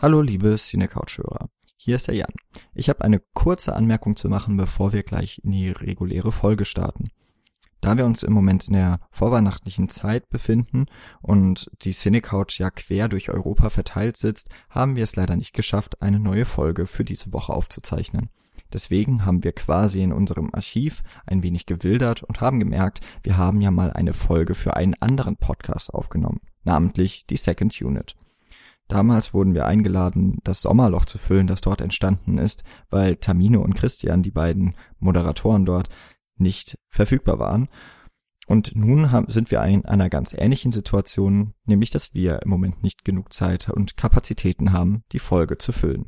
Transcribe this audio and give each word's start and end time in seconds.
Hallo 0.00 0.20
liebe 0.20 0.54
Cinecouch-Hörer, 0.54 1.48
hier 1.76 1.96
ist 1.96 2.06
der 2.06 2.14
Jan. 2.14 2.32
Ich 2.72 2.88
habe 2.88 3.02
eine 3.02 3.20
kurze 3.34 3.74
Anmerkung 3.74 4.14
zu 4.14 4.28
machen, 4.28 4.56
bevor 4.56 4.92
wir 4.92 5.02
gleich 5.02 5.40
in 5.42 5.50
die 5.50 5.70
reguläre 5.70 6.30
Folge 6.30 6.64
starten. 6.64 7.10
Da 7.80 7.96
wir 7.96 8.06
uns 8.06 8.22
im 8.22 8.32
Moment 8.32 8.68
in 8.68 8.74
der 8.74 9.00
vorweihnachtlichen 9.10 9.88
Zeit 9.88 10.28
befinden 10.28 10.86
und 11.20 11.68
die 11.82 11.90
Cinecouch 11.90 12.60
ja 12.60 12.70
quer 12.70 13.08
durch 13.08 13.28
Europa 13.28 13.70
verteilt 13.70 14.16
sitzt, 14.16 14.50
haben 14.70 14.94
wir 14.94 15.02
es 15.02 15.16
leider 15.16 15.34
nicht 15.34 15.52
geschafft, 15.52 16.00
eine 16.00 16.20
neue 16.20 16.44
Folge 16.44 16.86
für 16.86 17.02
diese 17.02 17.32
Woche 17.32 17.52
aufzuzeichnen. 17.52 18.30
Deswegen 18.72 19.26
haben 19.26 19.42
wir 19.42 19.50
quasi 19.50 20.00
in 20.00 20.12
unserem 20.12 20.50
Archiv 20.54 21.02
ein 21.26 21.42
wenig 21.42 21.66
gewildert 21.66 22.22
und 22.22 22.40
haben 22.40 22.60
gemerkt, 22.60 23.00
wir 23.24 23.36
haben 23.36 23.60
ja 23.60 23.72
mal 23.72 23.92
eine 23.92 24.12
Folge 24.12 24.54
für 24.54 24.76
einen 24.76 24.94
anderen 25.00 25.36
Podcast 25.36 25.92
aufgenommen, 25.92 26.40
namentlich 26.62 27.26
die 27.26 27.36
Second 27.36 27.82
Unit. 27.82 28.14
Damals 28.88 29.34
wurden 29.34 29.54
wir 29.54 29.66
eingeladen, 29.66 30.38
das 30.44 30.62
Sommerloch 30.62 31.04
zu 31.04 31.18
füllen, 31.18 31.46
das 31.46 31.60
dort 31.60 31.82
entstanden 31.82 32.38
ist, 32.38 32.64
weil 32.88 33.16
Tamino 33.16 33.60
und 33.62 33.74
Christian, 33.74 34.22
die 34.22 34.30
beiden 34.30 34.74
Moderatoren 34.98 35.66
dort, 35.66 35.90
nicht 36.36 36.78
verfügbar 36.88 37.38
waren. 37.38 37.68
Und 38.46 38.74
nun 38.74 39.12
haben, 39.12 39.30
sind 39.30 39.50
wir 39.50 39.62
in 39.64 39.84
einer 39.84 40.08
ganz 40.08 40.32
ähnlichen 40.32 40.72
Situation, 40.72 41.52
nämlich 41.66 41.90
dass 41.90 42.14
wir 42.14 42.40
im 42.42 42.48
Moment 42.48 42.82
nicht 42.82 43.04
genug 43.04 43.30
Zeit 43.34 43.68
und 43.68 43.98
Kapazitäten 43.98 44.72
haben, 44.72 45.04
die 45.12 45.18
Folge 45.18 45.58
zu 45.58 45.72
füllen. 45.72 46.06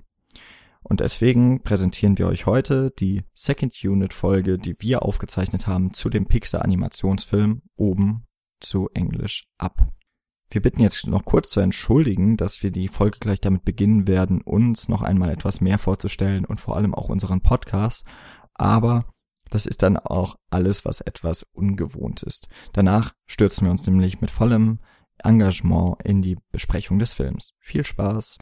Und 0.83 1.01
deswegen 1.01 1.63
präsentieren 1.63 2.17
wir 2.17 2.27
euch 2.27 2.47
heute 2.47 2.93
die 2.99 3.25
Second 3.35 3.75
Unit 3.85 4.15
Folge, 4.15 4.59
die 4.59 4.75
wir 4.79 5.03
aufgezeichnet 5.03 5.67
haben 5.67 5.93
zu 5.93 6.09
dem 6.09 6.25
Pixar 6.25 6.63
Animationsfilm 6.65 7.61
oben 7.77 8.27
zu 8.61 8.89
Englisch 8.95 9.45
ab. 9.59 9.93
Wir 10.53 10.61
bitten 10.61 10.83
jetzt 10.83 11.07
noch 11.07 11.25
kurz 11.25 11.51
zu 11.51 11.61
entschuldigen, 11.61 12.37
dass 12.37 12.65
wir 12.65 12.73
die 12.73 12.89
Folge 12.89 13.19
gleich 13.21 13.41
damit 13.41 13.65
beginnen 13.65 14.09
werden, 14.09 14.41
uns 14.43 14.89
noch 14.89 15.01
einmal 15.01 15.31
etwas 15.31 15.61
mehr 15.61 15.79
vorzustellen 15.79 16.45
und 16.45 16.59
vor 16.61 16.77
allem 16.77 16.93
auch 16.93 17.09
unseren 17.09 17.41
Podcast. 17.41 18.05
Aber 18.55 19.05
das 19.49 19.67
ist 19.67 19.85
dann 19.85 19.97
auch 19.97 20.35
alles, 20.51 20.85
was 20.85 21.01
etwas 21.03 21.45
ungewohnt 21.53 22.25
ist. 22.25 22.49
Danach 22.73 23.15
stürzen 23.27 23.67
wir 23.67 23.71
uns 23.71 23.87
nämlich 23.87 24.21
mit 24.21 24.33
vollem 24.33 24.81
Engagement 25.19 26.03
in 26.03 26.21
die 26.21 26.37
Besprechung 26.51 26.99
des 26.99 27.15
Films. 27.15 27.53
Viel 27.61 27.85
Spaß! 27.85 28.39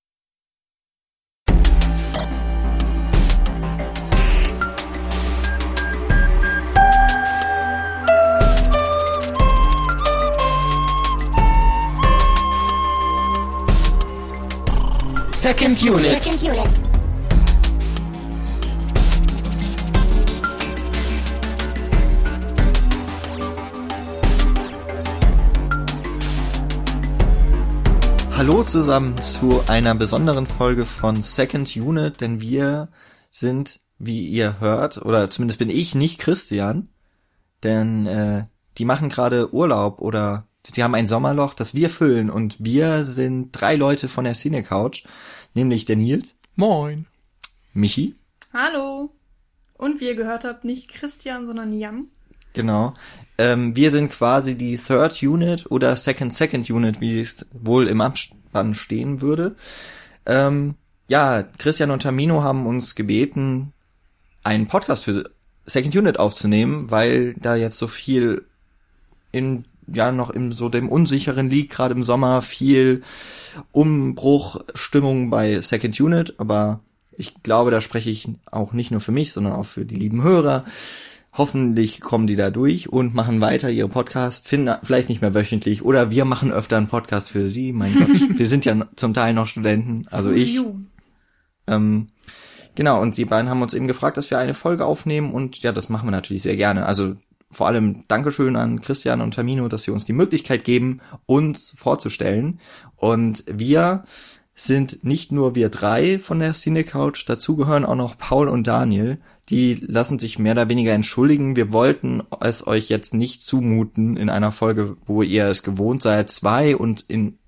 Second 15.38 15.80
Unit. 15.84 16.20
Second 16.20 16.42
unit. 16.42 16.68
Hallo 28.36 28.64
zusammen 28.64 29.16
zu 29.22 29.62
einer 29.68 29.94
besonderen 29.94 30.44
Folge 30.44 30.84
von 30.84 31.22
Second 31.22 31.76
Unit, 31.76 32.20
denn 32.20 32.40
wir 32.40 32.88
sind, 33.30 33.78
wie 34.00 34.26
ihr 34.26 34.58
hört, 34.58 34.98
oder 34.98 35.30
zumindest 35.30 35.60
bin 35.60 35.70
ich 35.70 35.94
nicht 35.94 36.18
Christian, 36.18 36.88
denn 37.62 38.06
äh, 38.06 38.46
die 38.76 38.84
machen 38.84 39.08
gerade 39.08 39.54
Urlaub 39.54 40.00
oder 40.00 40.47
sie 40.74 40.82
haben 40.82 40.94
ein 40.94 41.06
Sommerloch, 41.06 41.54
das 41.54 41.74
wir 41.74 41.90
füllen 41.90 42.30
und 42.30 42.56
wir 42.58 43.04
sind 43.04 43.52
drei 43.52 43.76
Leute 43.76 44.08
von 44.08 44.24
der 44.24 44.34
Cine 44.34 44.62
Couch, 44.62 45.04
nämlich 45.54 45.84
der 45.84 45.96
Nils, 45.96 46.36
Moin. 46.56 47.06
Michi, 47.72 48.16
Hallo. 48.52 49.10
Und 49.74 50.00
wie 50.00 50.06
ihr 50.06 50.14
gehört 50.14 50.44
habt, 50.44 50.64
nicht 50.64 50.88
Christian, 50.88 51.46
sondern 51.46 51.72
Jan. 51.72 52.06
Genau. 52.54 52.94
Ähm, 53.36 53.76
wir 53.76 53.90
sind 53.90 54.10
quasi 54.10 54.56
die 54.56 54.76
Third 54.76 55.22
Unit 55.22 55.70
oder 55.70 55.94
Second 55.94 56.34
Second 56.34 56.68
Unit, 56.70 57.00
wie 57.00 57.20
es 57.20 57.46
wohl 57.52 57.86
im 57.86 58.00
Abspann 58.00 58.74
stehen 58.74 59.20
würde. 59.20 59.54
Ähm, 60.26 60.74
ja, 61.08 61.42
Christian 61.42 61.90
und 61.90 62.02
Tamino 62.02 62.42
haben 62.42 62.66
uns 62.66 62.94
gebeten, 62.94 63.72
einen 64.42 64.66
Podcast 64.66 65.04
für 65.04 65.30
Second 65.64 65.94
Unit 65.94 66.18
aufzunehmen, 66.18 66.90
weil 66.90 67.34
da 67.34 67.54
jetzt 67.54 67.78
so 67.78 67.86
viel 67.86 68.44
in 69.30 69.66
ja 69.92 70.12
noch 70.12 70.30
im 70.30 70.52
so 70.52 70.68
dem 70.68 70.88
unsicheren 70.88 71.50
liegt, 71.50 71.72
gerade 71.72 71.94
im 71.94 72.02
Sommer 72.02 72.42
viel 72.42 73.02
Umbruchstimmung 73.72 75.30
bei 75.30 75.60
Second 75.60 76.00
Unit, 76.00 76.34
aber 76.38 76.80
ich 77.16 77.42
glaube, 77.42 77.70
da 77.70 77.80
spreche 77.80 78.10
ich 78.10 78.28
auch 78.50 78.72
nicht 78.72 78.90
nur 78.90 79.00
für 79.00 79.12
mich, 79.12 79.32
sondern 79.32 79.54
auch 79.54 79.66
für 79.66 79.84
die 79.84 79.96
lieben 79.96 80.22
Hörer. 80.22 80.64
Hoffentlich 81.32 82.00
kommen 82.00 82.26
die 82.26 82.36
da 82.36 82.50
durch 82.50 82.88
und 82.88 83.14
machen 83.14 83.40
weiter 83.40 83.70
ihre 83.70 83.88
Podcasts, 83.88 84.48
finden 84.48 84.74
vielleicht 84.82 85.08
nicht 85.08 85.20
mehr 85.20 85.34
wöchentlich 85.34 85.82
oder 85.84 86.10
wir 86.10 86.24
machen 86.24 86.52
öfter 86.52 86.76
einen 86.76 86.88
Podcast 86.88 87.28
für 87.30 87.48
sie. 87.48 87.72
Mein 87.72 87.94
Gott, 87.94 88.08
wir 88.38 88.46
sind 88.46 88.64
ja 88.64 88.86
zum 88.96 89.14
Teil 89.14 89.34
noch 89.34 89.46
Studenten, 89.46 90.06
also 90.10 90.30
ich. 90.30 90.60
Ähm, 91.66 92.08
genau, 92.74 93.00
und 93.02 93.16
die 93.16 93.24
beiden 93.24 93.50
haben 93.50 93.62
uns 93.62 93.74
eben 93.74 93.88
gefragt, 93.88 94.16
dass 94.16 94.30
wir 94.30 94.38
eine 94.38 94.54
Folge 94.54 94.86
aufnehmen 94.86 95.32
und 95.32 95.60
ja, 95.62 95.72
das 95.72 95.88
machen 95.88 96.06
wir 96.06 96.12
natürlich 96.12 96.42
sehr 96.42 96.56
gerne. 96.56 96.86
Also 96.86 97.16
vor 97.50 97.66
allem 97.66 98.04
Dankeschön 98.08 98.56
an 98.56 98.80
Christian 98.80 99.20
und 99.20 99.34
Tamino, 99.34 99.68
dass 99.68 99.84
sie 99.84 99.90
uns 99.90 100.04
die 100.04 100.12
Möglichkeit 100.12 100.64
geben, 100.64 101.00
uns 101.26 101.74
vorzustellen. 101.78 102.60
Und 102.96 103.44
wir 103.50 104.04
sind 104.54 105.04
nicht 105.04 105.30
nur 105.30 105.54
wir 105.54 105.68
drei 105.68 106.18
von 106.18 106.40
der 106.40 106.52
Cine 106.52 106.82
Couch, 106.82 107.24
dazu 107.26 107.56
gehören 107.56 107.84
auch 107.84 107.94
noch 107.94 108.18
Paul 108.18 108.48
und 108.48 108.66
Daniel. 108.66 109.18
Die 109.48 109.74
lassen 109.74 110.18
sich 110.18 110.38
mehr 110.38 110.52
oder 110.52 110.68
weniger 110.68 110.92
entschuldigen. 110.92 111.56
Wir 111.56 111.72
wollten 111.72 112.22
es 112.40 112.66
euch 112.66 112.88
jetzt 112.88 113.14
nicht 113.14 113.42
zumuten 113.42 114.16
in 114.16 114.28
einer 114.28 114.52
Folge, 114.52 114.96
wo 115.06 115.22
ihr 115.22 115.46
es 115.46 115.62
gewohnt 115.62 116.02
seid, 116.02 116.28
zwei 116.28 116.76
und 116.76 117.04
in 117.08 117.38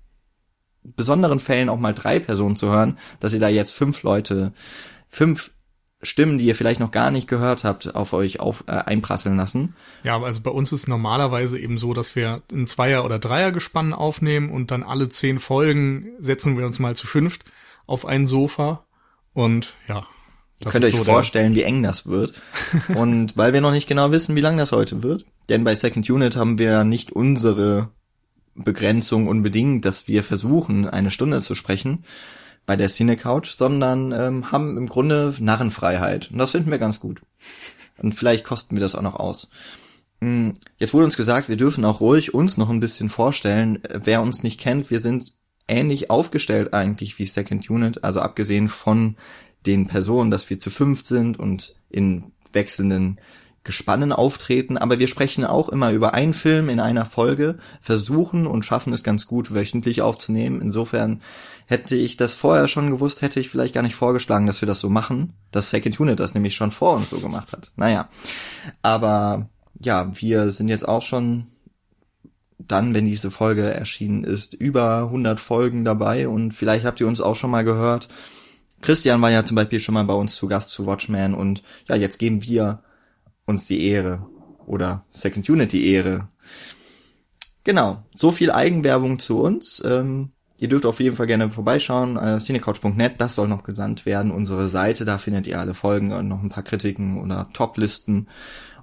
besonderen 0.83 1.39
Fällen 1.39 1.69
auch 1.69 1.79
mal 1.79 1.93
drei 1.93 2.17
Personen 2.19 2.55
zu 2.55 2.69
hören, 2.69 2.97
dass 3.19 3.33
ihr 3.33 3.39
da 3.39 3.49
jetzt 3.49 3.73
fünf 3.73 4.03
Leute, 4.03 4.53
fünf 5.09 5.51
Stimmen, 6.03 6.37
die 6.37 6.45
ihr 6.45 6.55
vielleicht 6.55 6.79
noch 6.79 6.91
gar 6.91 7.11
nicht 7.11 7.27
gehört 7.27 7.63
habt, 7.63 7.95
auf 7.95 8.13
euch 8.13 8.39
auf, 8.39 8.63
äh, 8.67 8.71
einprasseln 8.71 9.37
lassen. 9.37 9.75
Ja, 10.03 10.15
aber 10.15 10.27
also 10.27 10.41
bei 10.41 10.51
uns 10.51 10.71
ist 10.71 10.87
normalerweise 10.87 11.59
eben 11.59 11.77
so, 11.77 11.93
dass 11.93 12.15
wir 12.15 12.41
ein 12.51 12.67
Zweier- 12.67 13.05
oder 13.05 13.19
Dreiergespann 13.19 13.93
aufnehmen 13.93 14.49
und 14.49 14.71
dann 14.71 14.83
alle 14.83 15.09
zehn 15.09 15.39
Folgen 15.39 16.11
setzen 16.19 16.57
wir 16.57 16.65
uns 16.65 16.79
mal 16.79 16.95
zu 16.95 17.07
fünft 17.07 17.45
auf 17.85 18.05
ein 18.05 18.25
Sofa 18.25 18.85
und 19.33 19.75
ja. 19.87 20.07
Ihr 20.59 20.69
könnt 20.69 20.85
euch 20.85 20.95
so 20.95 21.03
vorstellen, 21.03 21.55
wie 21.55 21.63
eng 21.63 21.81
das 21.81 22.05
wird. 22.05 22.39
Und 22.95 23.35
weil 23.35 23.51
wir 23.51 23.61
noch 23.61 23.71
nicht 23.71 23.87
genau 23.87 24.11
wissen, 24.11 24.35
wie 24.35 24.41
lang 24.41 24.57
das 24.57 24.71
heute 24.71 25.01
wird, 25.01 25.25
denn 25.49 25.63
bei 25.63 25.73
Second 25.73 26.07
Unit 26.07 26.35
haben 26.35 26.59
wir 26.59 26.83
nicht 26.83 27.11
unsere 27.11 27.89
Begrenzung 28.53 29.27
unbedingt, 29.27 29.85
dass 29.85 30.07
wir 30.07 30.23
versuchen, 30.23 30.87
eine 30.87 31.09
Stunde 31.09 31.39
zu 31.39 31.55
sprechen 31.55 32.03
bei 32.65 32.75
der 32.75 32.87
Cine 32.87 33.17
Couch, 33.17 33.51
sondern 33.51 34.11
ähm, 34.11 34.51
haben 34.51 34.77
im 34.77 34.87
Grunde 34.87 35.33
Narrenfreiheit. 35.39 36.31
Und 36.31 36.37
das 36.37 36.51
finden 36.51 36.71
wir 36.71 36.77
ganz 36.77 36.99
gut. 36.99 37.21
Und 37.97 38.13
vielleicht 38.13 38.45
kosten 38.45 38.75
wir 38.75 38.81
das 38.81 38.95
auch 38.95 39.01
noch 39.01 39.15
aus. 39.15 39.49
Hm, 40.21 40.57
Jetzt 40.77 40.93
wurde 40.93 41.05
uns 41.05 41.17
gesagt, 41.17 41.49
wir 41.49 41.57
dürfen 41.57 41.85
auch 41.85 41.99
ruhig 41.99 42.33
uns 42.33 42.57
noch 42.57 42.69
ein 42.69 42.79
bisschen 42.79 43.09
vorstellen. 43.09 43.83
Äh, 43.85 44.01
Wer 44.03 44.21
uns 44.21 44.43
nicht 44.43 44.59
kennt, 44.59 44.89
wir 44.91 44.99
sind 44.99 45.33
ähnlich 45.67 46.09
aufgestellt 46.09 46.73
eigentlich 46.73 47.17
wie 47.19 47.25
Second 47.25 47.69
Unit, 47.69 48.03
also 48.03 48.19
abgesehen 48.19 48.69
von 48.69 49.15
den 49.65 49.87
Personen, 49.87 50.31
dass 50.31 50.49
wir 50.49 50.59
zu 50.59 50.69
fünft 50.69 51.05
sind 51.05 51.39
und 51.39 51.75
in 51.89 52.31
wechselnden 52.51 53.19
Gespannen 53.63 54.11
auftreten, 54.11 54.77
aber 54.77 54.97
wir 54.97 55.07
sprechen 55.07 55.45
auch 55.45 55.69
immer 55.69 55.91
über 55.91 56.15
einen 56.15 56.33
Film 56.33 56.67
in 56.69 56.79
einer 56.79 57.05
Folge, 57.05 57.57
versuchen 57.79 58.47
und 58.47 58.65
schaffen 58.65 58.91
es 58.91 59.03
ganz 59.03 59.27
gut 59.27 59.53
wöchentlich 59.53 60.01
aufzunehmen. 60.01 60.61
Insofern 60.61 61.21
hätte 61.67 61.95
ich 61.95 62.17
das 62.17 62.33
vorher 62.33 62.67
schon 62.67 62.89
gewusst, 62.89 63.21
hätte 63.21 63.39
ich 63.39 63.49
vielleicht 63.49 63.75
gar 63.75 63.83
nicht 63.83 63.95
vorgeschlagen, 63.95 64.47
dass 64.47 64.61
wir 64.61 64.67
das 64.67 64.79
so 64.79 64.89
machen, 64.89 65.33
dass 65.51 65.69
Second 65.69 65.99
Unit 65.99 66.19
das 66.19 66.33
nämlich 66.33 66.55
schon 66.55 66.71
vor 66.71 66.95
uns 66.95 67.11
so 67.11 67.19
gemacht 67.19 67.53
hat. 67.53 67.71
Naja, 67.75 68.09
aber 68.81 69.49
ja, 69.79 70.11
wir 70.19 70.51
sind 70.51 70.67
jetzt 70.67 70.87
auch 70.87 71.03
schon 71.03 71.45
dann, 72.57 72.93
wenn 72.93 73.05
diese 73.05 73.31
Folge 73.31 73.63
erschienen 73.63 74.23
ist, 74.23 74.53
über 74.53 75.03
100 75.03 75.39
Folgen 75.39 75.85
dabei 75.85 76.27
und 76.27 76.51
vielleicht 76.51 76.85
habt 76.85 76.99
ihr 76.99 77.07
uns 77.07 77.21
auch 77.21 77.35
schon 77.35 77.51
mal 77.51 77.63
gehört. 77.63 78.07
Christian 78.81 79.21
war 79.21 79.29
ja 79.29 79.45
zum 79.45 79.55
Beispiel 79.55 79.79
schon 79.79 79.93
mal 79.93 80.05
bei 80.05 80.13
uns 80.13 80.35
zu 80.35 80.47
Gast 80.47 80.71
zu 80.71 80.87
Watchmen 80.87 81.35
und 81.35 81.61
ja, 81.87 81.95
jetzt 81.95 82.17
geben 82.17 82.43
wir 82.43 82.81
uns 83.51 83.65
die 83.65 83.87
Ehre 83.87 84.25
oder 84.65 85.05
Second 85.11 85.47
Unit 85.49 85.71
die 85.71 85.91
Ehre. 85.93 86.27
Genau, 87.63 88.03
so 88.15 88.31
viel 88.31 88.51
Eigenwerbung 88.51 89.19
zu 89.19 89.39
uns. 89.39 89.83
Ähm, 89.85 90.31
ihr 90.57 90.67
dürft 90.67 90.87
auf 90.87 90.99
jeden 90.99 91.15
Fall 91.15 91.27
gerne 91.27 91.51
vorbeischauen. 91.51 92.17
Äh, 92.17 92.39
cinecouch.net, 92.39 93.21
das 93.21 93.35
soll 93.35 93.47
noch 93.47 93.63
genannt 93.63 94.05
werden. 94.07 94.31
Unsere 94.31 94.69
Seite, 94.69 95.05
da 95.05 95.19
findet 95.19 95.45
ihr 95.45 95.59
alle 95.59 95.75
Folgen 95.75 96.11
und 96.11 96.27
noch 96.27 96.41
ein 96.41 96.49
paar 96.49 96.63
Kritiken 96.63 97.21
oder 97.21 97.47
Toplisten. 97.53 98.27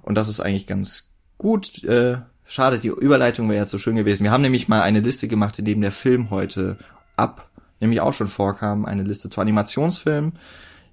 Und 0.01 0.15
das 0.15 0.29
ist 0.29 0.39
eigentlich 0.39 0.67
ganz 0.67 1.09
gut. 1.37 1.83
Äh, 1.83 2.19
schade, 2.45 2.79
die 2.79 2.87
Überleitung 2.87 3.49
wäre 3.49 3.61
jetzt 3.61 3.71
so 3.71 3.77
schön 3.77 3.95
gewesen. 3.95 4.23
Wir 4.23 4.31
haben 4.31 4.41
nämlich 4.41 4.69
mal 4.69 4.81
eine 4.81 5.01
Liste 5.01 5.27
gemacht, 5.27 5.59
in 5.59 5.65
dem 5.65 5.81
der 5.81 5.91
Film 5.91 6.29
heute 6.29 6.77
ab 7.17 7.49
nämlich 7.79 8.01
auch 8.01 8.13
schon 8.13 8.27
vorkam, 8.27 8.85
eine 8.85 9.03
Liste 9.03 9.29
zu 9.29 9.41
Animationsfilmen. 9.41 10.33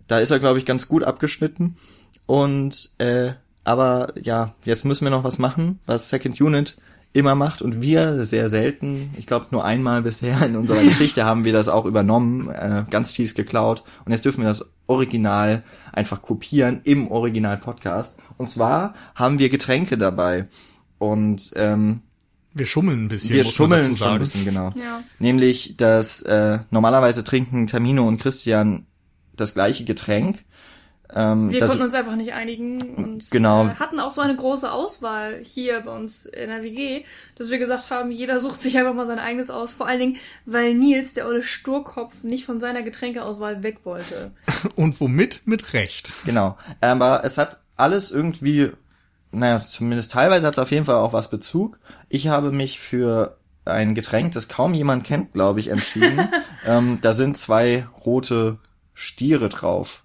Da 0.06 0.18
ist 0.18 0.30
er, 0.30 0.38
glaube 0.38 0.58
ich, 0.58 0.66
ganz 0.66 0.88
gut 0.88 1.04
abgeschnitten. 1.04 1.76
Und 2.26 2.90
äh, 2.98 3.32
aber 3.66 4.12
ja, 4.20 4.54
jetzt 4.64 4.84
müssen 4.84 5.04
wir 5.04 5.10
noch 5.10 5.24
was 5.24 5.38
machen, 5.38 5.80
was 5.86 6.08
Second 6.08 6.40
Unit 6.40 6.76
immer 7.12 7.34
macht 7.34 7.62
und 7.62 7.80
wir 7.80 8.24
sehr 8.24 8.48
selten, 8.48 9.10
ich 9.16 9.26
glaube 9.26 9.46
nur 9.50 9.64
einmal 9.64 10.02
bisher 10.02 10.44
in 10.44 10.56
unserer 10.56 10.82
Geschichte 10.84 11.24
haben 11.24 11.44
wir 11.44 11.52
das 11.52 11.68
auch 11.68 11.86
übernommen, 11.86 12.50
äh, 12.50 12.84
ganz 12.90 13.12
fies 13.12 13.34
geklaut 13.34 13.82
und 14.04 14.12
jetzt 14.12 14.24
dürfen 14.24 14.42
wir 14.42 14.48
das 14.48 14.64
Original 14.86 15.62
einfach 15.92 16.22
kopieren 16.22 16.80
im 16.84 17.10
Original-Podcast. 17.10 18.18
Und 18.36 18.48
zwar 18.48 18.94
haben 19.14 19.38
wir 19.38 19.48
Getränke 19.48 19.98
dabei 19.98 20.46
und 20.98 21.52
ähm, 21.56 22.02
wir 22.54 22.66
schummeln 22.66 23.04
ein 23.04 23.08
bisschen. 23.08 23.34
Wir 23.34 23.44
schummeln 23.44 23.96
schon 23.96 24.08
ein 24.08 24.18
bisschen, 24.18 24.44
genau. 24.44 24.70
Ja. 24.76 25.02
Nämlich, 25.18 25.76
dass 25.76 26.22
äh, 26.22 26.58
normalerweise 26.70 27.22
trinken 27.22 27.66
Tamino 27.66 28.06
und 28.06 28.18
Christian 28.18 28.86
das 29.34 29.54
gleiche 29.54 29.84
Getränk. 29.84 30.44
Ähm, 31.16 31.50
Wir 31.50 31.60
das, 31.60 31.70
konnten 31.70 31.84
uns 31.84 31.94
einfach 31.94 32.14
nicht 32.14 32.34
einigen 32.34 32.94
und 32.94 33.30
Genau. 33.30 33.64
äh, 33.66 33.74
hatten 33.76 33.98
auch 34.00 34.12
so 34.12 34.20
eine 34.20 34.36
große 34.36 34.70
Auswahl 34.70 35.40
hier 35.42 35.80
bei 35.80 35.96
uns 35.96 36.26
in 36.26 36.50
der 36.50 36.62
WG, 36.62 37.04
dass 37.36 37.48
wir 37.48 37.58
gesagt 37.58 37.88
haben, 37.88 38.10
jeder 38.10 38.38
sucht 38.38 38.60
sich 38.60 38.76
einfach 38.76 38.92
mal 38.92 39.06
sein 39.06 39.18
eigenes 39.18 39.48
aus. 39.48 39.72
Vor 39.72 39.86
allen 39.86 39.98
Dingen, 40.00 40.16
weil 40.44 40.74
Nils, 40.74 41.14
der 41.14 41.26
olle 41.26 41.42
Sturkopf, 41.42 42.22
nicht 42.22 42.44
von 42.44 42.60
seiner 42.60 42.82
Getränkeauswahl 42.82 43.62
weg 43.62 43.78
wollte. 43.84 44.32
Und 44.76 45.00
womit? 45.00 45.40
Mit 45.46 45.72
Recht. 45.72 46.12
Genau. 46.26 46.58
Aber 46.82 47.22
es 47.24 47.38
hat 47.38 47.60
alles 47.76 48.10
irgendwie, 48.10 48.72
naja, 49.32 49.58
zumindest 49.58 50.12
teilweise 50.12 50.46
hat 50.46 50.54
es 50.54 50.58
auf 50.58 50.70
jeden 50.70 50.84
Fall 50.84 50.96
auch 50.96 51.14
was 51.14 51.30
Bezug. 51.30 51.78
Ich 52.10 52.28
habe 52.28 52.52
mich 52.52 52.78
für 52.78 53.38
ein 53.64 53.94
Getränk, 53.94 54.32
das 54.32 54.48
kaum 54.48 54.74
jemand 54.74 55.04
kennt, 55.04 55.32
glaube 55.32 55.60
ich, 55.60 55.68
entschieden. 55.68 56.28
ähm, 56.66 56.98
da 57.00 57.14
sind 57.14 57.36
zwei 57.38 57.86
rote 58.04 58.58
Stiere 58.94 59.48
drauf. 59.48 60.04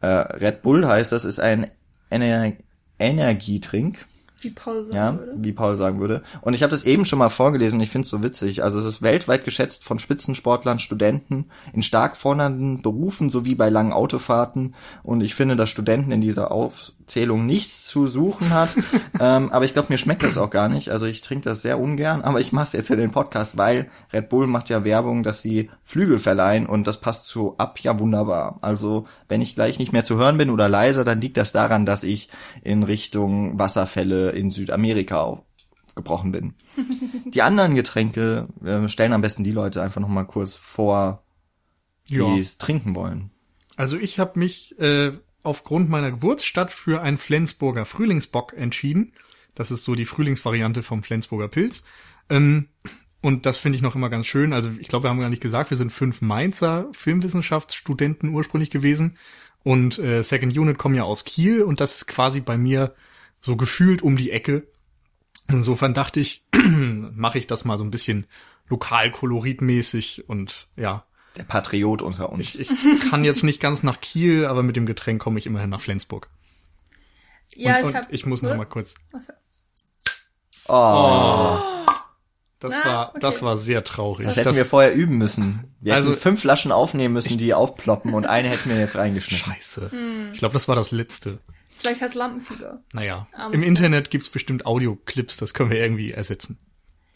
Äh, 0.00 0.06
Red 0.06 0.62
Bull 0.62 0.86
heißt, 0.86 1.12
das 1.12 1.24
ist 1.24 1.40
ein 1.40 1.70
Ener 2.10 2.52
Energietrink. 2.98 4.04
Wie 4.40 4.50
Paul 4.50 4.84
sagen 4.84 4.96
Ja, 4.96 5.18
würde. 5.18 5.32
wie 5.36 5.52
Paul 5.52 5.76
sagen 5.76 6.00
würde. 6.00 6.22
Und 6.42 6.54
ich 6.54 6.62
habe 6.62 6.70
das 6.70 6.84
eben 6.84 7.04
schon 7.04 7.18
mal 7.18 7.28
vorgelesen 7.28 7.78
und 7.78 7.82
ich 7.82 7.90
finde 7.90 8.04
es 8.04 8.10
so 8.10 8.22
witzig. 8.22 8.62
Also 8.62 8.78
es 8.78 8.84
ist 8.84 9.02
weltweit 9.02 9.44
geschätzt 9.44 9.84
von 9.84 9.98
Spitzensportlern, 9.98 10.78
Studenten 10.78 11.46
in 11.72 11.82
stark 11.82 12.16
fordernden 12.16 12.82
Berufen 12.82 13.30
sowie 13.30 13.56
bei 13.56 13.68
langen 13.68 13.92
Autofahrten. 13.92 14.74
Und 15.02 15.22
ich 15.22 15.34
finde, 15.34 15.56
dass 15.56 15.70
Studenten 15.70 16.12
in 16.12 16.20
dieser 16.20 16.52
Aufzählung 17.08 17.46
nichts 17.46 17.86
zu 17.86 18.06
suchen 18.06 18.50
hat. 18.50 18.76
ähm, 19.20 19.50
aber 19.50 19.64
ich 19.64 19.72
glaube, 19.72 19.88
mir 19.90 19.96
schmeckt 19.96 20.22
das 20.22 20.36
auch 20.36 20.50
gar 20.50 20.68
nicht. 20.68 20.90
Also 20.90 21.06
ich 21.06 21.22
trinke 21.22 21.48
das 21.48 21.62
sehr 21.62 21.80
ungern, 21.80 22.20
aber 22.20 22.38
ich 22.38 22.52
mache 22.52 22.64
es 22.64 22.72
jetzt 22.74 22.88
für 22.88 22.98
den 22.98 23.12
Podcast, 23.12 23.56
weil 23.56 23.90
Red 24.12 24.28
Bull 24.28 24.46
macht 24.46 24.68
ja 24.68 24.84
Werbung, 24.84 25.22
dass 25.22 25.40
sie 25.40 25.70
Flügel 25.82 26.18
verleihen 26.18 26.66
und 26.66 26.86
das 26.86 27.00
passt 27.00 27.24
zu 27.28 27.56
ab 27.56 27.80
ja 27.80 27.98
wunderbar. 27.98 28.58
Also 28.60 29.06
wenn 29.26 29.40
ich 29.40 29.54
gleich 29.54 29.78
nicht 29.78 29.92
mehr 29.94 30.04
zu 30.04 30.16
hören 30.16 30.36
bin 30.36 30.50
oder 30.50 30.68
leiser, 30.68 31.02
dann 31.02 31.20
liegt 31.22 31.38
das 31.38 31.52
daran, 31.52 31.86
dass 31.86 32.04
ich 32.04 32.28
in 32.62 32.82
Richtung 32.82 33.58
Wasserfälle 33.58 34.30
in 34.32 34.50
Südamerika 34.50 35.22
aufgebrochen 35.22 36.30
bin. 36.30 36.54
die 37.24 37.40
anderen 37.40 37.74
Getränke 37.74 38.48
äh, 38.62 38.86
stellen 38.88 39.14
am 39.14 39.22
besten 39.22 39.44
die 39.44 39.52
Leute 39.52 39.82
einfach 39.82 40.02
noch 40.02 40.08
mal 40.08 40.24
kurz 40.24 40.58
vor, 40.58 41.22
die 42.10 42.16
Ja. 42.16 42.36
es 42.36 42.58
trinken 42.58 42.94
wollen. 42.94 43.30
Also 43.76 43.96
ich 43.96 44.18
habe 44.18 44.38
mich 44.38 44.78
äh, 44.78 45.12
aufgrund 45.48 45.88
meiner 45.88 46.10
Geburtsstadt 46.10 46.70
für 46.70 47.00
einen 47.00 47.18
Flensburger 47.18 47.86
Frühlingsbock 47.86 48.52
entschieden. 48.52 49.12
Das 49.54 49.70
ist 49.70 49.84
so 49.84 49.94
die 49.94 50.04
Frühlingsvariante 50.04 50.82
vom 50.82 51.02
Flensburger 51.02 51.48
Pilz. 51.48 51.82
Ähm, 52.28 52.68
und 53.20 53.46
das 53.46 53.58
finde 53.58 53.76
ich 53.76 53.82
noch 53.82 53.96
immer 53.96 54.10
ganz 54.10 54.26
schön. 54.26 54.52
Also 54.52 54.70
ich 54.78 54.88
glaube, 54.88 55.04
wir 55.04 55.10
haben 55.10 55.20
gar 55.20 55.30
nicht 55.30 55.42
gesagt, 55.42 55.70
wir 55.70 55.76
sind 55.76 55.90
fünf 55.90 56.22
Mainzer 56.22 56.86
Filmwissenschaftsstudenten 56.92 58.28
ursprünglich 58.28 58.70
gewesen. 58.70 59.16
Und 59.64 59.98
äh, 59.98 60.22
Second 60.22 60.56
Unit 60.56 60.78
kommen 60.78 60.94
ja 60.94 61.02
aus 61.02 61.24
Kiel 61.24 61.62
und 61.62 61.80
das 61.80 61.96
ist 61.96 62.06
quasi 62.06 62.40
bei 62.40 62.56
mir 62.56 62.94
so 63.40 63.56
gefühlt 63.56 64.02
um 64.02 64.16
die 64.16 64.30
Ecke. 64.30 64.68
Insofern 65.48 65.94
dachte 65.94 66.20
ich, 66.20 66.44
mache 66.54 67.38
ich 67.38 67.46
das 67.46 67.64
mal 67.64 67.78
so 67.78 67.84
ein 67.84 67.90
bisschen 67.90 68.26
lokalkoloritmäßig 68.68 70.28
und 70.28 70.68
ja, 70.76 71.04
Der 71.38 71.44
Patriot 71.44 72.02
unter 72.02 72.30
uns. 72.30 72.54
ich, 72.56 72.70
ich 72.70 73.10
kann 73.10 73.24
jetzt 73.24 73.44
nicht 73.44 73.60
ganz 73.60 73.82
nach 73.82 74.00
Kiel, 74.00 74.44
aber 74.44 74.62
mit 74.62 74.76
dem 74.76 74.86
Getränk 74.86 75.22
komme 75.22 75.38
ich 75.38 75.46
immerhin 75.46 75.70
nach 75.70 75.80
Flensburg. 75.80 76.28
Ja, 77.54 77.74
und, 77.76 77.80
ich 77.80 77.86
und 77.86 77.94
hab. 77.94 78.12
ich 78.12 78.26
muss 78.26 78.42
noch 78.42 78.54
mal 78.56 78.64
kurz. 78.66 78.94
Oh, 80.68 81.58
Das 82.60 82.74
Na, 82.82 82.84
war, 82.84 83.08
okay. 83.10 83.18
das 83.20 83.42
war 83.42 83.56
sehr 83.56 83.84
traurig. 83.84 84.26
das 84.26 84.36
hätten 84.36 84.56
wir 84.56 84.64
vorher 84.66 84.94
üben 84.94 85.16
müssen. 85.16 85.72
Wir 85.80 85.94
Also- 85.94 86.10
hätten 86.10 86.20
fünf 86.20 86.40
Flaschen 86.40 86.72
aufnehmen 86.72 87.14
müssen, 87.14 87.38
die 87.38 87.54
aufploppen 87.54 88.14
und 88.14 88.26
eine 88.26 88.48
hätten 88.48 88.68
wir 88.68 88.78
jetzt 88.78 88.96
reingeschnitten. 88.96 89.54
Scheiße. 89.54 89.90
Hm. 89.92 90.30
Ich 90.32 90.40
glaube, 90.40 90.52
das 90.54 90.66
war 90.68 90.74
das 90.74 90.90
letzte. 90.90 91.38
Vielleicht 91.68 92.02
hat's 92.02 92.14
Lampenfieber. 92.16 92.82
Naja, 92.92 93.28
Armes 93.32 93.62
im. 93.62 93.68
Internet 93.68 94.10
gibt's 94.10 94.28
bestimmt 94.28 94.66
Audioclips, 94.66 95.36
das 95.36 95.54
können 95.54 95.70
wir 95.70 95.78
irgendwie 95.80 96.10
ersetzen. 96.10 96.58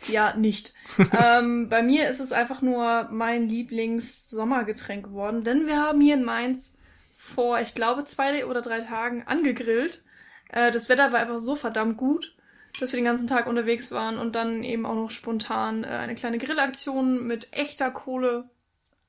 Ja, 0.08 0.34
nicht. 0.36 0.74
ähm, 1.18 1.68
bei 1.68 1.82
mir 1.82 2.08
ist 2.08 2.20
es 2.20 2.32
einfach 2.32 2.62
nur 2.62 3.08
mein 3.10 3.48
Lieblings-Sommergetränk 3.48 5.04
geworden, 5.04 5.44
denn 5.44 5.66
wir 5.66 5.80
haben 5.80 6.00
hier 6.00 6.14
in 6.14 6.24
Mainz 6.24 6.78
vor, 7.12 7.60
ich 7.60 7.74
glaube, 7.74 8.04
zwei 8.04 8.46
oder 8.46 8.60
drei 8.60 8.80
Tagen 8.80 9.22
angegrillt. 9.26 10.02
Äh, 10.48 10.72
das 10.72 10.88
Wetter 10.88 11.12
war 11.12 11.20
einfach 11.20 11.38
so 11.38 11.54
verdammt 11.54 11.96
gut, 11.96 12.36
dass 12.80 12.92
wir 12.92 12.98
den 12.98 13.04
ganzen 13.04 13.28
Tag 13.28 13.46
unterwegs 13.46 13.92
waren 13.92 14.18
und 14.18 14.34
dann 14.34 14.64
eben 14.64 14.86
auch 14.86 14.94
noch 14.94 15.10
spontan 15.10 15.84
äh, 15.84 15.88
eine 15.88 16.14
kleine 16.14 16.38
Grillaktion 16.38 17.26
mit 17.26 17.52
echter 17.52 17.90
Kohle 17.90 18.50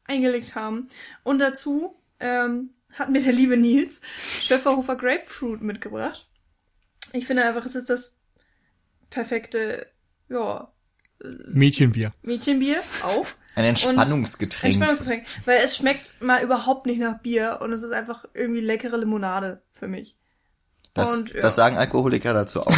eingelegt 0.05 0.55
haben. 0.55 0.89
Und 1.23 1.39
dazu 1.39 1.95
ähm, 2.19 2.71
hat 2.91 3.09
mir 3.09 3.21
der 3.21 3.33
liebe 3.33 3.57
Nils 3.57 4.01
Schöfferhofer 4.41 4.95
Grapefruit 4.95 5.61
mitgebracht. 5.61 6.27
Ich 7.13 7.25
finde 7.25 7.45
einfach, 7.45 7.65
es 7.65 7.75
ist 7.75 7.89
das 7.89 8.17
perfekte, 9.09 9.87
ja, 10.29 10.72
Mädchenbier. 11.47 12.11
Mädchenbier 12.21 12.77
auch. 13.03 13.25
Ein 13.55 13.65
Entspannungsgetränk. 13.65 14.73
Entspannungsgetränk. 14.75 15.25
Weil 15.45 15.59
es 15.63 15.77
schmeckt 15.77 16.13
mal 16.21 16.43
überhaupt 16.43 16.87
nicht 16.87 16.99
nach 16.99 17.19
Bier 17.19 17.59
und 17.61 17.71
es 17.71 17.83
ist 17.83 17.91
einfach 17.91 18.25
irgendwie 18.33 18.61
leckere 18.61 18.97
Limonade 18.97 19.61
für 19.71 19.87
mich. 19.87 20.17
Das, 20.93 21.15
Und, 21.15 21.33
ja. 21.33 21.41
das 21.41 21.55
sagen 21.55 21.77
Alkoholiker 21.77 22.33
dazu 22.33 22.61
auch. 22.61 22.75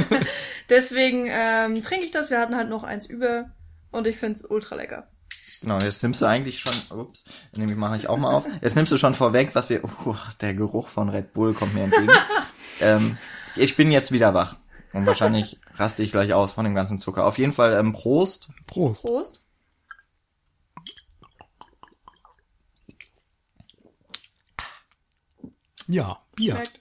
Deswegen 0.70 1.28
ähm, 1.28 1.82
trinke 1.82 2.04
ich 2.04 2.10
das. 2.10 2.30
Wir 2.30 2.38
hatten 2.38 2.56
halt 2.56 2.68
noch 2.68 2.84
eins 2.84 3.06
über 3.06 3.50
und 3.90 4.06
ich 4.06 4.16
find's 4.16 4.44
ultra 4.44 4.76
lecker. 4.76 5.08
Genau, 5.60 5.78
jetzt 5.78 6.02
nimmst 6.02 6.20
du 6.20 6.26
eigentlich 6.26 6.60
schon, 6.60 6.98
ups, 6.98 7.24
nämlich 7.56 7.76
mache 7.76 7.96
ich 7.96 8.08
auch 8.08 8.16
mal 8.16 8.32
auf. 8.32 8.46
Jetzt 8.60 8.76
nimmst 8.76 8.92
du 8.92 8.96
schon 8.96 9.14
vorweg, 9.14 9.50
was 9.54 9.70
wir, 9.70 9.82
uh, 9.82 10.14
der 10.40 10.54
Geruch 10.54 10.88
von 10.88 11.08
Red 11.08 11.32
Bull 11.32 11.54
kommt 11.54 11.74
mir 11.74 11.84
entgegen. 11.84 12.10
ähm, 12.80 13.18
ich 13.56 13.74
bin 13.74 13.90
jetzt 13.90 14.12
wieder 14.12 14.34
wach. 14.34 14.56
Und 14.98 15.06
wahrscheinlich 15.06 15.58
raste 15.76 16.02
ich 16.02 16.10
gleich 16.10 16.32
aus 16.32 16.52
von 16.52 16.64
dem 16.64 16.74
ganzen 16.74 16.98
Zucker. 16.98 17.26
Auf 17.26 17.38
jeden 17.38 17.52
Fall, 17.52 17.72
ähm, 17.74 17.92
Prost. 17.92 18.50
Prost. 18.66 19.02
Prost. 19.02 19.44
Ja, 25.86 26.18
Bier. 26.36 26.54
Schmeckt. 26.56 26.80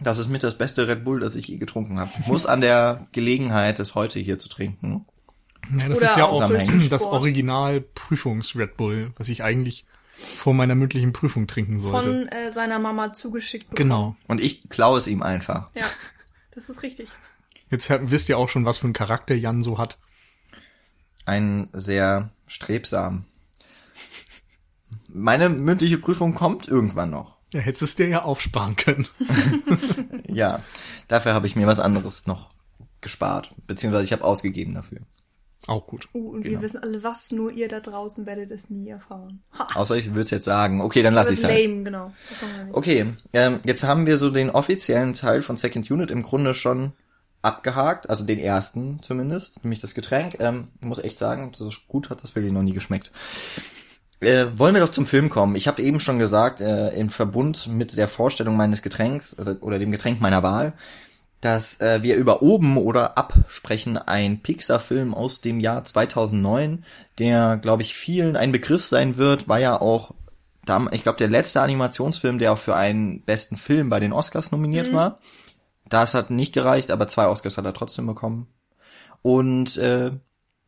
Das 0.00 0.18
ist 0.18 0.28
mit 0.28 0.42
das 0.42 0.58
beste 0.58 0.88
Red 0.88 1.04
Bull, 1.04 1.20
das 1.20 1.34
ich 1.34 1.46
je 1.46 1.56
getrunken 1.56 2.00
habe. 2.00 2.10
Muss 2.26 2.46
an 2.46 2.60
der 2.60 3.06
Gelegenheit, 3.12 3.78
es 3.78 3.94
heute 3.94 4.18
hier 4.18 4.38
zu 4.38 4.48
trinken. 4.48 5.06
Ja, 5.78 5.88
das 5.88 5.98
Oder 5.98 6.10
ist 6.10 6.16
ja 6.16 6.24
auch 6.24 6.88
das. 6.90 7.02
Original 7.02 7.80
Prüfungs-Red 7.80 8.76
Bull, 8.76 9.12
was 9.16 9.28
ich 9.28 9.42
eigentlich 9.42 9.86
vor 10.12 10.54
meiner 10.54 10.74
mündlichen 10.74 11.12
Prüfung 11.12 11.46
trinken 11.46 11.80
sollte. 11.80 12.08
Von 12.08 12.28
äh, 12.28 12.50
seiner 12.50 12.78
Mama 12.78 13.12
zugeschickt. 13.12 13.70
bekommen. 13.70 13.88
genau. 13.88 14.16
Und 14.28 14.40
ich 14.42 14.68
klaue 14.68 14.98
es 14.98 15.06
ihm 15.06 15.22
einfach. 15.22 15.70
Ja, 15.74 15.84
das 16.54 16.68
ist 16.68 16.82
richtig. 16.82 17.10
Jetzt 17.70 17.90
wisst 17.90 18.28
ihr 18.28 18.38
auch 18.38 18.48
schon, 18.48 18.66
was 18.66 18.78
für 18.78 18.84
einen 18.84 18.92
Charakter 18.92 19.34
Jan 19.34 19.62
so 19.62 19.78
hat. 19.78 19.98
Ein 21.24 21.68
sehr 21.72 22.30
strebsam. 22.46 23.24
Meine 25.08 25.48
mündliche 25.48 25.98
Prüfung 25.98 26.34
kommt 26.34 26.68
irgendwann 26.68 27.10
noch. 27.10 27.38
Ja, 27.52 27.60
hättest 27.60 27.82
es 27.82 27.96
dir 27.96 28.08
ja 28.08 28.22
aufsparen 28.22 28.76
können. 28.76 29.06
Ja, 30.26 30.64
dafür 31.06 31.32
habe 31.32 31.46
ich 31.46 31.54
mir 31.54 31.68
was 31.68 31.78
anderes 31.78 32.26
noch 32.26 32.50
gespart. 33.00 33.54
Beziehungsweise 33.68 34.04
ich 34.04 34.12
habe 34.12 34.24
ausgegeben 34.24 34.74
dafür. 34.74 35.02
Auch 35.66 35.86
gut. 35.86 36.08
Uh, 36.12 36.30
und 36.32 36.44
wir 36.44 36.50
Genau. 36.50 36.62
wissen 36.62 36.82
alle 36.82 37.02
was, 37.02 37.32
nur 37.32 37.50
ihr 37.50 37.68
da 37.68 37.80
draußen 37.80 38.26
werdet 38.26 38.50
es 38.50 38.68
nie 38.68 38.88
erfahren. 38.90 39.42
Ha, 39.58 39.66
Außer 39.76 39.96
ich 39.96 40.08
würde 40.08 40.20
es 40.22 40.30
jetzt 40.30 40.44
sagen. 40.44 40.80
Okay, 40.82 41.02
dann 41.02 41.14
lass 41.14 41.28
das 41.28 41.38
ich 41.38 41.44
es 41.44 41.50
halt. 41.50 41.62
lame, 41.62 41.82
genau. 41.84 42.12
Wir. 42.66 42.76
Okay, 42.76 43.06
ähm, 43.32 43.60
jetzt 43.64 43.84
haben 43.84 44.06
wir 44.06 44.18
so 44.18 44.30
den 44.30 44.50
offiziellen 44.50 45.14
Teil 45.14 45.40
von 45.40 45.56
Second 45.56 45.90
Unit 45.90 46.10
im 46.10 46.22
Grunde 46.22 46.52
schon 46.54 46.92
abgehakt, 47.40 48.08
also 48.10 48.24
den 48.24 48.38
ersten 48.38 49.02
zumindest, 49.02 49.64
nämlich 49.64 49.80
das 49.80 49.94
Getränk. 49.94 50.36
Ähm, 50.40 50.68
ich 50.80 50.86
muss 50.86 50.98
echt 50.98 51.18
sagen, 51.18 51.52
so 51.54 51.70
gut 51.88 52.10
hat 52.10 52.22
das 52.22 52.34
wirklich 52.34 52.52
noch 52.52 52.62
nie 52.62 52.72
geschmeckt. 52.72 53.10
Äh, 54.20 54.46
wollen 54.56 54.74
wir 54.74 54.80
doch 54.82 54.90
zum 54.90 55.06
Film 55.06 55.28
kommen. 55.28 55.54
Ich 55.56 55.68
habe 55.68 55.82
eben 55.82 56.00
schon 56.00 56.18
gesagt, 56.18 56.60
äh, 56.60 56.90
im 56.98 57.10
Verbund 57.10 57.68
mit 57.68 57.96
der 57.96 58.08
Vorstellung 58.08 58.56
meines 58.56 58.80
Getränks 58.82 59.38
oder, 59.38 59.56
oder 59.60 59.78
dem 59.78 59.90
Getränk 59.90 60.20
meiner 60.20 60.42
Wahl, 60.42 60.72
dass 61.44 61.78
äh, 61.82 62.02
wir 62.02 62.16
über 62.16 62.40
oben 62.40 62.78
oder 62.78 63.18
ab 63.18 63.34
sprechen, 63.48 63.98
ein 63.98 64.40
Pixar-Film 64.40 65.12
aus 65.12 65.42
dem 65.42 65.60
Jahr 65.60 65.84
2009, 65.84 66.84
der, 67.18 67.58
glaube 67.58 67.82
ich, 67.82 67.94
vielen 67.94 68.34
ein 68.34 68.50
Begriff 68.50 68.82
sein 68.82 69.18
wird, 69.18 69.46
war 69.46 69.58
ja 69.58 69.78
auch, 69.78 70.14
ich 70.92 71.02
glaube, 71.02 71.18
der 71.18 71.28
letzte 71.28 71.60
Animationsfilm, 71.60 72.38
der 72.38 72.54
auch 72.54 72.58
für 72.58 72.74
einen 72.74 73.20
besten 73.20 73.56
Film 73.56 73.90
bei 73.90 74.00
den 74.00 74.14
Oscars 74.14 74.52
nominiert 74.52 74.90
mhm. 74.90 74.94
war. 74.94 75.18
Das 75.86 76.14
hat 76.14 76.30
nicht 76.30 76.54
gereicht, 76.54 76.90
aber 76.90 77.08
zwei 77.08 77.26
Oscars 77.26 77.58
hat 77.58 77.66
er 77.66 77.74
trotzdem 77.74 78.06
bekommen. 78.06 78.46
Und 79.20 79.76
äh, 79.76 80.12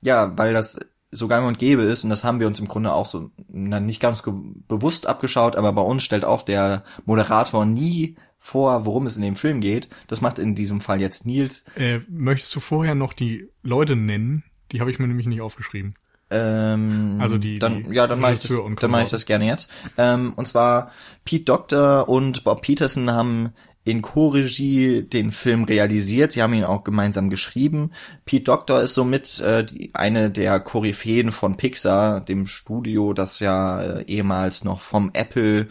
ja, 0.02 0.36
weil 0.36 0.52
das 0.52 0.78
so 1.10 1.26
gang 1.26 1.46
und 1.46 1.58
gäbe 1.58 1.82
ist, 1.82 2.04
und 2.04 2.10
das 2.10 2.22
haben 2.22 2.38
wir 2.38 2.46
uns 2.46 2.60
im 2.60 2.68
Grunde 2.68 2.92
auch 2.92 3.06
so 3.06 3.30
na, 3.48 3.80
nicht 3.80 4.00
ganz 4.00 4.22
bewusst 4.68 5.06
abgeschaut, 5.06 5.56
aber 5.56 5.72
bei 5.72 5.80
uns 5.80 6.02
stellt 6.02 6.26
auch 6.26 6.42
der 6.42 6.82
Moderator 7.06 7.64
nie 7.64 8.16
vor, 8.46 8.86
worum 8.86 9.06
es 9.06 9.16
in 9.16 9.22
dem 9.22 9.34
Film 9.34 9.60
geht. 9.60 9.88
Das 10.06 10.20
macht 10.20 10.38
in 10.38 10.54
diesem 10.54 10.80
Fall 10.80 11.00
jetzt 11.00 11.26
Nils. 11.26 11.64
Äh, 11.74 12.00
möchtest 12.08 12.54
du 12.54 12.60
vorher 12.60 12.94
noch 12.94 13.12
die 13.12 13.48
Leute 13.62 13.96
nennen? 13.96 14.44
Die 14.70 14.80
habe 14.80 14.90
ich 14.90 15.00
mir 15.00 15.08
nämlich 15.08 15.26
nicht 15.26 15.40
aufgeschrieben. 15.40 15.94
Ähm, 16.30 17.18
also 17.20 17.38
die, 17.38 17.58
dann, 17.58 17.84
die 17.84 17.94
ja, 17.94 18.06
dann 18.06 18.20
mache 18.20 18.34
ich 18.34 18.42
das, 18.42 18.52
dann 18.80 18.90
mache 18.90 19.04
ich 19.04 19.10
das 19.10 19.26
gerne 19.26 19.46
jetzt. 19.46 19.68
Ähm, 19.98 20.32
und 20.36 20.46
zwar 20.46 20.92
Pete 21.24 21.44
Doctor 21.44 22.08
und 22.08 22.44
Bob 22.44 22.62
Peterson 22.62 23.10
haben 23.10 23.52
in 23.84 24.02
Co-Regie 24.02 25.02
den 25.02 25.30
Film 25.30 25.64
realisiert. 25.64 26.32
Sie 26.32 26.42
haben 26.42 26.54
ihn 26.54 26.64
auch 26.64 26.82
gemeinsam 26.82 27.30
geschrieben. 27.30 27.92
Pete 28.24 28.44
Doctor 28.44 28.80
ist 28.80 28.94
somit 28.94 29.40
äh, 29.40 29.64
die, 29.64 29.90
eine 29.94 30.30
der 30.30 30.60
Koryphäen 30.60 31.30
von 31.30 31.56
Pixar, 31.56 32.20
dem 32.20 32.46
Studio, 32.46 33.12
das 33.12 33.40
ja 33.40 33.80
äh, 33.80 34.04
ehemals 34.06 34.64
noch 34.64 34.80
vom 34.80 35.10
Apple 35.14 35.68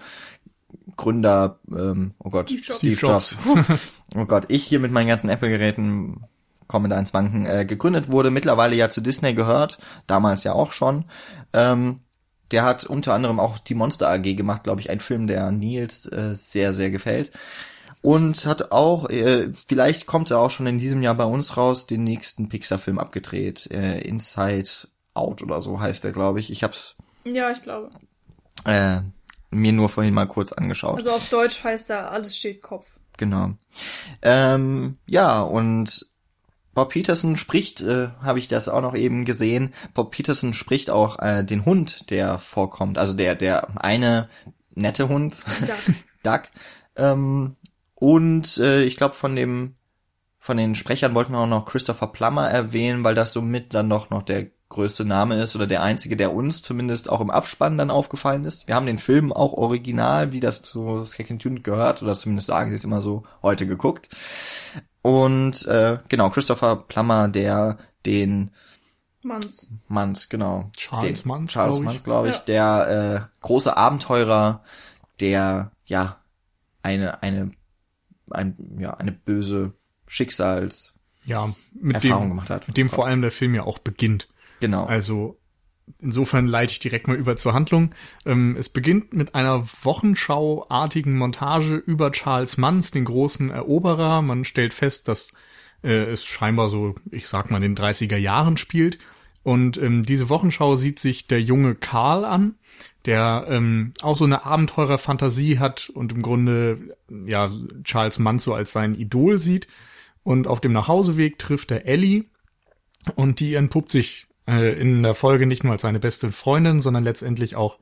Gründer, 0.96 1.60
ähm, 1.70 2.14
oh 2.20 2.30
Gott, 2.30 2.50
Steve 2.50 2.62
Jobs. 2.62 2.78
Steve 2.80 3.00
Jobs. 3.00 3.36
oh 4.16 4.26
Gott, 4.26 4.46
ich 4.50 4.64
hier 4.64 4.80
mit 4.80 4.92
meinen 4.92 5.08
ganzen 5.08 5.30
Apple-Geräten 5.30 6.26
komme 6.68 6.90
da 6.90 6.98
ins 7.00 7.14
Wanken, 7.14 7.46
äh, 7.46 7.66
gegründet 7.66 8.10
wurde, 8.10 8.32
mittlerweile 8.32 8.76
ja 8.76 8.90
zu 8.90 9.02
Disney 9.02 9.34
gehört, 9.34 9.78
damals 10.08 10.44
ja 10.44 10.54
auch 10.54 10.72
schon. 10.72 11.06
Ähm, 11.54 12.00
der 12.52 12.64
hat 12.64 12.86
unter 12.86 13.14
anderem 13.14 13.40
auch 13.40 13.60
die 13.60 13.76
Monster 13.76 14.10
AG 14.10 14.36
gemacht, 14.36 14.64
glaube 14.64 14.82
ich, 14.82 14.90
ein 14.90 15.00
Film, 15.00 15.28
der 15.28 15.52
Nils 15.52 16.06
äh, 16.08 16.36
sehr, 16.36 16.74
sehr 16.74 16.92
gefällt. 16.92 17.32
Und 18.02 18.46
hat 18.46 18.72
auch, 18.72 19.10
äh, 19.10 19.52
vielleicht 19.52 20.06
kommt 20.06 20.30
er 20.30 20.40
auch 20.40 20.52
schon 20.52 20.68
in 20.68 20.78
diesem 20.78 21.02
Jahr 21.02 21.16
bei 21.16 21.26
uns 21.26 21.58
raus, 21.58 21.88
den 21.88 22.04
nächsten 22.04 22.50
Pixar-Film 22.50 23.00
abgedreht. 23.00 23.70
Äh, 23.72 24.00
Inside 24.02 24.70
Out 25.16 25.42
oder 25.42 25.62
so 25.62 25.80
heißt 25.80 26.06
er, 26.06 26.12
glaube 26.12 26.40
ich. 26.40 26.52
Ich 26.52 26.64
hab's. 26.64 26.96
Ja, 27.24 27.50
ich 27.50 27.64
glaube. 27.64 27.90
Äh, 28.66 29.02
mir 29.50 29.74
nur 29.74 29.90
vorhin 29.90 30.14
mal 30.14 30.28
kurz 30.28 30.52
angeschaut. 30.52 30.98
Also 30.98 31.12
auf 31.12 31.30
Deutsch 31.30 31.64
heißt 31.64 31.90
da 31.90 32.08
alles 32.08 32.36
steht 32.36 32.62
Kopf. 32.62 33.00
Genau. 33.18 33.52
Ähm, 34.22 34.98
ja, 35.06 35.42
und 35.42 36.08
Bob 36.74 36.90
Peterson 36.90 37.38
spricht, 37.38 37.82
äh, 37.82 38.10
habe 38.22 38.40
ich 38.40 38.50
das 38.50 38.68
auch 38.68 38.82
noch 38.82 38.96
eben 38.96 39.24
gesehen, 39.24 39.74
Bob 39.94 40.12
Peterson 40.12 40.54
spricht 40.54 40.90
auch 40.90 41.20
äh, 41.20 41.44
den 41.44 41.66
Hund, 41.66 42.10
der 42.10 42.38
vorkommt, 42.38 42.98
also 42.98 43.14
der, 43.14 43.36
der 43.36 43.82
eine 43.82 44.30
nette 44.74 45.08
Hund, 45.08 45.38
Duck. 45.62 45.96
Duck. 46.24 46.42
Ähm, 46.98 47.56
und 47.96 48.58
äh, 48.58 48.84
ich 48.84 48.98
glaube 48.98 49.16
von 49.16 49.36
dem 49.36 49.76
von 50.38 50.58
den 50.58 50.76
Sprechern 50.76 51.16
wollten 51.16 51.32
wir 51.32 51.40
auch 51.40 51.48
noch 51.48 51.66
Christopher 51.66 52.08
Plummer 52.08 52.48
erwähnen, 52.48 53.04
weil 53.04 53.16
das 53.16 53.34
somit 53.34 53.74
dann 53.74 53.90
doch 53.90 54.12
noch 54.12 54.22
der 54.22 54.46
größte 54.70 55.06
Name 55.06 55.36
ist 55.36 55.56
oder 55.56 55.68
der 55.68 55.84
einzige, 55.84 56.18
der 56.18 56.34
uns 56.34 56.62
zumindest 56.62 57.10
auch 57.10 57.22
im 57.22 57.30
Abspann 57.30 57.78
dann 57.78 57.92
aufgefallen 57.92 58.46
ist. 58.46 58.68
Wir 58.68 58.76
haben 58.76 58.88
den 58.88 58.98
Film 58.98 59.32
auch 59.32 59.54
original, 59.54 60.32
wie 60.32 60.40
das 60.40 60.62
zu 60.64 61.04
Second 61.04 61.46
Unit 61.46 61.64
gehört, 61.64 62.02
oder 62.02 62.16
zumindest 62.16 62.48
sagen 62.48 62.72
sie 62.72 62.76
es 62.76 62.84
immer 62.84 63.02
so, 63.02 63.24
heute 63.44 63.68
geguckt. 63.68 64.10
Und 65.02 65.66
äh, 65.68 66.00
genau, 66.10 66.30
Christopher 66.30 66.78
Plummer, 66.78 67.28
der 67.28 67.78
den 68.06 68.52
Manns. 69.22 69.70
Manns, 69.88 70.30
genau. 70.30 70.70
Charles 70.78 71.22
den, 71.22 71.28
Manns, 71.28 71.52
Charles 71.52 71.78
glaub 71.78 71.86
Manns, 71.86 72.04
glaube 72.04 72.30
ich. 72.30 72.36
Ja. 72.36 72.42
Der 72.48 73.28
äh, 73.40 73.42
große 73.42 73.76
Abenteurer, 73.76 74.64
der 75.20 75.72
ja 75.86 76.18
eine, 76.84 77.24
eine, 77.24 77.52
ein, 78.30 78.78
ja, 78.80 78.94
eine 78.96 79.12
böse 79.12 79.74
Schicksals 80.08 80.94
Ja, 81.24 81.50
mit 81.74 81.96
Erfahrung 81.96 82.26
dem, 82.26 82.30
gemacht 82.30 82.50
hat. 82.50 82.68
mit 82.68 82.78
dem 82.78 82.90
vor 82.90 83.08
allem 83.08 83.22
der 83.22 83.32
Film 83.32 83.56
ja 83.56 83.64
auch 83.64 83.80
beginnt. 83.80 84.28
Genau. 84.66 84.86
Also 84.86 85.38
insofern 86.00 86.48
leite 86.48 86.72
ich 86.72 86.80
direkt 86.80 87.08
mal 87.08 87.16
über 87.16 87.36
zur 87.36 87.54
Handlung. 87.54 87.94
Ähm, 88.26 88.56
es 88.58 88.68
beginnt 88.68 89.14
mit 89.14 89.36
einer 89.36 89.64
Wochenschau-artigen 89.84 91.16
Montage 91.16 91.76
über 91.76 92.12
Charles 92.12 92.58
Manns, 92.58 92.90
den 92.90 93.06
großen 93.06 93.52
Eroberer. 93.52 94.24
Man 94.24 94.44
stellt 94.44 94.74
fest, 94.74 95.08
dass 95.08 95.34
äh, 95.84 96.06
es 96.06 96.26
scheinbar 96.26 96.70
so, 96.70 96.96
ich 97.12 97.28
sag 97.28 97.52
mal, 97.52 97.58
in 97.58 97.76
den 97.76 97.78
30er 97.78 98.18
Jahren 98.18 98.58
spielt. 98.58 98.98
Und 99.44 99.78
ähm, 99.78 100.02
diese 100.02 100.30
Wochenschau 100.30 100.76
sieht 100.78 100.98
sich 100.98 101.28
der 101.28 101.44
junge 101.44 101.76
Karl 101.76 102.26
an, 102.26 102.56
der 103.06 103.46
ähm, 103.48 103.94
auch 104.02 104.18
so 104.18 104.24
eine 104.24 104.46
Abenteurerfantasie 104.46 105.60
hat 105.60 105.92
und 105.94 106.12
im 106.12 106.24
Grunde 106.24 106.98
ja 107.28 107.52
Charles 107.84 108.18
Mann 108.18 108.40
so 108.40 108.56
als 108.56 108.72
sein 108.72 108.96
Idol 108.96 109.38
sieht. 109.38 109.68
Und 110.24 110.48
auf 110.48 110.60
dem 110.60 110.74
Nachhauseweg 110.74 111.38
trifft 111.38 111.70
er 111.70 111.86
Ellie 111.86 112.26
und 113.14 113.40
die 113.40 113.54
entpuppt 113.54 113.92
sich 113.92 114.25
äh, 114.48 114.80
in 114.80 115.04
der 115.04 115.16
Folge 115.16 115.46
nicht 115.48 115.64
nur 115.64 115.74
als 115.74 115.82
seine 115.82 116.00
beste 116.00 116.32
Freundin, 116.32 116.80
sondern 116.80 117.04
letztendlich 117.04 117.56
auch 117.56 117.80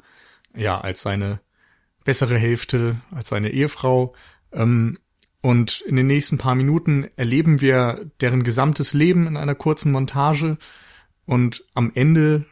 ja 0.56 0.80
als 0.80 1.02
seine 1.02 1.40
bessere 2.04 2.38
Hälfte, 2.38 2.98
als 3.12 3.30
seine 3.30 3.50
Ehefrau. 3.50 4.14
Ähm, 4.52 4.98
und 5.42 5.82
in 5.82 5.98
den 5.98 6.08
nächsten 6.08 6.38
paar 6.38 6.56
Minuten 6.56 7.10
erleben 7.18 7.60
wir 7.60 8.10
deren 8.22 8.44
gesamtes 8.44 8.94
Leben 8.94 9.28
in 9.28 9.36
einer 9.36 9.56
kurzen 9.56 9.92
Montage. 9.92 10.58
Und 11.26 11.66
am 11.74 11.92
Ende, 11.94 12.46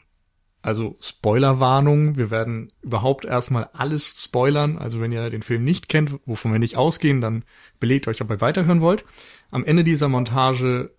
also 0.62 0.98
Spoilerwarnung, 1.00 2.18
wir 2.18 2.32
werden 2.32 2.68
überhaupt 2.82 3.24
erstmal 3.24 3.70
alles 3.72 4.22
spoilern. 4.22 4.78
Also 4.78 5.00
wenn 5.00 5.14
ihr 5.14 5.30
den 5.30 5.42
Film 5.42 5.64
nicht 5.64 5.88
kennt, 5.88 6.20
wovon 6.26 6.52
wir 6.52 6.60
nicht 6.60 6.76
ausgehen, 6.76 7.22
dann 7.22 7.46
belegt 7.80 8.10
euch, 8.10 8.22
ob 8.22 8.30
ihr 8.30 8.42
weiterhören 8.42 8.82
wollt. 8.82 9.06
Am 9.52 9.64
Ende 9.64 9.86
dieser 9.86 10.10
Montage, 10.10 10.92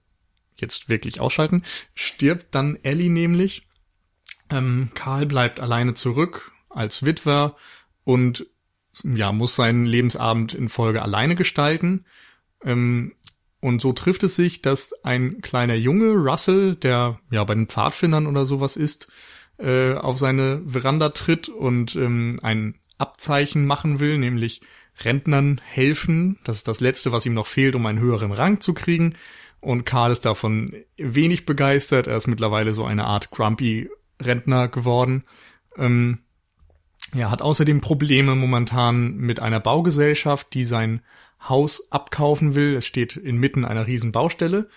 jetzt 0.56 0.88
wirklich 0.88 1.20
ausschalten, 1.20 1.62
stirbt 1.94 2.54
dann 2.54 2.76
Ellie 2.82 3.10
nämlich. 3.10 3.66
Ähm, 4.50 4.90
Karl 4.94 5.26
bleibt 5.26 5.60
alleine 5.60 5.94
zurück 5.94 6.52
als 6.68 7.04
Witwer 7.04 7.56
und 8.04 8.46
ja, 9.02 9.32
muss 9.32 9.56
seinen 9.56 9.86
Lebensabend 9.86 10.54
in 10.54 10.68
Folge 10.68 11.02
alleine 11.02 11.34
gestalten. 11.34 12.04
Ähm, 12.64 13.14
und 13.60 13.80
so 13.80 13.92
trifft 13.92 14.22
es 14.24 14.36
sich, 14.36 14.60
dass 14.60 14.92
ein 15.04 15.40
kleiner 15.40 15.74
Junge, 15.74 16.12
Russell, 16.14 16.74
der 16.74 17.18
ja 17.30 17.44
bei 17.44 17.54
den 17.54 17.68
Pfadfindern 17.68 18.26
oder 18.26 18.44
sowas 18.44 18.76
ist, 18.76 19.08
äh, 19.58 19.94
auf 19.94 20.18
seine 20.18 20.62
Veranda 20.66 21.10
tritt 21.10 21.48
und 21.48 21.94
ähm, 21.94 22.40
ein 22.42 22.74
Abzeichen 22.98 23.64
machen 23.66 24.00
will, 24.00 24.18
nämlich 24.18 24.62
Rentnern 25.00 25.60
helfen. 25.64 26.38
Das 26.44 26.58
ist 26.58 26.68
das 26.68 26.80
Letzte, 26.80 27.12
was 27.12 27.24
ihm 27.26 27.34
noch 27.34 27.46
fehlt, 27.46 27.74
um 27.74 27.86
einen 27.86 28.00
höheren 28.00 28.32
Rang 28.32 28.60
zu 28.60 28.74
kriegen. 28.74 29.14
Und 29.62 29.84
Karl 29.84 30.10
ist 30.10 30.24
davon 30.24 30.74
wenig 30.96 31.46
begeistert. 31.46 32.08
Er 32.08 32.16
ist 32.16 32.26
mittlerweile 32.26 32.74
so 32.74 32.84
eine 32.84 33.04
Art 33.04 33.30
grumpy 33.30 33.88
Rentner 34.20 34.66
geworden. 34.66 35.22
Ähm, 35.78 36.18
er 37.14 37.30
hat 37.30 37.42
außerdem 37.42 37.80
Probleme 37.80 38.34
momentan 38.34 39.14
mit 39.14 39.38
einer 39.38 39.60
Baugesellschaft, 39.60 40.52
die 40.52 40.64
sein 40.64 41.00
Haus 41.48 41.86
abkaufen 41.92 42.56
will. 42.56 42.74
Es 42.74 42.86
steht 42.86 43.16
inmitten 43.16 43.64
einer 43.64 43.86
riesen 43.86 44.10
Baustelle 44.10 44.68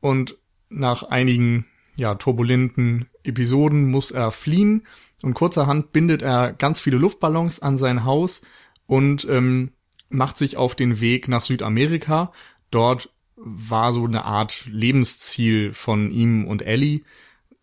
und 0.00 0.36
nach 0.68 1.02
einigen 1.04 1.64
ja 1.96 2.14
turbulenten 2.14 3.06
Episoden 3.24 3.90
muss 3.90 4.10
er 4.10 4.32
fliehen 4.32 4.86
und 5.22 5.32
kurzerhand 5.32 5.92
bindet 5.92 6.20
er 6.20 6.52
ganz 6.52 6.80
viele 6.80 6.98
Luftballons 6.98 7.60
an 7.60 7.78
sein 7.78 8.04
Haus 8.04 8.42
und 8.86 9.26
ähm, 9.30 9.72
macht 10.10 10.36
sich 10.36 10.58
auf 10.58 10.74
den 10.74 11.00
Weg 11.00 11.26
nach 11.28 11.42
Südamerika. 11.42 12.32
Dort 12.70 13.10
war 13.36 13.92
so 13.92 14.04
eine 14.04 14.24
Art 14.24 14.66
Lebensziel 14.66 15.72
von 15.72 16.10
ihm 16.10 16.46
und 16.46 16.62
Ellie, 16.62 17.02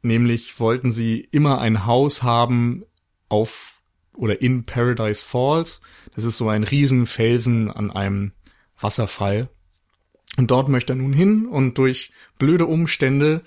nämlich 0.02 0.60
wollten 0.60 0.92
sie 0.92 1.20
immer 1.32 1.60
ein 1.60 1.86
Haus 1.86 2.24
haben 2.24 2.84
auf 3.30 3.82
oder 4.16 4.42
in 4.42 4.66
Paradise 4.66 5.24
Falls. 5.26 5.82
Das 6.16 6.24
ist 6.24 6.38
so 6.38 6.50
ein 6.50 6.64
Riesenfelsen 6.64 7.72
an 7.72 7.90
einem 7.90 8.32
Wasserfall. 8.80 9.50
Und 10.38 10.52
dort 10.52 10.70
möchte 10.70 10.94
er 10.94 10.98
nun 10.98 11.14
hin 11.14 11.46
und 11.46 11.78
durch 11.78 12.12
blöde 12.38 12.66
Umstände 12.66 13.44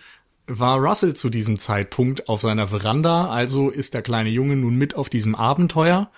war 0.47 0.79
Russell 0.79 1.15
zu 1.15 1.31
diesem 1.31 1.59
Zeitpunkt 1.59 2.29
auf 2.29 2.43
seiner 2.43 2.69
Veranda, 2.69 3.29
also 3.29 3.71
ist 3.71 3.95
der 3.95 4.03
kleine 4.03 4.31
Junge 4.31 4.57
nun 4.57 4.77
mit 4.77 4.95
auf 4.95 5.09
diesem 5.09 5.35
Abenteuer. 5.35 6.11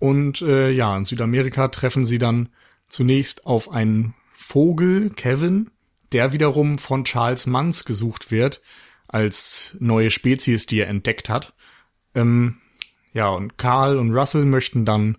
Und 0.00 0.42
äh, 0.42 0.70
ja, 0.70 0.96
in 0.96 1.04
Südamerika 1.04 1.68
treffen 1.68 2.04
sie 2.04 2.18
dann 2.18 2.48
zunächst 2.88 3.46
auf 3.46 3.70
einen 3.70 4.14
Vogel, 4.46 5.08
Kevin, 5.08 5.70
der 6.12 6.34
wiederum 6.34 6.76
von 6.78 7.04
Charles 7.04 7.46
Manns 7.46 7.86
gesucht 7.86 8.30
wird 8.30 8.60
als 9.08 9.74
neue 9.80 10.10
Spezies, 10.10 10.66
die 10.66 10.80
er 10.80 10.88
entdeckt 10.88 11.30
hat. 11.30 11.54
Ähm, 12.14 12.58
ja, 13.14 13.28
und 13.30 13.56
Karl 13.56 13.96
und 13.96 14.12
Russell 14.12 14.44
möchten 14.44 14.84
dann 14.84 15.16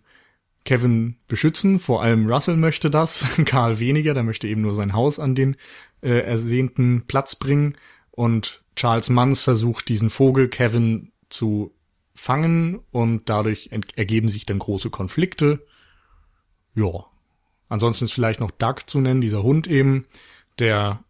Kevin 0.63 1.17
beschützen. 1.27 1.79
Vor 1.79 2.03
allem 2.03 2.29
Russell 2.29 2.55
möchte 2.55 2.91
das, 2.91 3.25
Karl 3.46 3.79
weniger, 3.79 4.13
der 4.13 4.24
möchte 4.24 4.48
eben 4.48 4.62
nur 4.62 4.75
sein 4.75 4.94
Haus 4.94 5.20
an 5.20 5.34
den 5.34 5.58
äh, 6.01 6.20
ersehnten 6.20 7.08
Platz 7.08 7.36
bringen. 7.36 7.75
Und 8.12 8.63
Charles 8.75 9.10
Manns 9.10 9.41
versucht, 9.41 9.89
diesen 9.89 10.12
Vogel 10.12 10.50
Kevin 10.50 11.12
zu 11.29 11.74
fangen 12.13 12.79
und 12.91 13.27
dadurch 13.27 13.72
ergeben 13.96 14.29
sich 14.29 14.46
dann 14.46 14.60
große 14.60 14.91
Konflikte. 14.91 15.65
Ja. 16.75 17.08
Ansonsten 17.70 18.06
ist 18.06 18.14
vielleicht 18.14 18.40
noch 18.40 18.52
Duck 18.52 18.90
zu 18.90 19.00
nennen, 19.00 19.22
dieser 19.22 19.44
Hund 19.44 19.68
eben, 19.68 20.06
der 20.60 21.04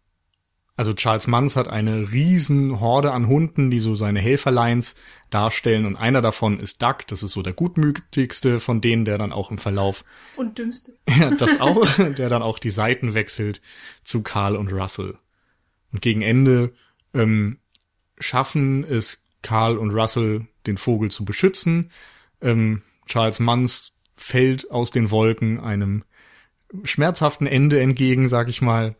also 0.76 0.92
Charles 0.92 1.26
Manns 1.26 1.56
hat 1.56 1.68
eine 1.68 2.12
riesen 2.12 2.80
Horde 2.80 3.12
an 3.12 3.28
Hunden, 3.28 3.70
die 3.70 3.80
so 3.80 3.94
seine 3.94 4.20
Helferlines 4.20 4.94
darstellen 5.30 5.86
und 5.86 5.96
einer 5.96 6.20
davon 6.20 6.60
ist 6.60 6.82
Duck, 6.82 7.06
das 7.06 7.22
ist 7.22 7.32
so 7.32 7.42
der 7.42 7.54
gutmütigste 7.54 8.60
von 8.60 8.82
denen, 8.82 9.06
der 9.06 9.16
dann 9.16 9.32
auch 9.32 9.50
im 9.50 9.56
Verlauf 9.56 10.04
und 10.36 10.58
dümmste. 10.58 10.92
Ja, 11.18 11.30
das 11.30 11.60
auch, 11.60 11.86
der 11.96 12.28
dann 12.28 12.42
auch 12.42 12.58
die 12.58 12.70
Seiten 12.70 13.14
wechselt 13.14 13.62
zu 14.04 14.22
Carl 14.22 14.54
und 14.54 14.70
Russell. 14.70 15.16
Und 15.92 16.02
gegen 16.02 16.20
Ende 16.20 16.74
ähm, 17.14 17.58
schaffen 18.18 18.84
es 18.84 19.24
Carl 19.40 19.78
und 19.78 19.92
Russell, 19.92 20.46
den 20.66 20.76
Vogel 20.76 21.10
zu 21.10 21.24
beschützen. 21.24 21.90
Ähm, 22.42 22.82
Charles 23.06 23.40
Manns 23.40 23.92
fällt 24.16 24.70
aus 24.70 24.90
den 24.90 25.10
Wolken 25.10 25.58
einem 25.58 26.04
schmerzhaften 26.84 27.46
Ende 27.46 27.80
entgegen, 27.80 28.28
sag 28.28 28.48
ich 28.48 28.62
mal. 28.62 28.96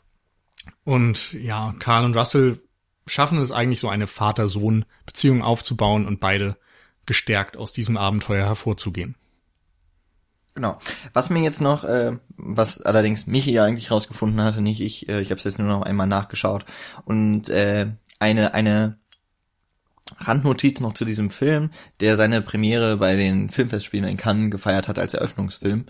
Und 0.85 1.32
ja, 1.32 1.75
Carl 1.78 2.04
und 2.04 2.16
Russell 2.16 2.61
schaffen 3.06 3.40
es 3.40 3.52
eigentlich 3.52 3.80
so 3.80 3.88
eine 3.88 4.06
Vater-Sohn-Beziehung 4.06 5.42
aufzubauen 5.42 6.06
und 6.06 6.20
beide 6.20 6.56
gestärkt 7.06 7.56
aus 7.56 7.73
diesem 7.73 7.96
Abenteuer 7.96 8.46
hervorzugehen. 8.46 9.14
Genau. 10.54 10.78
Was 11.12 11.30
mir 11.30 11.42
jetzt 11.42 11.61
noch, 11.61 11.85
äh, 11.85 12.16
was 12.37 12.80
allerdings 12.80 13.26
Michi 13.26 13.52
ja 13.52 13.64
eigentlich 13.64 13.90
rausgefunden 13.90 14.42
hatte, 14.42 14.62
nicht 14.62 14.80
ich, 14.80 15.08
äh, 15.08 15.20
ich 15.20 15.30
habe 15.30 15.38
es 15.38 15.44
jetzt 15.44 15.58
nur 15.58 15.68
noch 15.68 15.82
einmal 15.82 16.06
nachgeschaut 16.06 16.64
und 17.04 17.50
äh, 17.50 17.88
eine 18.18 18.54
eine 18.54 18.99
Randnotiz 20.18 20.80
noch 20.80 20.94
zu 20.94 21.04
diesem 21.04 21.30
Film, 21.30 21.70
der 22.00 22.16
seine 22.16 22.40
Premiere 22.40 22.96
bei 22.96 23.16
den 23.16 23.50
Filmfestspielen 23.50 24.08
in 24.08 24.16
Cannes 24.16 24.50
gefeiert 24.50 24.88
hat 24.88 24.99
als 24.99 25.14
Eröffnungsfilm, 25.14 25.85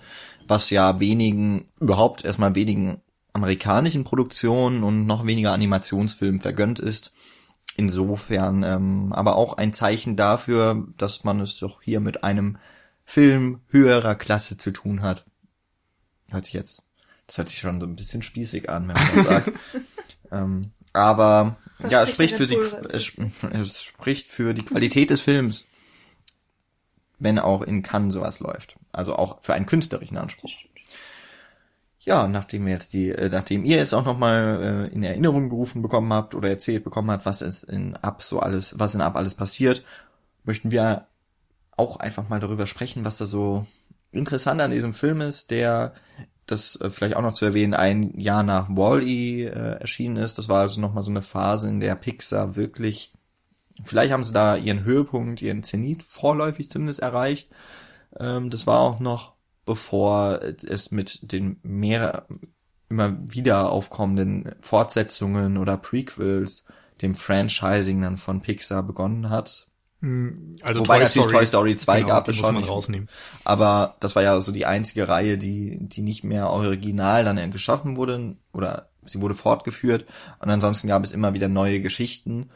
was 0.49 0.71
ja 0.71 1.01
wenigen 1.01 1.67
überhaupt 1.81 2.25
erstmal 2.25 2.55
wenigen 2.55 3.01
amerikanischen 3.33 4.05
Produktionen 4.05 4.83
und 4.83 5.07
noch 5.07 5.27
weniger 5.27 5.53
Animationsfilmen 5.53 6.41
vergönnt 6.41 6.79
ist. 6.79 7.13
Insofern 7.77 8.63
ähm, 8.63 9.13
aber 9.13 9.37
auch 9.37 9.59
ein 9.59 9.75
Zeichen 9.75 10.17
dafür, 10.17 10.87
dass 10.97 11.25
man 11.25 11.41
es 11.41 11.59
doch 11.59 11.83
hier 11.83 12.01
mit 12.01 12.25
einem 12.25 12.57
Film 13.05 13.61
höherer 13.69 14.15
Klasse 14.15 14.57
zu 14.57 14.71
tun 14.71 15.03
hat. 15.03 15.27
Hört 16.31 16.47
sich 16.47 16.55
jetzt, 16.55 16.83
das 17.27 17.39
hört 17.39 17.49
sich 17.49 17.59
schon 17.59 17.81
so 17.81 17.87
ein 17.87 17.97
bisschen 17.97 18.23
spießig 18.23 18.71
an, 18.71 18.89
wenn 18.89 18.95
man 18.95 19.15
das 19.15 19.25
sagt. 19.27 19.53
ähm, 20.33 20.73
aber 20.95 21.59
das 21.79 21.93
ja, 21.93 22.03
es 22.03 22.11
spricht 22.11 22.37
für 22.37 22.47
die, 22.47 22.59
es, 22.91 23.13
es 23.53 23.83
spricht 23.83 24.31
für 24.31 24.55
die 24.55 24.65
Qualität 24.65 25.11
des 25.11 25.21
Films, 25.21 25.67
wenn 27.19 27.39
auch 27.39 27.63
in 27.63 27.83
Cannes 27.83 28.15
sowas 28.15 28.41
läuft. 28.41 28.77
Also 28.93 29.17
auch 29.17 29.39
für 29.43 29.55
einen 29.55 29.67
künstlerischen 29.67 30.19
Anspruch 30.19 30.51
ja, 32.07 32.29
nachdem 32.29 32.65
wir 32.65 32.73
jetzt 32.73 32.93
die, 32.93 33.11
äh, 33.11 33.29
nachdem 33.29 33.65
ihr 33.65 33.77
jetzt 33.79 33.93
auch 33.93 34.05
nochmal 34.05 34.89
äh, 34.93 34.95
in 34.95 35.03
Erinnerung 35.03 35.49
gerufen 35.49 35.83
bekommen 35.83 36.13
habt 36.13 36.37
oder 36.37 36.49
erzählt 36.49 36.85
bekommen 36.85 37.11
habt, 37.11 37.27
was 37.27 37.43
es 37.43 37.65
in 37.65 37.97
Ab 37.97 38.23
so 38.23 38.39
alles, 38.39 38.79
was 38.79 38.95
in 38.95 39.01
Ab 39.01 39.17
alles 39.17 39.35
passiert, 39.35 39.83
möchten 40.45 40.71
wir 40.71 41.09
auch 41.77 41.97
einfach 41.97 42.29
mal 42.29 42.39
darüber 42.39 42.69
sprechen, 42.69 43.05
was 43.05 43.19
da 43.19 43.25
so 43.27 43.67
interessant 44.13 44.61
an 44.61 44.71
diesem 44.71 44.95
Film 44.95 45.21
ist, 45.21 45.51
der 45.51 45.95
das 46.47 46.81
äh, 46.81 46.91
vielleicht 46.91 47.17
auch 47.17 47.23
noch 47.23 47.35
zu 47.35 47.45
erwähnen, 47.45 47.75
ein 47.75 48.17
Jahr 48.19 48.45
nach 48.45 48.69
Wall-E 48.69 49.47
äh, 49.47 49.81
erschienen 49.81 50.17
ist. 50.17 50.39
Das 50.39 50.49
war 50.49 50.61
also 50.61 50.81
nochmal 50.81 51.03
so 51.03 51.11
eine 51.11 51.23
Phase, 51.23 51.69
in 51.69 51.81
der 51.81 51.97
Pixar 51.97 52.55
wirklich, 52.55 53.13
vielleicht 53.85 54.13
haben 54.13 54.25
sie 54.25 54.33
da 54.33 54.57
ihren 54.57 54.85
Höhepunkt, 54.85 55.43
ihren 55.43 55.63
Zenit 55.63 56.03
vorläufig 56.03 56.71
zumindest 56.71 57.01
erreicht. 57.01 57.51
Ähm, 58.19 58.51
das 58.51 58.67
war 58.67 58.81
auch 58.81 59.01
noch 59.01 59.37
bevor 59.67 60.41
es 60.43 60.91
mit 60.91 61.33
den 61.33 61.59
mehr 61.63 62.27
immer 62.89 63.17
wieder 63.21 63.71
aufkommenden 63.71 64.55
Fortsetzungen 64.61 65.59
oder 65.59 65.77
Prequels, 65.77 66.65
dem 67.03 67.15
Franchising 67.15 68.01
dann 68.01 68.17
von 68.17 68.41
Pixar 68.41 68.85
begonnen 68.85 69.29
hat. 69.29 69.67
Hm, 70.01 70.57
also 70.63 70.81
Wobei 70.81 70.99
Toy 70.99 71.05
natürlich 71.05 71.27
Story, 71.27 71.37
Toy 71.39 71.47
Story 71.47 71.77
2 71.77 71.97
genau, 71.97 72.09
gab 72.09 72.29
es 72.29 72.37
schon. 72.37 72.57
rausnehmen. 72.57 73.09
Aber 73.45 73.97
das 74.01 74.15
war 74.15 74.23
ja 74.23 74.41
so 74.41 74.53
die 74.53 74.67
einzige 74.67 75.09
Reihe, 75.09 75.37
die, 75.37 75.79
die 75.81 76.01
nicht 76.01 76.23
mehr 76.23 76.51
original 76.51 77.25
dann 77.25 77.51
geschaffen 77.51 77.97
wurde 77.97 78.37
oder 78.53 78.89
sie 79.03 79.21
wurde 79.21 79.35
fortgeführt. 79.35 80.07
Und 80.39 80.49
ansonsten 80.49 80.89
gab 80.89 81.03
es 81.03 81.13
immer 81.13 81.35
wieder 81.35 81.49
neue 81.49 81.81
Geschichten. 81.81 82.51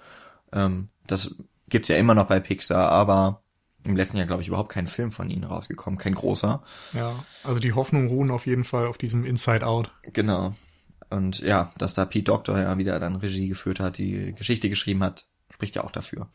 Ähm, 0.52 0.88
das 1.10 1.34
gibt's 1.68 1.88
ja 1.88 1.96
immer 1.96 2.14
noch 2.14 2.26
bei 2.26 2.40
Pixar, 2.40 2.90
aber 2.90 3.42
im 3.84 3.96
letzten 3.96 4.18
Jahr, 4.18 4.26
glaube 4.26 4.42
ich, 4.42 4.48
überhaupt 4.48 4.72
kein 4.72 4.86
Film 4.86 5.10
von 5.10 5.30
ihnen 5.30 5.44
rausgekommen, 5.44 5.98
kein 5.98 6.14
großer. 6.14 6.62
Ja, 6.92 7.24
also 7.44 7.60
die 7.60 7.72
Hoffnungen 7.72 8.08
ruhen 8.08 8.30
auf 8.30 8.46
jeden 8.46 8.64
Fall 8.64 8.86
auf 8.86 8.98
diesem 8.98 9.24
Inside 9.24 9.66
Out. 9.66 9.90
Genau. 10.12 10.54
Und 11.08 11.40
ja, 11.40 11.72
dass 11.78 11.94
da 11.94 12.04
Pete 12.04 12.24
Doctor 12.24 12.58
ja 12.58 12.76
wieder 12.78 13.00
dann 13.00 13.16
Regie 13.16 13.48
geführt 13.48 13.80
hat, 13.80 13.98
die 13.98 14.34
Geschichte 14.34 14.68
geschrieben 14.68 15.02
hat, 15.02 15.26
spricht 15.48 15.74
ja 15.74 15.84
auch 15.84 15.90
dafür. 15.90 16.28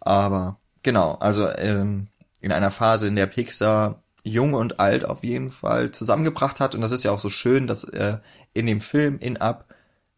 Aber 0.00 0.58
genau, 0.82 1.14
also 1.14 1.48
ähm, 1.56 2.08
in 2.40 2.52
einer 2.52 2.70
Phase, 2.70 3.08
in 3.08 3.16
der 3.16 3.26
Pixar 3.26 4.02
jung 4.22 4.54
und 4.54 4.80
alt 4.80 5.04
auf 5.04 5.22
jeden 5.22 5.50
Fall 5.50 5.90
zusammengebracht 5.90 6.60
hat. 6.60 6.74
Und 6.74 6.80
das 6.80 6.92
ist 6.92 7.04
ja 7.04 7.10
auch 7.10 7.18
so 7.18 7.28
schön, 7.28 7.66
dass 7.66 7.84
äh, 7.84 8.18
in 8.54 8.66
dem 8.66 8.80
Film 8.80 9.18
in 9.18 9.36
Up 9.36 9.73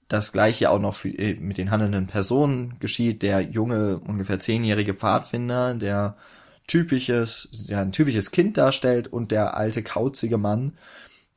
das 0.09 0.33
gleiche 0.33 0.71
auch 0.71 0.79
noch 0.79 0.95
für, 0.95 1.09
äh, 1.09 1.35
mit 1.41 1.59
den 1.59 1.71
handelnden 1.71 2.07
Personen 2.07 2.77
geschieht. 2.79 3.23
Der 3.23 3.41
junge, 3.41 3.99
ungefähr 3.99 4.39
zehnjährige 4.39 4.95
Pfadfinder, 4.95 5.75
der 5.75 6.17
typisches, 6.67 7.49
ja, 7.53 7.81
ein 7.81 7.93
typisches 7.93 8.31
Kind 8.31 8.57
darstellt 8.57 9.09
und 9.09 9.31
der 9.31 9.57
alte 9.57 9.83
kauzige 9.83 10.39
Mann, 10.39 10.73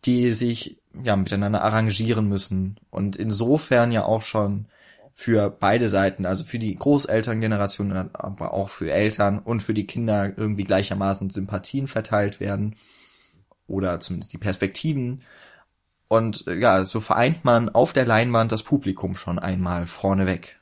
die 0.06 0.34
sich 0.34 0.78
ja 1.04 1.16
miteinander 1.16 1.64
arrangieren 1.64 2.28
müssen 2.28 2.80
und 2.90 3.16
insofern 3.16 3.92
ja 3.92 4.04
auch 4.06 4.24
schon 4.24 4.68
für 5.14 5.50
beide 5.50 5.90
Seiten, 5.90 6.26
also 6.26 6.46
für 6.46 6.60
die 6.60 6.76
Großelterngeneration, 6.76 7.92
aber 8.14 8.54
auch 8.54 8.70
für 8.70 8.92
Eltern 8.92 9.40
und 9.40 9.62
für 9.62 9.74
die 9.74 9.84
Kinder 9.84 10.32
irgendwie 10.38 10.64
gleichermaßen 10.64 11.30
Sympathien 11.30 11.88
verteilt 11.88 12.40
werden 12.40 12.76
oder 13.68 14.00
zumindest 14.00 14.32
die 14.32 14.38
Perspektiven. 14.38 15.22
Und 16.10 16.46
ja, 16.48 16.86
so 16.86 17.00
vereint 17.02 17.46
man 17.46 17.70
auf 17.70 17.94
der 17.94 18.04
Leinwand 18.06 18.52
das 18.52 18.64
Publikum 18.64 19.16
schon 19.16 19.38
einmal 19.38 19.86
vorneweg. 19.86 20.60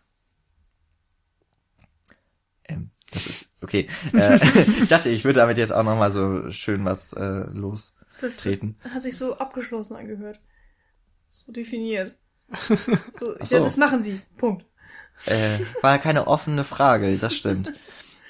Ähm, 2.68 2.92
das 3.12 3.28
ist 3.28 3.50
okay. 3.62 3.88
Äh, 4.12 4.36
ich 4.84 4.90
dachte, 4.90 5.10
ich 5.10 5.24
würde 5.24 5.40
damit 5.40 5.58
jetzt 5.58 5.72
auch 5.72 5.84
noch 5.84 5.98
mal 5.98 6.12
so 6.12 6.52
schön 6.52 6.84
was 6.84 7.14
äh, 7.14 7.46
lostreten. 7.50 8.76
Das, 8.78 8.84
das 8.84 8.94
hat 8.94 9.02
sich 9.02 9.16
so 9.16 9.38
abgeschlossen 9.38 9.96
angehört. 9.96 10.42
So 11.30 11.52
definiert. 11.52 12.18
So, 13.14 13.36
so. 13.44 13.64
das 13.64 13.78
machen 13.78 14.04
sie. 14.04 14.22
Punkt. 14.38 14.66
Äh, 15.26 15.60
war 15.82 15.98
keine 15.98 16.28
offene 16.28 16.64
Frage, 16.64 17.18
das 17.18 17.34
stimmt. 17.34 17.74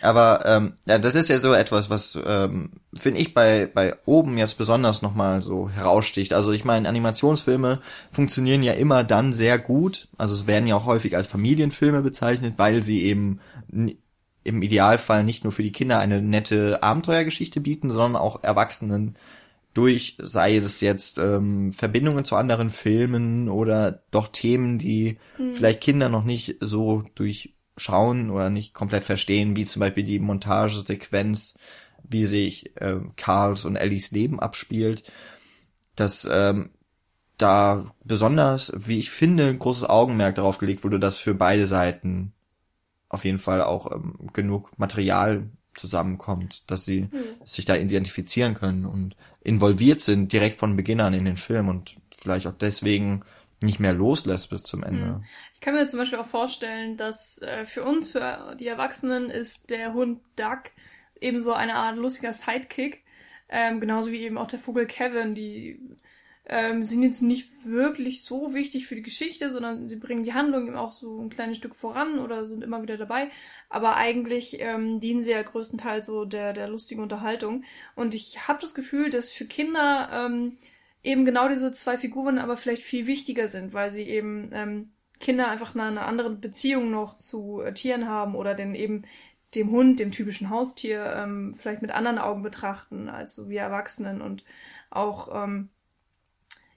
Aber 0.01 0.45
ähm, 0.45 0.73
ja, 0.85 0.99
das 0.99 1.15
ist 1.15 1.29
ja 1.29 1.39
so 1.39 1.53
etwas, 1.53 1.89
was 1.89 2.17
ähm, 2.27 2.71
finde 2.93 3.19
ich 3.19 3.33
bei 3.33 3.65
bei 3.65 3.95
oben 4.05 4.37
jetzt 4.37 4.57
besonders 4.57 5.01
nochmal 5.01 5.41
so 5.41 5.69
heraussticht. 5.69 6.33
Also 6.33 6.51
ich 6.51 6.65
meine, 6.65 6.87
Animationsfilme 6.87 7.79
funktionieren 8.11 8.61
ja 8.61 8.73
immer 8.73 9.03
dann 9.03 9.33
sehr 9.33 9.57
gut. 9.57 10.07
Also 10.17 10.35
es 10.35 10.45
werden 10.45 10.67
ja 10.67 10.75
auch 10.75 10.85
häufig 10.85 11.15
als 11.15 11.27
Familienfilme 11.27 12.01
bezeichnet, 12.01 12.55
weil 12.57 12.83
sie 12.83 13.03
eben 13.03 13.39
im 14.43 14.61
Idealfall 14.61 15.23
nicht 15.23 15.43
nur 15.43 15.51
für 15.51 15.63
die 15.63 15.71
Kinder 15.71 15.99
eine 15.99 16.21
nette 16.21 16.81
Abenteuergeschichte 16.83 17.59
bieten, 17.59 17.89
sondern 17.89 18.21
auch 18.21 18.43
Erwachsenen 18.43 19.15
durch, 19.73 20.17
sei 20.19 20.57
es 20.57 20.81
jetzt 20.81 21.19
ähm, 21.19 21.71
Verbindungen 21.71 22.25
zu 22.25 22.35
anderen 22.35 22.69
Filmen 22.69 23.49
oder 23.49 24.03
doch 24.09 24.29
Themen, 24.29 24.79
die 24.79 25.17
mhm. 25.37 25.53
vielleicht 25.53 25.81
Kinder 25.81 26.09
noch 26.09 26.23
nicht 26.23 26.55
so 26.61 27.03
durchschauen 27.77 28.31
oder 28.31 28.49
nicht 28.49 28.73
komplett 28.73 29.05
verstehen, 29.05 29.55
wie 29.55 29.65
zum 29.65 29.81
Beispiel 29.81 30.03
die 30.03 30.19
Montagesequenz, 30.19 31.55
wie 32.03 32.25
sich 32.25 32.75
äh, 32.77 32.99
Karls 33.15 33.65
und 33.65 33.75
Ellies 33.75 34.11
Leben 34.11 34.39
abspielt, 34.39 35.11
dass 35.95 36.27
ähm, 36.31 36.71
da 37.37 37.93
besonders, 38.03 38.73
wie 38.75 38.97
ich 38.97 39.11
finde, 39.11 39.47
ein 39.47 39.59
großes 39.59 39.83
Augenmerk 39.83 40.35
darauf 40.35 40.57
gelegt 40.57 40.83
wurde, 40.83 40.99
dass 40.99 41.17
für 41.17 41.35
beide 41.35 41.67
Seiten 41.67 42.33
auf 43.09 43.25
jeden 43.25 43.39
Fall 43.39 43.61
auch 43.61 43.91
ähm, 43.91 44.29
genug 44.33 44.77
Material 44.79 45.49
zusammenkommt, 45.75 46.69
dass 46.71 46.85
sie 46.85 47.01
mhm. 47.01 47.45
sich 47.45 47.65
da 47.65 47.75
identifizieren 47.75 48.55
können 48.55 48.85
und 48.85 49.15
involviert 49.41 50.01
sind 50.01 50.33
direkt 50.33 50.55
von 50.55 50.75
Beginn 50.75 50.99
an 50.99 51.13
in 51.13 51.25
den 51.25 51.37
Film 51.37 51.69
und 51.69 51.95
vielleicht 52.17 52.47
auch 52.47 52.57
deswegen 52.59 53.23
nicht 53.61 53.79
mehr 53.79 53.93
loslässt 53.93 54.49
bis 54.49 54.63
zum 54.63 54.83
Ende. 54.83 55.05
Hm. 55.05 55.23
Ich 55.53 55.61
kann 55.61 55.73
mir 55.73 55.87
zum 55.87 55.99
Beispiel 55.99 56.19
auch 56.19 56.25
vorstellen, 56.25 56.97
dass 56.97 57.41
äh, 57.41 57.65
für 57.65 57.83
uns, 57.83 58.11
für 58.11 58.55
die 58.59 58.67
Erwachsenen, 58.67 59.29
ist 59.29 59.69
der 59.69 59.93
Hund 59.93 60.21
Duck 60.35 60.71
ebenso 61.19 61.53
eine 61.53 61.75
Art 61.75 61.97
lustiger 61.97 62.33
Sidekick, 62.33 63.03
Ähm, 63.49 63.79
genauso 63.79 64.11
wie 64.11 64.21
eben 64.21 64.37
auch 64.37 64.47
der 64.47 64.59
Vogel 64.59 64.85
Kevin, 64.85 65.33
die 65.33 65.79
ähm, 66.49 66.83
sind 66.83 67.01
jetzt 67.03 67.21
nicht 67.21 67.65
wirklich 67.65 68.23
so 68.23 68.53
wichtig 68.53 68.87
für 68.87 68.95
die 68.95 69.01
Geschichte, 69.01 69.51
sondern 69.51 69.89
sie 69.89 69.95
bringen 69.95 70.23
die 70.23 70.33
Handlung 70.33 70.67
eben 70.67 70.75
auch 70.75 70.91
so 70.91 71.21
ein 71.21 71.29
kleines 71.29 71.57
Stück 71.57 71.75
voran 71.75 72.19
oder 72.19 72.45
sind 72.45 72.63
immer 72.63 72.81
wieder 72.81 72.97
dabei. 72.97 73.29
Aber 73.69 73.95
eigentlich 73.95 74.59
ähm, 74.59 74.99
dienen 74.99 75.23
sie 75.23 75.31
ja 75.31 75.41
größtenteils 75.43 76.07
so 76.07 76.25
der, 76.25 76.53
der 76.53 76.67
lustigen 76.67 77.01
Unterhaltung. 77.01 77.63
Und 77.95 78.15
ich 78.15 78.47
habe 78.47 78.59
das 78.59 78.73
Gefühl, 78.73 79.09
dass 79.09 79.29
für 79.29 79.45
Kinder 79.45 80.09
ähm, 80.11 80.57
eben 81.03 81.25
genau 81.25 81.47
diese 81.47 81.71
zwei 81.71 81.97
Figuren 81.97 82.37
aber 82.37 82.57
vielleicht 82.57 82.83
viel 82.83 83.07
wichtiger 83.07 83.47
sind, 83.47 83.73
weil 83.73 83.91
sie 83.91 84.03
eben 84.03 84.49
ähm, 84.53 84.91
Kinder 85.19 85.49
einfach 85.49 85.73
eine, 85.75 85.83
eine 85.83 86.01
andere 86.03 86.29
Beziehung 86.31 86.91
noch 86.91 87.15
zu 87.15 87.61
äh, 87.61 87.73
Tieren 87.73 88.07
haben 88.07 88.35
oder 88.35 88.53
den 88.53 88.75
eben 88.75 89.03
dem 89.55 89.71
Hund, 89.71 89.99
dem 89.99 90.11
typischen 90.11 90.49
Haustier, 90.49 91.13
ähm, 91.15 91.55
vielleicht 91.55 91.81
mit 91.81 91.91
anderen 91.91 92.19
Augen 92.19 92.43
betrachten 92.43 93.09
als 93.09 93.33
so 93.35 93.49
wie 93.49 93.55
Erwachsenen 93.55 94.21
und 94.21 94.43
auch 94.89 95.29
ähm, 95.43 95.69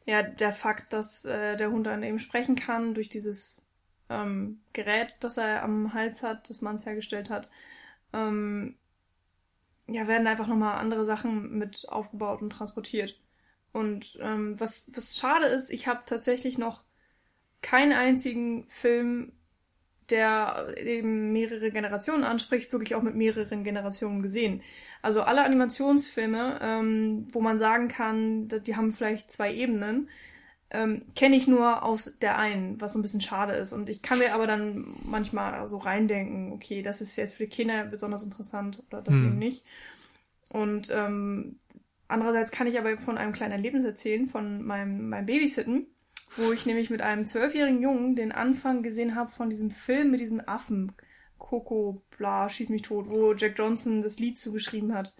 ja 0.06 0.22
der 0.22 0.52
Fakt, 0.52 0.92
dass 0.92 1.24
äh, 1.24 1.56
der 1.56 1.70
Hund 1.70 1.86
dann 1.86 2.02
eben 2.02 2.18
sprechen 2.18 2.54
kann 2.56 2.94
durch 2.94 3.08
dieses 3.08 3.66
ähm, 4.08 4.60
Gerät, 4.72 5.16
das 5.20 5.36
er 5.36 5.62
am 5.62 5.92
Hals 5.94 6.22
hat, 6.22 6.48
das 6.48 6.60
man 6.62 6.76
es 6.76 6.86
hergestellt 6.86 7.30
hat, 7.30 7.50
ähm, 8.12 8.76
ja 9.88 10.06
werden 10.06 10.26
einfach 10.26 10.46
nochmal 10.46 10.78
andere 10.78 11.04
Sachen 11.04 11.58
mit 11.58 11.86
aufgebaut 11.88 12.42
und 12.42 12.50
transportiert. 12.50 13.18
Und 13.72 14.18
ähm, 14.20 14.58
was 14.58 14.86
was 14.94 15.16
schade 15.16 15.46
ist, 15.46 15.70
ich 15.70 15.86
habe 15.86 16.00
tatsächlich 16.04 16.58
noch 16.58 16.82
keinen 17.62 17.92
einzigen 17.92 18.66
Film 18.68 19.32
der 20.10 20.74
eben 20.76 21.32
mehrere 21.32 21.70
Generationen 21.70 22.24
anspricht, 22.24 22.72
wirklich 22.72 22.94
auch 22.94 23.02
mit 23.02 23.14
mehreren 23.14 23.64
Generationen 23.64 24.22
gesehen. 24.22 24.62
Also 25.02 25.22
alle 25.22 25.44
Animationsfilme, 25.44 26.58
ähm, 26.60 27.28
wo 27.32 27.40
man 27.40 27.58
sagen 27.58 27.88
kann, 27.88 28.48
die 28.48 28.76
haben 28.76 28.92
vielleicht 28.92 29.30
zwei 29.30 29.54
Ebenen, 29.54 30.08
ähm, 30.72 31.02
kenne 31.16 31.36
ich 31.36 31.46
nur 31.46 31.82
aus 31.82 32.12
der 32.20 32.38
einen, 32.38 32.80
was 32.80 32.92
so 32.92 32.98
ein 32.98 33.02
bisschen 33.02 33.20
schade 33.20 33.54
ist. 33.54 33.72
Und 33.72 33.88
ich 33.88 34.02
kann 34.02 34.18
mir 34.18 34.34
aber 34.34 34.46
dann 34.46 34.84
manchmal 35.04 35.66
so 35.66 35.78
reindenken, 35.78 36.52
okay, 36.52 36.82
das 36.82 37.00
ist 37.00 37.16
jetzt 37.16 37.34
für 37.34 37.44
die 37.44 37.50
Kinder 37.50 37.84
besonders 37.84 38.24
interessant 38.24 38.82
oder 38.88 39.02
das 39.02 39.16
hm. 39.16 39.26
eben 39.26 39.38
nicht. 39.38 39.64
Und 40.52 40.90
ähm, 40.92 41.59
andererseits 42.10 42.50
kann 42.50 42.66
ich 42.66 42.78
aber 42.78 42.98
von 42.98 43.18
einem 43.18 43.32
kleinen 43.32 43.52
Erlebnis 43.52 43.84
erzählen, 43.84 44.26
von 44.26 44.62
meinem, 44.62 45.08
meinem 45.08 45.26
Babysitten 45.26 45.86
wo 46.36 46.52
ich 46.52 46.66
nämlich 46.66 46.90
mit 46.90 47.02
einem 47.02 47.26
zwölfjährigen 47.26 47.82
Jungen 47.82 48.16
den 48.16 48.32
Anfang 48.32 48.82
gesehen 48.82 49.14
habe 49.14 49.30
von 49.30 49.50
diesem 49.50 49.70
Film 49.70 50.10
mit 50.10 50.20
diesem 50.20 50.40
Affen, 50.46 50.92
Coco, 51.38 52.02
bla, 52.16 52.48
schieß 52.48 52.68
mich 52.68 52.82
tot, 52.82 53.06
wo 53.08 53.34
Jack 53.34 53.58
Johnson 53.58 54.02
das 54.02 54.18
Lied 54.18 54.38
zugeschrieben 54.38 54.94
hat. 54.94 55.14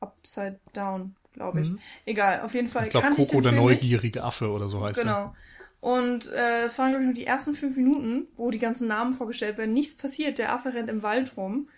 Upside 0.00 0.58
Down, 0.72 1.14
glaube 1.34 1.60
ich. 1.60 1.68
Mhm. 1.68 1.78
Egal, 2.06 2.40
auf 2.40 2.54
jeden 2.54 2.68
Fall. 2.68 2.84
Ich 2.84 2.90
glaube, 2.90 3.10
Coco 3.10 3.40
der 3.40 3.52
neugierige 3.52 4.24
Affe 4.24 4.50
oder 4.50 4.68
so 4.68 4.82
heißt 4.82 4.98
genau. 4.98 5.12
er. 5.12 5.24
Genau. 5.24 5.36
Und 5.80 6.30
äh, 6.32 6.62
das 6.62 6.78
waren, 6.78 6.88
glaube 6.90 7.04
ich, 7.04 7.06
nur 7.06 7.14
die 7.14 7.26
ersten 7.26 7.54
fünf 7.54 7.76
Minuten, 7.76 8.26
wo 8.36 8.50
die 8.50 8.58
ganzen 8.58 8.88
Namen 8.88 9.14
vorgestellt 9.14 9.56
werden. 9.58 9.72
Nichts 9.72 9.96
passiert, 9.96 10.38
der 10.38 10.52
Affe 10.52 10.74
rennt 10.74 10.90
im 10.90 11.02
Wald 11.02 11.36
rum. 11.36 11.68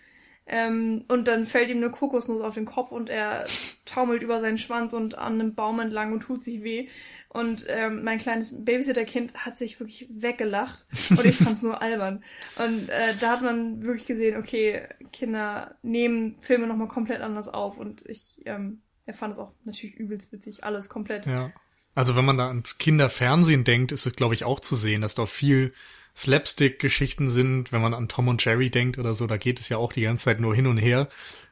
Ähm, 0.45 1.05
und 1.07 1.27
dann 1.27 1.45
fällt 1.45 1.69
ihm 1.69 1.77
eine 1.77 1.89
Kokosnuss 1.89 2.41
auf 2.41 2.55
den 2.55 2.65
Kopf 2.65 2.91
und 2.91 3.09
er 3.09 3.45
taumelt 3.85 4.23
über 4.23 4.39
seinen 4.39 4.57
Schwanz 4.57 4.93
und 4.93 5.17
an 5.17 5.33
einem 5.33 5.55
Baum 5.55 5.79
entlang 5.79 6.11
und 6.13 6.21
tut 6.21 6.43
sich 6.43 6.63
weh. 6.63 6.89
Und 7.29 7.65
ähm, 7.67 8.03
mein 8.03 8.19
kleines 8.19 8.63
Babysitter-Kind 8.63 9.33
hat 9.33 9.57
sich 9.57 9.79
wirklich 9.79 10.07
weggelacht 10.11 10.85
und 11.09 11.25
ich 11.25 11.37
fand's 11.37 11.63
nur 11.63 11.81
albern. 11.81 12.23
Und 12.57 12.89
äh, 12.89 13.15
da 13.19 13.31
hat 13.31 13.41
man 13.41 13.83
wirklich 13.83 14.05
gesehen, 14.05 14.37
okay, 14.37 14.87
Kinder 15.11 15.75
nehmen 15.81 16.35
Filme 16.41 16.67
nochmal 16.67 16.89
komplett 16.89 17.21
anders 17.21 17.47
auf 17.47 17.77
und 17.77 18.07
ich 18.07 18.41
ähm, 18.45 18.83
er 19.05 19.13
fand 19.13 19.33
es 19.33 19.39
auch 19.39 19.53
natürlich 19.65 19.95
übelst 19.95 20.31
witzig, 20.31 20.63
alles 20.63 20.89
komplett. 20.89 21.25
Ja. 21.25 21.51
Also 21.95 22.15
wenn 22.15 22.25
man 22.25 22.37
da 22.37 22.47
ans 22.47 22.77
Kinderfernsehen 22.77 23.63
denkt, 23.63 23.91
ist 23.91 24.05
es, 24.05 24.15
glaube 24.15 24.33
ich, 24.33 24.45
auch 24.45 24.59
zu 24.59 24.75
sehen, 24.75 25.01
dass 25.01 25.15
dort 25.15 25.29
viel 25.29 25.73
Slapstick-Geschichten 26.15 27.29
sind. 27.29 27.71
Wenn 27.71 27.81
man 27.81 27.93
an 27.93 28.07
Tom 28.07 28.27
und 28.27 28.43
Jerry 28.43 28.69
denkt 28.69 28.97
oder 28.97 29.13
so, 29.13 29.27
da 29.27 29.37
geht 29.37 29.59
es 29.59 29.69
ja 29.69 29.77
auch 29.77 29.93
die 29.93 30.01
ganze 30.01 30.25
Zeit 30.25 30.39
nur 30.39 30.55
hin 30.55 30.67
und 30.67 30.77
her. 30.77 31.09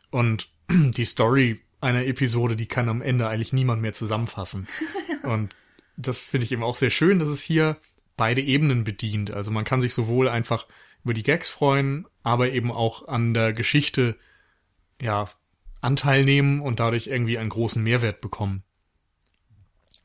Und 0.10 0.50
die 0.70 1.06
Story 1.06 1.62
einer 1.80 2.06
Episode, 2.06 2.56
die 2.56 2.68
kann 2.68 2.90
am 2.90 3.02
Ende 3.02 3.28
eigentlich 3.28 3.54
niemand 3.54 3.82
mehr 3.82 3.94
zusammenfassen. 3.94 4.68
und 5.24 5.56
das 5.98 6.20
finde 6.20 6.46
ich 6.46 6.52
eben 6.52 6.64
auch 6.64 6.76
sehr 6.76 6.92
schön, 6.92 7.20
dass 7.20 7.30
es 7.30 7.42
hier 7.42 7.78
beide 8.18 8.42
Ebenen 8.42 8.84
bedient. 8.84 9.32
Also 9.32 9.52
man 9.52 9.64
kann 9.64 9.82
sich 9.82 9.94
sowohl 9.94 10.30
einfach 10.30 10.68
über 11.04 11.14
die 11.14 11.24
Gags 11.24 11.50
freuen, 11.50 12.06
aber 12.24 12.52
eben 12.52 12.72
auch 12.72 13.08
an 13.08 13.34
der 13.34 13.54
Geschichte, 13.54 14.18
ja, 15.02 15.30
Anteil 15.82 16.24
nehmen 16.24 16.62
und 16.62 16.80
dadurch 16.80 17.08
irgendwie 17.08 17.40
einen 17.40 17.50
großen 17.50 17.82
Mehrwert 17.82 18.22
bekommen. 18.22 18.64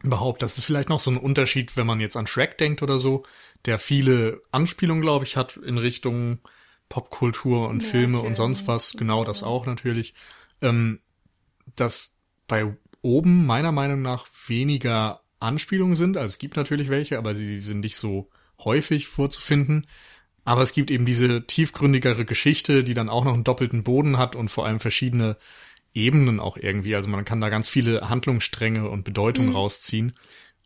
Überhaupt, 0.02 0.42
das 0.42 0.56
ist 0.56 0.64
vielleicht 0.64 0.88
noch 0.88 1.00
so 1.00 1.10
ein 1.10 1.18
Unterschied, 1.18 1.76
wenn 1.76 1.86
man 1.86 2.00
jetzt 2.00 2.16
an 2.16 2.26
Shrek 2.26 2.56
denkt 2.56 2.82
oder 2.82 2.98
so, 2.98 3.24
der 3.66 3.78
viele 3.78 4.40
Anspielungen, 4.52 5.02
glaube 5.02 5.24
ich, 5.24 5.36
hat 5.36 5.56
in 5.56 5.78
Richtung 5.78 6.38
Popkultur 6.88 7.68
und 7.68 7.82
ja, 7.82 7.90
Filme 7.90 8.20
und 8.20 8.34
sonst 8.34 8.66
was. 8.66 8.92
Genau 8.92 9.24
das 9.24 9.42
auch 9.42 9.66
natürlich. 9.66 10.14
Ähm, 10.62 11.00
dass 11.74 12.16
bei 12.46 12.76
oben 13.02 13.44
meiner 13.46 13.72
Meinung 13.72 14.02
nach 14.02 14.26
weniger 14.46 15.22
Anspielungen 15.38 15.96
sind. 15.96 16.16
Also 16.16 16.28
es 16.28 16.38
gibt 16.38 16.56
natürlich 16.56 16.88
welche, 16.88 17.18
aber 17.18 17.34
sie 17.34 17.60
sind 17.60 17.80
nicht 17.80 17.96
so 17.96 18.30
häufig 18.58 19.08
vorzufinden. 19.08 19.86
Aber 20.44 20.62
es 20.62 20.72
gibt 20.72 20.90
eben 20.90 21.04
diese 21.04 21.46
tiefgründigere 21.46 22.24
Geschichte, 22.24 22.84
die 22.84 22.94
dann 22.94 23.08
auch 23.08 23.24
noch 23.24 23.34
einen 23.34 23.44
doppelten 23.44 23.82
Boden 23.82 24.16
hat 24.16 24.36
und 24.36 24.48
vor 24.48 24.64
allem 24.64 24.78
verschiedene 24.78 25.36
Ebenen 25.92 26.40
auch 26.40 26.56
irgendwie. 26.56 26.94
Also 26.94 27.08
man 27.08 27.24
kann 27.24 27.40
da 27.40 27.48
ganz 27.48 27.68
viele 27.68 28.08
Handlungsstränge 28.08 28.88
und 28.88 29.02
Bedeutung 29.04 29.46
mhm. 29.46 29.56
rausziehen. 29.56 30.12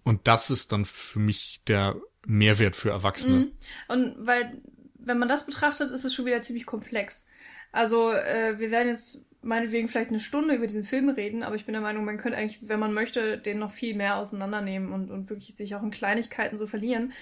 Und 0.02 0.26
das 0.28 0.50
ist 0.50 0.72
dann 0.72 0.84
für 0.84 1.18
mich 1.18 1.60
der 1.66 1.96
Mehrwert 2.26 2.76
für 2.76 2.90
Erwachsene. 2.90 3.36
Mhm. 3.36 3.52
Und 3.88 4.14
weil, 4.18 4.60
wenn 4.94 5.18
man 5.18 5.28
das 5.28 5.46
betrachtet, 5.46 5.90
ist 5.90 6.04
es 6.04 6.14
schon 6.14 6.26
wieder 6.26 6.42
ziemlich 6.42 6.66
komplex. 6.66 7.26
Also 7.72 8.12
äh, 8.12 8.58
wir 8.58 8.70
werden 8.70 8.88
jetzt 8.88 9.24
meinetwegen 9.42 9.88
vielleicht 9.88 10.10
eine 10.10 10.20
Stunde 10.20 10.54
über 10.54 10.66
diesen 10.66 10.84
Film 10.84 11.08
reden, 11.08 11.42
aber 11.42 11.54
ich 11.54 11.64
bin 11.64 11.72
der 11.72 11.80
Meinung, 11.80 12.04
man 12.04 12.18
könnte 12.18 12.36
eigentlich, 12.36 12.68
wenn 12.68 12.80
man 12.80 12.92
möchte, 12.92 13.38
den 13.38 13.58
noch 13.58 13.70
viel 13.70 13.94
mehr 13.96 14.16
auseinandernehmen 14.16 14.92
und, 14.92 15.10
und 15.10 15.30
wirklich 15.30 15.56
sich 15.56 15.74
auch 15.74 15.82
in 15.82 15.90
Kleinigkeiten 15.90 16.56
so 16.56 16.66
verlieren. 16.66 17.12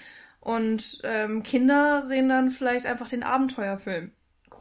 Und 0.41 1.01
ähm, 1.03 1.43
Kinder 1.43 2.01
sehen 2.01 2.29
dann 2.29 2.49
vielleicht 2.49 2.85
einfach 2.87 3.09
den 3.09 3.23
Abenteuerfilm 3.23 4.11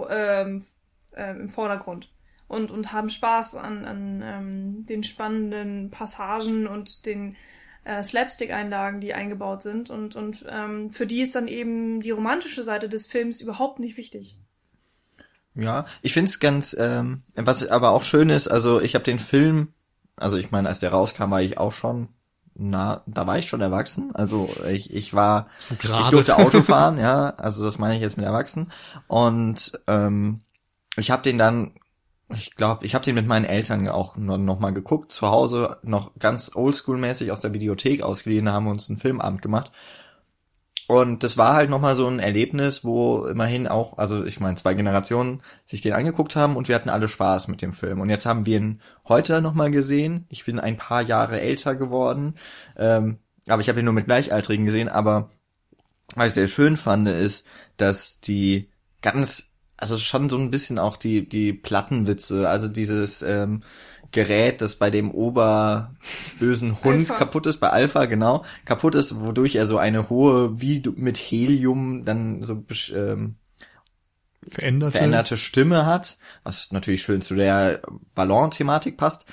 ähm, 0.08 0.64
äh, 1.12 1.32
im 1.32 1.48
Vordergrund 1.48 2.10
und, 2.48 2.70
und 2.70 2.92
haben 2.92 3.10
Spaß 3.10 3.56
an, 3.56 3.84
an 3.84 4.22
ähm, 4.24 4.86
den 4.86 5.04
spannenden 5.04 5.90
Passagen 5.90 6.66
und 6.66 7.06
den 7.06 7.36
äh, 7.84 8.02
Slapstick-Einlagen, 8.02 9.00
die 9.00 9.14
eingebaut 9.14 9.62
sind. 9.62 9.90
Und, 9.90 10.16
und 10.16 10.44
ähm, 10.48 10.90
für 10.90 11.06
die 11.06 11.22
ist 11.22 11.34
dann 11.34 11.48
eben 11.48 12.00
die 12.00 12.10
romantische 12.10 12.62
Seite 12.62 12.88
des 12.88 13.06
Films 13.06 13.40
überhaupt 13.40 13.78
nicht 13.78 13.96
wichtig. 13.96 14.36
Ja, 15.58 15.86
ich 16.02 16.12
find's 16.12 16.38
ganz, 16.38 16.76
ähm, 16.78 17.22
was 17.34 17.66
aber 17.66 17.90
auch 17.90 18.04
schön 18.04 18.30
ist, 18.30 18.46
also 18.46 18.80
ich 18.80 18.94
habe 18.94 19.04
den 19.04 19.18
Film, 19.18 19.72
also 20.14 20.36
ich 20.36 20.52
meine, 20.52 20.68
als 20.68 20.78
der 20.78 20.90
rauskam, 20.90 21.32
war 21.32 21.42
ich 21.42 21.58
auch 21.58 21.72
schon, 21.72 22.08
na, 22.54 23.02
da 23.06 23.26
war 23.26 23.38
ich 23.38 23.48
schon 23.48 23.60
erwachsen, 23.60 24.14
also 24.14 24.48
ich, 24.70 24.94
ich 24.94 25.14
war, 25.14 25.48
Gerade. 25.80 26.04
ich 26.04 26.08
durfte 26.10 26.36
Auto 26.36 26.62
fahren, 26.62 26.96
ja, 26.96 27.30
also 27.30 27.64
das 27.64 27.78
meine 27.78 27.96
ich 27.96 28.00
jetzt 28.00 28.16
mit 28.16 28.24
erwachsen 28.24 28.70
und 29.08 29.72
ähm, 29.88 30.42
ich 30.96 31.10
habe 31.10 31.22
den 31.22 31.38
dann, 31.38 31.72
ich 32.34 32.54
glaube, 32.54 32.84
ich 32.84 32.94
habe 32.94 33.04
den 33.04 33.14
mit 33.14 33.26
meinen 33.26 33.44
Eltern 33.44 33.88
auch 33.88 34.16
noch, 34.16 34.38
noch 34.38 34.60
mal 34.60 34.72
geguckt, 34.72 35.12
zu 35.12 35.28
Hause 35.28 35.78
noch 35.82 36.12
ganz 36.18 36.50
oldschool-mäßig 36.54 37.30
aus 37.32 37.40
der 37.40 37.54
Videothek 37.54 38.02
ausgeliehen, 38.02 38.52
haben 38.52 38.66
uns 38.66 38.88
einen 38.88 38.98
Filmabend 38.98 39.42
gemacht 39.42 39.72
und 40.88 41.22
das 41.22 41.36
war 41.36 41.54
halt 41.54 41.68
nochmal 41.68 41.94
so 41.96 42.06
ein 42.06 42.18
Erlebnis, 42.18 42.82
wo 42.82 43.26
immerhin 43.26 43.66
auch, 43.66 43.98
also 43.98 44.24
ich 44.24 44.40
meine, 44.40 44.56
zwei 44.56 44.72
Generationen 44.72 45.42
sich 45.66 45.82
den 45.82 45.92
angeguckt 45.92 46.34
haben 46.34 46.56
und 46.56 46.66
wir 46.66 46.74
hatten 46.74 46.88
alle 46.88 47.08
Spaß 47.08 47.48
mit 47.48 47.60
dem 47.60 47.74
Film. 47.74 48.00
Und 48.00 48.08
jetzt 48.08 48.24
haben 48.24 48.46
wir 48.46 48.56
ihn 48.56 48.80
heute 49.06 49.42
nochmal 49.42 49.70
gesehen. 49.70 50.24
Ich 50.30 50.46
bin 50.46 50.58
ein 50.58 50.78
paar 50.78 51.02
Jahre 51.02 51.42
älter 51.42 51.76
geworden, 51.76 52.36
ähm, 52.78 53.18
aber 53.46 53.60
ich 53.60 53.68
habe 53.68 53.80
ihn 53.80 53.84
nur 53.84 53.92
mit 53.92 54.06
Gleichaltrigen 54.06 54.64
gesehen. 54.64 54.88
Aber 54.88 55.28
was 56.14 56.28
ich 56.28 56.32
sehr 56.32 56.48
schön 56.48 56.78
fand, 56.78 57.06
ist, 57.06 57.46
dass 57.76 58.20
die 58.20 58.70
ganz, 59.02 59.50
also 59.78 59.96
schon 59.96 60.28
so 60.28 60.36
ein 60.36 60.50
bisschen 60.50 60.78
auch 60.78 60.96
die, 60.96 61.28
die 61.28 61.52
Plattenwitze, 61.52 62.48
also 62.48 62.68
dieses, 62.68 63.22
ähm, 63.22 63.62
Gerät, 64.10 64.62
das 64.62 64.76
bei 64.76 64.90
dem 64.90 65.10
oberbösen 65.10 66.78
Hund 66.84 67.00
Alpha. 67.00 67.16
kaputt 67.16 67.46
ist, 67.46 67.58
bei 67.58 67.70
Alpha, 67.70 68.06
genau, 68.06 68.44
kaputt 68.64 68.94
ist, 68.94 69.20
wodurch 69.20 69.56
er 69.56 69.66
so 69.66 69.76
eine 69.78 70.08
hohe, 70.08 70.60
wie 70.60 70.82
mit 70.96 71.18
Helium 71.18 72.04
dann 72.04 72.42
so 72.42 72.64
ähm, 72.94 73.36
veränderte. 74.50 74.92
veränderte 74.96 75.36
Stimme 75.36 75.84
hat, 75.84 76.18
was 76.42 76.72
natürlich 76.72 77.02
schön 77.02 77.20
zu 77.20 77.34
der 77.34 77.82
Ballon-Thematik 78.14 78.96
passt. 78.96 79.26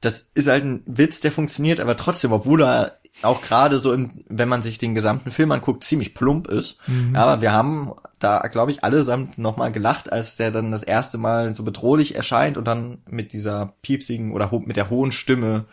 Das 0.00 0.30
ist 0.34 0.48
halt 0.48 0.64
ein 0.64 0.82
Witz, 0.84 1.20
der 1.20 1.30
funktioniert, 1.30 1.78
aber 1.78 1.96
trotzdem, 1.96 2.32
obwohl 2.32 2.62
er 2.62 2.98
auch 3.20 3.42
gerade 3.42 3.78
so, 3.78 3.92
im, 3.92 4.24
wenn 4.28 4.48
man 4.48 4.62
sich 4.62 4.78
den 4.78 4.94
gesamten 4.94 5.30
Film 5.30 5.52
anguckt, 5.52 5.84
ziemlich 5.84 6.14
plump 6.14 6.48
ist. 6.48 6.78
Mhm. 6.86 7.14
Aber 7.14 7.40
wir 7.42 7.52
haben 7.52 7.92
da, 8.18 8.40
glaube 8.50 8.70
ich, 8.70 8.84
allesamt 8.84 9.38
nochmal 9.38 9.70
gelacht, 9.72 10.12
als 10.12 10.36
der 10.36 10.50
dann 10.50 10.72
das 10.72 10.82
erste 10.82 11.18
Mal 11.18 11.54
so 11.54 11.62
bedrohlich 11.62 12.14
erscheint 12.14 12.56
und 12.56 12.66
dann 12.66 13.02
mit 13.06 13.32
dieser 13.32 13.74
piepsigen 13.82 14.32
oder 14.32 14.50
mit 14.64 14.76
der 14.76 14.90
hohen 14.90 15.12
Stimme 15.12 15.66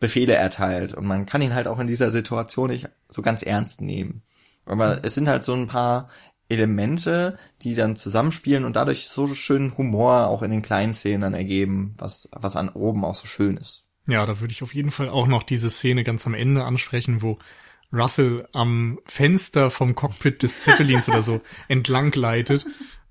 Befehle 0.00 0.34
erteilt. 0.34 0.92
Und 0.94 1.06
man 1.06 1.24
kann 1.26 1.42
ihn 1.42 1.54
halt 1.54 1.66
auch 1.66 1.78
in 1.78 1.86
dieser 1.86 2.10
Situation 2.10 2.68
nicht 2.68 2.88
so 3.08 3.22
ganz 3.22 3.42
ernst 3.42 3.80
nehmen. 3.80 4.22
Aber 4.66 4.94
mhm. 4.94 5.00
es 5.02 5.14
sind 5.14 5.28
halt 5.28 5.42
so 5.42 5.54
ein 5.54 5.66
paar 5.66 6.08
Elemente, 6.48 7.38
die 7.62 7.74
dann 7.74 7.96
zusammenspielen 7.96 8.64
und 8.64 8.76
dadurch 8.76 9.08
so 9.08 9.34
schönen 9.34 9.76
Humor 9.76 10.28
auch 10.28 10.42
in 10.42 10.50
den 10.50 10.62
kleinen 10.62 10.94
Szenen 10.94 11.22
dann 11.22 11.34
ergeben, 11.34 11.94
was, 11.98 12.28
was 12.32 12.56
an 12.56 12.68
oben 12.70 13.04
auch 13.04 13.14
so 13.14 13.26
schön 13.26 13.56
ist. 13.56 13.87
Ja, 14.08 14.24
da 14.24 14.40
würde 14.40 14.52
ich 14.52 14.62
auf 14.62 14.74
jeden 14.74 14.90
Fall 14.90 15.10
auch 15.10 15.26
noch 15.26 15.42
diese 15.42 15.68
Szene 15.68 16.02
ganz 16.02 16.26
am 16.26 16.32
Ende 16.32 16.64
ansprechen, 16.64 17.20
wo 17.20 17.38
Russell 17.92 18.48
am 18.52 18.98
Fenster 19.04 19.70
vom 19.70 19.94
Cockpit 19.94 20.42
des 20.42 20.62
Zeppelins 20.62 21.08
oder 21.08 21.22
so 21.22 21.38
entlang 21.68 22.10
gleitet. 22.10 22.66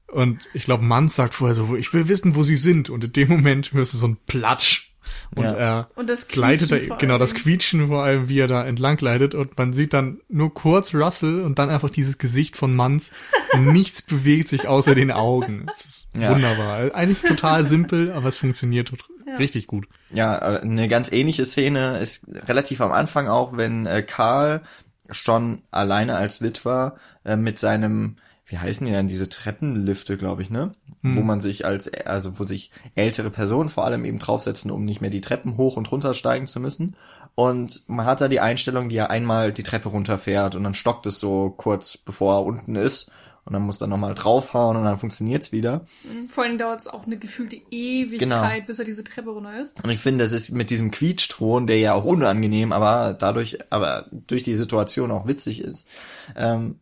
Und 0.07 0.39
ich 0.53 0.63
glaube, 0.63 0.83
Mann 0.83 1.07
sagt 1.07 1.35
vorher 1.35 1.53
so, 1.53 1.75
ich 1.75 1.93
will 1.93 2.07
wissen, 2.07 2.35
wo 2.35 2.41
sie 2.41 2.57
sind. 2.57 2.89
Und 2.89 3.03
in 3.03 3.13
dem 3.13 3.29
Moment 3.29 3.73
hörst 3.73 3.93
du 3.93 3.97
so 3.97 4.07
ein 4.07 4.17
Platsch 4.25 4.86
und 5.35 5.43
ja. 5.43 5.53
er 5.53 5.87
und 5.95 6.09
das 6.09 6.27
gleitet 6.27 6.71
da, 6.71 6.95
genau 6.95 7.17
das 7.17 7.35
Quietschen 7.35 7.87
vor 7.87 8.03
allem, 8.03 8.29
wie 8.29 8.39
er 8.39 8.47
da 8.47 8.65
entlang 8.65 8.97
gleitet 8.97 9.35
und 9.35 9.57
man 9.57 9.73
sieht 9.73 9.93
dann 9.93 10.19
nur 10.29 10.53
kurz 10.53 10.93
Russell 10.93 11.41
und 11.41 11.59
dann 11.59 11.69
einfach 11.69 11.89
dieses 11.89 12.17
Gesicht 12.17 12.57
von 12.57 12.75
Manns 12.75 13.11
und 13.53 13.65
nichts 13.73 14.01
bewegt 14.01 14.47
sich 14.47 14.67
außer 14.67 14.95
den 14.95 15.11
Augen. 15.11 15.65
Das 15.67 15.85
ist 15.85 16.07
ja. 16.17 16.33
wunderbar. 16.33 16.93
Eigentlich 16.95 17.21
total 17.21 17.65
simpel, 17.65 18.11
aber 18.11 18.29
es 18.29 18.37
funktioniert 18.37 18.91
ja. 19.25 19.35
richtig 19.37 19.67
gut. 19.67 19.87
Ja, 20.13 20.37
eine 20.37 20.87
ganz 20.87 21.11
ähnliche 21.11 21.45
Szene 21.45 21.99
ist 21.99 22.25
relativ 22.47 22.81
am 22.81 22.91
Anfang 22.91 23.27
auch, 23.27 23.57
wenn 23.57 23.85
äh, 23.85 24.01
Karl 24.01 24.61
schon 25.09 25.61
alleine 25.71 26.15
als 26.15 26.41
Witwer 26.41 26.97
äh, 27.25 27.35
mit 27.35 27.59
seinem 27.59 28.17
wie 28.47 28.57
heißen 28.57 28.87
die 28.87 28.93
denn, 28.93 29.07
diese 29.07 29.27
Treppenlifte, 29.27 30.15
glaube 30.15 30.41
ich, 30.41 30.49
ne? 30.49 30.73
Hm. 31.01 31.17
Wo 31.17 31.21
man 31.21 31.41
sich 31.41 31.65
als, 31.65 31.91
also 32.05 32.39
wo 32.39 32.45
sich 32.45 32.71
ältere 32.95 33.29
Personen 33.29 33.67
vor 33.67 33.83
allem 33.83 34.05
eben 34.05 34.19
draufsetzen, 34.19 34.71
um 34.71 34.85
nicht 34.85 35.01
mehr 35.01 35.09
die 35.09 35.21
Treppen 35.21 35.57
hoch 35.57 35.75
und 35.75 35.91
runter 35.91 36.13
steigen 36.13 36.47
zu 36.47 36.61
müssen. 36.61 36.95
Und 37.35 37.83
man 37.87 38.05
hat 38.05 38.21
da 38.21 38.29
die 38.29 38.39
Einstellung, 38.39 38.87
die 38.87 38.95
er 38.95 39.11
einmal 39.11 39.51
die 39.51 39.63
Treppe 39.63 39.89
runterfährt 39.89 40.55
und 40.55 40.63
dann 40.63 40.73
stockt 40.73 41.05
es 41.05 41.19
so 41.19 41.53
kurz 41.55 41.97
bevor 41.97 42.35
er 42.35 42.45
unten 42.45 42.75
ist. 42.75 43.11
Und 43.43 43.53
dann 43.53 43.61
muss 43.61 43.79
er 43.79 43.87
nochmal 43.87 44.13
draufhauen 44.13 44.75
und 44.75 44.83
dann 44.83 44.99
funktioniert's 44.99 45.53
wieder. 45.53 45.85
Mhm. 46.03 46.27
Vor 46.27 46.43
allem 46.43 46.57
dauert 46.57 46.81
es 46.81 46.87
auch 46.87 47.05
eine 47.05 47.17
gefühlte 47.17 47.55
Ewigkeit, 47.71 48.19
genau. 48.19 48.65
bis 48.65 48.79
er 48.79 48.83
diese 48.83 49.05
Treppe 49.05 49.29
runter 49.29 49.57
ist. 49.61 49.81
Und 49.81 49.89
ich 49.89 49.99
finde, 49.99 50.25
das 50.25 50.33
ist 50.33 50.51
mit 50.51 50.69
diesem 50.69 50.91
Quietschton, 50.91 51.65
der 51.65 51.79
ja 51.79 51.93
auch 51.93 52.03
unangenehm, 52.03 52.73
aber 52.73 53.15
dadurch, 53.17 53.59
aber 53.69 54.07
durch 54.11 54.43
die 54.43 54.55
Situation 54.55 55.11
auch 55.11 55.27
witzig 55.27 55.61
ist, 55.61 55.87
ähm, 56.35 56.79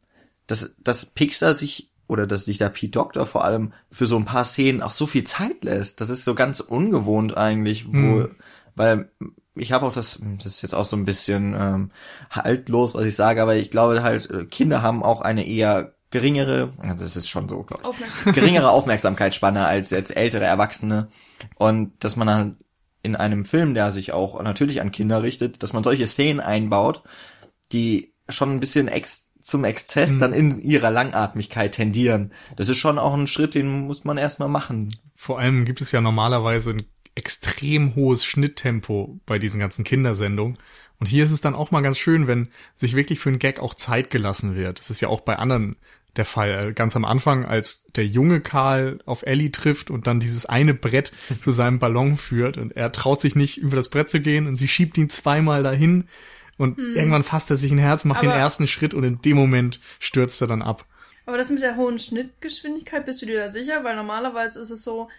dass, 0.47 0.75
dass 0.79 1.05
Pixar 1.07 1.55
sich 1.55 1.89
oder 2.07 2.27
dass 2.27 2.45
sich 2.45 2.57
da 2.57 2.69
Pete 2.69 2.91
Doctor 2.91 3.25
vor 3.25 3.45
allem 3.45 3.73
für 3.91 4.05
so 4.05 4.15
ein 4.17 4.25
paar 4.25 4.43
Szenen 4.43 4.81
auch 4.81 4.91
so 4.91 5.07
viel 5.07 5.23
Zeit 5.23 5.63
lässt. 5.63 6.01
Das 6.01 6.09
ist 6.09 6.23
so 6.23 6.35
ganz 6.35 6.59
ungewohnt 6.59 7.35
eigentlich, 7.35 7.87
wo, 7.87 7.91
hm. 7.91 8.35
weil 8.75 9.09
ich 9.55 9.71
habe 9.71 9.85
auch 9.85 9.93
das, 9.93 10.19
das 10.37 10.45
ist 10.45 10.61
jetzt 10.61 10.75
auch 10.75 10.85
so 10.85 10.97
ein 10.97 11.05
bisschen 11.05 11.55
ähm, 11.57 11.91
haltlos, 12.29 12.93
was 12.93 13.05
ich 13.05 13.15
sage, 13.15 13.41
aber 13.41 13.55
ich 13.55 13.71
glaube 13.71 14.03
halt, 14.03 14.29
äh, 14.29 14.45
Kinder 14.45 14.81
haben 14.81 15.01
auch 15.01 15.21
eine 15.21 15.47
eher 15.47 15.93
geringere, 16.11 16.71
also 16.77 17.03
das 17.03 17.15
ist 17.15 17.29
schon 17.29 17.49
so, 17.49 17.63
glaube 17.63 17.83
ich, 17.83 17.89
Aufmerksam. 17.89 18.33
geringere 18.33 18.69
Aufmerksamkeitsspanne 18.69 19.65
als 19.65 19.89
jetzt 19.89 20.15
ältere 20.15 20.45
Erwachsene. 20.45 21.07
Und 21.55 21.91
dass 22.03 22.15
man 22.15 22.27
dann 22.27 22.57
in 23.01 23.15
einem 23.15 23.45
Film, 23.45 23.73
der 23.73 23.91
sich 23.91 24.13
auch 24.13 24.41
natürlich 24.41 24.81
an 24.81 24.91
Kinder 24.91 25.23
richtet, 25.23 25.63
dass 25.63 25.73
man 25.73 25.83
solche 25.83 26.07
Szenen 26.07 26.39
einbaut, 26.39 27.03
die 27.71 28.13
schon 28.29 28.51
ein 28.51 28.59
bisschen 28.59 28.87
ex 28.87 29.31
zum 29.45 29.63
Exzess 29.63 30.13
hm. 30.13 30.19
dann 30.19 30.33
in 30.33 30.59
ihrer 30.59 30.89
Langatmigkeit 30.89 31.73
tendieren. 31.73 32.31
Das 32.55 32.67
ist 32.67 32.77
schon 32.77 32.97
auch 32.97 33.13
ein 33.13 33.27
Schritt, 33.27 33.53
den 33.53 33.85
muss 33.85 34.03
man 34.03 34.17
erstmal 34.17 34.49
machen. 34.49 34.89
Vor 35.15 35.39
allem 35.39 35.65
gibt 35.65 35.81
es 35.81 35.91
ja 35.91 36.01
normalerweise 36.01 36.71
ein 36.71 36.85
extrem 37.13 37.95
hohes 37.95 38.25
Schnitttempo 38.25 39.19
bei 39.25 39.37
diesen 39.37 39.59
ganzen 39.59 39.85
Kindersendungen. 39.85 40.57
Und 40.99 41.07
hier 41.07 41.23
ist 41.23 41.31
es 41.31 41.41
dann 41.41 41.53
auch 41.53 41.69
mal 41.69 41.81
ganz 41.81 41.99
schön, 41.99 42.25
wenn 42.25 42.49
sich 42.75 42.95
wirklich 42.95 43.19
für 43.19 43.29
einen 43.29 43.39
Gag 43.39 43.59
auch 43.59 43.75
Zeit 43.75 44.09
gelassen 44.09 44.55
wird. 44.55 44.79
Das 44.79 44.89
ist 44.89 45.01
ja 45.01 45.09
auch 45.09 45.21
bei 45.21 45.35
anderen 45.35 45.75
der 46.15 46.25
Fall. 46.25 46.73
Ganz 46.73 46.95
am 46.95 47.05
Anfang, 47.05 47.45
als 47.45 47.85
der 47.95 48.07
junge 48.07 48.41
Karl 48.41 48.99
auf 49.05 49.23
Ellie 49.23 49.51
trifft 49.51 49.91
und 49.91 50.07
dann 50.07 50.19
dieses 50.19 50.47
eine 50.47 50.73
Brett 50.73 51.11
zu 51.43 51.51
seinem 51.51 51.77
Ballon 51.77 52.17
führt 52.17 52.57
und 52.57 52.75
er 52.75 52.91
traut 52.91 53.21
sich 53.21 53.35
nicht 53.35 53.57
über 53.57 53.75
das 53.75 53.89
Brett 53.89 54.09
zu 54.09 54.21
gehen 54.21 54.47
und 54.47 54.55
sie 54.55 54.67
schiebt 54.67 54.97
ihn 54.97 55.09
zweimal 55.09 55.61
dahin 55.61 56.07
und 56.57 56.77
hm. 56.77 56.95
irgendwann 56.95 57.23
fasst 57.23 57.49
er 57.49 57.55
sich 57.55 57.71
ein 57.71 57.77
Herz, 57.77 58.05
macht 58.05 58.23
aber, 58.23 58.31
den 58.31 58.39
ersten 58.39 58.67
Schritt 58.67 58.93
und 58.93 59.03
in 59.03 59.21
dem 59.21 59.37
Moment 59.37 59.79
stürzt 59.99 60.41
er 60.41 60.47
dann 60.47 60.61
ab. 60.61 60.85
Aber 61.25 61.37
das 61.37 61.49
mit 61.49 61.61
der 61.61 61.75
hohen 61.75 61.99
Schnittgeschwindigkeit, 61.99 63.05
bist 63.05 63.21
du 63.21 63.25
dir 63.25 63.39
da 63.39 63.49
sicher? 63.49 63.83
Weil 63.83 63.95
normalerweise 63.95 64.59
ist 64.59 64.69
es 64.69 64.83
so, 64.83 65.09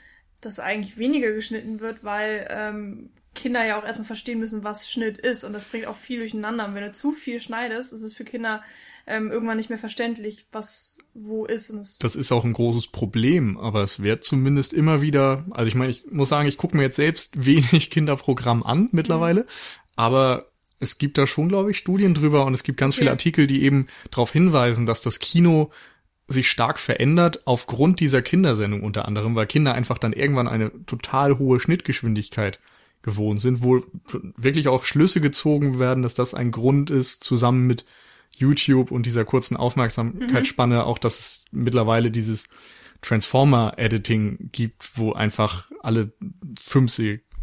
dass 0.40 0.60
eigentlich 0.60 0.98
weniger 0.98 1.32
geschnitten 1.32 1.80
wird, 1.80 2.04
weil 2.04 2.46
ähm, 2.50 3.10
Kinder 3.34 3.64
ja 3.64 3.78
auch 3.78 3.84
erstmal 3.84 4.06
verstehen 4.06 4.38
müssen, 4.38 4.64
was 4.64 4.90
Schnitt 4.90 5.18
ist. 5.18 5.44
Und 5.44 5.52
das 5.52 5.64
bringt 5.64 5.86
auch 5.86 5.96
viel 5.96 6.18
durcheinander. 6.18 6.66
Und 6.66 6.74
wenn 6.74 6.84
du 6.84 6.92
zu 6.92 7.12
viel 7.12 7.40
schneidest, 7.40 7.92
ist 7.92 8.02
es 8.02 8.14
für 8.14 8.24
Kinder 8.24 8.62
ähm, 9.06 9.30
irgendwann 9.30 9.56
nicht 9.56 9.68
mehr 9.68 9.78
verständlich, 9.78 10.46
was 10.52 10.96
wo 11.18 11.46
ist. 11.46 11.70
Und 11.70 12.02
das 12.04 12.14
ist 12.14 12.30
auch 12.30 12.44
ein 12.44 12.52
großes 12.52 12.88
Problem, 12.88 13.56
aber 13.58 13.82
es 13.82 14.02
wird 14.02 14.24
zumindest 14.24 14.72
immer 14.72 15.00
wieder, 15.00 15.46
also 15.50 15.66
ich 15.66 15.74
meine, 15.74 15.90
ich 15.90 16.04
muss 16.10 16.28
sagen, 16.28 16.46
ich 16.46 16.58
gucke 16.58 16.76
mir 16.76 16.82
jetzt 16.82 16.96
selbst 16.96 17.44
wenig 17.46 17.90
Kinderprogramm 17.90 18.62
an 18.62 18.88
mittlerweile, 18.92 19.42
mhm. 19.42 19.46
aber 19.96 20.50
es 20.78 20.98
gibt 20.98 21.18
da 21.18 21.26
schon, 21.26 21.48
glaube 21.48 21.70
ich, 21.70 21.78
Studien 21.78 22.14
drüber 22.14 22.44
und 22.44 22.54
es 22.54 22.62
gibt 22.62 22.78
ganz 22.78 22.96
viele 22.96 23.10
Artikel, 23.10 23.46
die 23.46 23.62
eben 23.62 23.86
darauf 24.10 24.32
hinweisen, 24.32 24.86
dass 24.86 25.02
das 25.02 25.18
Kino 25.18 25.70
sich 26.28 26.50
stark 26.50 26.78
verändert 26.78 27.46
aufgrund 27.46 28.00
dieser 28.00 28.20
Kindersendung 28.20 28.82
unter 28.82 29.06
anderem, 29.06 29.34
weil 29.36 29.46
Kinder 29.46 29.74
einfach 29.74 29.98
dann 29.98 30.12
irgendwann 30.12 30.48
eine 30.48 30.72
total 30.86 31.38
hohe 31.38 31.60
Schnittgeschwindigkeit 31.60 32.60
gewohnt 33.02 33.40
sind, 33.40 33.62
wo 33.62 33.84
wirklich 34.36 34.66
auch 34.68 34.84
Schlüsse 34.84 35.20
gezogen 35.20 35.78
werden, 35.78 36.02
dass 36.02 36.14
das 36.14 36.34
ein 36.34 36.50
Grund 36.50 36.90
ist, 36.90 37.22
zusammen 37.22 37.66
mit 37.66 37.84
YouTube 38.36 38.90
und 38.90 39.06
dieser 39.06 39.24
kurzen 39.24 39.56
Aufmerksamkeitsspanne, 39.56 40.74
mhm. 40.74 40.80
auch 40.80 40.98
dass 40.98 41.18
es 41.20 41.44
mittlerweile 41.52 42.10
dieses 42.10 42.48
Transformer-Editing 43.02 44.50
gibt, 44.52 44.90
wo 44.96 45.12
einfach 45.12 45.70
alle 45.80 46.12
fünf 46.60 46.92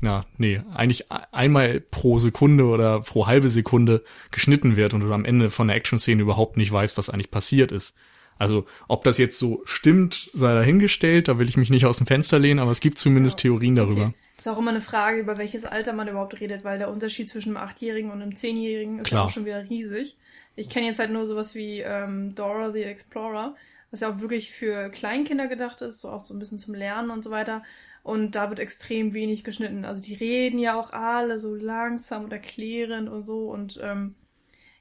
ja, 0.03 0.25
nee, 0.37 0.61
eigentlich 0.73 1.11
einmal 1.31 1.79
pro 1.79 2.19
Sekunde 2.19 2.65
oder 2.65 2.99
pro 2.99 3.25
halbe 3.25 3.49
Sekunde 3.49 4.03
geschnitten 4.31 4.75
wird 4.75 4.93
und 4.93 4.99
du 4.99 5.13
am 5.13 5.23
Ende 5.23 5.49
von 5.49 5.67
der 5.67 5.77
Action-Szene 5.77 6.21
überhaupt 6.21 6.57
nicht 6.57 6.71
weißt, 6.71 6.97
was 6.97 7.09
eigentlich 7.09 7.31
passiert 7.31 7.71
ist. 7.71 7.95
Also, 8.37 8.65
ob 8.89 9.05
das 9.05 9.17
jetzt 9.17 9.39
so 9.39 9.61
stimmt, 9.63 10.29
sei 10.33 10.53
dahingestellt, 10.53 11.29
da 11.29 11.39
will 11.39 11.47
ich 11.47 11.55
mich 11.55 11.69
nicht 11.69 11.85
aus 11.85 11.99
dem 11.99 12.07
Fenster 12.07 12.39
lehnen, 12.39 12.59
aber 12.59 12.71
es 12.71 12.81
gibt 12.81 12.99
zumindest 12.99 13.39
ja. 13.39 13.43
Theorien 13.43 13.75
darüber. 13.75 14.07
Okay. 14.07 14.13
Ist 14.37 14.47
auch 14.49 14.57
immer 14.57 14.71
eine 14.71 14.81
Frage, 14.81 15.19
über 15.19 15.37
welches 15.37 15.63
Alter 15.63 15.93
man 15.93 16.09
überhaupt 16.09 16.39
redet, 16.41 16.65
weil 16.65 16.79
der 16.79 16.89
Unterschied 16.89 17.29
zwischen 17.29 17.55
einem 17.55 17.65
Achtjährigen 17.65 18.11
und 18.11 18.21
einem 18.21 18.35
Zehnjährigen 18.35 18.99
ist 18.99 19.11
ja 19.11 19.23
auch 19.23 19.29
schon 19.29 19.45
wieder 19.45 19.69
riesig. 19.69 20.17
Ich 20.57 20.69
kenne 20.69 20.87
jetzt 20.87 20.99
halt 20.99 21.11
nur 21.11 21.25
sowas 21.25 21.55
wie 21.55 21.79
ähm, 21.79 22.35
Dora 22.35 22.71
the 22.71 22.83
Explorer, 22.83 23.55
was 23.91 24.01
ja 24.01 24.09
auch 24.09 24.19
wirklich 24.19 24.51
für 24.51 24.89
Kleinkinder 24.89 25.47
gedacht 25.47 25.81
ist, 25.81 26.01
so 26.01 26.09
auch 26.09 26.25
so 26.25 26.33
ein 26.33 26.39
bisschen 26.39 26.59
zum 26.59 26.73
Lernen 26.73 27.11
und 27.11 27.23
so 27.23 27.31
weiter. 27.31 27.63
Und 28.03 28.35
da 28.35 28.49
wird 28.49 28.59
extrem 28.59 29.13
wenig 29.13 29.45
geschnitten. 29.45 29.85
Also 29.85 30.03
die 30.03 30.13
reden 30.13 30.59
ja 30.59 30.77
auch 30.77 30.91
alle 30.91 31.39
so 31.39 31.55
langsam 31.55 32.25
und 32.25 32.33
erklärend 32.33 33.09
und 33.09 33.23
so. 33.23 33.49
Und 33.49 33.79
ähm, 33.81 34.15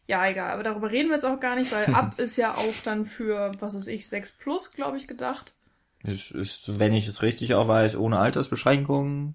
ja, 0.06 0.26
egal. 0.26 0.50
Aber 0.50 0.64
darüber 0.64 0.90
reden 0.90 1.08
wir 1.08 1.14
jetzt 1.14 1.24
auch 1.24 1.38
gar 1.38 1.54
nicht, 1.54 1.70
weil 1.72 1.84
ab 1.94 2.18
ist 2.18 2.36
ja 2.36 2.54
auch 2.54 2.74
dann 2.84 3.04
für, 3.04 3.52
was 3.60 3.74
ist 3.74 3.86
ich, 3.86 4.08
6 4.08 4.32
Plus, 4.32 4.72
glaube 4.72 4.96
ich, 4.96 5.06
gedacht. 5.06 5.54
Ist, 6.02 6.32
ist, 6.32 6.80
wenn 6.80 6.92
ich 6.94 7.06
es 7.06 7.22
richtig 7.22 7.54
auch 7.54 7.68
weiß, 7.68 7.96
ohne 7.96 8.18
Altersbeschränkungen. 8.18 9.34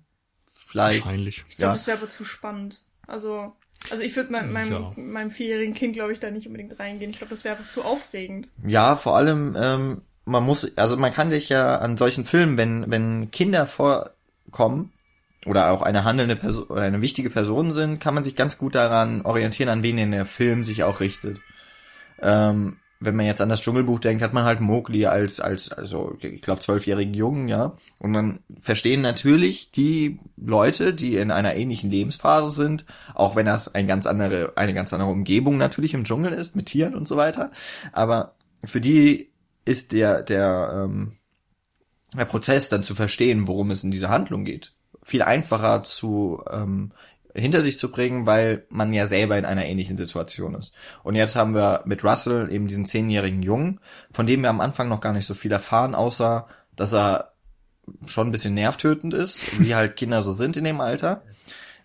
Vielleicht. 0.54 1.06
Wahrscheinlich. 1.06 1.46
Ich 1.48 1.58
glaube, 1.58 1.70
ja. 1.70 1.74
das 1.74 1.88
wäre 1.88 1.98
aber 1.98 2.10
zu 2.10 2.26
spannend. 2.26 2.84
Also, 3.08 3.54
also 3.90 4.04
ich 4.04 4.14
würde 4.18 4.34
mein, 4.34 4.52
meinem, 4.52 4.72
ja. 4.74 4.92
meinem 4.98 5.32
vierjährigen 5.32 5.74
Kind, 5.74 5.94
glaube 5.94 6.12
ich, 6.12 6.20
da 6.20 6.30
nicht 6.30 6.48
unbedingt 6.48 6.78
reingehen. 6.78 7.10
Ich 7.10 7.20
glaube, 7.20 7.30
das 7.30 7.46
wäre 7.46 7.56
einfach 7.56 7.70
zu 7.70 7.86
aufregend. 7.86 8.50
Ja, 8.66 8.98
vor 8.98 9.16
allem, 9.16 9.56
ähm, 9.58 10.02
man 10.28 10.44
muss, 10.44 10.70
also 10.76 10.98
man 10.98 11.14
kann 11.14 11.30
sich 11.30 11.48
ja 11.50 11.78
an 11.78 11.98
solchen 11.98 12.26
Filmen, 12.26 12.58
wenn, 12.58 12.92
wenn 12.92 13.32
Kinder 13.32 13.66
vorkommen 13.66 14.92
oder 15.46 15.72
auch 15.72 15.82
eine 15.82 16.04
handelnde 16.04 16.36
Person 16.36 16.68
oder 16.68 16.82
eine 16.82 17.02
wichtige 17.02 17.30
Person 17.30 17.72
sind, 17.72 18.00
kann 18.00 18.14
man 18.14 18.24
sich 18.24 18.36
ganz 18.36 18.58
gut 18.58 18.76
daran 18.76 19.22
orientieren, 19.22 19.70
an 19.70 19.84
wen 19.84 19.96
denn 19.96 20.12
der 20.12 20.26
Film 20.26 20.66
sich 20.66 20.84
auch 20.84 21.00
richtet. 21.00 21.40
Ähm, 22.22 22.76
wenn 23.00 23.16
man 23.16 23.26
jetzt 23.26 23.42
an 23.42 23.48
das 23.48 23.62
Dschungelbuch 23.62 24.00
denkt, 24.00 24.22
hat 24.22 24.34
man 24.34 24.44
halt 24.44 24.60
Mowgli 24.60 25.06
als, 25.06 25.40
als, 25.40 25.72
also, 25.72 26.18
ich 26.20 26.42
glaube, 26.42 26.62
zwölfjährigen 26.62 27.14
Jungen, 27.14 27.48
ja. 27.48 27.78
Und 28.00 28.14
dann 28.14 28.40
verstehen 28.60 29.02
natürlich 29.02 29.72
die 29.72 30.20
Leute, 30.36 30.94
die 30.94 31.16
in 31.16 31.32
einer 31.32 31.56
ähnlichen 31.56 31.90
Lebensphase 31.90 32.50
sind, 32.50 32.86
auch 33.14 33.36
wenn 33.36 33.46
das 33.46 33.74
ein 33.74 33.88
ganz 33.88 34.08
andere, 34.08 34.54
eine 34.58 34.74
ganz 34.74 34.92
andere 34.92 35.12
Umgebung 35.12 35.58
natürlich 35.58 35.94
im 35.94 36.04
Dschungel 36.04 36.34
ist, 36.34 36.56
mit 36.56 36.66
Tieren 36.66 36.96
und 36.96 37.08
so 37.08 37.16
weiter. 37.16 37.52
Aber 37.94 38.34
für 38.64 38.82
die 38.82 39.30
ist 39.68 39.92
der, 39.92 40.24
der, 40.24 40.84
ähm, 40.86 41.18
der 42.16 42.26
Prozess 42.26 42.70
dann 42.70 42.84
zu 42.84 42.96
verstehen, 42.96 43.48
worum 43.48 43.72
es 43.72 43.84
in 43.84 43.92
dieser 43.92 44.10
Handlung 44.10 44.46
geht. 44.46 44.74
Viel 45.04 45.22
einfacher 45.22 45.84
zu 45.84 46.44
ähm, 46.50 46.92
hinter 47.34 47.62
sich 47.62 47.78
zu 47.78 47.92
bringen, 47.92 48.26
weil 48.26 48.66
man 48.70 48.94
ja 48.94 49.06
selber 49.06 49.38
in 49.38 49.46
einer 49.46 49.66
ähnlichen 49.66 49.98
Situation 49.98 50.56
ist. 50.56 50.74
Und 51.04 51.16
jetzt 51.16 51.36
haben 51.36 51.54
wir 51.54 51.84
mit 51.86 52.04
Russell 52.04 52.52
eben 52.52 52.68
diesen 52.68 52.86
zehnjährigen 52.86 53.44
Jungen, 53.44 53.80
von 54.12 54.26
dem 54.26 54.42
wir 54.42 54.50
am 54.50 54.62
Anfang 54.62 54.90
noch 54.90 55.02
gar 55.02 55.14
nicht 55.14 55.28
so 55.28 55.34
viel 55.34 55.52
erfahren, 55.52 55.94
außer 55.94 56.48
dass 56.76 56.94
er 56.94 57.34
schon 58.06 58.28
ein 58.28 58.32
bisschen 58.32 58.54
nervtötend 58.54 59.14
ist, 59.14 59.60
wie 59.60 59.76
halt 59.76 59.96
Kinder 59.96 60.22
so 60.22 60.34
sind 60.34 60.58
in 60.58 60.64
dem 60.64 60.82
Alter. 60.82 61.24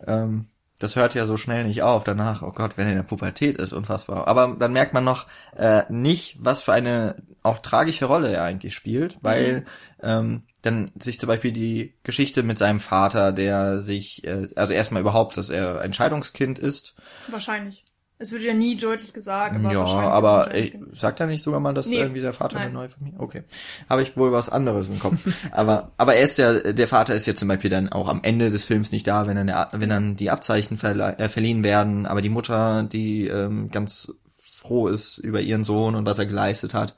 Ähm, 0.06 0.46
das 0.82 0.96
hört 0.96 1.14
ja 1.14 1.26
so 1.26 1.36
schnell 1.36 1.64
nicht 1.64 1.82
auf. 1.82 2.04
Danach, 2.04 2.42
oh 2.42 2.50
Gott, 2.50 2.76
wenn 2.76 2.86
er 2.86 2.92
in 2.92 2.98
der 2.98 3.04
Pubertät 3.04 3.56
ist, 3.56 3.72
unfassbar. 3.72 4.26
Aber 4.26 4.56
dann 4.58 4.72
merkt 4.72 4.94
man 4.94 5.04
noch 5.04 5.26
äh, 5.56 5.84
nicht, 5.88 6.36
was 6.40 6.62
für 6.62 6.72
eine 6.72 7.16
auch 7.42 7.58
tragische 7.58 8.06
Rolle 8.06 8.30
er 8.30 8.44
eigentlich 8.44 8.74
spielt, 8.74 9.18
weil 9.22 9.60
mhm. 9.60 9.64
ähm, 10.02 10.42
dann 10.62 10.90
sich 10.98 11.20
zum 11.20 11.28
Beispiel 11.28 11.52
die 11.52 11.94
Geschichte 12.02 12.42
mit 12.42 12.58
seinem 12.58 12.80
Vater, 12.80 13.32
der 13.32 13.78
sich, 13.78 14.26
äh, 14.26 14.48
also 14.56 14.72
erstmal 14.72 15.02
überhaupt, 15.02 15.36
dass 15.36 15.50
er 15.50 15.80
ein 15.80 15.92
Scheidungskind 15.92 16.58
ist. 16.58 16.94
Wahrscheinlich. 17.28 17.84
Es 18.22 18.30
wird 18.30 18.42
ja 18.42 18.54
nie 18.54 18.76
deutlich 18.76 19.12
gesagt. 19.12 19.56
Aber 19.56 19.72
ja, 19.72 19.84
aber 19.84 20.54
ich, 20.54 20.78
sagt 20.92 21.18
er 21.18 21.26
nicht 21.26 21.42
sogar 21.42 21.58
mal, 21.58 21.74
dass 21.74 21.88
nee. 21.88 21.96
irgendwie 21.96 22.20
der 22.20 22.32
Vater 22.32 22.54
Nein. 22.54 22.66
eine 22.66 22.74
neue 22.74 22.88
Familie? 22.88 23.18
Okay, 23.18 23.42
habe 23.90 24.02
ich 24.02 24.16
wohl 24.16 24.30
was 24.30 24.48
anderes 24.48 24.88
im 24.88 25.00
Kopf. 25.00 25.16
aber 25.50 25.90
aber 25.96 26.14
er 26.14 26.22
ist 26.22 26.38
ja, 26.38 26.52
der 26.72 26.86
Vater 26.86 27.16
ist 27.16 27.26
ja 27.26 27.34
zum 27.34 27.48
Beispiel 27.48 27.70
dann 27.70 27.88
auch 27.88 28.06
am 28.06 28.20
Ende 28.22 28.50
des 28.50 28.64
Films 28.64 28.92
nicht 28.92 29.08
da, 29.08 29.26
wenn 29.26 29.34
dann 29.34 29.48
der, 29.48 29.70
wenn 29.72 29.88
dann 29.88 30.14
die 30.14 30.30
Abzeichen 30.30 30.78
verle 30.78 31.18
äh, 31.18 31.28
verliehen 31.28 31.64
werden. 31.64 32.06
Aber 32.06 32.22
die 32.22 32.28
Mutter, 32.28 32.84
die 32.84 33.26
ähm, 33.26 33.72
ganz 33.72 34.14
froh 34.36 34.86
ist 34.86 35.18
über 35.18 35.40
ihren 35.40 35.64
Sohn 35.64 35.96
und 35.96 36.06
was 36.06 36.20
er 36.20 36.26
geleistet 36.26 36.74
hat. 36.74 36.94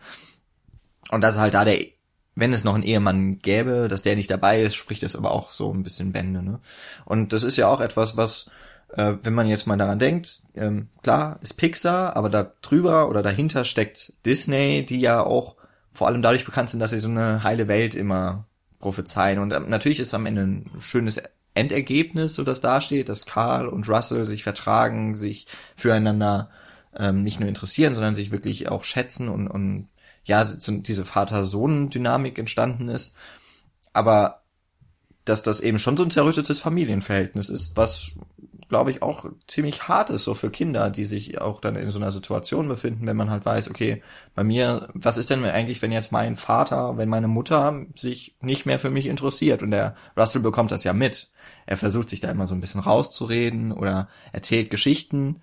Und 1.10 1.22
das 1.22 1.36
ist 1.36 1.40
halt 1.40 1.54
da 1.54 1.64
der 1.64 1.78
wenn 2.36 2.52
es 2.52 2.64
noch 2.64 2.74
einen 2.74 2.82
Ehemann 2.82 3.38
gäbe, 3.38 3.86
dass 3.88 4.02
der 4.02 4.16
nicht 4.16 4.30
dabei 4.30 4.60
ist, 4.60 4.74
spricht 4.74 5.04
das 5.04 5.14
aber 5.14 5.30
auch 5.30 5.52
so 5.52 5.72
ein 5.72 5.84
bisschen 5.84 6.12
Bände. 6.12 6.42
Ne? 6.42 6.58
Und 7.04 7.32
das 7.32 7.44
ist 7.44 7.56
ja 7.56 7.68
auch 7.68 7.80
etwas, 7.80 8.16
was, 8.16 8.46
äh, 8.96 9.14
wenn 9.22 9.34
man 9.34 9.48
jetzt 9.48 9.66
mal 9.66 9.76
daran 9.76 9.98
denkt, 9.98 10.40
ähm, 10.54 10.88
klar 11.02 11.38
ist 11.42 11.56
Pixar, 11.56 12.16
aber 12.16 12.30
da 12.30 12.52
drüber 12.62 13.08
oder 13.08 13.22
dahinter 13.22 13.64
steckt 13.64 14.12
Disney, 14.24 14.86
die 14.86 15.00
ja 15.00 15.22
auch 15.22 15.56
vor 15.92 16.06
allem 16.06 16.22
dadurch 16.22 16.44
bekannt 16.44 16.70
sind, 16.70 16.80
dass 16.80 16.90
sie 16.90 16.98
so 16.98 17.08
eine 17.08 17.42
heile 17.42 17.68
Welt 17.68 17.94
immer 17.94 18.46
prophezeien. 18.78 19.38
Und 19.38 19.52
ähm, 19.52 19.68
natürlich 19.68 20.00
ist 20.00 20.14
am 20.14 20.26
Ende 20.26 20.42
ein 20.42 20.70
schönes 20.80 21.20
Endergebnis, 21.54 22.34
so 22.34 22.44
das 22.44 22.60
dasteht, 22.60 23.08
dass 23.08 23.26
Carl 23.26 23.68
und 23.68 23.88
Russell 23.88 24.26
sich 24.26 24.42
vertragen, 24.42 25.14
sich 25.14 25.46
füreinander 25.76 26.50
ähm, 26.96 27.22
nicht 27.22 27.40
nur 27.40 27.48
interessieren, 27.48 27.94
sondern 27.94 28.14
sich 28.14 28.30
wirklich 28.30 28.68
auch 28.68 28.84
schätzen 28.84 29.28
und, 29.28 29.48
und 29.48 29.88
ja, 30.24 30.44
diese 30.44 31.04
Vater-Sohn-Dynamik 31.04 32.38
entstanden 32.38 32.88
ist. 32.88 33.14
Aber 33.92 34.42
dass 35.24 35.42
das 35.42 35.60
eben 35.60 35.78
schon 35.78 35.96
so 35.96 36.04
ein 36.04 36.10
zerrüttetes 36.10 36.60
Familienverhältnis 36.60 37.50
ist, 37.50 37.76
was 37.76 38.12
glaube 38.74 38.90
ich 38.90 39.02
auch 39.02 39.26
ziemlich 39.46 39.86
hart 39.86 40.10
ist 40.10 40.24
so 40.24 40.34
für 40.34 40.50
Kinder, 40.50 40.90
die 40.90 41.04
sich 41.04 41.40
auch 41.40 41.60
dann 41.60 41.76
in 41.76 41.90
so 41.90 42.00
einer 42.00 42.10
Situation 42.10 42.66
befinden, 42.66 43.06
wenn 43.06 43.16
man 43.16 43.30
halt 43.30 43.46
weiß, 43.46 43.70
okay, 43.70 44.02
bei 44.34 44.42
mir, 44.42 44.88
was 44.94 45.16
ist 45.16 45.30
denn 45.30 45.44
eigentlich, 45.44 45.80
wenn 45.80 45.92
jetzt 45.92 46.10
mein 46.10 46.34
Vater, 46.34 46.96
wenn 46.96 47.08
meine 47.08 47.28
Mutter 47.28 47.86
sich 47.96 48.34
nicht 48.40 48.66
mehr 48.66 48.80
für 48.80 48.90
mich 48.90 49.06
interessiert 49.06 49.62
und 49.62 49.70
der 49.70 49.94
Russell 50.18 50.42
bekommt 50.42 50.72
das 50.72 50.82
ja 50.82 50.92
mit. 50.92 51.30
Er 51.66 51.76
versucht 51.76 52.08
sich 52.08 52.18
da 52.18 52.32
immer 52.32 52.48
so 52.48 52.54
ein 52.56 52.60
bisschen 52.60 52.80
rauszureden 52.80 53.70
oder 53.70 54.08
erzählt 54.32 54.70
Geschichten 54.70 55.40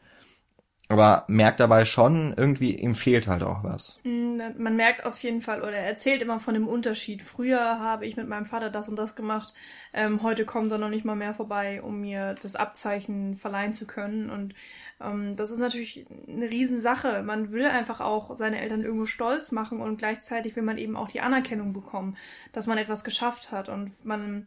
aber 0.91 1.23
merkt 1.27 1.62
dabei 1.62 1.86
schon, 1.86 2.34
irgendwie 2.36 2.75
ihm 2.75 2.95
fehlt 2.95 3.27
halt 3.27 3.43
auch 3.43 3.63
was. 3.63 3.99
Mm, 4.04 4.39
man 4.58 4.75
merkt 4.75 5.06
auf 5.06 5.23
jeden 5.23 5.41
Fall, 5.41 5.62
oder 5.62 5.71
er 5.71 5.86
erzählt 5.86 6.21
immer 6.21 6.39
von 6.39 6.54
dem 6.54 6.67
Unterschied. 6.67 7.21
Früher 7.21 7.80
habe 7.80 8.06
ich 8.06 8.17
mit 8.17 8.27
meinem 8.27 8.43
Vater 8.43 8.69
das 8.69 8.89
und 8.89 8.97
das 8.97 9.15
gemacht. 9.15 9.54
Ähm, 9.93 10.21
heute 10.21 10.45
kommt 10.45 10.71
er 10.71 10.77
noch 10.77 10.89
nicht 10.89 11.06
mal 11.06 11.15
mehr 11.15 11.34
vorbei, 11.34 11.82
um 11.82 12.01
mir 12.01 12.36
das 12.41 12.58
Abzeichen 12.58 13.36
verleihen 13.36 13.73
zu 13.73 13.88
können. 13.88 14.30
Und 14.30 14.54
ähm, 14.99 15.36
das 15.38 15.51
ist 15.51 15.60
natürlich 15.60 16.06
eine 16.27 16.49
Riesensache. 16.49 17.23
Man 17.23 17.51
will 17.51 17.65
einfach 17.65 18.01
auch 18.01 18.36
seine 18.36 18.60
Eltern 18.60 18.84
irgendwo 18.84 19.06
stolz 19.06 19.51
machen 19.51 19.80
und 19.80 19.97
gleichzeitig 19.97 20.56
will 20.58 20.63
man 20.63 20.77
eben 20.77 20.97
auch 20.97 21.08
die 21.08 21.21
Anerkennung 21.21 21.71
bekommen, 21.71 22.17
dass 22.51 22.67
man 22.67 22.77
etwas 22.77 23.04
geschafft 23.06 23.54
hat. 23.54 23.69
Und 23.69 24.06
man 24.06 24.45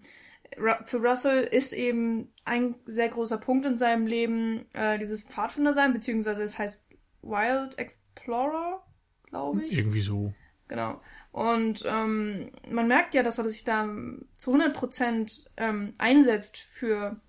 für 0.85 0.99
Russell 0.99 1.43
ist 1.43 1.73
eben 1.73 2.33
ein 2.45 2.75
sehr 2.87 3.09
großer 3.09 3.39
Punkt 3.39 3.67
in 3.67 3.77
seinem 3.77 4.07
Leben 4.07 4.67
äh, 4.73 4.99
dieses 4.99 5.23
Pfadfinder 5.23 5.73
sein, 5.73 5.93
beziehungsweise 5.93 6.43
es 6.43 6.59
heißt 6.59 6.83
Wild 7.23 7.79
Explorer, 7.79 8.85
glaube 9.25 9.65
ich. 9.65 9.77
Irgendwie 9.77 10.01
so. 10.01 10.33
Genau. 10.69 11.01
Und 11.33 11.85
ähm, 11.87 12.53
man 12.71 12.87
merkt 12.87 13.15
ja, 13.15 13.23
dass 13.23 13.39
er 13.39 13.49
sich 13.49 13.65
da 13.65 13.89
zu 14.37 14.53
100 14.53 14.75
Prozent 14.75 15.51
ähm, 15.57 15.95
einsetzt 15.99 16.59
für, 16.59 17.21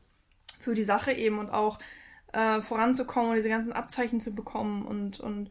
für 0.60 0.76
die 0.76 0.84
Sache 0.84 1.12
eben 1.12 1.40
und 1.40 1.50
auch 1.50 1.80
äh, 2.34 2.62
voranzukommen 2.62 3.30
und 3.30 3.36
diese 3.36 3.50
ganzen 3.50 3.74
Abzeichen 3.74 4.20
zu 4.20 4.36
bekommen. 4.36 4.86
Und, 4.86 5.20
und 5.20 5.50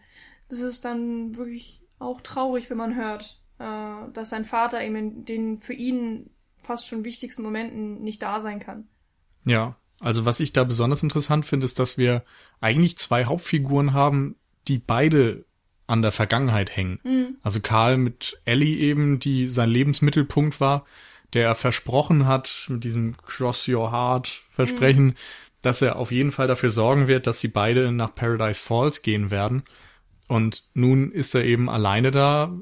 das 0.49 0.61
ist 0.61 0.85
dann 0.85 1.37
wirklich 1.37 1.83
auch 1.99 2.21
traurig, 2.21 2.71
wenn 2.71 2.77
man 2.77 2.95
hört, 2.95 3.43
äh, 3.59 4.13
dass 4.13 4.31
sein 4.31 4.45
Vater 4.45 4.83
eben 4.83 5.25
den 5.25 5.59
für 5.59 5.73
ihn 5.73 6.31
fast 6.65 6.89
schon 6.89 7.05
wichtigsten 7.05 7.43
Momenten 7.43 8.03
nicht 8.03 8.23
da 8.23 8.41
sein 8.41 8.61
kann. 8.61 8.89
Ja, 9.47 9.77
also 10.01 10.25
was 10.27 10.41
ich 10.41 10.53
da 10.53 10.65
besonders 10.65 11.03
interessant 11.03 11.47
finde, 11.47 11.65
ist, 11.65 11.79
dass 11.79 11.99
wir 11.99 12.25
eigentlich 12.61 12.99
zwei 12.99 13.25
Hauptfiguren 13.25 13.93
haben, 13.93 14.37
die 14.69 14.79
beide 14.79 15.45
an 15.87 16.03
der 16.03 16.13
Vergangenheit 16.13 16.75
hängen. 16.75 17.01
Mhm. 17.05 17.37
Also 17.43 17.61
Karl 17.61 17.99
mit 17.99 18.41
Ellie 18.45 18.79
eben, 18.79 19.19
die 19.19 19.47
sein 19.47 19.69
Lebensmittelpunkt 19.69 20.61
war, 20.61 20.85
der 21.35 21.55
versprochen 21.55 22.27
hat, 22.27 22.67
mit 22.69 22.85
diesem 22.85 23.17
Cross 23.19 23.69
Your 23.69 23.93
Heart 23.93 24.43
Versprechen, 24.51 25.07
mhm. 25.07 25.15
dass 25.63 25.83
er 25.83 25.97
auf 25.97 26.11
jeden 26.11 26.33
Fall 26.33 26.47
dafür 26.47 26.71
sorgen 26.71 27.07
wird, 27.07 27.27
dass 27.27 27.41
sie 27.41 27.49
beide 27.49 27.93
nach 27.93 28.15
Paradise 28.15 28.63
Falls 28.63 29.03
gehen 29.03 29.31
werden. 29.31 29.63
Und 30.27 30.65
nun 30.73 31.13
ist 31.13 31.35
er 31.35 31.45
eben 31.45 31.69
alleine 31.69 32.11
da, 32.11 32.53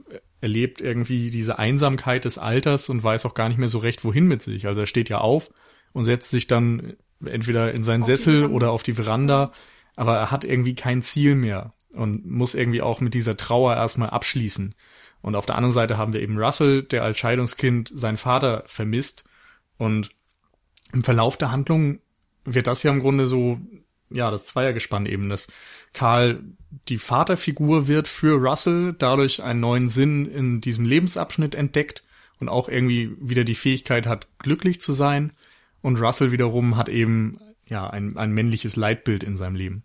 erlebt 0.43 0.81
irgendwie 0.81 1.31
diese 1.31 1.59
Einsamkeit 1.59 2.25
des 2.25 2.37
Alters 2.37 2.89
und 2.91 3.03
weiß 3.03 3.25
auch 3.25 3.35
gar 3.35 3.49
nicht 3.49 3.59
mehr 3.59 3.69
so 3.69 3.79
recht, 3.79 4.05
wohin 4.05 4.27
mit 4.27 4.43
sich. 4.43 4.67
Also 4.67 4.83
er 4.83 4.87
steht 4.87 5.09
ja 5.09 5.19
auf 5.19 5.51
und 5.93 6.05
setzt 6.05 6.31
sich 6.31 6.49
dann 6.49 6.95
entweder 7.25 7.73
in 7.73 7.85
seinen 7.85 8.03
auf 8.03 8.09
Sessel 8.09 8.47
oder 8.47 8.73
auf 8.73 8.83
die 8.83 8.95
Veranda, 8.95 9.53
aber 9.95 10.17
er 10.17 10.31
hat 10.33 10.45
irgendwie 10.45 10.75
kein 10.75 11.01
Ziel 11.01 11.37
mehr 11.37 11.73
und 11.93 12.27
muss 12.27 12.55
irgendwie 12.55 12.83
auch 12.83 13.01
mit 13.01 13.15
dieser 13.15 13.37
Trauer 13.37 13.77
erstmal 13.77 14.11
abschließen. 14.11 14.75
Und 15.21 15.37
auf 15.37 15.47
der 15.47 15.55
anderen 15.55 15.73
Seite 15.73 15.97
haben 15.97 16.13
wir 16.13 16.21
eben 16.21 16.37
Russell, 16.37 16.83
der 16.83 17.05
als 17.05 17.19
Scheidungskind 17.19 17.93
seinen 17.95 18.17
Vater 18.17 18.65
vermisst 18.67 19.23
und 19.79 20.11
im 20.93 21.05
Verlauf 21.05 21.37
der 21.37 21.53
Handlung 21.53 22.01
wird 22.45 22.67
das 22.67 22.83
ja 22.83 22.91
im 22.91 22.99
Grunde 22.99 23.29
so, 23.29 23.61
ja, 24.15 24.31
das 24.31 24.45
Zweiergespann 24.45 25.07
eben, 25.07 25.29
dass 25.29 25.49
Karl 25.93 26.43
die 26.89 26.99
Vaterfigur 26.99 27.89
wird 27.89 28.09
für 28.09 28.37
Russell, 28.37 28.95
dadurch 28.99 29.43
einen 29.43 29.61
neuen 29.61 29.89
Sinn 29.89 30.27
in 30.27 30.61
diesem 30.61 30.85
Lebensabschnitt 30.85 31.55
entdeckt 31.55 32.03
und 32.41 32.49
auch 32.49 32.69
irgendwie 32.69 33.15
wieder 33.21 33.45
die 33.45 33.55
Fähigkeit 33.55 34.07
hat, 34.07 34.29
glücklich 34.39 34.81
zu 34.81 34.93
sein. 34.93 35.33
Und 35.81 36.01
Russell 36.01 36.33
wiederum 36.33 36.77
hat 36.77 36.89
eben 36.89 37.39
ja 37.67 37.89
ein, 37.89 38.17
ein 38.17 38.33
männliches 38.33 38.77
Leitbild 38.77 39.23
in 39.23 39.37
seinem 39.37 39.57
Leben. 39.57 39.85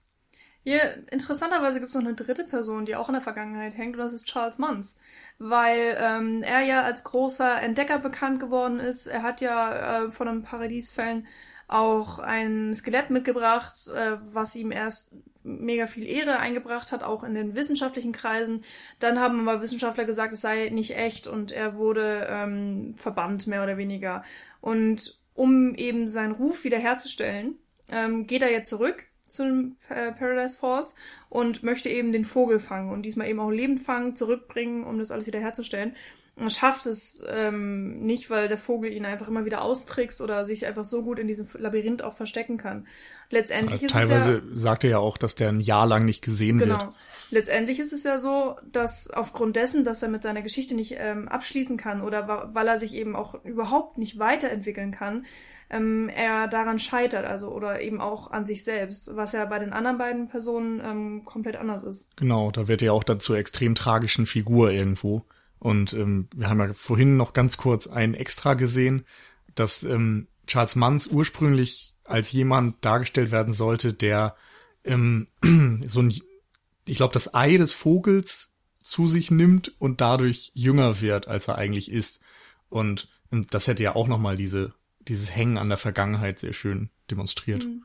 Hier, 0.64 1.08
interessanterweise 1.12 1.80
gibt 1.80 1.90
es 1.90 1.96
noch 1.96 2.04
eine 2.04 2.14
dritte 2.14 2.44
Person, 2.44 2.86
die 2.86 2.98
auch 2.98 3.08
in 3.08 3.14
der 3.14 3.22
Vergangenheit 3.22 3.78
hängt, 3.78 3.96
und 3.96 4.02
das 4.02 4.12
ist 4.12 4.26
Charles 4.26 4.58
Munns. 4.58 4.98
Weil 5.40 5.98
ähm, 5.98 6.44
er 6.44 6.60
ja 6.60 6.82
als 6.82 7.06
großer 7.06 7.62
Entdecker 7.62 8.00
bekannt 8.00 8.42
geworden 8.42 8.82
ist. 8.82 9.08
Er 9.08 9.24
hat 9.24 9.40
ja 9.40 10.08
äh, 10.08 10.12
von 10.12 10.28
den 10.28 10.44
Paradiesfällen 10.44 11.26
auch 11.68 12.20
ein 12.20 12.74
Skelett 12.74 13.10
mitgebracht, 13.10 13.76
äh, 13.90 14.18
was 14.34 14.56
ihm 14.56 14.72
erst 14.72 15.14
mega 15.44 15.88
viel 15.88 16.08
Ehre 16.08 16.40
eingebracht 16.40 16.92
hat, 16.92 17.04
auch 17.04 17.24
in 17.24 17.34
den 17.34 17.56
wissenschaftlichen 17.56 18.12
Kreisen. 18.12 18.64
Dann 19.00 19.20
haben 19.20 19.48
aber 19.48 19.62
Wissenschaftler 19.62 20.06
gesagt, 20.06 20.34
es 20.34 20.42
sei 20.42 20.70
nicht 20.70 20.96
echt 20.96 21.28
und 21.28 21.52
er 21.52 21.78
wurde 21.78 22.28
ähm, 22.30 22.96
verbannt, 22.98 23.48
mehr 23.48 23.64
oder 23.64 23.78
weniger. 23.78 24.24
Und 24.62 25.20
um 25.34 25.76
eben 25.76 26.10
seinen 26.10 26.34
Ruf 26.34 26.64
wiederherzustellen, 26.64 27.56
ähm, 27.90 28.28
geht 28.28 28.42
er 28.42 28.52
jetzt 28.52 28.70
zurück 28.70 29.06
zu 29.22 29.76
äh, 29.90 30.12
Paradise 30.14 30.58
Falls 30.58 30.96
und 31.30 31.64
möchte 31.64 31.90
eben 31.90 32.12
den 32.12 32.26
Vogel 32.26 32.60
fangen 32.60 32.92
und 32.92 33.04
diesmal 33.04 33.28
eben 33.28 33.40
auch 33.40 33.52
lebend 33.52 33.80
fangen, 33.80 34.16
zurückbringen, 34.16 34.84
um 34.84 35.00
das 35.00 35.12
alles 35.12 35.28
wiederherzustellen. 35.28 35.96
Er 36.40 36.50
schafft 36.50 36.86
es 36.86 37.24
ähm, 37.28 38.00
nicht, 38.00 38.30
weil 38.30 38.48
der 38.48 38.58
Vogel 38.58 38.92
ihn 38.92 39.06
einfach 39.06 39.28
immer 39.28 39.46
wieder 39.46 39.62
austrickst 39.62 40.22
oder 40.22 40.46
sich 40.46 40.66
einfach 40.66 40.86
so 40.86 41.02
gut 41.04 41.20
in 41.20 41.28
diesem 41.28 41.48
Labyrinth 41.58 42.04
auch 42.04 42.14
verstecken 42.14 42.58
kann. 42.58 42.88
Letztendlich 43.30 43.84
ist 43.84 43.92
teilweise 43.92 44.38
es 44.38 44.44
ja, 44.50 44.56
sagt 44.56 44.84
er 44.84 44.90
ja 44.92 44.98
auch, 45.00 45.18
dass 45.18 45.36
der 45.36 45.50
ein 45.50 45.60
Jahr 45.60 45.86
lang 45.86 46.06
nicht 46.06 46.24
gesehen 46.24 46.60
genau. 46.60 46.80
wird. 46.80 46.96
Letztendlich 47.30 47.80
ist 47.80 47.92
es 47.92 48.04
ja 48.04 48.20
so, 48.20 48.56
dass 48.72 49.10
aufgrund 49.10 49.56
dessen, 49.58 49.84
dass 49.84 50.02
er 50.02 50.10
mit 50.10 50.24
seiner 50.24 50.42
Geschichte 50.42 50.76
nicht 50.76 50.96
ähm, 50.98 51.28
abschließen 51.28 51.76
kann 51.76 52.02
oder 52.02 52.52
weil 52.54 52.68
er 52.68 52.80
sich 52.80 52.96
eben 52.96 53.16
auch 53.16 53.44
überhaupt 53.44 53.98
nicht 53.98 54.18
weiterentwickeln 54.18 54.92
kann, 54.92 55.26
ähm, 55.70 56.10
er 56.10 56.48
daran 56.48 56.80
scheitert, 56.80 57.26
also 57.26 57.50
oder 57.50 57.82
eben 57.82 58.00
auch 58.00 58.32
an 58.32 58.46
sich 58.46 58.64
selbst, 58.64 59.16
was 59.16 59.34
ja 59.34 59.44
bei 59.46 59.60
den 59.60 59.74
anderen 59.74 59.98
beiden 59.98 60.30
Personen 60.30 60.82
ähm, 60.84 61.26
komplett 61.26 61.58
anders 61.58 61.84
ist. 61.84 62.08
Genau, 62.16 62.52
da 62.52 62.68
wird 62.70 62.82
er 62.82 62.94
auch 62.94 63.04
dann 63.04 63.20
zur 63.20 63.38
extrem 63.38 63.76
tragischen 63.76 64.26
Figur 64.26 64.72
irgendwo. 64.72 65.26
Und 65.60 65.94
ähm, 65.94 66.28
wir 66.36 66.50
haben 66.50 66.60
ja 66.60 66.74
vorhin 66.74 67.18
noch 67.18 67.34
ganz 67.34 67.58
kurz 67.58 67.88
ein 67.88 68.14
Extra 68.14 68.54
gesehen, 68.54 69.06
dass 69.56 69.84
ähm, 69.84 70.28
Charles 70.46 70.76
Manns 70.76 71.08
ursprünglich 71.08 71.94
als 72.04 72.32
jemand 72.32 72.84
dargestellt 72.86 73.32
werden 73.32 73.54
sollte, 73.54 73.94
der 73.94 74.36
ähm, 74.84 75.28
so 75.88 76.02
ein, 76.02 76.14
ich 76.86 76.98
glaube, 76.98 77.14
das 77.14 77.34
Ei 77.34 77.58
des 77.58 77.74
Vogels 77.74 78.54
zu 78.82 79.08
sich 79.08 79.32
nimmt 79.32 79.74
und 79.80 80.00
dadurch 80.00 80.52
jünger 80.54 81.02
wird, 81.02 81.28
als 81.28 81.48
er 81.48 81.58
eigentlich 81.58 81.92
ist. 81.92 82.22
Und, 82.70 83.10
und 83.32 83.54
das 83.54 83.68
hätte 83.68 83.84
ja 83.84 83.96
auch 83.96 84.08
nochmal 84.08 84.38
diese, 84.38 84.74
dieses 85.08 85.36
Hängen 85.36 85.58
an 85.58 85.70
der 85.70 85.78
Vergangenheit 85.78 86.40
sehr 86.40 86.54
schön 86.54 86.90
demonstriert. 87.10 87.66
Mhm. 87.66 87.84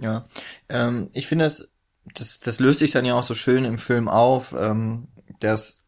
Ja, 0.00 0.24
ähm, 0.68 1.10
ich 1.12 1.26
finde, 1.26 1.46
das, 1.46 1.68
das, 2.14 2.38
das 2.38 2.60
löst 2.60 2.78
sich 2.78 2.92
dann 2.92 3.04
ja 3.04 3.14
auch 3.14 3.24
so 3.24 3.34
schön 3.34 3.64
im 3.64 3.78
Film 3.78 4.08
auf, 4.08 4.54
ähm, 4.56 5.08
dass 5.40 5.84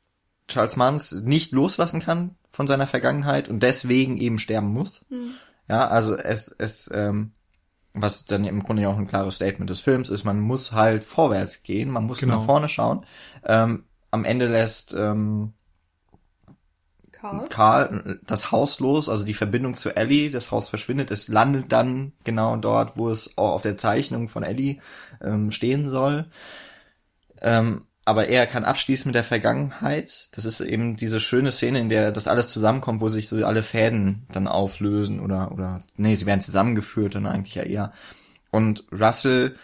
Charles 0.50 0.76
Manns 0.76 1.12
nicht 1.12 1.52
loslassen 1.52 2.00
kann 2.00 2.36
von 2.52 2.66
seiner 2.66 2.86
Vergangenheit 2.86 3.48
und 3.48 3.62
deswegen 3.62 4.18
eben 4.18 4.38
sterben 4.38 4.68
muss. 4.68 5.02
Mhm. 5.08 5.34
Ja, 5.68 5.88
also 5.88 6.16
es, 6.16 6.54
es, 6.58 6.90
ähm, 6.92 7.32
was 7.94 8.24
dann 8.24 8.44
im 8.44 8.62
Grunde 8.62 8.82
ja 8.82 8.88
auch 8.88 8.98
ein 8.98 9.06
klares 9.06 9.36
Statement 9.36 9.70
des 9.70 9.80
Films 9.80 10.10
ist, 10.10 10.24
man 10.24 10.40
muss 10.40 10.72
halt 10.72 11.04
vorwärts 11.04 11.62
gehen, 11.62 11.90
man 11.90 12.06
muss 12.06 12.20
genau. 12.20 12.36
nach 12.36 12.44
vorne 12.44 12.68
schauen. 12.68 13.06
Ähm, 13.44 13.84
am 14.10 14.24
Ende 14.24 14.48
lässt 14.48 14.92
ähm, 14.94 15.52
Karl. 17.12 17.48
Karl 17.48 18.20
das 18.26 18.50
Haus 18.50 18.80
los, 18.80 19.08
also 19.08 19.24
die 19.24 19.34
Verbindung 19.34 19.74
zu 19.74 19.94
Ellie, 19.94 20.30
das 20.30 20.50
Haus 20.50 20.68
verschwindet, 20.68 21.10
es 21.10 21.28
landet 21.28 21.70
dann 21.70 22.12
genau 22.24 22.56
dort, 22.56 22.96
wo 22.96 23.10
es 23.10 23.36
auf 23.36 23.62
der 23.62 23.76
Zeichnung 23.76 24.28
von 24.28 24.42
Ellie 24.42 24.78
ähm, 25.20 25.50
stehen 25.50 25.88
soll. 25.88 26.26
Ähm, 27.42 27.86
aber 28.10 28.26
er 28.26 28.48
kann 28.48 28.64
abschließen 28.64 29.08
mit 29.08 29.14
der 29.14 29.22
Vergangenheit. 29.22 30.30
Das 30.32 30.44
ist 30.44 30.60
eben 30.60 30.96
diese 30.96 31.20
schöne 31.20 31.52
Szene, 31.52 31.78
in 31.78 31.88
der 31.88 32.10
das 32.10 32.26
alles 32.26 32.48
zusammenkommt, 32.48 33.00
wo 33.00 33.08
sich 33.08 33.28
so 33.28 33.36
alle 33.46 33.62
Fäden 33.62 34.26
dann 34.32 34.48
auflösen 34.48 35.20
oder, 35.20 35.52
oder, 35.52 35.84
nee, 35.96 36.16
sie 36.16 36.26
werden 36.26 36.40
zusammengeführt 36.40 37.14
dann 37.14 37.26
eigentlich 37.26 37.54
ja 37.54 37.62
eher. 37.62 37.92
Und 38.50 38.82
Russell, 38.90 39.54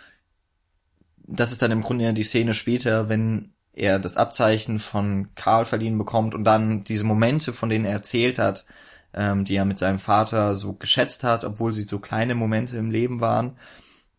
das 1.26 1.51
ist 1.51 1.61
dann 1.61 1.72
im 1.72 1.82
Grunde 1.82 2.05
ja 2.05 2.12
die 2.12 2.22
Szene 2.22 2.55
später, 2.55 3.09
wenn 3.09 3.53
er 3.72 3.99
das 3.99 4.16
Abzeichen 4.16 4.78
von 4.78 5.34
Karl 5.34 5.64
verliehen 5.64 5.99
bekommt 5.99 6.36
und 6.36 6.44
dann 6.44 6.84
diese 6.84 7.03
Momente, 7.03 7.53
von 7.53 7.68
denen 7.68 7.84
er 7.84 7.94
erzählt 7.94 8.38
hat, 8.38 8.64
ähm, 9.12 9.44
die 9.44 9.57
er 9.57 9.64
mit 9.64 9.80
seinem 9.80 9.99
Vater 9.99 10.55
so 10.55 10.72
geschätzt 10.72 11.24
hat, 11.24 11.42
obwohl 11.42 11.72
sie 11.72 11.82
so 11.82 11.99
kleine 11.99 12.36
Momente 12.36 12.76
im 12.76 12.92
Leben 12.92 13.20
waren, 13.20 13.57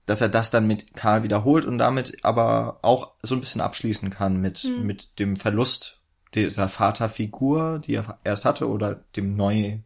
dass 0.08 0.22
er 0.22 0.30
das 0.30 0.50
dann 0.50 0.66
mit 0.66 0.96
Karl 0.96 1.22
wiederholt 1.22 1.66
und 1.66 1.78
damit 1.78 2.24
aber 2.24 2.80
auch 2.82 3.12
so 3.22 3.36
ein 3.36 3.42
bisschen 3.42 3.62
abschließen 3.62 4.10
kann 4.10 4.40
mit, 4.40 4.64
mhm. 4.64 4.86
mit 4.86 5.20
dem 5.20 5.36
Verlust 5.36 6.00
dieser 6.34 6.70
Vaterfigur, 6.70 7.80
die 7.80 7.96
er 7.96 8.18
erst 8.24 8.46
hatte, 8.46 8.70
oder 8.70 9.04
dem 9.18 9.36
neu, 9.36 9.80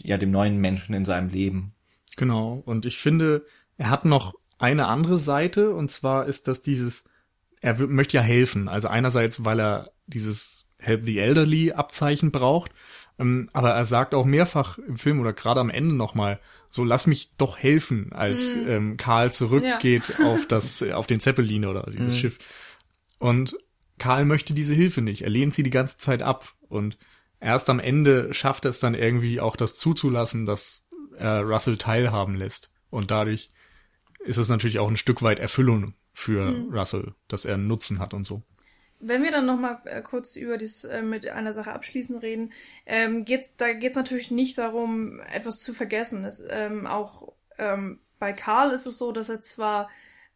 ja, 0.00 0.16
dem 0.16 0.30
neuen 0.30 0.58
Menschen 0.58 0.94
in 0.94 1.04
seinem 1.04 1.28
Leben. 1.28 1.74
Genau. 2.16 2.62
Und 2.64 2.86
ich 2.86 2.96
finde, 2.96 3.44
er 3.76 3.90
hat 3.90 4.06
noch 4.06 4.34
eine 4.58 4.86
andere 4.86 5.18
Seite, 5.18 5.74
und 5.74 5.90
zwar 5.90 6.24
ist 6.24 6.48
das 6.48 6.62
dieses, 6.62 7.04
er 7.60 7.78
möchte 7.86 8.16
ja 8.16 8.22
helfen. 8.22 8.68
Also 8.68 8.88
einerseits, 8.88 9.44
weil 9.44 9.60
er 9.60 9.90
dieses 10.06 10.64
Help 10.78 11.04
the 11.04 11.18
Elderly 11.18 11.72
Abzeichen 11.72 12.30
braucht, 12.30 12.72
ähm, 13.18 13.48
aber 13.52 13.70
er 13.72 13.84
sagt 13.84 14.14
auch 14.14 14.24
mehrfach 14.24 14.78
im 14.78 14.96
Film 14.96 15.20
oder 15.20 15.34
gerade 15.34 15.60
am 15.60 15.70
Ende 15.70 15.94
nochmal, 15.94 16.40
so 16.74 16.82
lass 16.82 17.06
mich 17.06 17.30
doch 17.38 17.56
helfen, 17.56 18.12
als 18.12 18.56
mhm. 18.56 18.68
ähm, 18.68 18.96
Karl 18.96 19.32
zurückgeht 19.32 20.12
ja. 20.18 20.26
auf 20.26 20.48
das, 20.48 20.82
auf 20.82 21.06
den 21.06 21.20
Zeppelin 21.20 21.66
oder 21.66 21.88
dieses 21.88 22.14
mhm. 22.14 22.18
Schiff. 22.18 22.38
Und 23.20 23.56
Karl 23.98 24.24
möchte 24.24 24.54
diese 24.54 24.74
Hilfe 24.74 25.00
nicht. 25.00 25.22
Er 25.22 25.30
lehnt 25.30 25.54
sie 25.54 25.62
die 25.62 25.70
ganze 25.70 25.98
Zeit 25.98 26.20
ab. 26.20 26.52
Und 26.68 26.98
erst 27.38 27.70
am 27.70 27.78
Ende 27.78 28.34
schafft 28.34 28.64
er 28.64 28.70
es 28.70 28.80
dann 28.80 28.94
irgendwie 28.94 29.38
auch 29.40 29.54
das 29.54 29.76
zuzulassen, 29.76 30.46
dass 30.46 30.82
er 31.16 31.42
Russell 31.42 31.76
teilhaben 31.76 32.34
lässt. 32.34 32.72
Und 32.90 33.12
dadurch 33.12 33.50
ist 34.24 34.38
es 34.38 34.48
natürlich 34.48 34.80
auch 34.80 34.88
ein 34.88 34.96
Stück 34.96 35.22
weit 35.22 35.38
Erfüllung 35.38 35.94
für 36.12 36.50
mhm. 36.50 36.76
Russell, 36.76 37.14
dass 37.28 37.44
er 37.44 37.54
einen 37.54 37.68
Nutzen 37.68 38.00
hat 38.00 38.14
und 38.14 38.24
so. 38.24 38.42
Wenn 39.00 39.22
wir 39.22 39.32
dann 39.32 39.46
nochmal 39.46 39.80
äh, 39.84 40.02
kurz 40.02 40.36
über 40.36 40.56
das 40.56 40.84
äh, 40.84 41.02
mit 41.02 41.28
einer 41.28 41.52
Sache 41.52 41.72
abschließen 41.72 42.16
reden, 42.16 42.52
ähm, 42.86 43.24
geht's, 43.24 43.54
da 43.56 43.72
geht 43.72 43.90
es 43.90 43.96
natürlich 43.96 44.30
nicht 44.30 44.56
darum, 44.56 45.20
etwas 45.32 45.60
zu 45.60 45.74
vergessen. 45.74 46.24
Es, 46.24 46.42
ähm, 46.48 46.86
auch 46.86 47.32
ähm, 47.58 48.00
bei 48.18 48.32
Karl 48.32 48.72
ist 48.72 48.86
es 48.86 48.98
so, 48.98 49.12
dass 49.12 49.28
er 49.28 49.40
zwar 49.40 49.90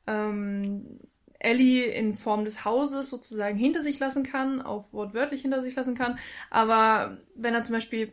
ähm, 0.06 1.00
Ellie 1.38 1.84
in 1.84 2.14
Form 2.14 2.44
des 2.44 2.64
Hauses 2.64 3.11
sozusagen 3.11 3.56
hinter 3.56 3.82
sich 3.82 3.98
lassen 4.00 4.24
kann, 4.24 4.61
auch 4.61 4.92
wortwörtlich 4.92 5.42
hinter 5.42 5.62
sich 5.62 5.74
lassen 5.76 5.94
kann, 5.94 6.18
aber 6.50 7.18
wenn 7.34 7.54
er 7.54 7.64
zum 7.64 7.74
Beispiel 7.74 8.12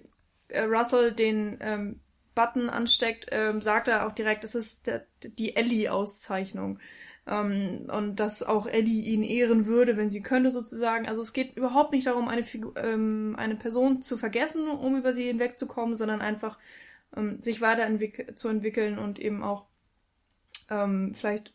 äh, 0.49 0.61
Russell 0.61 1.11
den 1.11 1.57
ähm, 1.59 1.99
Button 2.35 2.69
ansteckt, 2.69 3.27
ähm, 3.31 3.61
sagt 3.61 3.87
er 3.87 4.05
auch 4.05 4.11
direkt, 4.11 4.43
es 4.43 4.55
ist 4.55 4.87
der, 4.87 5.05
die 5.23 5.55
Ellie-Auszeichnung. 5.55 6.79
Ähm, 7.27 7.87
und 7.91 8.19
dass 8.19 8.43
auch 8.43 8.67
Ellie 8.67 9.01
ihn 9.01 9.23
ehren 9.23 9.65
würde, 9.65 9.97
wenn 9.97 10.11
sie 10.11 10.21
könnte, 10.21 10.51
sozusagen. 10.51 11.07
Also 11.07 11.21
es 11.21 11.33
geht 11.33 11.57
überhaupt 11.57 11.91
nicht 11.91 12.05
darum, 12.05 12.27
eine, 12.27 12.43
Figur, 12.43 12.77
ähm, 12.77 13.35
eine 13.37 13.55
Person 13.55 14.01
zu 14.01 14.15
vergessen, 14.15 14.69
um 14.69 14.95
über 14.95 15.11
sie 15.11 15.25
hinwegzukommen, 15.25 15.97
sondern 15.97 16.21
einfach 16.21 16.59
ähm, 17.15 17.41
sich 17.41 17.61
weiterzuentwickeln 17.61 18.99
und 18.99 19.17
eben 19.17 19.41
auch 19.43 19.65
ähm, 20.69 21.13
vielleicht. 21.15 21.53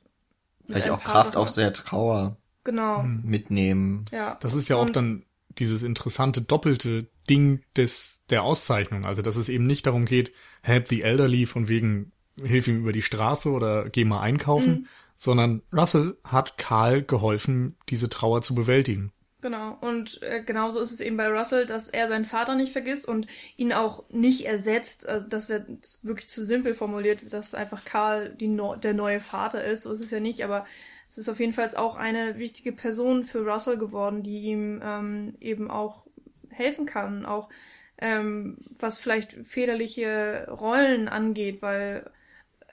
Vielleicht 0.64 0.90
auch 0.90 1.02
Kraft 1.02 1.36
aus 1.36 1.54
der 1.54 1.72
Trauer 1.72 2.36
genau. 2.64 3.02
mitnehmen. 3.02 4.04
Ja. 4.10 4.36
Das 4.40 4.54
ist 4.54 4.68
ja 4.68 4.76
auch 4.76 4.90
dann 4.90 5.24
dieses 5.58 5.82
interessante 5.82 6.42
doppelte 6.42 7.08
Ding 7.28 7.62
des 7.76 8.22
der 8.30 8.42
Auszeichnung, 8.42 9.04
also 9.04 9.22
dass 9.22 9.36
es 9.36 9.48
eben 9.48 9.66
nicht 9.66 9.86
darum 9.86 10.04
geht, 10.04 10.32
help 10.62 10.88
the 10.88 11.02
elderly 11.02 11.46
von 11.46 11.68
wegen 11.68 12.12
hilf 12.40 12.68
ihm 12.68 12.78
über 12.78 12.92
die 12.92 13.02
Straße 13.02 13.50
oder 13.50 13.88
geh 13.88 14.04
mal 14.04 14.20
einkaufen, 14.20 14.72
mhm 14.72 14.86
sondern 15.20 15.60
Russell 15.70 16.16
hat 16.24 16.56
Karl 16.56 17.02
geholfen, 17.02 17.76
diese 17.90 18.08
Trauer 18.08 18.40
zu 18.40 18.54
bewältigen. 18.54 19.12
Genau, 19.42 19.76
und 19.82 20.22
äh, 20.22 20.42
genauso 20.42 20.80
ist 20.80 20.92
es 20.92 21.00
eben 21.02 21.18
bei 21.18 21.28
Russell, 21.28 21.66
dass 21.66 21.90
er 21.90 22.08
seinen 22.08 22.24
Vater 22.24 22.54
nicht 22.54 22.72
vergisst 22.72 23.06
und 23.06 23.26
ihn 23.56 23.74
auch 23.74 24.08
nicht 24.08 24.46
ersetzt. 24.46 25.06
Also 25.06 25.26
das 25.28 25.50
wird 25.50 25.68
wirklich 26.02 26.28
zu 26.28 26.42
simpel 26.42 26.72
formuliert, 26.72 27.34
dass 27.34 27.54
einfach 27.54 27.84
Karl 27.84 28.34
no 28.40 28.76
der 28.76 28.94
neue 28.94 29.20
Vater 29.20 29.62
ist. 29.62 29.82
So 29.82 29.90
ist 29.90 30.00
es 30.00 30.10
ja 30.10 30.20
nicht, 30.20 30.42
aber 30.42 30.64
es 31.06 31.18
ist 31.18 31.28
auf 31.28 31.38
jeden 31.38 31.52
Fall 31.52 31.68
auch 31.76 31.96
eine 31.96 32.38
wichtige 32.38 32.72
Person 32.72 33.22
für 33.22 33.44
Russell 33.46 33.76
geworden, 33.76 34.22
die 34.22 34.40
ihm 34.40 34.80
ähm, 34.82 35.36
eben 35.38 35.70
auch 35.70 36.06
helfen 36.48 36.86
kann, 36.86 37.26
auch 37.26 37.50
ähm, 37.98 38.56
was 38.78 38.98
vielleicht 38.98 39.34
väterliche 39.34 40.46
Rollen 40.50 41.08
angeht, 41.08 41.60
weil 41.60 42.10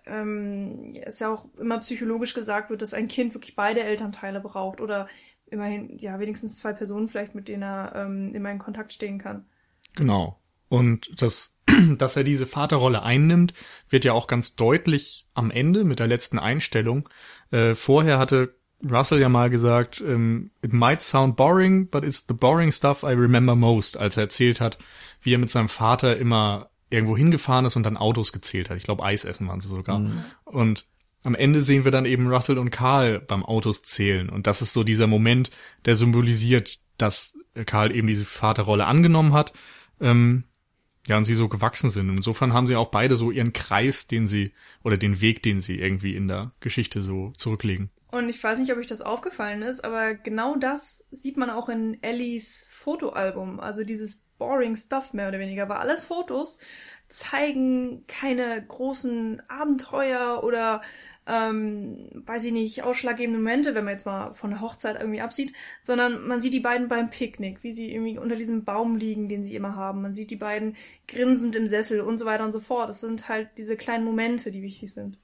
ähm, 0.10 0.94
es 1.04 1.20
ja 1.20 1.32
auch 1.32 1.46
immer 1.58 1.80
psychologisch 1.80 2.34
gesagt 2.34 2.70
wird, 2.70 2.82
dass 2.82 2.94
ein 2.94 3.08
Kind 3.08 3.34
wirklich 3.34 3.56
beide 3.56 3.82
Elternteile 3.82 4.40
braucht 4.40 4.82
oder 4.82 5.08
immerhin, 5.50 5.98
ja, 5.98 6.20
wenigstens 6.20 6.60
zwei 6.60 6.74
Personen 6.74 7.08
vielleicht, 7.08 7.36
mit 7.36 7.48
denen 7.48 7.64
er 7.64 7.94
ähm, 7.96 8.34
immer 8.34 8.52
in 8.52 8.60
Kontakt 8.60 8.94
stehen 8.94 9.18
kann. 9.20 9.46
Genau. 9.96 10.40
Und 10.70 11.10
das, 11.22 11.60
dass 11.98 12.18
er 12.18 12.24
diese 12.24 12.46
Vaterrolle 12.46 13.04
einnimmt, 13.04 13.54
wird 13.90 14.06
ja 14.06 14.14
auch 14.14 14.28
ganz 14.28 14.56
deutlich 14.56 15.26
am 15.34 15.52
Ende 15.52 15.84
mit 15.84 16.00
der 16.00 16.08
letzten 16.08 16.40
Einstellung. 16.40 17.08
Äh, 17.52 17.76
vorher 17.76 18.20
hatte 18.20 18.56
Russell 18.90 19.22
ja 19.22 19.30
mal 19.30 19.50
gesagt, 19.50 20.02
ähm, 20.02 20.52
it 20.62 20.74
might 20.74 21.02
sound 21.02 21.36
boring, 21.36 21.88
but 21.88 22.04
it's 22.04 22.26
the 22.28 22.34
boring 22.34 22.72
stuff 22.72 23.04
I 23.04 23.14
remember 23.14 23.56
most, 23.56 23.98
als 23.98 24.18
er 24.18 24.24
erzählt 24.24 24.62
hat, 24.62 24.78
wie 25.22 25.34
er 25.34 25.40
mit 25.40 25.50
seinem 25.50 25.70
Vater 25.70 26.18
immer 26.18 26.70
irgendwo 26.90 27.18
hingefahren 27.18 27.66
ist 27.66 27.76
und 27.76 27.84
dann 27.84 27.98
Autos 27.98 28.32
gezählt 28.32 28.70
hat. 28.70 28.78
Ich 28.78 28.84
glaube, 28.84 29.04
Eis 29.04 29.26
essen 29.26 29.48
waren 29.48 29.60
sie 29.60 29.68
sogar. 29.68 30.00
Mhm. 30.00 30.24
Und 30.46 30.86
am 31.24 31.36
Ende 31.36 31.62
sehen 31.62 31.84
wir 31.84 31.92
dann 31.92 32.06
eben 32.06 32.28
Russell 32.28 32.58
und 32.58 32.70
Karl 32.70 33.20
beim 33.20 33.44
Autos 33.44 33.84
zählen. 33.84 34.30
Und 34.30 34.48
das 34.48 34.62
ist 34.62 34.74
so 34.74 34.84
dieser 34.84 35.08
Moment, 35.08 35.52
der 35.86 35.96
symbolisiert, 35.96 36.80
dass 36.98 37.38
Karl 37.66 37.96
eben 37.96 38.08
diese 38.08 38.26
Vaterrolle 38.26 38.86
angenommen 38.86 39.34
hat. 39.34 39.54
Ähm, 40.00 40.46
ja, 41.08 41.18
und 41.18 41.24
sie 41.24 41.36
so 41.36 41.48
gewachsen 41.48 41.90
sind. 41.90 42.10
Insofern 42.10 42.54
haben 42.54 42.68
sie 42.68 42.76
auch 42.76 42.90
beide 42.90 43.16
so 43.16 43.32
ihren 43.32 43.54
Kreis, 43.54 44.08
den 44.08 44.28
sie, 44.28 44.54
oder 44.84 44.98
den 44.98 45.22
Weg, 45.22 45.42
den 45.42 45.62
sie 45.62 45.80
irgendwie 45.80 46.16
in 46.16 46.28
der 46.28 46.52
Geschichte 46.60 47.02
so 47.02 47.32
zurücklegen. 47.38 47.90
Und 48.12 48.30
ich 48.30 48.42
weiß 48.42 48.60
nicht, 48.60 48.72
ob 48.72 48.78
euch 48.78 48.88
das 48.88 49.02
aufgefallen 49.02 49.62
ist, 49.62 49.84
aber 49.84 50.16
genau 50.16 50.56
das 50.56 51.06
sieht 51.12 51.38
man 51.38 51.50
auch 51.50 51.70
in 51.70 52.02
Ellies 52.02 52.68
Fotoalbum. 52.70 53.60
Also 53.60 53.84
dieses 53.84 54.27
boring 54.38 54.76
Stuff 54.76 55.14
mehr 55.14 55.28
oder 55.28 55.40
weniger, 55.40 55.70
weil 55.70 55.78
alle 55.78 55.98
Fotos 55.98 56.60
zeigen 57.08 58.06
keine 58.08 58.64
großen 58.66 59.42
Abenteuer 59.48 60.44
oder 60.44 60.82
ähm, 61.28 62.10
weiß 62.14 62.46
ich 62.46 62.54
nicht, 62.54 62.84
ausschlaggebende 62.84 63.40
Momente, 63.40 63.76
wenn 63.76 63.84
man 63.84 63.94
jetzt 63.94 64.06
mal 64.06 64.32
von 64.34 64.50
der 64.50 64.62
Hochzeit 64.62 65.00
irgendwie 65.00 65.22
absieht, 65.22 65.54
sondern 65.84 66.26
man 66.26 66.40
sieht 66.40 66.54
die 66.54 66.62
beiden 66.62 66.88
beim 66.88 67.10
Picknick, 67.10 67.64
wie 67.64 67.74
sie 67.74 67.92
irgendwie 67.92 68.18
unter 68.18 68.38
diesem 68.38 68.64
Baum 68.64 68.96
liegen, 68.96 69.28
den 69.28 69.44
sie 69.44 69.56
immer 69.56 69.76
haben. 69.76 70.02
Man 70.02 70.14
sieht 70.14 70.32
die 70.32 70.38
beiden 70.38 70.76
grinsend 71.08 71.56
im 71.58 71.68
Sessel 71.68 72.00
und 72.02 72.18
so 72.18 72.26
weiter 72.26 72.46
und 72.46 72.54
so 72.54 72.62
fort. 72.62 72.88
Das 72.88 73.02
sind 73.02 73.28
halt 73.28 73.50
diese 73.58 73.76
kleinen 73.76 74.06
Momente, 74.06 74.52
die 74.52 74.62
wichtig 74.62 74.94
sind. 74.94 75.18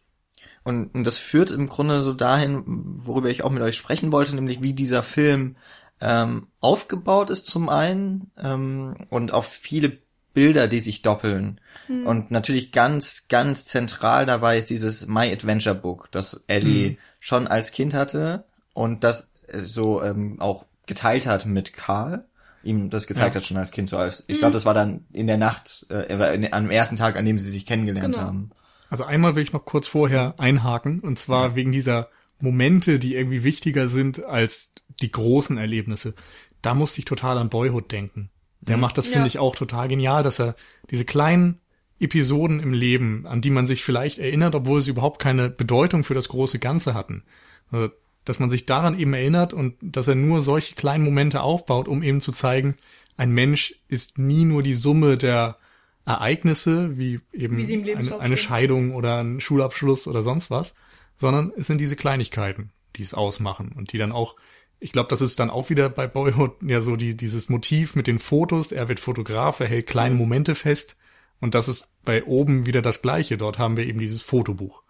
Und, 0.66 0.94
und 0.94 1.06
das 1.06 1.18
führt 1.18 1.52
im 1.52 1.70
Grunde 1.70 2.02
so 2.02 2.12
dahin, 2.14 2.64
worüber 2.66 3.30
ich 3.30 3.44
auch 3.44 3.52
mit 3.52 3.64
euch 3.64 3.78
sprechen 3.78 4.12
wollte, 4.12 4.36
nämlich 4.36 4.62
wie 4.62 4.74
dieser 4.74 5.04
Film 5.04 5.56
ähm, 6.04 6.48
aufgebaut 6.60 7.30
ist 7.30 7.46
zum 7.48 7.70
einen 7.70 8.32
ähm, 8.38 8.96
und 9.10 9.32
auf 9.34 9.48
viele 9.48 9.98
Bilder, 10.34 10.68
die 10.68 10.80
sich 10.80 11.04
doppeln. 11.04 11.62
Und 11.88 12.32
natürlich 12.32 12.72
ganz, 12.72 13.28
ganz 13.30 13.66
zentral 13.66 14.26
dabei 14.26 14.58
ist 14.58 14.70
dieses 14.72 15.06
My 15.08 15.32
Adventure 15.32 15.76
Book, 15.76 16.10
das 16.12 16.42
Ellie 16.48 16.92
Mhm. 16.92 16.98
schon 17.20 17.48
als 17.48 17.72
Kind 17.72 17.94
hatte 17.94 18.44
und 18.74 19.04
das 19.04 19.30
äh, 19.48 19.60
so 19.60 20.02
ähm, 20.04 20.40
auch 20.42 20.66
geteilt 20.88 21.28
hat 21.28 21.46
mit 21.46 21.74
Karl. 21.74 22.26
Ihm 22.64 22.90
das 22.90 23.06
gezeigt 23.08 23.36
Ja. 23.36 23.42
hat 23.42 23.46
schon 23.46 23.58
als 23.58 23.72
Kind 23.72 23.90
so 23.90 23.98
als 23.98 24.24
ich 24.28 24.40
glaube 24.40 24.54
das 24.54 24.66
war 24.66 24.74
dann 24.74 25.06
in 25.14 25.28
der 25.28 25.38
Nacht 25.38 25.86
äh, 25.90 26.16
oder 26.16 26.34
in, 26.34 26.52
am 26.52 26.72
ersten 26.72 26.96
Tag 26.96 27.16
an 27.18 27.26
dem 27.26 27.38
sie 27.38 27.50
sich 27.52 27.66
kennengelernt 27.66 28.16
Genau. 28.16 28.26
haben 28.26 28.50
Also 28.90 29.04
einmal 29.04 29.36
will 29.36 29.44
ich 29.44 29.54
noch 29.54 29.66
kurz 29.66 29.88
vorher 29.88 30.36
einhaken, 30.40 31.00
und 31.02 31.20
zwar 31.20 31.56
wegen 31.56 31.72
dieser 31.72 32.10
Momente, 32.40 33.00
die 33.00 33.16
irgendwie 33.16 33.44
wichtiger 33.44 33.88
sind 33.88 34.24
als 34.26 34.72
die 35.02 35.12
großen 35.12 35.58
Erlebnisse. 35.58 36.14
Da 36.62 36.74
musste 36.74 37.00
ich 37.00 37.06
total 37.06 37.38
an 37.38 37.50
Boyhood 37.50 37.92
denken. 37.92 38.30
Der 38.62 38.78
macht 38.78 38.98
das, 38.98 39.08
finde 39.08 39.22
Ja. 39.22 39.26
ich, 39.28 39.40
auch 39.40 39.56
total 39.56 39.88
genial, 39.90 40.24
dass 40.24 40.40
er 40.40 40.56
diese 40.90 41.04
kleinen 41.04 41.60
Episoden 42.00 42.60
im 42.62 42.74
Leben, 42.74 43.26
an 43.28 43.42
die 43.42 43.50
man 43.50 43.68
sich 43.68 43.84
vielleicht 43.84 44.20
erinnert, 44.20 44.56
obwohl 44.56 44.82
sie 44.82 44.92
überhaupt 44.92 45.20
keine 45.20 45.50
Bedeutung 45.50 46.04
für 46.04 46.14
das 46.14 46.30
große 46.30 46.60
Ganze 46.60 46.94
hatten. 46.94 47.24
Also, 47.72 47.90
dass 48.26 48.40
man 48.40 48.50
sich 48.50 48.66
daran 48.66 48.98
eben 48.98 49.14
erinnert 49.14 49.54
und 49.54 49.76
dass 49.82 50.08
er 50.08 50.16
nur 50.16 50.42
solche 50.42 50.76
kleinen 50.76 51.04
Momente 51.04 51.42
aufbaut, 51.42 51.90
um 51.90 52.04
eben 52.04 52.22
zu 52.22 52.32
zeigen, 52.32 52.76
ein 53.18 53.32
Mensch 53.32 53.76
ist 53.90 54.18
nie 54.18 54.46
nur 54.46 54.64
die 54.64 54.76
Summe 54.76 55.18
der 55.18 55.58
Ereignisse, 56.06 56.98
wie 56.98 57.20
eben 57.32 57.58
Wie 57.58 57.94
eine, 57.96 58.20
eine. 58.20 58.38
Scheidung 58.38 58.94
oder 58.94 59.20
ein 59.24 59.40
Schulabschluss 59.40 60.08
oder 60.08 60.22
sonst 60.24 60.50
was, 60.52 60.76
sondern 61.16 61.52
es 61.56 61.68
sind 61.68 61.80
diese 61.80 61.96
Kleinigkeiten, 61.96 62.72
die 62.96 63.04
es 63.04 63.14
ausmachen 63.14 63.72
und 63.76 63.94
die 63.94 63.98
dann 63.98 64.12
auch, 64.12 64.36
ich 64.84 64.92
glaube, 64.92 65.08
das 65.10 65.22
ist 65.22 65.40
dann 65.40 65.50
auch 65.50 65.70
wieder 65.70 65.90
bei 65.90 66.08
Boyhood 66.08 66.58
ja 66.62 66.82
so 66.82 66.98
die, 66.98 67.16
dieses 67.16 67.48
Motiv 67.48 67.96
mit 67.96 68.06
den 68.06 68.20
Fotos, 68.20 68.74
er 68.74 68.90
wird 68.90 69.00
Fotograf, 69.00 69.62
er 69.62 69.68
hält 69.68 69.88
Mhm. 69.88 69.92
kleine 69.92 70.16
Momente 70.16 70.56
fest 70.56 70.98
und 71.40 71.56
das 71.56 71.70
ist 71.70 71.88
bei 72.04 72.26
oben 72.26 72.66
wieder 72.66 72.82
das 72.82 73.02
Gleiche. 73.02 73.38
Dort 73.38 73.60
haben 73.60 73.78
wir 73.78 73.86
eben 73.86 74.00
dieses 74.00 74.22
Fotobuch. 74.22 74.84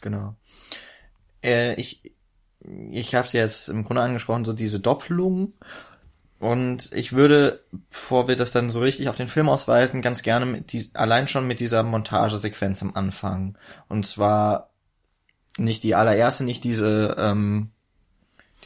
Genau. 0.00 0.34
Äh, 1.42 1.80
ich 1.80 2.12
ich 2.90 3.14
habe 3.14 3.28
jetzt 3.32 3.68
im 3.68 3.84
Grunde 3.84 4.02
angesprochen, 4.02 4.44
so 4.44 4.52
diese 4.52 4.80
Doppelung. 4.80 5.52
Und 6.40 6.90
ich 6.92 7.12
würde, 7.12 7.64
bevor 7.90 8.26
wir 8.26 8.34
das 8.34 8.50
dann 8.50 8.68
so 8.68 8.80
richtig 8.80 9.08
auf 9.08 9.16
den 9.16 9.28
Film 9.28 9.48
ausweiten, 9.48 10.02
ganz 10.02 10.22
gerne 10.22 10.44
mit 10.44 10.72
dies, 10.72 10.94
allein 10.96 11.28
schon 11.28 11.46
mit 11.46 11.60
dieser 11.60 11.84
Montagesequenz 11.84 12.82
am 12.82 12.94
Anfang. 12.94 13.56
Und 13.88 14.06
zwar 14.06 14.70
nicht 15.56 15.84
die 15.84 15.94
allererste, 15.94 16.42
nicht 16.44 16.64
diese, 16.64 17.14
ähm, 17.18 17.70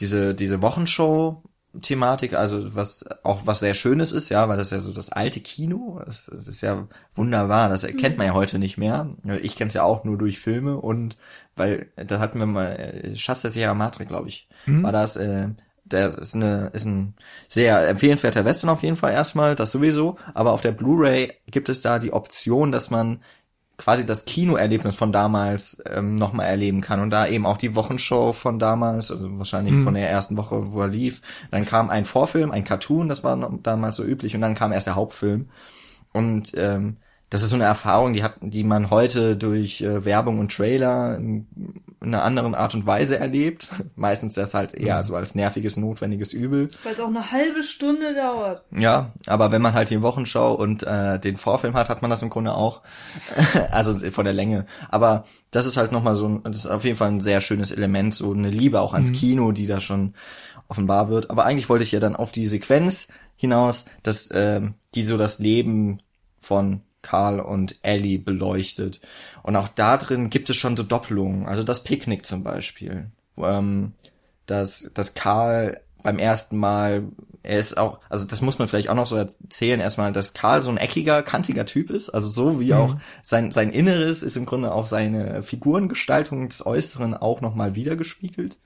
diese, 0.01 0.35
diese 0.35 0.61
Wochenshow, 0.61 1.43
Thematik, 1.81 2.33
also 2.33 2.75
was 2.75 3.05
auch 3.23 3.47
was 3.47 3.61
sehr 3.61 3.75
Schönes 3.75 4.11
ist, 4.11 4.27
ja, 4.27 4.49
weil 4.49 4.57
das 4.57 4.71
ja 4.71 4.81
so 4.81 4.91
das 4.91 5.09
alte 5.09 5.39
Kino, 5.39 6.01
das, 6.05 6.25
das 6.25 6.49
ist 6.49 6.61
ja 6.61 6.87
wunderbar, 7.15 7.69
das 7.69 7.87
kennt 7.97 8.17
man 8.17 8.27
ja 8.27 8.33
heute 8.33 8.59
nicht 8.59 8.77
mehr. 8.77 9.15
Ich 9.41 9.55
kenne 9.55 9.69
es 9.69 9.73
ja 9.73 9.83
auch 9.83 10.03
nur 10.03 10.17
durch 10.17 10.37
Filme 10.37 10.75
und 10.75 11.15
weil 11.55 11.89
da 11.95 12.19
hatten 12.19 12.39
wir 12.39 12.45
mal 12.45 12.73
äh, 12.73 13.15
Schatz 13.15 13.43
der 13.43 13.51
Sierra 13.51 13.73
Madre, 13.73 14.05
glaube 14.05 14.27
ich, 14.27 14.49
war 14.65 14.91
das 14.91 15.15
äh, 15.15 15.47
der 15.85 16.07
ist 16.07 16.35
eine 16.35 16.71
ist 16.73 16.85
ein 16.85 17.15
sehr 17.47 17.87
empfehlenswerter 17.87 18.43
Western 18.43 18.69
auf 18.69 18.83
jeden 18.83 18.97
Fall 18.97 19.13
erstmal, 19.13 19.55
das 19.55 19.71
sowieso, 19.71 20.17
aber 20.33 20.51
auf 20.51 20.61
der 20.61 20.71
Blu-ray 20.73 21.33
gibt 21.49 21.69
es 21.69 21.81
da 21.81 21.99
die 21.99 22.11
Option, 22.11 22.73
dass 22.73 22.89
man 22.89 23.21
quasi 23.81 24.05
das 24.05 24.25
Kinoerlebnis 24.25 24.95
von 24.95 25.11
damals 25.11 25.81
ähm, 25.89 26.13
nochmal 26.13 26.45
erleben 26.45 26.81
kann 26.81 26.99
und 26.99 27.09
da 27.09 27.25
eben 27.25 27.47
auch 27.47 27.57
die 27.57 27.75
Wochenshow 27.75 28.31
von 28.31 28.59
damals, 28.59 29.09
also 29.09 29.39
wahrscheinlich 29.39 29.73
von 29.83 29.95
der 29.95 30.07
ersten 30.07 30.37
Woche, 30.37 30.71
wo 30.71 30.81
er 30.81 30.87
lief. 30.87 31.23
Dann 31.49 31.65
kam 31.65 31.89
ein 31.89 32.05
Vorfilm, 32.05 32.51
ein 32.51 32.63
Cartoon, 32.63 33.09
das 33.09 33.23
war 33.23 33.35
noch 33.35 33.51
damals 33.63 33.95
so 33.95 34.03
üblich 34.03 34.35
und 34.35 34.41
dann 34.41 34.53
kam 34.53 34.71
erst 34.71 34.85
der 34.85 34.95
Hauptfilm. 34.95 35.49
Und 36.13 36.51
ähm, 36.57 36.97
das 37.31 37.43
ist 37.43 37.49
so 37.49 37.55
eine 37.55 37.63
Erfahrung, 37.63 38.11
die 38.11 38.23
hat, 38.23 38.35
die 38.41 38.65
man 38.65 38.89
heute 38.89 39.37
durch 39.37 39.81
äh, 39.81 40.03
Werbung 40.03 40.37
und 40.39 40.53
Trailer 40.53 41.15
in, 41.15 41.47
in 42.01 42.13
einer 42.13 42.25
anderen 42.25 42.53
Art 42.53 42.75
und 42.75 42.85
Weise 42.85 43.17
erlebt. 43.17 43.69
Meistens 43.95 44.33
das 44.33 44.53
halt 44.53 44.73
eher 44.73 45.01
so 45.01 45.15
als 45.15 45.33
nerviges, 45.33 45.77
notwendiges 45.77 46.33
Übel. 46.33 46.67
Weil 46.83 46.91
es 46.91 46.99
auch 46.99 47.07
eine 47.07 47.31
halbe 47.31 47.63
Stunde 47.63 48.13
dauert. 48.13 48.65
Ja, 48.77 49.13
aber 49.27 49.53
wenn 49.53 49.61
man 49.61 49.73
halt 49.73 49.89
die 49.91 50.01
Wochenschau 50.01 50.53
und 50.53 50.83
äh, 50.83 51.19
den 51.19 51.37
Vorfilm 51.37 51.73
hat, 51.75 51.87
hat 51.87 52.01
man 52.01 52.11
das 52.11 52.21
im 52.21 52.29
Grunde 52.29 52.53
auch. 52.53 52.81
also 53.71 53.97
von 54.11 54.25
der 54.25 54.33
Länge. 54.33 54.65
Aber 54.89 55.23
das 55.51 55.65
ist 55.65 55.77
halt 55.77 55.93
nochmal 55.93 56.15
so 56.15 56.27
ein, 56.27 56.43
das 56.43 56.57
ist 56.57 56.67
auf 56.67 56.83
jeden 56.83 56.97
Fall 56.97 57.11
ein 57.11 57.21
sehr 57.21 57.39
schönes 57.39 57.71
Element, 57.71 58.13
so 58.13 58.33
eine 58.33 58.49
Liebe 58.49 58.81
auch 58.81 58.93
ans 58.93 59.13
Kino, 59.13 59.53
die 59.53 59.67
da 59.67 59.79
schon 59.79 60.15
offenbar 60.67 61.09
wird. 61.09 61.31
Aber 61.31 61.45
eigentlich 61.45 61.69
wollte 61.69 61.85
ich 61.85 61.93
ja 61.93 62.01
dann 62.01 62.17
auf 62.17 62.33
die 62.33 62.47
Sequenz 62.47 63.07
hinaus, 63.37 63.85
dass 64.03 64.29
ähm, 64.33 64.73
die 64.95 65.05
so 65.05 65.15
das 65.15 65.39
Leben 65.39 66.01
von 66.41 66.81
Karl 67.01 67.39
und 67.39 67.77
Ellie 67.81 68.19
beleuchtet. 68.19 69.01
Und 69.43 69.55
auch 69.55 69.67
da 69.67 69.97
drin 69.97 70.29
gibt 70.29 70.49
es 70.49 70.57
schon 70.57 70.77
so 70.77 70.83
Doppelungen. 70.83 71.45
Also 71.45 71.63
das 71.63 71.83
Picknick 71.83 72.25
zum 72.25 72.43
Beispiel. 72.43 73.07
Ähm, 73.37 73.93
dass, 74.45 74.91
dass 74.93 75.13
Karl 75.13 75.81
beim 76.03 76.19
ersten 76.19 76.57
Mal, 76.57 77.03
er 77.43 77.59
ist 77.59 77.77
auch, 77.77 77.99
also 78.09 78.25
das 78.25 78.41
muss 78.41 78.59
man 78.59 78.67
vielleicht 78.67 78.89
auch 78.89 78.95
noch 78.95 79.07
so 79.07 79.15
erzählen, 79.15 79.79
erstmal, 79.79 80.11
dass 80.11 80.33
Karl 80.33 80.61
so 80.61 80.69
ein 80.69 80.77
eckiger, 80.77 81.23
kantiger 81.23 81.65
Typ 81.65 81.89
ist, 81.89 82.09
also 82.09 82.27
so 82.27 82.59
wie 82.59 82.73
auch 82.73 82.95
sein, 83.21 83.51
sein 83.51 83.71
Inneres 83.71 84.23
ist 84.23 84.37
im 84.37 84.45
Grunde 84.45 84.73
auch 84.73 84.87
seine 84.87 85.43
Figurengestaltung 85.43 86.49
des 86.49 86.65
Äußeren 86.65 87.15
auch 87.15 87.41
nochmal 87.41 87.75
wiedergespiegelt. 87.75 88.57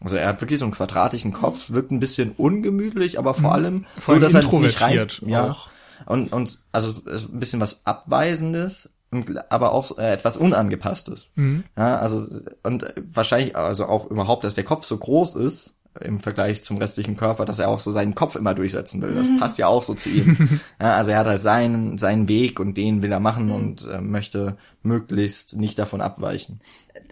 Also 0.00 0.16
er 0.16 0.28
hat 0.28 0.40
wirklich 0.40 0.58
so 0.58 0.66
einen 0.66 0.74
quadratischen 0.74 1.32
Kopf, 1.32 1.70
wirkt 1.70 1.90
ein 1.90 2.00
bisschen 2.00 2.32
ungemütlich, 2.32 3.18
aber 3.18 3.34
vor 3.34 3.52
allem 3.52 3.86
Vor 3.94 4.02
so, 4.04 4.12
allem 4.12 4.20
dass 4.22 4.34
er 4.34 4.42
nicht 4.42 4.52
rein, 4.52 4.92
introvertiert 4.92 5.22
ja, 5.26 5.50
auch. 5.50 5.68
Und, 6.04 6.32
und 6.32 6.58
also 6.72 7.02
ein 7.06 7.38
bisschen 7.38 7.60
was 7.60 7.86
Abweisendes, 7.86 8.92
und, 9.10 9.52
aber 9.52 9.72
auch 9.72 9.98
äh, 9.98 10.12
etwas 10.12 10.36
Unangepasstes. 10.36 11.30
Mhm. 11.36 11.64
Ja, 11.76 11.98
also 11.98 12.26
und 12.62 12.92
wahrscheinlich 12.96 13.56
also 13.56 13.86
auch 13.86 14.10
überhaupt, 14.10 14.44
dass 14.44 14.54
der 14.54 14.64
Kopf 14.64 14.84
so 14.84 14.96
groß 14.98 15.36
ist 15.36 15.74
im 16.00 16.20
Vergleich 16.20 16.62
zum 16.62 16.78
restlichen 16.78 17.16
Körper, 17.16 17.44
dass 17.44 17.58
er 17.58 17.68
auch 17.68 17.80
so 17.80 17.90
seinen 17.90 18.14
Kopf 18.14 18.36
immer 18.36 18.54
durchsetzen 18.54 19.00
will. 19.00 19.14
Das 19.14 19.28
passt 19.38 19.58
ja 19.58 19.66
auch 19.66 19.82
so 19.82 19.94
zu 19.94 20.08
ihm. 20.08 20.60
ja, 20.80 20.94
also 20.94 21.10
er 21.10 21.18
hat 21.18 21.26
halt 21.26 21.40
seinen 21.40 21.98
seinen 21.98 22.28
Weg 22.28 22.60
und 22.60 22.76
den 22.76 23.02
will 23.02 23.12
er 23.12 23.20
machen 23.20 23.50
und 23.50 23.86
äh, 23.86 24.00
möchte 24.00 24.56
möglichst 24.82 25.56
nicht 25.56 25.78
davon 25.78 26.00
abweichen. 26.00 26.60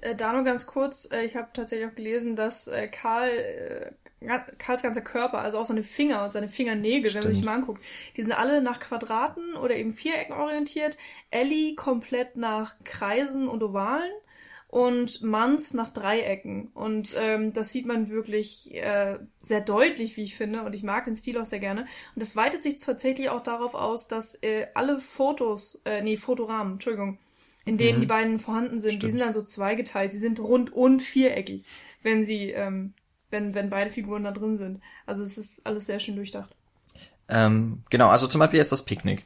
Äh, 0.03 0.14
da 0.16 0.32
nur 0.32 0.45
ganz 0.45 0.66
kurz, 0.66 1.09
äh, 1.11 1.24
ich 1.24 1.37
habe 1.37 1.49
tatsächlich 1.53 1.89
auch 1.89 1.95
gelesen, 1.95 2.37
dass 2.37 2.68
äh, 2.68 2.89
Karl, 2.89 3.28
äh, 3.28 3.91
Karls 4.58 4.82
ganzer 4.82 5.02
Körper, 5.02 5.38
also 5.38 5.58
auch 5.58 5.66
seine 5.66 5.82
Finger 5.82 6.24
und 6.24 6.32
seine 6.32 6.48
Fingernägel, 6.48 7.12
wenn 7.12 7.22
man 7.22 7.32
sich 7.32 7.38
Stimmt. 7.38 7.46
mal 7.46 7.54
anguckt, 7.54 7.82
die 8.16 8.22
sind 8.22 8.32
alle 8.32 8.62
nach 8.62 8.80
Quadraten 8.80 9.54
oder 9.54 9.76
eben 9.76 9.92
Vierecken 9.92 10.34
orientiert. 10.34 10.96
Ellie 11.30 11.74
komplett 11.74 12.36
nach 12.36 12.76
Kreisen 12.84 13.48
und 13.48 13.62
Ovalen 13.62 14.12
und 14.74 15.22
Mans 15.22 15.72
nach 15.72 15.88
Dreiecken. 15.88 16.66
Und 16.74 17.14
ähm, 17.16 17.52
das 17.52 17.70
sieht 17.70 17.86
man 17.86 18.08
wirklich 18.08 18.74
äh, 18.74 19.18
sehr 19.38 19.60
deutlich, 19.60 20.16
wie 20.16 20.24
ich 20.24 20.34
finde. 20.34 20.62
Und 20.62 20.74
ich 20.74 20.82
mag 20.82 21.04
den 21.04 21.14
Stil 21.14 21.38
auch 21.38 21.44
sehr 21.44 21.60
gerne. 21.60 21.82
Und 21.82 22.22
das 22.22 22.34
weitet 22.34 22.64
sich 22.64 22.80
tatsächlich 22.80 23.28
auch 23.28 23.42
darauf 23.42 23.74
aus, 23.74 24.08
dass 24.08 24.34
äh, 24.42 24.66
alle 24.74 24.98
Fotos, 24.98 25.80
äh, 25.84 26.02
nee, 26.02 26.16
Fotorahmen, 26.16 26.72
Entschuldigung, 26.72 27.18
in 27.64 27.78
denen 27.78 28.00
die 28.00 28.06
beiden 28.08 28.40
vorhanden 28.40 28.80
sind, 28.80 28.94
die 28.94 28.96
Stimmt. 28.96 29.10
sind 29.12 29.20
dann 29.20 29.32
so 29.32 29.42
zweigeteilt. 29.42 30.10
Sie 30.10 30.18
sind 30.18 30.40
rund 30.40 30.72
und 30.72 31.02
viereckig, 31.02 31.64
wenn 32.02 32.24
sie, 32.24 32.50
ähm, 32.50 32.94
wenn, 33.35 33.55
wenn 33.55 33.68
beide 33.68 33.91
Figuren 33.91 34.24
da 34.24 34.30
drin 34.30 34.57
sind. 34.57 34.80
Also 35.05 35.22
es 35.22 35.37
ist 35.37 35.61
alles 35.66 35.87
sehr 35.87 35.99
schön 35.99 36.16
durchdacht. 36.16 36.55
Ähm, 37.28 37.82
genau, 37.91 38.09
also 38.09 38.26
zum 38.26 38.39
Beispiel 38.39 38.61
jetzt 38.61 38.72
das 38.72 38.85
Picknick. 38.85 39.24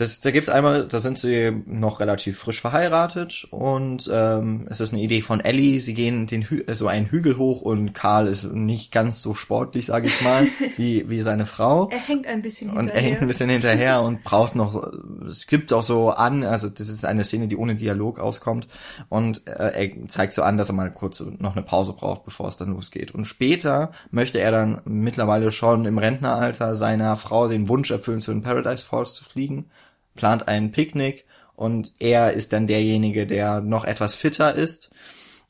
Das, 0.00 0.20
da 0.20 0.30
gibt's 0.30 0.48
einmal, 0.48 0.88
da 0.88 1.00
sind 1.00 1.18
sie 1.18 1.52
noch 1.66 2.00
relativ 2.00 2.38
frisch 2.38 2.62
verheiratet 2.62 3.46
und 3.50 4.08
ähm, 4.10 4.66
es 4.70 4.80
ist 4.80 4.94
eine 4.94 5.02
Idee 5.02 5.20
von 5.20 5.40
Ellie. 5.40 5.78
Sie 5.78 5.92
gehen 5.92 6.26
den 6.26 6.42
Hü 6.42 6.64
so 6.72 6.88
einen 6.88 7.04
Hügel 7.04 7.36
hoch 7.36 7.60
und 7.60 7.92
Karl 7.92 8.26
ist 8.26 8.44
nicht 8.44 8.92
ganz 8.92 9.20
so 9.20 9.34
sportlich, 9.34 9.84
sage 9.84 10.06
ich 10.06 10.22
mal, 10.22 10.46
wie 10.78 11.10
wie 11.10 11.20
seine 11.20 11.44
Frau. 11.44 11.90
Er 11.90 11.98
hängt 11.98 12.26
ein 12.26 12.40
bisschen 12.40 12.70
Und 12.70 12.76
er 12.76 12.82
hinterher. 12.82 13.02
hängt 13.10 13.20
ein 13.20 13.28
bisschen 13.28 13.50
hinterher 13.50 14.00
und 14.00 14.24
braucht 14.24 14.56
noch, 14.56 14.90
es 15.28 15.46
gibt 15.46 15.70
auch 15.70 15.82
so 15.82 16.08
an, 16.08 16.44
also 16.44 16.70
das 16.70 16.88
ist 16.88 17.04
eine 17.04 17.22
Szene, 17.22 17.46
die 17.46 17.58
ohne 17.58 17.74
Dialog 17.74 18.20
auskommt 18.20 18.68
und 19.10 19.46
äh, 19.48 19.52
er 19.86 20.08
zeigt 20.08 20.32
so 20.32 20.42
an, 20.42 20.56
dass 20.56 20.70
er 20.70 20.76
mal 20.76 20.90
kurz 20.90 21.22
noch 21.40 21.56
eine 21.56 21.62
Pause 21.62 21.92
braucht, 21.92 22.24
bevor 22.24 22.48
es 22.48 22.56
dann 22.56 22.70
losgeht. 22.72 23.10
Und 23.10 23.26
später 23.26 23.92
möchte 24.10 24.40
er 24.40 24.50
dann 24.50 24.80
mittlerweile 24.86 25.50
schon 25.50 25.84
im 25.84 25.98
Rentneralter 25.98 26.74
seiner 26.74 27.18
Frau 27.18 27.48
den 27.48 27.68
Wunsch 27.68 27.90
erfüllen, 27.90 28.22
zu 28.22 28.32
den 28.32 28.40
Paradise 28.40 28.82
Falls 28.82 29.12
zu 29.12 29.24
fliegen, 29.24 29.66
plant 30.14 30.48
ein 30.48 30.72
Picknick 30.72 31.24
und 31.56 31.92
er 31.98 32.32
ist 32.32 32.52
dann 32.52 32.66
derjenige, 32.66 33.26
der 33.26 33.60
noch 33.60 33.84
etwas 33.84 34.14
fitter 34.14 34.54
ist 34.54 34.90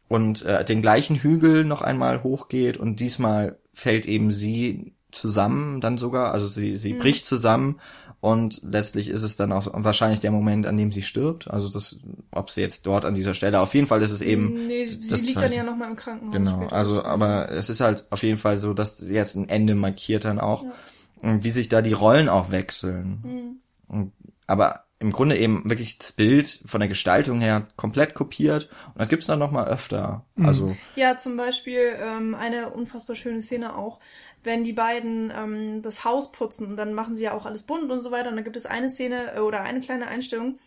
und 0.09 0.43
äh, 0.43 0.65
den 0.65 0.83
gleichen 0.83 1.17
Hügel 1.17 1.65
noch 1.65 1.83
einmal 1.83 2.23
hochgeht 2.23 2.77
und 2.77 3.01
diesmal 3.01 3.59
fällt 3.73 4.07
eben 4.07 4.33
sie 4.33 4.93
zusammen 5.13 5.81
dann 5.81 5.99
sogar, 5.99 6.33
also 6.33 6.47
sie, 6.47 6.77
sie 6.77 6.93
bricht 6.95 7.27
zusammen 7.27 7.81
und 8.21 8.61
letztlich 8.63 9.09
ist 9.09 9.23
es 9.23 9.37
dann 9.37 9.51
auch 9.51 9.67
wahrscheinlich 9.73 10.21
der 10.21 10.31
Moment, 10.31 10.67
an 10.67 10.77
dem 10.77 10.93
sie 10.93 11.03
stirbt. 11.03 11.51
Also 11.51 11.71
das, 11.71 11.99
ob 12.31 12.51
sie 12.51 12.61
jetzt 12.61 12.87
dort 12.87 13.07
an 13.07 13.15
dieser 13.15 13.33
Stelle, 13.33 13.61
auf 13.61 13.75
jeden 13.75 13.87
Fall 13.87 14.03
ist 14.03 14.11
es 14.11 14.21
eben. 14.21 14.67
Nee, 14.67 14.85
sie 14.85 15.09
das 15.09 15.23
liegt 15.23 15.37
dann 15.37 15.45
Zeichen. 15.45 15.57
ja 15.57 15.63
nochmal 15.63 15.91
im 15.91 15.97
Krankenhaus. 15.97 16.33
Genau, 16.33 16.57
später. 16.57 16.73
also 16.73 17.03
aber 17.03 17.51
es 17.51 17.71
ist 17.71 17.81
halt 17.81 18.07
auf 18.11 18.23
jeden 18.23 18.37
Fall 18.37 18.59
so, 18.59 18.75
dass 18.75 19.09
jetzt 19.09 19.37
ein 19.37 19.49
Ende 19.49 19.75
markiert 19.75 20.27
dann 20.27 20.39
auch. 20.39 20.65
Und 21.23 21.45
wie 21.45 21.51
sich 21.51 21.69
da 21.69 21.83
die 21.83 21.93
Rollen 21.93 22.29
auch 22.29 22.51
wechseln. 22.51 23.21
Mhm. 23.23 23.57
Und 23.89 24.13
aber 24.51 24.85
im 24.99 25.13
Grunde 25.13 25.39
eben 25.39 25.69
wirklich 25.69 25.97
das 25.97 26.13
Bild 26.13 26.63
von 26.67 26.81
der 26.81 26.89
Gestaltung 26.89 27.41
her 27.41 27.67
komplett 27.77 28.15
kopiert. 28.15 28.69
Und 28.89 28.99
das 28.99 29.09
gibt's 29.09 29.27
dann 29.27 29.39
noch 29.39 29.51
mal 29.51 29.67
öfter. 29.67 30.27
Mhm. 30.35 30.47
Also 30.47 30.67
Ja, 30.95 31.17
zum 31.17 31.39
Beispiel 31.39 31.97
ähm, 31.99 32.35
eine 32.35 32.71
unfassbar 32.71 33.17
schöne 33.17 33.41
Szene 33.41 33.77
auch, 33.77 33.99
wenn 34.43 34.63
die 34.63 34.75
beiden 34.75 35.33
ähm, 35.35 35.81
das 35.81 36.05
Haus 36.05 36.33
putzen 36.33 36.67
und 36.67 36.77
dann 36.77 36.93
machen 36.93 37.17
sie 37.17 37.25
ja 37.25 37.33
auch 37.33 37.47
alles 37.47 37.63
bunt 37.63 37.91
und 37.91 38.03
so 38.03 38.11
weiter. 38.11 38.29
Und 38.29 38.37
dann 38.37 38.45
gibt 38.45 38.57
es 38.57 38.67
eine 38.67 38.91
Szene 38.91 39.37
äh, 39.37 39.41
oder 39.41 39.63
eine 39.63 39.81
kleine 39.81 40.07
Einstellung, 40.07 40.59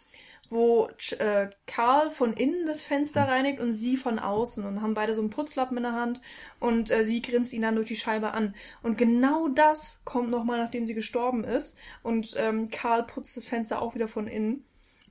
wo 0.53 0.89
äh, 1.19 1.49
Karl 1.67 2.11
von 2.11 2.33
innen 2.33 2.67
das 2.67 2.83
Fenster 2.83 3.27
reinigt 3.27 3.59
und 3.59 3.71
sie 3.71 3.97
von 3.97 4.19
außen 4.19 4.65
und 4.65 4.81
haben 4.81 4.93
beide 4.93 5.15
so 5.15 5.21
einen 5.21 5.29
Putzlappen 5.29 5.77
in 5.77 5.83
der 5.83 5.93
Hand 5.93 6.21
und 6.59 6.91
äh, 6.91 7.03
sie 7.03 7.21
grinst 7.21 7.53
ihn 7.53 7.63
dann 7.63 7.75
durch 7.75 7.87
die 7.87 7.95
Scheibe 7.95 8.31
an. 8.31 8.55
Und 8.81 8.97
genau 8.97 9.47
das 9.49 10.01
kommt 10.05 10.29
nochmal, 10.29 10.59
nachdem 10.59 10.85
sie 10.85 10.93
gestorben 10.93 11.43
ist 11.43 11.77
und 12.03 12.33
ähm, 12.37 12.69
Karl 12.69 13.03
putzt 13.03 13.35
das 13.35 13.45
Fenster 13.45 13.81
auch 13.81 13.95
wieder 13.95 14.07
von 14.07 14.27
innen. 14.27 14.63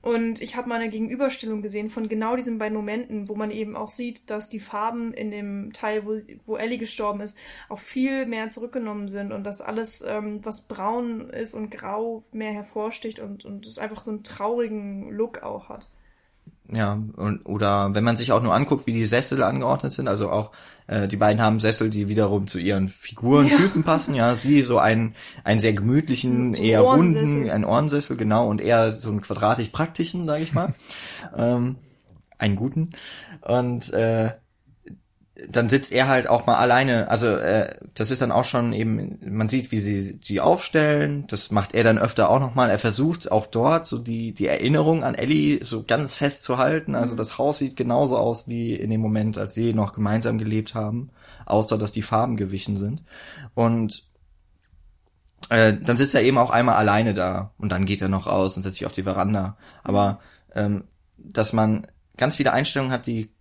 Und 0.03 0.41
ich 0.41 0.57
habe 0.57 0.67
mal 0.67 0.81
eine 0.81 0.89
Gegenüberstellung 0.89 1.61
gesehen 1.61 1.87
von 1.87 2.09
genau 2.09 2.35
diesen 2.35 2.57
beiden 2.57 2.75
Momenten, 2.75 3.29
wo 3.29 3.35
man 3.35 3.51
eben 3.51 3.77
auch 3.77 3.89
sieht, 3.89 4.29
dass 4.29 4.49
die 4.49 4.59
Farben 4.59 5.13
in 5.13 5.31
dem 5.31 5.71
Teil, 5.71 6.05
wo, 6.05 6.17
wo 6.45 6.57
Ellie 6.57 6.77
gestorben 6.77 7.21
ist, 7.21 7.37
auch 7.69 7.79
viel 7.79 8.25
mehr 8.25 8.49
zurückgenommen 8.49 9.07
sind 9.07 9.31
und 9.31 9.45
dass 9.45 9.61
alles, 9.61 10.03
ähm, 10.05 10.43
was 10.43 10.67
braun 10.67 11.29
ist 11.29 11.53
und 11.53 11.71
grau, 11.71 12.21
mehr 12.33 12.51
hervorsticht 12.51 13.21
und, 13.21 13.45
und 13.45 13.65
es 13.65 13.77
einfach 13.77 14.01
so 14.01 14.11
einen 14.11 14.23
traurigen 14.23 15.09
Look 15.09 15.41
auch 15.41 15.69
hat. 15.69 15.89
Ja, 16.71 17.01
und, 17.17 17.45
oder 17.45 17.93
wenn 17.93 18.03
man 18.03 18.17
sich 18.17 18.31
auch 18.31 18.41
nur 18.41 18.53
anguckt, 18.53 18.87
wie 18.87 18.93
die 18.93 19.05
Sessel 19.05 19.43
angeordnet 19.43 19.91
sind, 19.91 20.07
also 20.07 20.29
auch 20.29 20.51
äh, 20.87 21.07
die 21.07 21.17
beiden 21.17 21.41
haben 21.41 21.59
Sessel, 21.59 21.89
die 21.89 22.07
wiederum 22.07 22.47
zu 22.47 22.59
ihren 22.59 22.89
Figurentypen 22.89 23.83
passen, 23.83 24.15
ja, 24.15 24.35
sie 24.35 24.61
so 24.61 24.77
einen, 24.77 25.13
einen 25.43 25.59
sehr 25.59 25.73
gemütlichen, 25.73 26.53
eher 26.53 26.81
runden, 26.81 27.49
einen 27.49 27.65
Ohrensessel, 27.65 28.17
genau, 28.17 28.49
und 28.49 28.61
eher 28.61 28.93
so 28.93 29.09
einen 29.09 29.21
quadratisch 29.21 29.69
praktischen, 29.69 30.25
sage 30.25 30.43
ich 30.43 30.53
mal, 30.53 30.73
ähm, 31.37 31.77
einen 32.37 32.55
guten. 32.55 32.91
Und 33.41 33.91
äh, 33.93 34.31
dann 35.49 35.69
sitzt 35.69 35.91
er 35.91 36.07
halt 36.07 36.27
auch 36.29 36.45
mal 36.45 36.55
alleine. 36.55 37.09
Also 37.09 37.27
äh, 37.27 37.75
das 37.93 38.11
ist 38.11 38.21
dann 38.21 38.31
auch 38.31 38.45
schon 38.45 38.73
eben, 38.73 39.19
man 39.25 39.49
sieht, 39.49 39.71
wie 39.71 39.79
sie 39.79 40.17
die 40.17 40.39
aufstellen. 40.39 41.25
Das 41.27 41.51
macht 41.51 41.73
er 41.73 41.83
dann 41.83 41.97
öfter 41.97 42.29
auch 42.29 42.39
nochmal. 42.39 42.69
Er 42.69 42.79
versucht 42.79 43.31
auch 43.31 43.47
dort 43.47 43.85
so 43.85 43.97
die 43.97 44.33
die 44.33 44.47
Erinnerung 44.47 45.03
an 45.03 45.15
Ellie 45.15 45.63
so 45.63 45.83
ganz 45.83 46.15
fest 46.15 46.43
zu 46.43 46.57
halten. 46.57 46.95
Also 46.95 47.15
das 47.15 47.37
Haus 47.37 47.57
sieht 47.57 47.75
genauso 47.75 48.17
aus 48.17 48.47
wie 48.47 48.73
in 48.73 48.89
dem 48.89 49.01
Moment, 49.01 49.37
als 49.37 49.53
sie 49.53 49.73
noch 49.73 49.93
gemeinsam 49.93 50.37
gelebt 50.37 50.75
haben, 50.75 51.09
außer 51.45 51.77
dass 51.77 51.91
die 51.91 52.01
Farben 52.01 52.37
gewichen 52.37 52.77
sind. 52.77 53.03
Und 53.53 54.07
äh, 55.49 55.73
dann 55.73 55.97
sitzt 55.97 56.15
er 56.15 56.23
eben 56.23 56.37
auch 56.37 56.51
einmal 56.51 56.75
alleine 56.75 57.13
da 57.13 57.51
und 57.57 57.69
dann 57.69 57.85
geht 57.85 58.01
er 58.01 58.09
noch 58.09 58.27
raus 58.27 58.55
und 58.55 58.63
setzt 58.63 58.77
sich 58.77 58.85
auf 58.85 58.91
die 58.91 59.03
Veranda. 59.03 59.57
Aber 59.83 60.19
ähm, 60.55 60.85
dass 61.17 61.53
man 61.53 61.87
ganz 62.17 62.35
viele 62.35 62.53
Einstellungen 62.53 62.93
hat, 62.93 63.07
die 63.07 63.32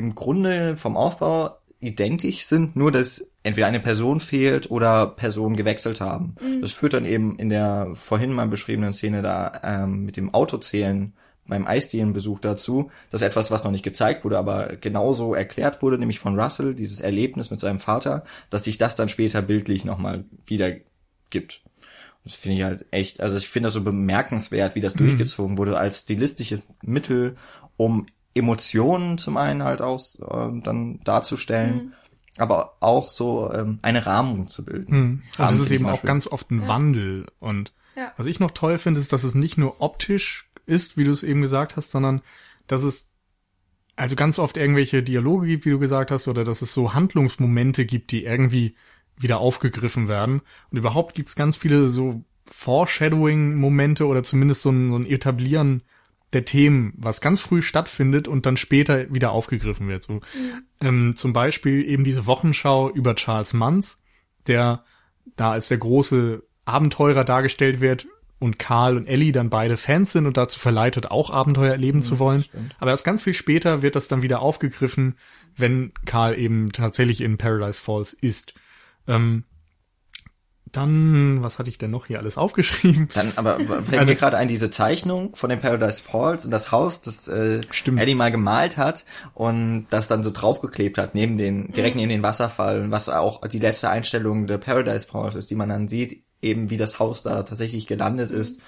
im 0.00 0.14
Grunde 0.14 0.76
vom 0.78 0.96
Aufbau 0.96 1.58
identisch 1.78 2.46
sind, 2.46 2.74
nur 2.74 2.90
dass 2.90 3.30
entweder 3.42 3.66
eine 3.66 3.80
Person 3.80 4.20
fehlt 4.20 4.70
oder 4.70 5.06
Personen 5.06 5.56
gewechselt 5.56 6.00
haben. 6.00 6.34
Das 6.62 6.72
führt 6.72 6.94
dann 6.94 7.04
eben 7.04 7.36
in 7.36 7.50
der 7.50 7.90
vorhin 7.94 8.32
mal 8.32 8.48
beschriebenen 8.48 8.94
Szene 8.94 9.20
da 9.20 9.52
ähm, 9.62 10.04
mit 10.04 10.16
dem 10.16 10.32
Autozählen 10.32 11.12
beim 11.46 11.66
Eisdielenbesuch 11.66 12.40
dazu, 12.40 12.90
dass 13.10 13.22
etwas, 13.22 13.50
was 13.50 13.64
noch 13.64 13.72
nicht 13.72 13.84
gezeigt 13.84 14.24
wurde, 14.24 14.38
aber 14.38 14.76
genauso 14.80 15.34
erklärt 15.34 15.82
wurde, 15.82 15.98
nämlich 15.98 16.18
von 16.18 16.38
Russell, 16.38 16.74
dieses 16.74 17.00
Erlebnis 17.00 17.50
mit 17.50 17.60
seinem 17.60 17.80
Vater, 17.80 18.24
dass 18.48 18.64
sich 18.64 18.78
das 18.78 18.94
dann 18.94 19.10
später 19.10 19.42
bildlich 19.42 19.84
nochmal 19.84 20.24
wieder 20.46 20.72
gibt. 21.28 21.62
Das 22.24 22.34
finde 22.34 22.56
ich 22.56 22.62
halt 22.62 22.86
echt, 22.90 23.20
also 23.20 23.36
ich 23.36 23.48
finde 23.48 23.66
das 23.66 23.74
so 23.74 23.82
bemerkenswert, 23.82 24.74
wie 24.74 24.80
das 24.80 24.94
durchgezogen 24.94 25.58
wurde 25.58 25.78
als 25.78 26.00
stilistische 26.00 26.62
Mittel, 26.82 27.36
um 27.76 28.06
Emotionen 28.34 29.18
zum 29.18 29.36
einen 29.36 29.62
halt 29.64 29.82
aus 29.82 30.18
ähm, 30.30 30.62
dann 30.62 31.00
darzustellen, 31.04 31.94
aber 32.36 32.76
auch 32.80 33.08
so 33.08 33.52
ähm, 33.52 33.78
eine 33.82 34.06
Rahmung 34.06 34.48
zu 34.48 34.64
bilden. 34.64 34.96
Mhm. 34.96 35.22
Also 35.36 35.56
es 35.56 35.66
ist 35.66 35.72
eben 35.72 35.86
auch 35.86 36.02
ganz 36.02 36.26
oft 36.26 36.50
ein 36.50 36.68
Wandel. 36.68 37.26
Und 37.40 37.72
Ja. 37.96 38.12
was 38.16 38.26
ich 38.26 38.40
noch 38.40 38.52
toll 38.52 38.78
finde, 38.78 39.00
ist, 39.00 39.12
dass 39.12 39.24
es 39.24 39.34
nicht 39.34 39.58
nur 39.58 39.80
optisch 39.80 40.48
ist, 40.66 40.96
wie 40.96 41.04
du 41.04 41.10
es 41.10 41.22
eben 41.22 41.42
gesagt 41.42 41.76
hast, 41.76 41.90
sondern 41.90 42.22
dass 42.66 42.82
es 42.82 43.10
also 43.96 44.16
ganz 44.16 44.38
oft 44.38 44.56
irgendwelche 44.56 45.02
Dialoge 45.02 45.46
gibt, 45.46 45.66
wie 45.66 45.70
du 45.70 45.78
gesagt 45.78 46.10
hast, 46.10 46.28
oder 46.28 46.44
dass 46.44 46.62
es 46.62 46.72
so 46.72 46.94
Handlungsmomente 46.94 47.84
gibt, 47.84 48.12
die 48.12 48.24
irgendwie 48.24 48.74
wieder 49.18 49.40
aufgegriffen 49.40 50.08
werden. 50.08 50.40
Und 50.70 50.78
überhaupt 50.78 51.14
gibt 51.14 51.28
es 51.28 51.36
ganz 51.36 51.56
viele 51.56 51.88
so 51.88 52.24
Foreshadowing-Momente 52.46 54.06
oder 54.06 54.22
zumindest 54.22 54.62
so 54.62 54.70
ein, 54.70 54.90
so 54.90 54.96
ein 54.96 55.06
Etablieren 55.06 55.82
der 56.32 56.44
Themen, 56.44 56.92
was 56.96 57.20
ganz 57.20 57.40
früh 57.40 57.62
stattfindet 57.62 58.28
und 58.28 58.46
dann 58.46 58.56
später 58.56 59.12
wieder 59.12 59.32
aufgegriffen 59.32 59.88
wird. 59.88 60.04
So, 60.04 60.20
ähm, 60.80 61.14
zum 61.16 61.32
Beispiel 61.32 61.84
eben 61.88 62.04
diese 62.04 62.26
Wochenschau 62.26 62.90
über 62.90 63.16
Charles 63.16 63.52
Manns, 63.52 64.02
der 64.46 64.84
da 65.36 65.52
als 65.52 65.68
der 65.68 65.78
große 65.78 66.42
Abenteurer 66.64 67.24
dargestellt 67.24 67.80
wird 67.80 68.06
und 68.38 68.58
Karl 68.58 68.96
und 68.96 69.06
Ellie 69.06 69.32
dann 69.32 69.50
beide 69.50 69.76
Fans 69.76 70.12
sind 70.12 70.26
und 70.26 70.36
dazu 70.36 70.58
verleitet, 70.58 71.10
auch 71.10 71.30
Abenteuer 71.30 71.72
erleben 71.72 72.00
zu 72.02 72.18
wollen. 72.18 72.44
Aber 72.78 72.90
erst 72.90 73.04
ganz 73.04 73.24
viel 73.24 73.34
später 73.34 73.82
wird 73.82 73.96
das 73.96 74.08
dann 74.08 74.22
wieder 74.22 74.40
aufgegriffen, 74.40 75.16
wenn 75.56 75.92
Karl 76.06 76.38
eben 76.38 76.72
tatsächlich 76.72 77.20
in 77.20 77.38
Paradise 77.38 77.80
Falls 77.82 78.12
ist. 78.14 78.54
Ähm, 79.06 79.44
dann, 80.72 81.42
was 81.42 81.58
hatte 81.58 81.68
ich 81.70 81.78
denn 81.78 81.90
noch 81.90 82.06
hier 82.06 82.18
alles 82.18 82.36
aufgeschrieben? 82.38 83.08
Dann, 83.14 83.32
aber 83.36 83.56
fällt 83.58 83.98
Also- 83.98 84.12
mir 84.12 84.16
gerade 84.16 84.36
ein, 84.36 84.48
diese 84.48 84.70
Zeichnung 84.70 85.34
von 85.34 85.50
den 85.50 85.60
Paradise 85.60 86.02
Falls 86.02 86.44
und 86.44 86.50
das 86.50 86.70
Haus, 86.72 87.00
das 87.02 87.28
äh, 87.28 87.60
Stimmt. 87.70 88.00
Eddie 88.00 88.14
mal 88.14 88.30
gemalt 88.30 88.76
hat 88.76 89.04
und 89.34 89.86
das 89.90 90.08
dann 90.08 90.22
so 90.22 90.30
draufgeklebt 90.30 90.98
hat, 90.98 91.14
neben 91.14 91.38
den, 91.38 91.72
direkt 91.72 91.96
neben 91.96 92.08
den 92.10 92.22
Wasserfall, 92.22 92.90
was 92.90 93.08
auch 93.08 93.40
die 93.46 93.58
letzte 93.58 93.90
Einstellung 93.90 94.46
der 94.46 94.58
Paradise 94.58 95.06
Falls 95.10 95.34
ist, 95.34 95.50
die 95.50 95.54
man 95.56 95.68
dann 95.68 95.88
sieht, 95.88 96.22
eben 96.42 96.70
wie 96.70 96.76
das 96.78 96.98
Haus 96.98 97.22
da 97.22 97.42
tatsächlich 97.42 97.86
gelandet 97.86 98.30
ist. 98.30 98.60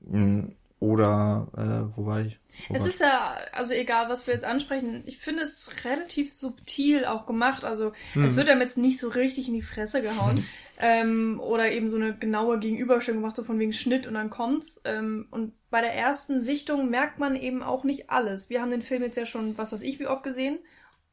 Mm, 0.00 0.48
Oder, 0.80 1.48
äh, 1.56 1.96
wo 1.96 2.06
war 2.06 2.20
ich? 2.20 2.38
Wo 2.68 2.74
Es 2.76 2.82
war 2.82 2.88
ist 2.88 3.00
ja, 3.00 3.36
also 3.52 3.74
egal, 3.74 4.08
was 4.08 4.28
wir 4.28 4.34
jetzt 4.34 4.44
ansprechen, 4.44 5.02
ich 5.06 5.18
finde 5.18 5.42
es 5.42 5.70
relativ 5.84 6.32
subtil 6.34 7.04
auch 7.04 7.26
gemacht. 7.26 7.64
Also 7.64 7.92
es 8.14 8.36
wird 8.36 8.48
einem 8.48 8.60
jetzt 8.60 8.78
nicht 8.78 9.00
so 9.00 9.08
richtig 9.08 9.48
in 9.48 9.54
die 9.54 9.62
Fresse 9.62 10.02
gehauen. 10.02 10.44
Ähm, 10.80 11.40
oder 11.40 11.72
eben 11.72 11.88
so 11.88 11.96
eine 11.96 12.16
genaue 12.16 12.58
Gegenüberstellung 12.60 13.20
gemacht, 13.20 13.36
so 13.36 13.42
von 13.42 13.58
wegen 13.58 13.72
Schnitt 13.72 14.06
und 14.06 14.14
dann 14.14 14.30
kommt's. 14.30 14.80
Ähm, 14.84 15.26
und 15.30 15.52
bei 15.70 15.80
der 15.80 15.92
ersten 15.92 16.40
Sichtung 16.40 16.88
merkt 16.88 17.18
man 17.18 17.34
eben 17.34 17.62
auch 17.62 17.82
nicht 17.82 18.10
alles. 18.10 18.48
Wir 18.48 18.62
haben 18.62 18.70
den 18.70 18.82
Film 18.82 19.02
jetzt 19.02 19.16
ja 19.16 19.26
schon, 19.26 19.58
was 19.58 19.72
weiß 19.72 19.82
ich, 19.82 19.98
wie 19.98 20.06
oft 20.06 20.22
gesehen. 20.22 20.60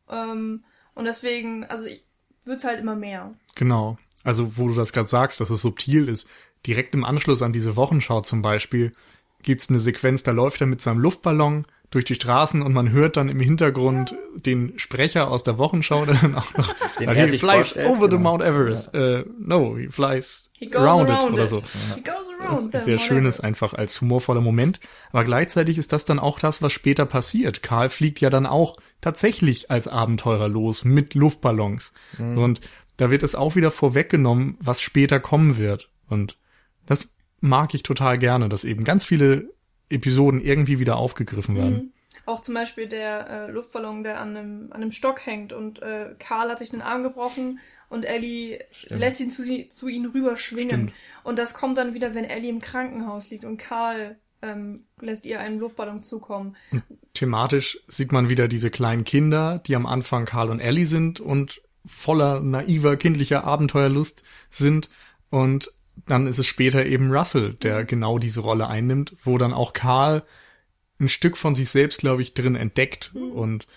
Ähm, 0.08 0.64
und 0.94 1.06
deswegen, 1.06 1.66
also 1.66 1.88
wird's 2.46 2.64
halt 2.64 2.80
immer 2.80 2.96
mehr. 2.96 3.34
Genau. 3.56 3.98
Also, 4.24 4.56
wo 4.58 4.68
du 4.68 4.76
das 4.76 4.94
gerade 4.94 5.10
sagst, 5.10 5.42
dass 5.42 5.50
es 5.50 5.62
subtil 5.62 6.10
ist. 6.10 6.30
Direkt 6.68 6.94
im 6.94 7.04
Anschluss 7.04 7.42
an 7.42 7.54
diese 7.54 7.76
Wochenschau 7.76 8.22
zum 8.22 8.42
Beispiel 8.42 8.92
gibt's 9.42 9.70
eine 9.70 9.80
Sequenz, 9.80 10.24
da 10.24 10.32
läuft 10.32 10.62
er 10.62 10.68
mit 10.68 10.82
seinem 10.82 11.00
Luftballon 11.00 11.66
durch 11.96 12.04
die 12.04 12.16
Straßen 12.16 12.62
und 12.62 12.74
man 12.74 12.92
hört 12.92 13.16
dann 13.16 13.30
im 13.30 13.40
Hintergrund 13.40 14.18
den 14.36 14.78
Sprecher 14.78 15.32
aus 15.32 15.44
der 15.44 15.58
Wochenschau, 15.58 16.04
der 16.04 16.16
dann 16.16 16.36
auch 16.36 16.54
noch 16.58 16.76
Den 17.00 17.08
er 17.08 17.16
he 17.16 17.38
flies 17.38 17.78
over 17.78 18.10
the 18.10 18.18
genau. 18.18 18.32
Mount 18.32 18.44
Everest. 18.44 18.94
Äh, 18.94 19.24
no, 19.40 19.78
he 19.78 19.88
flies 19.88 20.50
He 20.60 20.66
goes 20.66 20.82
around, 20.82 21.10
around, 21.10 21.30
it 21.30 21.34
oder 21.34 21.48
so. 21.48 21.64
He 21.96 22.02
goes 22.02 22.28
Das 22.50 22.60
ist 22.60 22.74
the 22.74 22.80
sehr 22.80 22.98
schönes 22.98 23.40
einfach 23.40 23.74
als 23.74 24.02
humorvoller 24.02 24.42
Moment. 24.42 24.82
Aber 25.14 25.24
gleichzeitig 25.24 25.78
ist 25.78 25.94
das 25.94 26.04
dann 26.04 26.20
auch 26.20 26.38
das, 26.38 26.62
was 26.62 26.74
später 26.74 27.06
passiert. 27.06 27.64
Karl 27.64 27.88
fliegt 27.88 28.20
ja 28.20 28.30
dann 28.30 28.46
auch 28.46 28.76
tatsächlich 29.00 29.72
als 29.72 29.88
Abenteurer 29.88 30.50
los 30.50 30.84
mit 30.84 31.14
Luftballons. 31.14 31.94
Und 32.18 32.60
da 32.98 33.10
wird 33.10 33.24
es 33.24 33.36
auch 33.36 33.56
wieder 33.56 33.72
vorweggenommen, 33.72 34.58
was 34.60 34.82
später 34.82 35.22
kommen 35.22 35.56
wird. 35.56 35.90
Und 36.10 36.38
das 36.86 37.08
mag 37.40 37.74
ich 37.74 37.84
total 37.84 38.18
gerne, 38.18 38.50
dass 38.50 38.66
eben 38.66 38.84
ganz 38.84 39.06
viele 39.06 39.55
Episoden 39.90 40.42
irgendwie 40.42 40.80
wieder 40.80 40.98
aufgegriffen 40.98 41.56
werden. 41.56 41.74
Mhm. 41.74 41.92
Auch 42.26 42.42
zum 42.42 42.56
Beispiel 42.56 42.88
der 42.88 43.30
äh, 43.30 43.52
Luftballon, 43.52 44.04
der 44.04 44.20
an 44.20 44.36
einem, 44.36 44.68
an 44.72 44.82
einem 44.82 44.92
Stock 44.92 45.26
hängt 45.26 45.54
und 45.54 45.82
äh, 45.82 46.16
Karl 46.18 46.50
hat 46.50 46.60
sich 46.60 46.72
den 46.72 46.82
Arm 46.82 47.04
gebrochen 47.04 47.60
und 47.90 48.04
Ellie 48.04 48.60
lässt 48.88 49.20
ihn 49.20 49.30
zu, 49.30 49.44
sie, 49.44 49.68
zu 49.68 49.88
ihnen 49.88 50.08
rüberschwingen. 50.08 50.90
Stimmt. 50.90 50.94
Und 51.24 51.38
das 51.38 51.54
kommt 51.54 51.78
dann 51.78 51.94
wieder, 51.94 52.16
wenn 52.16 52.24
Ellie 52.24 52.50
im 52.50 52.60
Krankenhaus 52.60 53.30
liegt 53.30 53.46
und 53.46 53.58
Karl 53.58 54.18
ähm, 54.42 54.86
lässt 55.00 55.26
ihr 55.26 55.40
einen 55.40 55.60
Luftballon 55.60 56.04
zukommen. 56.04 56.56
Thematisch 57.14 57.80
sieht 57.88 58.12
man 58.12 58.30
wieder 58.30 58.48
diese 58.48 58.72
kleinen 58.72 59.04
Kinder, 59.04 59.62
die 59.66 59.76
am 59.76 59.86
Anfang 59.86 60.26
Karl 60.26 60.50
und 60.50 60.60
Ellie 60.60 60.86
sind 60.86 61.20
und 61.20 61.62
voller 61.86 62.40
naiver 62.42 62.98
kindlicher 62.98 63.44
Abenteuerlust 63.44 64.24
sind 64.50 64.90
und 65.30 65.72
dann 66.08 66.28
ist 66.28 66.40
es 66.40 66.48
später 66.48 66.86
eben 66.86 67.12
Russell, 67.12 67.54
der 67.54 67.84
genau 67.86 68.20
diese 68.20 68.42
Rolle 68.42 68.68
einnimmt, 68.68 69.16
wo 69.24 69.38
dann 69.38 69.54
auch 69.54 69.74
Karl 69.74 70.24
ein 71.00 71.10
Stück 71.10 71.38
von 71.38 71.56
sich 71.56 71.70
selbst, 71.70 72.00
glaube 72.00 72.22
ich, 72.22 72.34
drin 72.34 72.56
entdeckt 72.56 73.14
und 73.16 73.68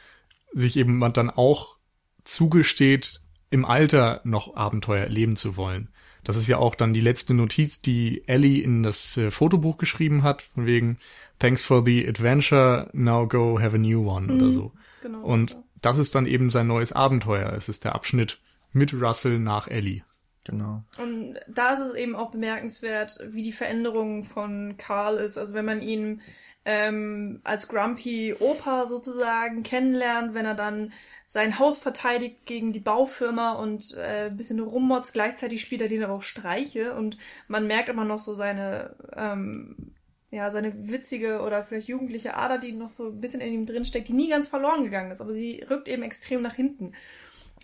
sich 0.52 0.76
eben 0.76 1.00
dann 1.12 1.30
auch 1.30 1.76
zugesteht, 2.24 3.20
im 3.50 3.64
Alter 3.64 4.20
noch 4.24 4.56
Abenteuer 4.56 5.04
erleben 5.04 5.36
zu 5.36 5.56
wollen. 5.56 5.88
Das 6.22 6.36
ist 6.36 6.48
ja 6.48 6.58
auch 6.58 6.74
dann 6.74 6.92
die 6.92 7.00
letzte 7.00 7.32
Notiz, 7.32 7.80
die 7.80 8.22
Ellie 8.26 8.62
in 8.62 8.82
das 8.82 9.16
äh, 9.16 9.30
Fotobuch 9.30 9.78
geschrieben 9.78 10.22
hat, 10.22 10.42
von 10.42 10.66
wegen 10.66 10.98
Thanks 11.38 11.64
for 11.64 11.82
the 11.84 12.06
adventure, 12.06 12.90
now 12.92 13.26
go 13.26 13.58
have 13.58 13.74
a 13.74 13.78
new 13.78 14.08
one 14.08 14.32
oder 14.32 14.52
so. 14.52 14.72
Genau. 15.02 15.22
Und 15.22 15.50
so. 15.50 15.64
das 15.80 15.98
ist 15.98 16.14
dann 16.14 16.26
eben 16.26 16.50
sein 16.50 16.66
neues 16.66 16.92
Abenteuer. 16.92 17.52
Es 17.52 17.68
ist 17.68 17.84
der 17.84 17.94
Abschnitt 17.94 18.40
mit 18.72 18.92
Russell 18.92 19.38
nach 19.38 19.68
Ellie. 19.68 20.02
Genau. 20.48 20.82
Und 20.96 21.34
da 21.46 21.74
ist 21.74 21.80
es 21.80 21.94
eben 21.94 22.16
auch 22.16 22.30
bemerkenswert, 22.30 23.18
wie 23.28 23.42
die 23.42 23.52
Veränderung 23.52 24.24
von 24.24 24.76
Karl 24.78 25.18
ist. 25.18 25.36
Also 25.36 25.52
wenn 25.54 25.66
man 25.66 25.82
ihn 25.82 26.22
ähm, 26.64 27.40
als 27.44 27.68
Grumpy 27.68 28.34
Opa 28.38 28.86
sozusagen 28.86 29.62
kennenlernt, 29.62 30.32
wenn 30.32 30.46
er 30.46 30.54
dann 30.54 30.92
sein 31.26 31.58
Haus 31.58 31.78
verteidigt 31.78 32.46
gegen 32.46 32.72
die 32.72 32.80
Baufirma 32.80 33.52
und 33.52 33.94
äh, 33.98 34.28
ein 34.28 34.36
bisschen 34.38 34.60
rummotzt, 34.60 35.12
gleichzeitig 35.12 35.60
spielt 35.60 35.82
er 35.82 35.88
den 35.88 36.02
aber 36.02 36.14
auch 36.14 36.22
Streiche 36.22 36.94
und 36.94 37.18
man 37.46 37.66
merkt 37.66 37.90
immer 37.90 38.06
noch 38.06 38.18
so 38.18 38.34
seine, 38.34 38.96
ähm, 39.14 39.92
ja, 40.30 40.50
seine 40.50 40.88
witzige 40.88 41.42
oder 41.42 41.62
vielleicht 41.62 41.88
jugendliche 41.88 42.36
Ader, 42.36 42.56
die 42.56 42.72
noch 42.72 42.94
so 42.94 43.08
ein 43.08 43.20
bisschen 43.20 43.42
in 43.42 43.52
ihm 43.52 43.66
drinsteckt, 43.66 44.08
die 44.08 44.14
nie 44.14 44.30
ganz 44.30 44.48
verloren 44.48 44.84
gegangen 44.84 45.10
ist, 45.10 45.20
aber 45.20 45.34
sie 45.34 45.62
rückt 45.68 45.88
eben 45.88 46.02
extrem 46.02 46.40
nach 46.40 46.54
hinten. 46.54 46.94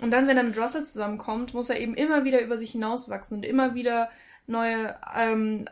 Und 0.00 0.10
dann, 0.10 0.26
wenn 0.26 0.36
er 0.36 0.42
mit 0.42 0.58
Russell 0.58 0.84
zusammenkommt, 0.84 1.54
muss 1.54 1.70
er 1.70 1.80
eben 1.80 1.94
immer 1.94 2.24
wieder 2.24 2.40
über 2.42 2.58
sich 2.58 2.72
hinauswachsen 2.72 3.36
und 3.36 3.44
immer 3.44 3.74
wieder 3.74 4.10
neue 4.46 4.96
ähm, 5.16 5.66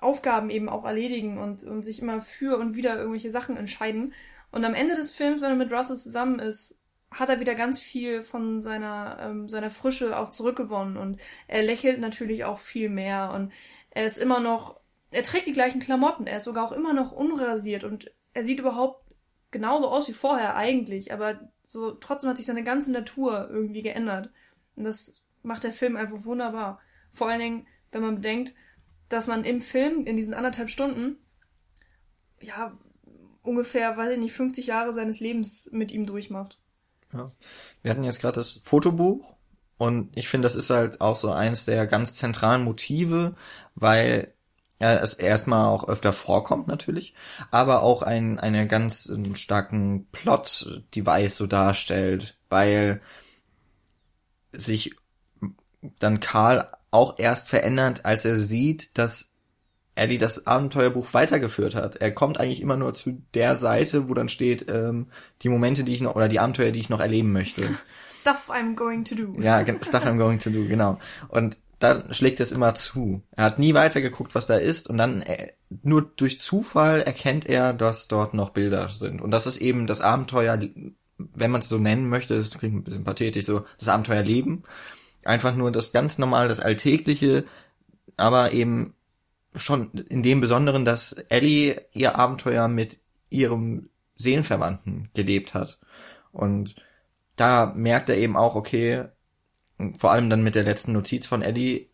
Aufgaben 0.00 0.50
eben 0.50 0.68
auch 0.68 0.84
erledigen 0.84 1.38
und, 1.38 1.62
und 1.64 1.82
sich 1.82 2.00
immer 2.00 2.20
für 2.20 2.58
und 2.58 2.74
wieder 2.74 2.96
irgendwelche 2.96 3.30
Sachen 3.30 3.56
entscheiden. 3.56 4.14
Und 4.50 4.64
am 4.64 4.74
Ende 4.74 4.94
des 4.94 5.10
Films, 5.10 5.40
wenn 5.40 5.50
er 5.50 5.56
mit 5.56 5.72
Russell 5.72 5.96
zusammen 5.96 6.38
ist, 6.38 6.78
hat 7.10 7.28
er 7.28 7.40
wieder 7.40 7.54
ganz 7.54 7.78
viel 7.78 8.22
von 8.22 8.60
seiner, 8.60 9.18
ähm, 9.20 9.48
seiner 9.48 9.70
Frische 9.70 10.18
auch 10.18 10.28
zurückgewonnen 10.28 10.96
und 10.96 11.20
er 11.46 11.62
lächelt 11.62 12.00
natürlich 12.00 12.44
auch 12.44 12.58
viel 12.58 12.88
mehr 12.88 13.32
und 13.34 13.52
er 13.90 14.06
ist 14.06 14.18
immer 14.18 14.40
noch, 14.40 14.80
er 15.10 15.22
trägt 15.22 15.46
die 15.46 15.52
gleichen 15.52 15.80
Klamotten, 15.80 16.26
er 16.26 16.38
ist 16.38 16.44
sogar 16.44 16.64
auch 16.66 16.72
immer 16.72 16.92
noch 16.92 17.12
unrasiert 17.12 17.84
und 17.84 18.10
er 18.34 18.44
sieht 18.44 18.58
überhaupt 18.58 19.05
genauso 19.56 19.88
aus 19.88 20.06
wie 20.06 20.12
vorher 20.12 20.54
eigentlich, 20.54 21.14
aber 21.14 21.40
so 21.62 21.92
trotzdem 21.92 22.28
hat 22.28 22.36
sich 22.36 22.44
seine 22.44 22.62
ganze 22.62 22.92
Natur 22.92 23.48
irgendwie 23.50 23.80
geändert. 23.80 24.28
Und 24.76 24.84
das 24.84 25.22
macht 25.42 25.64
der 25.64 25.72
Film 25.72 25.96
einfach 25.96 26.26
wunderbar. 26.26 26.78
Vor 27.10 27.28
allen 27.28 27.40
Dingen, 27.40 27.66
wenn 27.90 28.02
man 28.02 28.16
bedenkt, 28.16 28.54
dass 29.08 29.28
man 29.28 29.44
im 29.44 29.62
Film 29.62 30.04
in 30.04 30.18
diesen 30.18 30.34
anderthalb 30.34 30.68
Stunden 30.68 31.16
ja 32.38 32.76
ungefähr, 33.42 33.96
weiß 33.96 34.12
ich 34.12 34.18
nicht, 34.18 34.34
50 34.34 34.66
Jahre 34.66 34.92
seines 34.92 35.20
Lebens 35.20 35.70
mit 35.72 35.90
ihm 35.90 36.04
durchmacht. 36.04 36.58
Ja. 37.14 37.30
Wir 37.80 37.90
hatten 37.90 38.04
jetzt 38.04 38.20
gerade 38.20 38.34
das 38.34 38.60
Fotobuch 38.62 39.36
und 39.78 40.14
ich 40.18 40.28
finde, 40.28 40.44
das 40.44 40.54
ist 40.54 40.68
halt 40.68 41.00
auch 41.00 41.16
so 41.16 41.30
eines 41.30 41.64
der 41.64 41.86
ganz 41.86 42.16
zentralen 42.16 42.62
Motive, 42.62 43.34
weil 43.74 44.34
ja, 44.80 44.94
es 44.94 45.14
erstmal 45.14 45.66
auch 45.66 45.88
öfter 45.88 46.12
vorkommt 46.12 46.68
natürlich, 46.68 47.14
aber 47.50 47.82
auch 47.82 48.02
ein, 48.02 48.38
eine 48.38 48.66
ganz 48.66 49.08
einen 49.08 49.36
starken 49.36 50.06
Plot-Device 50.12 51.36
so 51.36 51.46
darstellt, 51.46 52.36
weil 52.50 53.00
sich 54.52 54.94
dann 55.98 56.20
Karl 56.20 56.70
auch 56.90 57.18
erst 57.18 57.48
verändert, 57.48 58.04
als 58.04 58.24
er 58.24 58.36
sieht, 58.36 58.98
dass 58.98 59.32
Ellie 59.94 60.18
das 60.18 60.46
Abenteuerbuch 60.46 61.14
weitergeführt 61.14 61.74
hat. 61.74 61.96
Er 61.96 62.12
kommt 62.12 62.38
eigentlich 62.38 62.60
immer 62.60 62.76
nur 62.76 62.92
zu 62.92 63.22
der 63.32 63.56
Seite, 63.56 64.08
wo 64.08 64.14
dann 64.14 64.28
steht, 64.28 64.70
ähm, 64.70 65.06
die 65.42 65.48
Momente, 65.48 65.84
die 65.84 65.94
ich 65.94 66.02
noch, 66.02 66.14
oder 66.14 66.28
die 66.28 66.38
Abenteuer, 66.38 66.70
die 66.70 66.80
ich 66.80 66.90
noch 66.90 67.00
erleben 67.00 67.32
möchte. 67.32 67.62
Stuff 68.10 68.50
I'm 68.50 68.74
going 68.74 69.04
to 69.04 69.14
do. 69.14 69.34
Ja, 69.38 69.64
Stuff 69.64 70.04
I'm 70.04 70.18
going 70.18 70.38
to 70.38 70.50
do, 70.50 70.66
genau. 70.66 70.98
Und 71.28 71.58
dann 71.78 72.12
schlägt 72.12 72.40
es 72.40 72.52
immer 72.52 72.74
zu. 72.74 73.22
Er 73.32 73.44
hat 73.44 73.58
nie 73.58 73.74
weitergeguckt, 73.74 74.34
was 74.34 74.46
da 74.46 74.56
ist, 74.56 74.88
und 74.88 74.98
dann 74.98 75.22
äh, 75.22 75.52
nur 75.82 76.02
durch 76.02 76.40
Zufall 76.40 77.02
erkennt 77.02 77.46
er, 77.46 77.72
dass 77.72 78.08
dort 78.08 78.34
noch 78.34 78.50
Bilder 78.50 78.88
sind. 78.88 79.20
Und 79.20 79.30
das 79.30 79.46
ist 79.46 79.58
eben 79.58 79.86
das 79.86 80.00
Abenteuer, 80.00 80.58
wenn 81.18 81.50
man 81.50 81.60
es 81.60 81.68
so 81.68 81.78
nennen 81.78 82.08
möchte, 82.08 82.36
das 82.36 82.58
klingt 82.58 82.76
ein 82.76 82.84
bisschen 82.84 83.04
pathetisch, 83.04 83.46
so 83.46 83.64
das 83.78 83.88
Abenteuerleben. 83.88 84.64
Einfach 85.24 85.54
nur 85.54 85.72
das 85.72 85.92
ganz 85.92 86.18
normal, 86.18 86.48
das 86.48 86.60
Alltägliche, 86.60 87.44
aber 88.16 88.52
eben 88.52 88.94
schon 89.54 89.90
in 89.92 90.22
dem 90.22 90.40
Besonderen, 90.40 90.84
dass 90.84 91.12
Ellie 91.12 91.80
ihr 91.92 92.16
Abenteuer 92.16 92.68
mit 92.68 93.00
ihrem 93.30 93.88
Seelenverwandten 94.14 95.10
gelebt 95.14 95.54
hat. 95.54 95.78
Und 96.32 96.76
da 97.36 97.72
merkt 97.74 98.08
er 98.08 98.16
eben 98.16 98.36
auch, 98.36 98.54
okay, 98.54 99.06
vor 99.98 100.10
allem 100.10 100.30
dann 100.30 100.42
mit 100.42 100.54
der 100.54 100.64
letzten 100.64 100.92
Notiz 100.92 101.26
von 101.26 101.42
Ellie, 101.42 101.86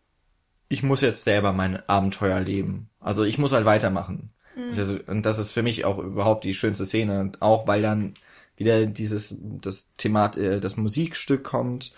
ich 0.69 0.83
muss 0.83 1.01
jetzt 1.01 1.25
selber 1.25 1.53
mein 1.53 1.87
Abenteuer 1.89 2.41
leben. 2.41 2.89
Also 3.01 3.25
ich 3.25 3.39
muss 3.39 3.53
halt 3.53 3.67
weitermachen. 3.67 4.31
Mhm. 4.57 4.69
Also, 4.77 4.99
und 5.07 5.27
das 5.27 5.39
ist 5.39 5.53
für 5.53 5.63
mich 5.63 5.85
auch 5.85 5.99
überhaupt 5.99 6.45
die 6.45 6.55
schönste 6.55 6.87
Szene. 6.87 7.33
Auch 7.41 7.67
weil 7.67 7.83
dann 7.83 8.15
wieder 8.57 8.87
dieses, 8.87 9.37
das 9.41 9.89
Themat, 9.97 10.37
äh, 10.37 10.61
das 10.61 10.77
Musikstück 10.77 11.45
kommt. 11.45 11.93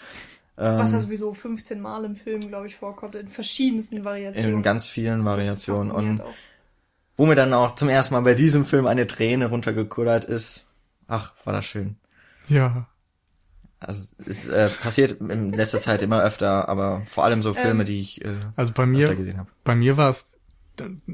Was 0.56 0.92
ja 0.92 0.98
Ähm, 0.98 1.02
sowieso 1.02 1.32
15 1.32 1.80
Mal 1.80 2.04
im 2.04 2.14
Film, 2.14 2.46
glaube 2.48 2.66
ich, 2.68 2.76
vorkommt, 2.76 3.16
in 3.16 3.28
verschiedensten 3.28 4.04
Variationen. 4.04 4.54
in 4.54 4.62
ganz 4.62 4.86
vielen 4.86 5.24
Variationen. 5.24 5.90
Und 5.90 6.20
auch. 6.20 6.34
wo 7.16 7.26
mir 7.26 7.34
dann 7.34 7.52
auch 7.52 7.74
zum 7.74 7.88
ersten 7.88 8.14
Mal 8.14 8.20
bei 8.20 8.34
diesem 8.34 8.64
Film 8.64 8.86
eine 8.86 9.06
Träne 9.06 9.46
runtergekullert 9.46 10.24
ist. 10.24 10.68
Ach, 11.08 11.32
war 11.44 11.52
das 11.52 11.64
schön. 11.64 11.96
Ja. 12.48 12.86
Also 13.86 14.16
es 14.26 14.48
äh, 14.48 14.68
passiert 14.82 15.20
in 15.20 15.52
letzter 15.52 15.78
Zeit 15.80 16.02
immer 16.02 16.22
öfter, 16.22 16.68
aber 16.68 17.02
vor 17.06 17.24
allem 17.24 17.42
so 17.42 17.54
Filme, 17.54 17.82
Ähm, 17.82 17.86
die 17.86 18.00
ich 18.00 18.24
äh, 18.24 18.34
Also 18.56 18.72
bei 18.72 18.86
mir, 18.86 19.04
öfter 19.04 19.16
gesehen 19.16 19.38
habe. 19.38 19.50
bei 19.64 19.74
mir 19.74 19.96
war 19.96 20.10
es 20.10 20.38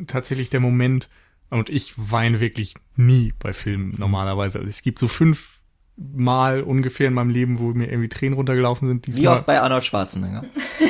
tatsächlich 0.07 0.51
der 0.51 0.61
Moment, 0.61 1.09
und 1.51 1.69
ich 1.69 1.95
weine 1.97 2.39
wirklich 2.41 2.75
nie 2.97 3.35
bei 3.39 3.53
Filmen 3.53 3.95
normalerweise. 3.99 4.59
Also 4.61 4.71
es 4.71 4.83
gibt 4.83 4.99
so 5.01 5.09
fünf 5.09 5.59
Mal 5.97 6.63
ungefähr 6.63 7.09
in 7.09 7.15
meinem 7.15 7.29
Leben, 7.29 7.59
wo 7.59 7.73
mir 7.75 7.91
irgendwie 7.91 8.09
Tränen 8.09 8.35
runtergelaufen 8.35 8.89
sind. 8.89 9.07
Wie 9.07 9.11
Diesmal 9.13 9.41
auch 9.41 9.43
bei 9.43 9.61
Arnold 9.61 9.85
Schwarzenegger. 9.85 10.45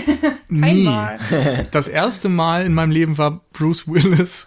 nie. 0.49 0.87
Einmal. 0.87 1.19
Das 1.73 1.89
erste 1.89 2.29
Mal 2.29 2.65
in 2.65 2.75
meinem 2.75 2.93
Leben 2.93 3.19
war 3.19 3.41
Bruce 3.53 3.89
Willis 3.89 4.47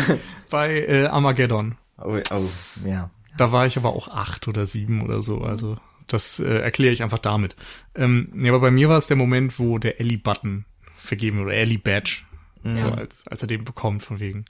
bei 0.50 0.80
äh, 0.86 1.06
Armageddon. 1.06 1.76
Oh, 1.98 2.18
oh, 2.30 2.44
ja. 2.86 3.10
Da 3.36 3.52
war 3.52 3.66
ich 3.66 3.76
aber 3.76 3.90
auch 3.90 4.08
acht 4.08 4.48
oder 4.48 4.64
sieben 4.64 5.02
oder 5.02 5.20
so. 5.20 5.42
Also 5.42 5.76
das 6.08 6.40
äh, 6.40 6.44
erkläre 6.60 6.92
ich 6.92 7.02
einfach 7.02 7.18
damit. 7.18 7.56
Ähm, 7.94 8.28
nee, 8.32 8.48
aber 8.48 8.60
bei 8.60 8.70
mir 8.70 8.88
war 8.88 8.98
es 8.98 9.06
der 9.06 9.16
Moment, 9.16 9.58
wo 9.58 9.78
der 9.78 10.00
Ellie-Button 10.00 10.64
vergeben 10.96 11.38
wurde, 11.40 11.54
Ellie-Badge. 11.54 12.22
Ja. 12.64 12.88
So, 12.90 12.94
als, 12.96 13.26
als 13.28 13.42
er 13.42 13.46
den 13.48 13.64
bekommt, 13.64 14.02
von 14.02 14.18
wegen, 14.18 14.44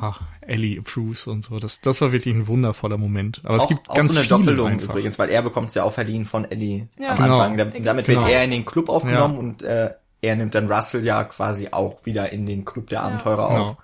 ach, 0.00 0.20
Ellie 0.40 0.80
approves 0.80 1.28
und 1.28 1.42
so. 1.44 1.60
Das, 1.60 1.80
das 1.80 2.00
war 2.00 2.10
wirklich 2.10 2.34
ein 2.34 2.48
wundervoller 2.48 2.98
Moment. 2.98 3.40
Aber 3.44 3.54
es 3.54 3.62
auch, 3.62 3.68
gibt 3.68 3.88
auch 3.88 3.94
ganz 3.94 4.08
so 4.12 4.18
eine 4.18 4.26
viele 4.26 4.38
Doppelung 4.40 4.66
einfach. 4.68 4.90
übrigens, 4.90 5.18
weil 5.20 5.30
er 5.30 5.42
bekommt 5.42 5.68
es 5.68 5.74
ja 5.76 5.84
auch 5.84 5.92
verliehen 5.92 6.24
von 6.24 6.44
Ellie 6.50 6.88
Ja. 6.98 7.10
am 7.10 7.16
Genau. 7.18 7.38
Anfang. 7.38 7.56
Da, 7.56 7.64
damit 7.78 8.08
wird 8.08 8.18
Genau. 8.18 8.30
er 8.30 8.44
in 8.44 8.50
den 8.50 8.64
Club 8.64 8.88
aufgenommen 8.88 9.38
und 9.38 9.62
äh, 9.62 9.90
er 10.22 10.36
nimmt 10.36 10.54
dann 10.56 10.70
Russell 10.70 11.04
ja 11.04 11.22
quasi 11.24 11.68
auch 11.70 12.04
wieder 12.04 12.32
in 12.32 12.46
den 12.46 12.64
Club 12.64 12.88
der 12.90 13.02
Abenteurer 13.04 13.48
Genau. 13.48 13.62
auf. 13.62 13.76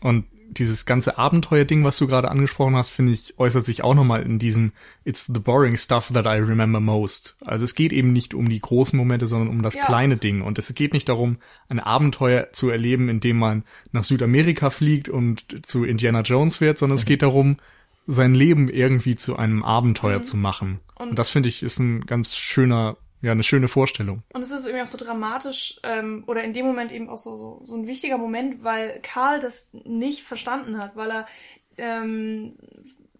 Und 0.00 0.24
dieses 0.58 0.86
ganze 0.86 1.18
Abenteuer-Ding, 1.18 1.84
was 1.84 1.96
du 1.96 2.06
gerade 2.06 2.30
angesprochen 2.30 2.76
hast, 2.76 2.90
finde 2.90 3.12
ich, 3.12 3.38
äußert 3.38 3.64
sich 3.64 3.82
auch 3.84 3.94
nochmal 3.94 4.22
in 4.22 4.38
diesem 4.38 4.72
It's 5.04 5.26
the 5.26 5.40
boring 5.40 5.76
stuff 5.76 6.10
that 6.12 6.26
I 6.26 6.38
remember 6.40 6.80
most. 6.80 7.36
Also 7.44 7.64
es 7.64 7.74
geht 7.74 7.92
eben 7.92 8.12
nicht 8.12 8.34
um 8.34 8.48
die 8.48 8.60
großen 8.60 8.96
Momente, 8.96 9.26
sondern 9.26 9.48
um 9.48 9.62
das 9.62 9.74
Ja. 9.74 9.84
kleine 9.84 10.16
Ding. 10.16 10.42
Und 10.42 10.58
es 10.58 10.72
geht 10.74 10.92
nicht 10.92 11.08
darum, 11.08 11.38
ein 11.68 11.80
Abenteuer 11.80 12.48
zu 12.52 12.68
erleben, 12.70 13.08
indem 13.08 13.38
man 13.38 13.64
nach 13.92 14.04
Südamerika 14.04 14.70
fliegt 14.70 15.08
und 15.08 15.66
zu 15.66 15.84
Indiana 15.84 16.20
Jones 16.20 16.60
wird, 16.60 16.78
sondern 16.78 16.96
es 16.98 17.04
geht 17.04 17.22
darum, 17.22 17.56
sein 18.06 18.34
Leben 18.34 18.68
irgendwie 18.68 19.16
zu 19.16 19.36
einem 19.36 19.62
Abenteuer 19.62 20.22
zu 20.22 20.36
machen. 20.36 20.80
Und, 20.96 21.10
Und- 21.10 21.18
das 21.18 21.28
finde 21.28 21.48
ich 21.48 21.62
ist 21.62 21.78
ein 21.78 22.04
ganz 22.06 22.36
schöner, 22.36 22.96
ja, 23.22 23.30
eine 23.30 23.44
schöne 23.44 23.68
Vorstellung. 23.68 24.24
Und 24.34 24.42
es 24.42 24.50
ist 24.50 24.66
irgendwie 24.66 24.82
auch 24.82 24.88
so 24.88 24.98
dramatisch, 24.98 25.78
ähm, 25.84 26.24
oder 26.26 26.42
in 26.42 26.52
dem 26.52 26.66
Moment 26.66 26.90
eben 26.90 27.08
auch 27.08 27.16
so, 27.16 27.36
so, 27.36 27.62
so 27.64 27.76
ein 27.76 27.86
wichtiger 27.86 28.18
Moment, 28.18 28.64
weil 28.64 29.00
Karl 29.00 29.38
das 29.38 29.70
nicht 29.72 30.22
verstanden 30.22 30.78
hat, 30.78 30.96
weil 30.96 31.10
er 31.10 31.26
ähm, 31.78 32.56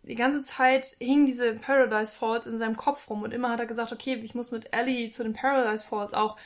die 0.02 0.16
ganze 0.16 0.42
Zeit 0.42 0.96
hingen 0.98 1.26
diese 1.26 1.54
Paradise 1.54 2.12
Falls 2.12 2.48
in 2.48 2.58
seinem 2.58 2.76
Kopf 2.76 3.08
rum 3.08 3.22
und 3.22 3.32
immer 3.32 3.50
hat 3.50 3.60
er 3.60 3.66
gesagt, 3.66 3.92
okay, 3.92 4.20
ich 4.22 4.34
muss 4.34 4.50
mit 4.50 4.76
Ellie 4.76 5.08
zu 5.08 5.22
den 5.22 5.34
Paradise 5.34 5.86
Falls 5.88 6.14
auch, 6.14 6.36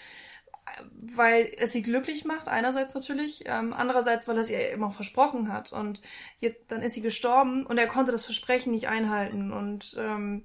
weil 0.93 1.51
es 1.57 1.73
sie 1.73 1.83
glücklich 1.83 2.27
macht, 2.27 2.49
einerseits 2.49 2.95
natürlich, 2.95 3.45
ähm, 3.47 3.73
andererseits, 3.73 4.29
weil 4.29 4.37
er 4.37 4.43
es 4.43 4.51
ihr 4.51 4.71
immer 4.71 4.91
versprochen 4.91 5.51
hat 5.51 5.73
und 5.73 6.03
jetzt, 6.41 6.71
dann 6.71 6.83
ist 6.83 6.93
sie 6.93 7.01
gestorben 7.01 7.65
und 7.65 7.79
er 7.79 7.87
konnte 7.87 8.13
das 8.13 8.27
Versprechen 8.27 8.73
nicht 8.73 8.89
einhalten 8.89 9.51
und 9.51 9.97
ähm, 9.99 10.45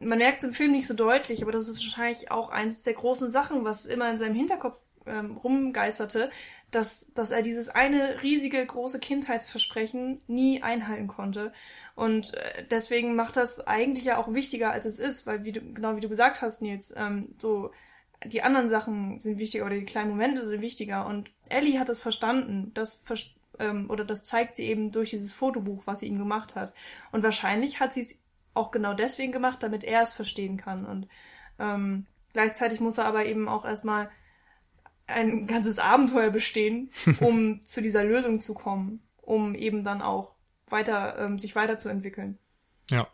man 0.00 0.18
merkt 0.18 0.38
es 0.38 0.44
im 0.44 0.54
Film 0.54 0.72
nicht 0.72 0.86
so 0.86 0.94
deutlich, 0.94 1.42
aber 1.42 1.52
das 1.52 1.68
ist 1.68 1.84
wahrscheinlich 1.84 2.30
auch 2.30 2.48
eines 2.50 2.82
der 2.82 2.94
großen 2.94 3.30
Sachen, 3.30 3.64
was 3.64 3.86
immer 3.86 4.10
in 4.10 4.18
seinem 4.18 4.34
Hinterkopf 4.34 4.80
ähm, 5.06 5.36
rumgeisterte, 5.36 6.30
dass, 6.70 7.06
dass 7.14 7.30
er 7.30 7.42
dieses 7.42 7.68
eine 7.68 8.22
riesige, 8.22 8.64
große 8.64 8.98
Kindheitsversprechen 8.98 10.20
nie 10.26 10.62
einhalten 10.62 11.06
konnte. 11.06 11.52
Und 11.94 12.34
äh, 12.34 12.64
deswegen 12.70 13.14
macht 13.14 13.36
das 13.36 13.66
eigentlich 13.66 14.04
ja 14.04 14.16
auch 14.18 14.32
wichtiger, 14.32 14.72
als 14.72 14.86
es 14.86 14.98
ist, 14.98 15.26
weil, 15.26 15.44
wie 15.44 15.52
du, 15.52 15.60
genau 15.60 15.96
wie 15.96 16.00
du 16.00 16.08
gesagt 16.08 16.40
hast, 16.40 16.62
Nils, 16.62 16.94
ähm, 16.96 17.34
so 17.38 17.70
die 18.24 18.42
anderen 18.42 18.68
Sachen 18.68 19.18
sind 19.20 19.38
wichtiger 19.38 19.64
oder 19.64 19.76
die 19.76 19.84
kleinen 19.84 20.10
Momente 20.10 20.46
sind 20.46 20.60
wichtiger. 20.60 21.06
Und 21.06 21.30
Ellie 21.48 21.78
hat 21.78 21.88
es 21.88 22.00
verstanden, 22.00 22.70
das 22.74 23.02
ähm, 23.58 23.90
oder 23.90 24.04
das 24.04 24.24
zeigt 24.24 24.56
sie 24.56 24.64
eben 24.64 24.92
durch 24.92 25.10
dieses 25.10 25.34
Fotobuch, 25.34 25.82
was 25.86 26.00
sie 26.00 26.06
ihm 26.06 26.18
gemacht 26.18 26.54
hat. 26.54 26.72
Und 27.12 27.22
wahrscheinlich 27.22 27.80
hat 27.80 27.92
sie 27.92 28.00
es 28.00 28.18
auch 28.54 28.70
genau 28.70 28.94
deswegen 28.94 29.32
gemacht, 29.32 29.62
damit 29.62 29.84
er 29.84 30.02
es 30.02 30.12
verstehen 30.12 30.56
kann. 30.56 30.84
Und 30.84 31.08
ähm, 31.58 32.06
gleichzeitig 32.32 32.80
muss 32.80 32.98
er 32.98 33.06
aber 33.06 33.26
eben 33.26 33.48
auch 33.48 33.64
erstmal 33.64 34.10
ein 35.06 35.46
ganzes 35.46 35.78
Abenteuer 35.78 36.30
bestehen, 36.30 36.90
um 37.20 37.64
zu 37.64 37.82
dieser 37.82 38.04
Lösung 38.04 38.40
zu 38.40 38.54
kommen, 38.54 39.02
um 39.16 39.54
eben 39.54 39.84
dann 39.84 40.02
auch 40.02 40.34
weiter 40.68 41.18
ähm, 41.18 41.38
sich 41.38 41.54
weiterzuentwickeln. 41.56 42.38
Ja. 42.90 43.08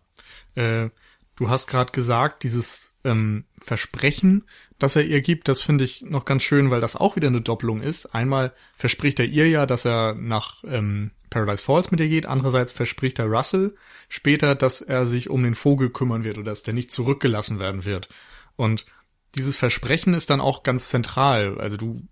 Äh, 0.55 0.91
du 1.37 1.51
hast 1.51 1.67
gerade 1.67 1.93
gesagt, 1.93 2.43
dieses 2.43 2.95
ähm, 3.05 3.45
Versprechen, 3.63 4.45
das 4.79 4.97
er 4.97 5.05
ihr 5.05 5.21
gibt, 5.21 5.49
das 5.49 5.63
finde 5.63 5.85
ich 5.85 6.03
noch 6.03 6.25
ganz 6.25 6.43
schön, 6.43 6.71
weil 6.71 6.81
das 6.81 6.97
auch 6.97 7.17
wieder 7.17 7.29
eine 7.29 7.41
Doppelung 7.41 7.81
ist. 7.81 8.15
Einmal 8.15 8.53
verspricht 8.77 9.19
er 9.21 9.27
ihr 9.27 9.49
ja, 9.49 9.67
dass 9.67 9.85
er 9.87 10.15
nach 10.15 10.63
ähm, 10.65 11.13
Paradise 11.31 11.63
Falls 11.63 11.91
mit 11.91 12.01
ihr 12.01 12.09
geht. 12.09 12.27
Andererseits 12.27 12.73
verspricht 12.73 13.19
er 13.19 13.27
Russell 13.27 13.75
später, 14.09 14.55
dass 14.55 14.81
er 14.81 15.07
sich 15.07 15.31
um 15.31 15.43
den 15.43 15.55
Vogel 15.55 15.91
kümmern 15.91 16.25
wird 16.25 16.39
oder 16.39 16.51
dass 16.51 16.63
der 16.63 16.75
nicht 16.75 16.93
zurückgelassen 16.93 17.59
werden 17.59 17.85
wird. 17.85 18.09
Und 18.57 18.87
dieses 19.35 19.57
Versprechen 19.57 20.15
ist 20.15 20.31
dann 20.31 20.41
auch 20.41 20.63
ganz 20.63 20.89
zentral. 20.89 21.61
Also 21.61 21.77
du, 21.77 22.03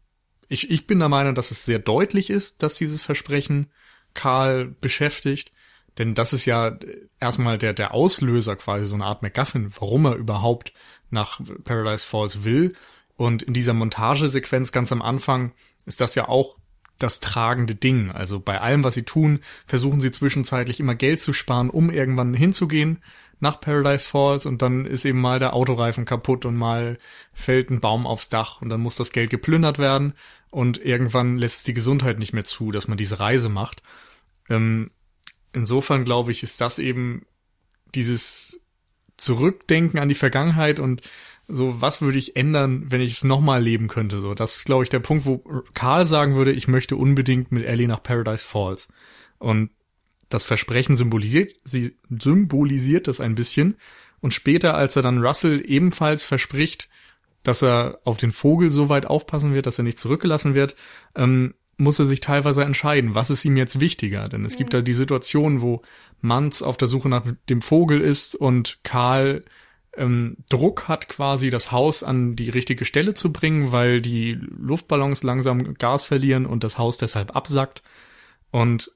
ich, 0.48 0.70
ich 0.70 0.86
bin 0.86 0.98
der 0.98 1.08
Meinung, 1.08 1.34
dass 1.34 1.50
es 1.50 1.64
sehr 1.64 1.78
deutlich 1.78 2.30
ist, 2.30 2.62
dass 2.62 2.76
dieses 2.76 3.02
Versprechen 3.02 3.70
Karl 4.12 4.66
beschäftigt. 4.66 5.52
Denn 5.98 6.14
das 6.14 6.32
ist 6.32 6.44
ja 6.44 6.76
erstmal 7.20 7.56
der, 7.56 7.72
der 7.72 7.94
Auslöser 7.94 8.56
quasi, 8.56 8.86
so 8.86 8.96
eine 8.96 9.04
Art 9.04 9.22
MacGuffin, 9.22 9.72
warum 9.78 10.06
er 10.06 10.16
überhaupt 10.16 10.72
nach 11.10 11.40
Paradise 11.64 12.04
Falls 12.06 12.44
will. 12.44 12.74
Und 13.16 13.42
in 13.44 13.54
dieser 13.54 13.74
Montagesequenz 13.74 14.72
ganz 14.72 14.90
am 14.90 15.02
Anfang 15.02 15.52
ist 15.86 16.00
das 16.00 16.14
ja 16.14 16.28
auch 16.28 16.58
das 16.98 17.20
tragende 17.20 17.74
Ding. 17.74 18.10
Also 18.10 18.40
bei 18.40 18.60
allem, 18.60 18.84
was 18.84 18.94
sie 18.94 19.02
tun, 19.02 19.40
versuchen 19.66 20.00
sie 20.00 20.10
zwischenzeitlich 20.10 20.80
immer 20.80 20.94
Geld 20.94 21.20
zu 21.20 21.32
sparen, 21.32 21.70
um 21.70 21.90
irgendwann 21.90 22.34
hinzugehen 22.34 23.02
nach 23.40 23.60
Paradise 23.60 24.06
Falls 24.06 24.46
und 24.46 24.62
dann 24.62 24.86
ist 24.86 25.04
eben 25.04 25.20
mal 25.20 25.38
der 25.38 25.54
Autoreifen 25.54 26.04
kaputt 26.04 26.44
und 26.44 26.56
mal 26.56 26.98
fällt 27.32 27.70
ein 27.70 27.80
Baum 27.80 28.06
aufs 28.06 28.28
Dach 28.28 28.62
und 28.62 28.68
dann 28.68 28.80
muss 28.80 28.96
das 28.96 29.12
Geld 29.12 29.30
geplündert 29.30 29.78
werden 29.78 30.14
und 30.50 30.78
irgendwann 30.78 31.36
lässt 31.36 31.58
es 31.58 31.64
die 31.64 31.74
Gesundheit 31.74 32.18
nicht 32.18 32.32
mehr 32.32 32.44
zu, 32.44 32.70
dass 32.70 32.88
man 32.88 32.96
diese 32.96 33.20
Reise 33.20 33.48
macht. 33.48 33.82
Ähm, 34.48 34.90
insofern 35.52 36.04
glaube 36.04 36.30
ich, 36.30 36.42
ist 36.42 36.60
das 36.60 36.78
eben 36.78 37.26
dieses 37.94 38.60
Zurückdenken 39.16 39.98
an 39.98 40.08
die 40.08 40.14
Vergangenheit 40.14 40.80
und 40.80 41.02
so, 41.46 41.80
was 41.80 42.00
würde 42.00 42.18
ich 42.18 42.36
ändern, 42.36 42.86
wenn 42.88 43.00
ich 43.00 43.12
es 43.12 43.24
nochmal 43.24 43.62
leben 43.62 43.88
könnte? 43.88 44.20
So, 44.20 44.34
das 44.34 44.56
ist, 44.56 44.64
glaube 44.64 44.84
ich, 44.84 44.90
der 44.90 45.00
Punkt, 45.00 45.26
wo 45.26 45.38
Karl 45.74 46.06
sagen 46.06 46.36
würde, 46.36 46.52
ich 46.52 46.68
möchte 46.68 46.96
unbedingt 46.96 47.52
mit 47.52 47.64
Ellie 47.64 47.88
nach 47.88 48.02
Paradise 48.02 48.44
Falls. 48.46 48.88
Und 49.38 49.70
das 50.30 50.44
Versprechen 50.44 50.96
symbolisiert, 50.96 51.54
sie 51.64 51.96
symbolisiert 52.08 53.08
das 53.08 53.20
ein 53.20 53.34
bisschen. 53.34 53.76
Und 54.20 54.32
später, 54.32 54.74
als 54.74 54.96
er 54.96 55.02
dann 55.02 55.22
Russell 55.22 55.62
ebenfalls 55.66 56.24
verspricht, 56.24 56.88
dass 57.42 57.62
er 57.62 58.00
auf 58.04 58.16
den 58.16 58.32
Vogel 58.32 58.70
so 58.70 58.88
weit 58.88 59.04
aufpassen 59.04 59.52
wird, 59.52 59.66
dass 59.66 59.78
er 59.78 59.84
nicht 59.84 59.98
zurückgelassen 59.98 60.54
wird, 60.54 60.76
ähm, 61.14 61.54
muss 61.76 61.98
er 61.98 62.06
sich 62.06 62.20
teilweise 62.20 62.64
entscheiden, 62.64 63.14
was 63.14 63.30
ist 63.30 63.44
ihm 63.44 63.56
jetzt 63.56 63.80
wichtiger. 63.80 64.28
Denn 64.28 64.44
es 64.44 64.54
mhm. 64.54 64.58
gibt 64.58 64.74
da 64.74 64.80
die 64.80 64.94
Situation, 64.94 65.60
wo 65.60 65.82
Manz 66.22 66.62
auf 66.62 66.78
der 66.78 66.88
Suche 66.88 67.08
nach 67.10 67.26
dem 67.50 67.60
Vogel 67.60 68.00
ist 68.00 68.34
und 68.34 68.78
Karl 68.82 69.44
ähm, 69.96 70.36
Druck 70.48 70.88
hat, 70.88 71.08
quasi 71.08 71.50
das 71.50 71.72
Haus 71.72 72.02
an 72.02 72.36
die 72.36 72.50
richtige 72.50 72.84
Stelle 72.84 73.14
zu 73.14 73.32
bringen, 73.32 73.72
weil 73.72 74.00
die 74.00 74.32
Luftballons 74.32 75.22
langsam 75.22 75.74
Gas 75.74 76.04
verlieren 76.04 76.46
und 76.46 76.64
das 76.64 76.78
Haus 76.78 76.98
deshalb 76.98 77.34
absackt. 77.34 77.82
Und 78.50 78.90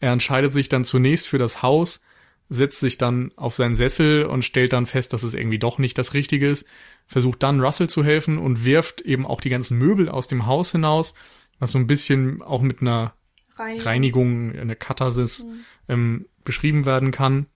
er 0.00 0.12
entscheidet 0.12 0.52
sich 0.52 0.68
dann 0.68 0.84
zunächst 0.84 1.28
für 1.28 1.38
das 1.38 1.62
Haus, 1.62 2.00
setzt 2.48 2.80
sich 2.80 2.98
dann 2.98 3.32
auf 3.36 3.54
seinen 3.54 3.74
Sessel 3.74 4.24
und 4.26 4.44
stellt 4.44 4.72
dann 4.72 4.86
fest, 4.86 5.12
dass 5.12 5.22
es 5.22 5.34
irgendwie 5.34 5.58
doch 5.58 5.78
nicht 5.78 5.96
das 5.96 6.12
Richtige 6.14 6.48
ist, 6.48 6.66
versucht 7.06 7.42
dann 7.42 7.60
Russell 7.60 7.88
zu 7.88 8.04
helfen 8.04 8.38
und 8.38 8.64
wirft 8.64 9.00
eben 9.00 9.26
auch 9.26 9.40
die 9.40 9.50
ganzen 9.50 9.78
Möbel 9.78 10.08
aus 10.08 10.28
dem 10.28 10.46
Haus 10.46 10.72
hinaus, 10.72 11.14
was 11.58 11.72
so 11.72 11.78
ein 11.78 11.86
bisschen 11.86 12.42
auch 12.42 12.60
mit 12.60 12.80
einer 12.80 13.14
Reinigung, 13.56 13.86
Reinigung 13.86 14.58
eine 14.58 14.76
Katharsis 14.76 15.44
mhm. 15.44 15.64
ähm, 15.88 16.26
beschrieben 16.44 16.84
werden 16.84 17.10
kann. 17.10 17.46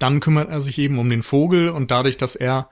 Dann 0.00 0.18
kümmert 0.18 0.50
er 0.50 0.60
sich 0.60 0.78
eben 0.78 0.98
um 0.98 1.08
den 1.08 1.22
Vogel 1.22 1.68
und 1.68 1.92
dadurch, 1.92 2.16
dass 2.16 2.34
er 2.34 2.70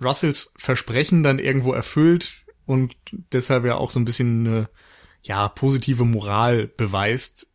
Russells 0.00 0.52
Versprechen 0.56 1.24
dann 1.24 1.40
irgendwo 1.40 1.72
erfüllt 1.72 2.44
und 2.66 2.94
deshalb 3.32 3.64
ja 3.64 3.74
auch 3.74 3.90
so 3.90 3.98
ein 3.98 4.04
bisschen 4.04 4.46
eine 4.46 4.68
ja, 5.22 5.48
positive 5.48 6.04
Moral 6.04 6.68
beweist, 6.68 7.48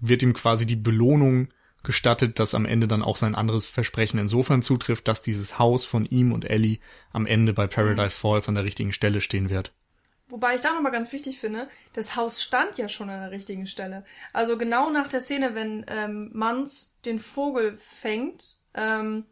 wird 0.00 0.22
ihm 0.22 0.34
quasi 0.34 0.66
die 0.66 0.76
Belohnung 0.76 1.48
gestattet, 1.84 2.38
dass 2.38 2.54
am 2.54 2.66
Ende 2.66 2.88
dann 2.88 3.02
auch 3.02 3.16
sein 3.16 3.34
anderes 3.34 3.66
Versprechen 3.66 4.18
insofern 4.18 4.60
zutrifft, 4.60 5.06
dass 5.06 5.22
dieses 5.22 5.58
Haus 5.58 5.84
von 5.84 6.04
ihm 6.04 6.32
und 6.32 6.44
Ellie 6.44 6.78
am 7.12 7.26
Ende 7.26 7.52
bei 7.52 7.66
Paradise 7.66 8.16
Falls 8.16 8.48
an 8.48 8.54
der 8.54 8.64
richtigen 8.64 8.92
Stelle 8.92 9.20
stehen 9.20 9.50
wird. 9.50 9.72
Wobei 10.28 10.54
ich 10.54 10.62
da 10.62 10.72
nochmal 10.72 10.92
ganz 10.92 11.12
wichtig 11.12 11.38
finde, 11.38 11.68
das 11.92 12.16
Haus 12.16 12.42
stand 12.42 12.78
ja 12.78 12.88
schon 12.88 13.10
an 13.10 13.20
der 13.20 13.30
richtigen 13.30 13.66
Stelle. 13.66 14.04
Also 14.32 14.56
genau 14.56 14.90
nach 14.90 15.08
der 15.08 15.20
Szene, 15.20 15.54
wenn 15.54 15.84
ähm, 15.88 16.30
Mans 16.32 16.98
den 17.04 17.18
Vogel 17.18 17.76
fängt, 17.76 18.56
ähm, 18.72 19.26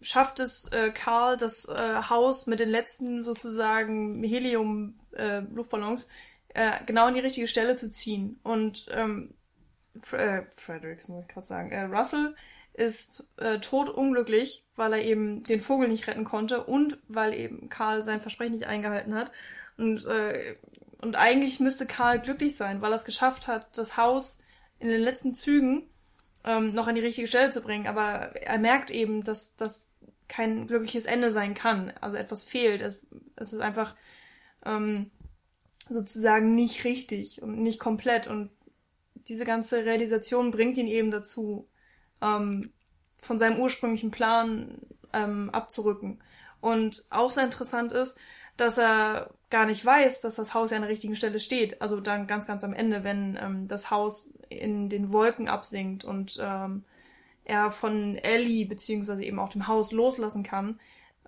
schafft 0.00 0.40
es 0.40 0.66
äh, 0.72 0.90
Karl, 0.90 1.36
das 1.36 1.66
äh, 1.66 2.02
Haus 2.08 2.46
mit 2.46 2.58
den 2.58 2.70
letzten 2.70 3.22
sozusagen 3.22 4.22
Helium-Luftballons 4.24 6.06
äh, 6.06 6.08
äh, 6.54 6.84
genau 6.86 7.06
an 7.06 7.14
die 7.14 7.20
richtige 7.20 7.46
Stelle 7.46 7.76
zu 7.76 7.90
ziehen. 7.90 8.40
Und 8.42 8.86
ähm, 8.90 9.34
F 9.96 10.12
äh, 10.12 10.42
Fredericks 10.50 11.08
muss 11.08 11.22
ich 11.22 11.28
gerade 11.28 11.46
sagen, 11.46 11.70
äh, 11.70 11.82
Russell 11.82 12.34
ist 12.72 13.26
äh, 13.36 13.58
totunglücklich, 13.58 14.64
weil 14.76 14.92
er 14.94 15.04
eben 15.04 15.42
den 15.42 15.60
Vogel 15.60 15.88
nicht 15.88 16.06
retten 16.06 16.24
konnte 16.24 16.64
und 16.64 16.98
weil 17.08 17.34
eben 17.34 17.68
Karl 17.68 18.02
sein 18.02 18.20
Versprechen 18.20 18.52
nicht 18.52 18.66
eingehalten 18.66 19.14
hat. 19.14 19.32
Und, 19.76 20.04
äh, 20.06 20.56
und 21.00 21.16
eigentlich 21.16 21.60
müsste 21.60 21.86
Karl 21.86 22.20
glücklich 22.20 22.56
sein, 22.56 22.82
weil 22.82 22.92
er 22.92 22.96
es 22.96 23.04
geschafft 23.04 23.48
hat, 23.48 23.76
das 23.78 23.96
Haus 23.96 24.42
in 24.78 24.88
den 24.88 25.00
letzten 25.00 25.34
Zügen 25.34 25.88
ähm, 26.44 26.74
noch 26.74 26.86
an 26.88 26.94
die 26.94 27.00
richtige 27.00 27.28
Stelle 27.28 27.50
zu 27.50 27.62
bringen. 27.62 27.86
Aber 27.86 28.36
er 28.36 28.58
merkt 28.58 28.90
eben, 28.90 29.22
dass 29.22 29.56
das 29.56 29.90
kein 30.28 30.66
glückliches 30.66 31.06
Ende 31.06 31.32
sein 31.32 31.54
kann. 31.54 31.92
Also 32.00 32.16
etwas 32.16 32.44
fehlt. 32.44 32.82
Es, 32.82 33.04
es 33.36 33.52
ist 33.52 33.60
einfach 33.60 33.96
ähm, 34.64 35.10
sozusagen 35.88 36.54
nicht 36.54 36.84
richtig 36.84 37.42
und 37.42 37.58
nicht 37.62 37.80
komplett. 37.80 38.26
Und 38.26 38.50
diese 39.14 39.44
ganze 39.44 39.84
Realisation 39.84 40.50
bringt 40.50 40.76
ihn 40.78 40.86
eben 40.86 41.10
dazu, 41.10 41.68
ähm, 42.22 42.72
von 43.20 43.38
seinem 43.38 43.60
ursprünglichen 43.60 44.10
Plan 44.10 44.78
ähm, 45.12 45.50
abzurücken. 45.50 46.22
Und 46.60 47.04
auch 47.10 47.30
sehr 47.30 47.44
interessant 47.44 47.92
ist, 47.92 48.18
dass 48.56 48.78
er 48.78 49.34
gar 49.50 49.66
nicht 49.66 49.84
weiß, 49.84 50.20
dass 50.20 50.36
das 50.36 50.54
Haus 50.54 50.70
ja 50.70 50.76
an 50.76 50.82
der 50.82 50.90
richtigen 50.90 51.16
Stelle 51.16 51.40
steht. 51.40 51.82
Also 51.82 52.00
dann 52.00 52.26
ganz, 52.26 52.46
ganz 52.46 52.64
am 52.64 52.72
Ende, 52.72 53.04
wenn 53.04 53.38
ähm, 53.40 53.68
das 53.68 53.90
Haus 53.90 54.28
in 54.48 54.88
den 54.88 55.12
Wolken 55.12 55.48
absinkt 55.48 56.04
und 56.04 56.38
ähm, 56.40 56.84
er 57.44 57.70
von 57.70 58.16
Ellie 58.16 58.64
beziehungsweise 58.64 59.24
eben 59.24 59.38
auch 59.38 59.50
dem 59.50 59.66
Haus 59.66 59.92
loslassen 59.92 60.44
kann, 60.44 60.78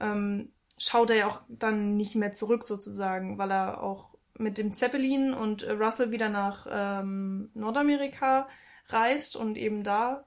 ähm, 0.01 0.53
schaut 0.79 1.11
er 1.11 1.17
ja 1.17 1.27
auch 1.27 1.43
dann 1.49 1.97
nicht 1.97 2.15
mehr 2.15 2.33
zurück 2.33 2.63
sozusagen, 2.63 3.39
weil 3.39 3.51
er 3.51 3.83
auch 3.83 4.11
mit 4.39 4.59
dem 4.59 4.73
Zeppelin 4.73 5.35
und 5.35 5.65
Russell 5.65 6.11
wieder 6.11 6.29
nach 6.29 6.67
ähm, 6.71 7.51
Nordamerika 7.55 8.49
reist 8.89 9.37
und 9.37 9.57
eben 9.57 9.85
da 9.85 10.25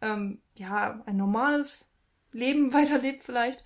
ähm, 0.00 0.40
ja 0.54 1.02
ein 1.06 1.16
normales 1.16 1.92
Leben 2.32 2.72
weiterlebt 2.72 3.22
vielleicht 3.22 3.64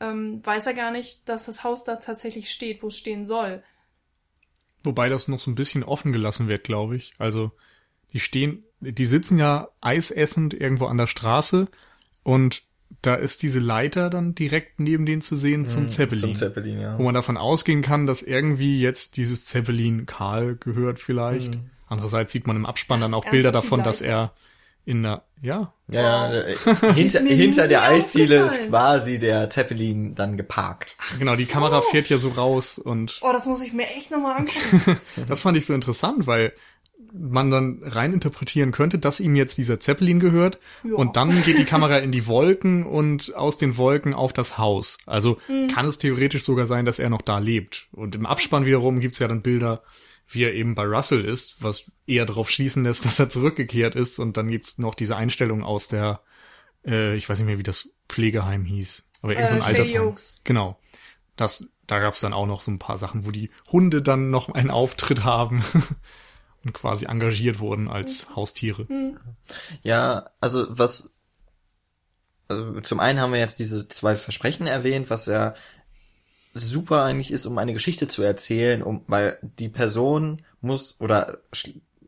ähm, 0.00 0.44
weiß 0.44 0.66
er 0.66 0.74
gar 0.74 0.90
nicht, 0.90 1.28
dass 1.28 1.46
das 1.46 1.64
Haus 1.64 1.84
da 1.84 1.96
tatsächlich 1.96 2.50
steht, 2.50 2.82
wo 2.82 2.88
es 2.88 2.98
stehen 2.98 3.24
soll. 3.24 3.62
Wobei 4.84 5.08
das 5.08 5.28
noch 5.28 5.38
so 5.38 5.50
ein 5.50 5.56
bisschen 5.56 5.82
offen 5.82 6.12
gelassen 6.12 6.48
wird, 6.48 6.64
glaube 6.64 6.96
ich. 6.96 7.12
Also 7.18 7.52
die 8.12 8.20
stehen, 8.20 8.64
die 8.80 9.04
sitzen 9.04 9.38
ja 9.38 9.68
eisessend 9.80 10.54
irgendwo 10.54 10.86
an 10.86 10.96
der 10.96 11.06
Straße 11.06 11.68
und 12.22 12.62
da 13.02 13.14
ist 13.14 13.42
diese 13.42 13.58
Leiter 13.58 14.10
dann 14.10 14.34
direkt 14.34 14.78
neben 14.78 15.06
denen 15.06 15.22
zu 15.22 15.36
sehen 15.36 15.66
zum 15.66 15.86
mm, 15.86 15.88
Zeppelin. 15.90 16.20
Zum 16.20 16.34
Zeppelin, 16.34 16.80
ja. 16.80 16.98
Wo 16.98 17.02
man 17.02 17.14
davon 17.14 17.36
ausgehen 17.36 17.82
kann, 17.82 18.06
dass 18.06 18.22
irgendwie 18.22 18.80
jetzt 18.80 19.16
dieses 19.16 19.44
Zeppelin 19.44 20.06
Karl 20.06 20.56
gehört 20.56 21.00
vielleicht. 21.00 21.56
Mm. 21.56 21.70
Andererseits 21.88 22.32
sieht 22.32 22.46
man 22.46 22.56
im 22.56 22.66
Abspann 22.66 23.00
das 23.00 23.10
dann 23.10 23.14
auch 23.14 23.28
Bilder 23.28 23.52
davon, 23.52 23.82
dass 23.82 24.02
er 24.02 24.32
in 24.86 25.02
der, 25.02 25.22
ja. 25.42 25.72
Ja, 25.88 26.30
wow. 26.64 26.66
ja 26.82 26.92
hinter, 26.94 27.20
hinter 27.20 27.68
der 27.68 27.82
Eisdiele 27.82 28.36
ist 28.36 28.68
quasi 28.68 29.18
der 29.18 29.50
Zeppelin 29.50 30.14
dann 30.14 30.36
geparkt. 30.38 30.96
Ach 30.98 31.18
genau, 31.18 31.36
die 31.36 31.44
so. 31.44 31.52
Kamera 31.52 31.82
fährt 31.82 32.08
ja 32.08 32.16
so 32.16 32.30
raus 32.30 32.78
und. 32.78 33.18
Oh, 33.22 33.30
das 33.32 33.44
muss 33.46 33.60
ich 33.60 33.72
mir 33.74 33.86
echt 33.96 34.10
nochmal 34.10 34.36
angucken. 34.38 34.96
das 35.28 35.42
fand 35.42 35.56
ich 35.58 35.66
so 35.66 35.74
interessant, 35.74 36.26
weil 36.26 36.52
man 37.12 37.50
dann 37.50 37.80
rein 37.84 38.12
interpretieren 38.12 38.72
könnte, 38.72 38.98
dass 38.98 39.20
ihm 39.20 39.36
jetzt 39.36 39.58
dieser 39.58 39.80
Zeppelin 39.80 40.20
gehört 40.20 40.58
Ja. 40.84 40.94
und 40.96 41.16
dann 41.16 41.30
geht 41.44 41.56
die 41.58 41.64
Kamera 41.64 41.98
in 41.98 42.12
die 42.12 42.26
Wolken 42.26 42.84
und 42.84 43.34
aus 43.34 43.58
den 43.58 43.76
Wolken 43.76 44.12
auf 44.12 44.32
das 44.32 44.58
Haus. 44.58 44.98
Also 45.06 45.38
Mhm. 45.48 45.68
kann 45.68 45.86
es 45.86 45.98
theoretisch 45.98 46.44
sogar 46.44 46.66
sein, 46.66 46.84
dass 46.84 46.98
er 46.98 47.08
noch 47.10 47.22
da 47.22 47.38
lebt. 47.38 47.86
Und 47.92 48.14
im 48.16 48.26
Abspann 48.26 48.66
wiederum 48.66 49.00
gibt's 49.00 49.18
ja 49.18 49.28
dann 49.28 49.40
Bilder, 49.42 49.82
wie 50.28 50.44
er 50.44 50.54
eben 50.54 50.74
bei 50.74 50.84
Russell 50.84 51.24
ist, 51.24 51.62
was 51.62 51.84
eher 52.06 52.26
darauf 52.26 52.50
schließen 52.50 52.84
lässt, 52.84 53.04
dass 53.06 53.18
er 53.18 53.28
zurückgekehrt 53.28 53.94
ist. 53.94 54.18
Und 54.18 54.36
dann 54.36 54.48
gibt's 54.48 54.78
noch 54.78 54.94
diese 54.94 55.16
Einstellung 55.16 55.62
aus 55.62 55.88
der, 55.88 56.20
äh, 56.84 57.14
ich 57.16 57.28
weiß 57.28 57.38
nicht 57.38 57.46
mehr, 57.46 57.58
wie 57.58 57.64
das 57.64 57.88
Pflegeheim 58.08 58.64
hieß, 58.64 59.08
aber 59.22 59.32
irgend 59.32 59.48
so 59.48 59.54
ein 59.54 59.60
Äh, 59.60 59.64
Altersheim. 59.64 60.14
Genau. 60.44 60.78
Das, 61.36 61.66
da 61.86 61.98
gab's 62.00 62.20
dann 62.20 62.32
auch 62.32 62.46
noch 62.46 62.60
so 62.60 62.70
ein 62.70 62.78
paar 62.78 62.98
Sachen, 62.98 63.26
wo 63.26 63.30
die 63.30 63.50
Hunde 63.70 64.02
dann 64.02 64.30
noch 64.30 64.48
einen 64.48 64.70
Auftritt 64.70 65.24
haben 65.24 65.62
und 66.64 66.72
quasi 66.72 67.06
engagiert 67.06 67.58
wurden 67.58 67.88
als 67.88 68.34
Haustiere. 68.34 68.86
Ja, 69.82 70.30
also 70.40 70.66
was 70.70 71.12
also 72.48 72.80
zum 72.80 73.00
einen 73.00 73.20
haben 73.20 73.32
wir 73.32 73.40
jetzt 73.40 73.58
diese 73.58 73.88
zwei 73.88 74.16
Versprechen 74.16 74.66
erwähnt, 74.66 75.10
was 75.10 75.26
ja 75.26 75.54
super 76.56 77.04
eigentlich 77.04 77.30
ist, 77.30 77.46
um 77.46 77.58
eine 77.58 77.72
Geschichte 77.72 78.08
zu 78.08 78.22
erzählen, 78.22 78.82
um 78.82 79.02
weil 79.06 79.38
die 79.42 79.68
Person 79.68 80.42
muss 80.60 80.96
oder 81.00 81.38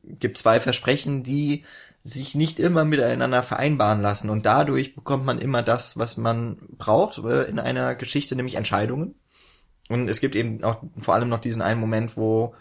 gibt 0.04 0.38
zwei 0.38 0.60
Versprechen, 0.60 1.22
die 1.22 1.64
sich 2.04 2.34
nicht 2.34 2.58
immer 2.58 2.84
miteinander 2.84 3.42
vereinbaren 3.42 4.00
lassen 4.00 4.30
und 4.30 4.46
dadurch 4.46 4.94
bekommt 4.94 5.26
man 5.26 5.38
immer 5.38 5.62
das, 5.62 5.98
was 5.98 6.16
man 6.16 6.58
braucht 6.78 7.18
äh, 7.18 7.44
in 7.44 7.58
einer 7.58 7.94
Geschichte, 7.94 8.34
nämlich 8.34 8.54
Entscheidungen. 8.54 9.14
Und 9.88 10.08
es 10.08 10.20
gibt 10.20 10.36
eben 10.36 10.62
auch 10.64 10.82
vor 10.98 11.14
allem 11.14 11.28
noch 11.28 11.40
diesen 11.40 11.62
einen 11.62 11.80
Moment, 11.80 12.16
wo 12.16 12.54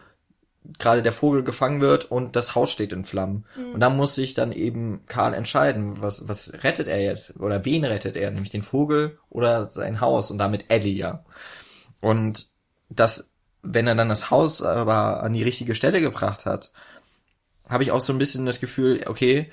gerade 0.79 1.01
der 1.01 1.13
Vogel 1.13 1.43
gefangen 1.43 1.81
wird 1.81 2.05
und 2.11 2.35
das 2.35 2.55
Haus 2.55 2.71
steht 2.71 2.91
in 2.91 3.05
Flammen. 3.05 3.45
Und 3.73 3.79
da 3.79 3.89
muss 3.89 4.15
sich 4.15 4.33
dann 4.33 4.51
eben 4.51 5.01
Karl 5.07 5.33
entscheiden, 5.33 6.01
was, 6.01 6.27
was 6.27 6.51
rettet 6.63 6.87
er 6.87 7.01
jetzt? 7.01 7.39
Oder 7.39 7.63
wen 7.63 7.85
rettet 7.85 8.15
er? 8.15 8.31
Nämlich 8.31 8.49
den 8.49 8.63
Vogel 8.63 9.17
oder 9.29 9.65
sein 9.65 10.01
Haus 10.01 10.31
und 10.31 10.37
damit 10.37 10.65
Ellie, 10.69 10.93
ja. 10.93 11.23
Und 12.01 12.47
das, 12.89 13.31
wenn 13.61 13.87
er 13.87 13.95
dann 13.95 14.09
das 14.09 14.31
Haus 14.31 14.61
aber 14.61 15.23
an 15.23 15.33
die 15.33 15.43
richtige 15.43 15.75
Stelle 15.75 16.01
gebracht 16.01 16.45
hat, 16.45 16.71
habe 17.67 17.83
ich 17.83 17.91
auch 17.91 18.01
so 18.01 18.13
ein 18.13 18.19
bisschen 18.19 18.45
das 18.45 18.59
Gefühl, 18.59 19.03
okay, 19.07 19.51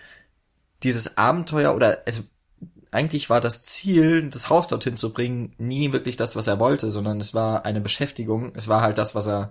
dieses 0.82 1.16
Abenteuer 1.16 1.74
oder 1.74 2.02
also 2.06 2.22
eigentlich 2.90 3.28
war 3.28 3.40
das 3.40 3.62
Ziel, 3.62 4.30
das 4.30 4.50
Haus 4.50 4.68
dorthin 4.68 4.96
zu 4.96 5.12
bringen, 5.12 5.52
nie 5.58 5.92
wirklich 5.92 6.16
das, 6.16 6.36
was 6.36 6.46
er 6.46 6.60
wollte, 6.60 6.92
sondern 6.92 7.20
es 7.20 7.34
war 7.34 7.64
eine 7.64 7.80
Beschäftigung. 7.80 8.52
Es 8.54 8.68
war 8.68 8.82
halt 8.82 8.98
das, 8.98 9.16
was 9.16 9.26
er 9.26 9.50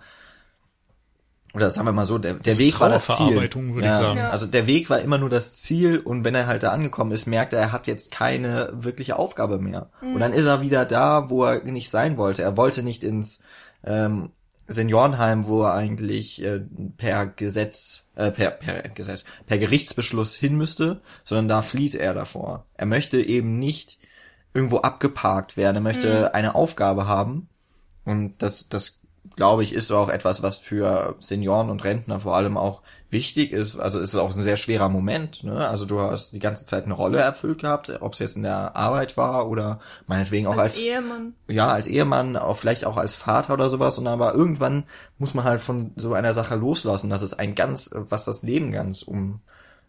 oder 1.54 1.70
sagen 1.70 1.88
wir 1.88 1.92
mal 1.92 2.08
so, 2.08 2.18
der, 2.18 2.34
der 2.34 2.58
Weg 2.58 2.80
war 2.80 2.90
das 2.90 3.06
Ziel. 3.06 3.36
Würde 3.36 3.80
ich 3.80 3.86
sagen. 3.86 4.18
Ja. 4.18 4.32
Also 4.32 4.48
der 4.48 4.66
Weg 4.66 4.90
war 4.90 5.00
immer 5.00 5.20
nur 5.20 5.30
das 5.30 5.62
Ziel 5.62 6.00
und 6.00 6.26
wenn 6.26 6.34
er 6.34 6.48
halt 6.48 6.64
da 6.64 6.72
angekommen 6.72 7.12
ist, 7.12 7.28
merkt 7.28 7.54
er, 7.54 7.60
er 7.60 7.72
hat 7.72 7.86
jetzt 7.86 8.10
keine 8.10 8.72
wirkliche 8.74 9.18
Aufgabe 9.18 9.60
mehr. 9.60 9.90
Und 10.02 10.20
dann 10.20 10.34
ist 10.34 10.46
er 10.46 10.62
wieder 10.62 10.86
da, 10.86 11.30
wo 11.30 11.44
er 11.44 11.64
nicht 11.64 11.92
sein 11.92 12.18
wollte. 12.18 12.42
Er 12.42 12.58
wollte 12.58 12.82
nicht 12.82 13.04
ins 13.04 13.40
ähm, 13.86 14.32
Seniorenheim, 14.66 15.46
wo 15.46 15.62
er 15.62 15.76
eigentlich 15.76 16.44
äh, 16.44 16.62
per 16.98 17.28
Gesetz, 17.28 18.10
äh, 18.16 18.32
per, 18.32 18.50
per 18.50 18.90
Gesetz, 18.90 19.24
per 19.46 19.60
Gerichtsbeschluss 19.60 20.36
hin 20.36 20.56
müsste, 20.56 21.02
sondern 21.24 21.48
da 21.48 21.62
flieht 21.62 21.94
er 21.94 22.16
davor. 22.16 22.66
Er 22.76 22.88
möchte 22.88 23.22
eben 23.22 23.60
nicht 23.60 24.00
irgendwo 24.56 24.78
abgeparkt 24.78 25.56
werden, 25.56 25.78
er 25.78 25.82
möchte 25.82 26.34
eine 26.34 26.56
Aufgabe 26.56 27.08
haben. 27.08 27.50
Und 28.06 28.42
das, 28.42 28.70
das 28.70 29.00
glaube 29.36 29.64
ich, 29.64 29.74
ist 29.74 29.92
auch 29.92 30.10
etwas, 30.10 30.44
was 30.44 30.58
für 30.58 31.16
Senioren 31.20 31.70
und 31.70 31.84
Rentner 31.84 32.20
vor 32.20 32.36
allem 32.36 32.58
auch 32.58 32.82
wichtig 33.10 33.52
ist. 33.52 33.78
Also 33.78 34.00
es 34.00 34.14
ist 34.14 34.20
auch 34.20 34.36
ein 34.36 34.44
sehr 34.44 34.58
schwerer 34.58 34.90
Moment. 34.90 35.44
Ne? 35.44 35.68
Also 35.68 35.86
du 35.86 36.00
hast 36.00 36.34
die 36.34 36.40
ganze 36.40 36.66
Zeit 36.66 36.86
eine 36.86 36.94
Rolle 36.94 37.20
erfüllt 37.20 37.62
gehabt, 37.62 37.92
ob 38.02 38.14
es 38.14 38.20
jetzt 38.20 38.36
in 38.36 38.44
der 38.44 38.76
Arbeit 38.76 39.18
war 39.18 39.48
oder 39.48 39.80
meinetwegen 40.08 40.48
auch 40.48 40.54
Als 40.58 40.62
als, 40.62 40.78
Ehemann. 40.80 41.34
ja 41.48 41.68
als 41.68 41.88
Ehemann, 41.88 42.36
auch 42.38 42.58
vielleicht 42.58 42.86
auch 42.86 42.98
als 42.98 43.16
Vater 43.16 43.54
oder 43.54 43.70
sowas. 43.70 43.98
Und 43.98 44.08
aber 44.08 44.34
irgendwann 44.34 44.84
muss 45.18 45.34
man 45.34 45.46
halt 45.46 45.62
von 45.62 45.92
so 45.96 46.14
einer 46.14 46.34
Sache 46.34 46.56
loslassen. 46.56 47.10
Das 47.10 47.22
ist 47.22 47.40
ein 47.40 47.56
ganz, 47.56 47.90
was 47.94 48.26
das 48.26 48.44
Leben 48.44 48.72
ganz 48.72 49.04
um 49.04 49.42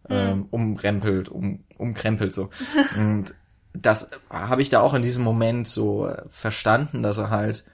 ähm, 0.09 0.47
umrempelt, 0.51 1.29
um 1.31 1.65
umkrempelt 1.79 2.33
so. 2.33 2.51
Und 2.97 3.35
das 3.73 4.11
habe 4.31 4.63
ich 4.63 4.69
da 4.69 4.81
auch 4.81 4.95
in 4.95 5.03
diesem 5.03 5.25
Moment 5.25 5.67
so 5.67 6.11
verstanden, 6.29 7.03
dass 7.03 7.19
er 7.19 7.31
halt 7.31 7.65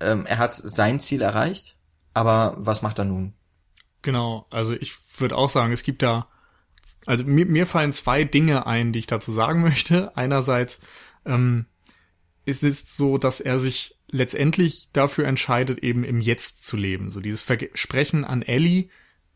ähm, 0.00 0.26
er 0.26 0.38
hat 0.38 0.54
sein 0.54 1.00
Ziel 1.00 1.22
erreicht, 1.22 1.76
aber 2.12 2.54
was 2.58 2.82
macht 2.82 2.98
er 2.98 3.04
nun? 3.04 3.34
Genau, 4.02 4.46
also 4.50 4.74
ich 4.74 4.94
würde 5.18 5.36
auch 5.36 5.48
sagen, 5.48 5.72
es 5.72 5.82
gibt 5.82 6.02
da, 6.02 6.26
also 7.06 7.24
mir, 7.24 7.46
mir 7.46 7.66
fallen 7.66 7.92
zwei 7.92 8.24
Dinge 8.24 8.66
ein, 8.66 8.92
die 8.92 8.98
ich 8.98 9.06
dazu 9.06 9.32
sagen 9.32 9.62
möchte. 9.62 10.16
Einerseits 10.16 10.80
ähm, 11.24 11.66
ist 12.44 12.62
es 12.62 12.96
so, 12.96 13.18
dass 13.18 13.40
er 13.40 13.58
sich 13.58 13.96
letztendlich 14.08 14.88
dafür 14.92 15.26
entscheidet, 15.26 15.78
eben 15.78 16.04
im 16.04 16.20
Jetzt 16.20 16.64
zu 16.64 16.76
leben. 16.76 17.10
So 17.10 17.20
dieses 17.20 17.42
Versprechen 17.42 18.24
an 18.24 18.42
Ellie 18.42 18.88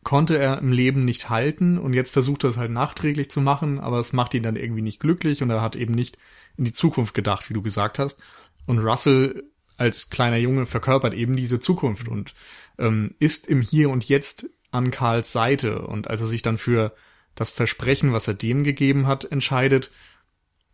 konnte 0.03 0.37
er 0.37 0.59
im 0.59 0.71
Leben 0.71 1.03
nicht 1.03 1.29
halten 1.29 1.77
und 1.77 1.93
jetzt 1.93 2.11
versucht 2.11 2.45
er 2.45 2.51
es 2.51 2.57
halt 2.57 2.71
nachträglich 2.71 3.29
zu 3.29 3.41
machen, 3.41 3.79
aber 3.79 3.99
es 3.99 4.13
macht 4.13 4.33
ihn 4.33 4.43
dann 4.43 4.55
irgendwie 4.55 4.81
nicht 4.81 5.01
glücklich 5.01 5.43
und 5.43 5.49
er 5.49 5.61
hat 5.61 5.75
eben 5.75 5.93
nicht 5.93 6.17
in 6.55 6.63
die 6.63 6.71
Zukunft 6.71 7.13
gedacht, 7.13 7.49
wie 7.49 7.53
du 7.53 7.61
gesagt 7.61 7.99
hast. 7.99 8.21
Und 8.65 8.79
Russell 8.79 9.43
als 9.79 10.09
kleiner 10.09 10.37
Junge 10.37 10.65
verkörpert 10.65 11.13
eben 11.13 11.35
diese 11.35 11.59
Zukunft 11.59 12.07
und 12.07 12.33
ähm, 12.77 13.15
ist 13.19 13.47
im 13.47 13.61
Hier 13.61 13.89
und 13.89 14.07
Jetzt 14.07 14.47
an 14.71 14.91
Karls 14.91 15.31
Seite. 15.31 15.81
Und 15.81 16.09
als 16.09 16.21
er 16.21 16.27
sich 16.27 16.41
dann 16.41 16.57
für 16.57 16.93
das 17.35 17.51
Versprechen, 17.51 18.11
was 18.11 18.27
er 18.27 18.33
dem 18.33 18.63
gegeben 18.63 19.07
hat, 19.07 19.25
entscheidet, 19.25 19.91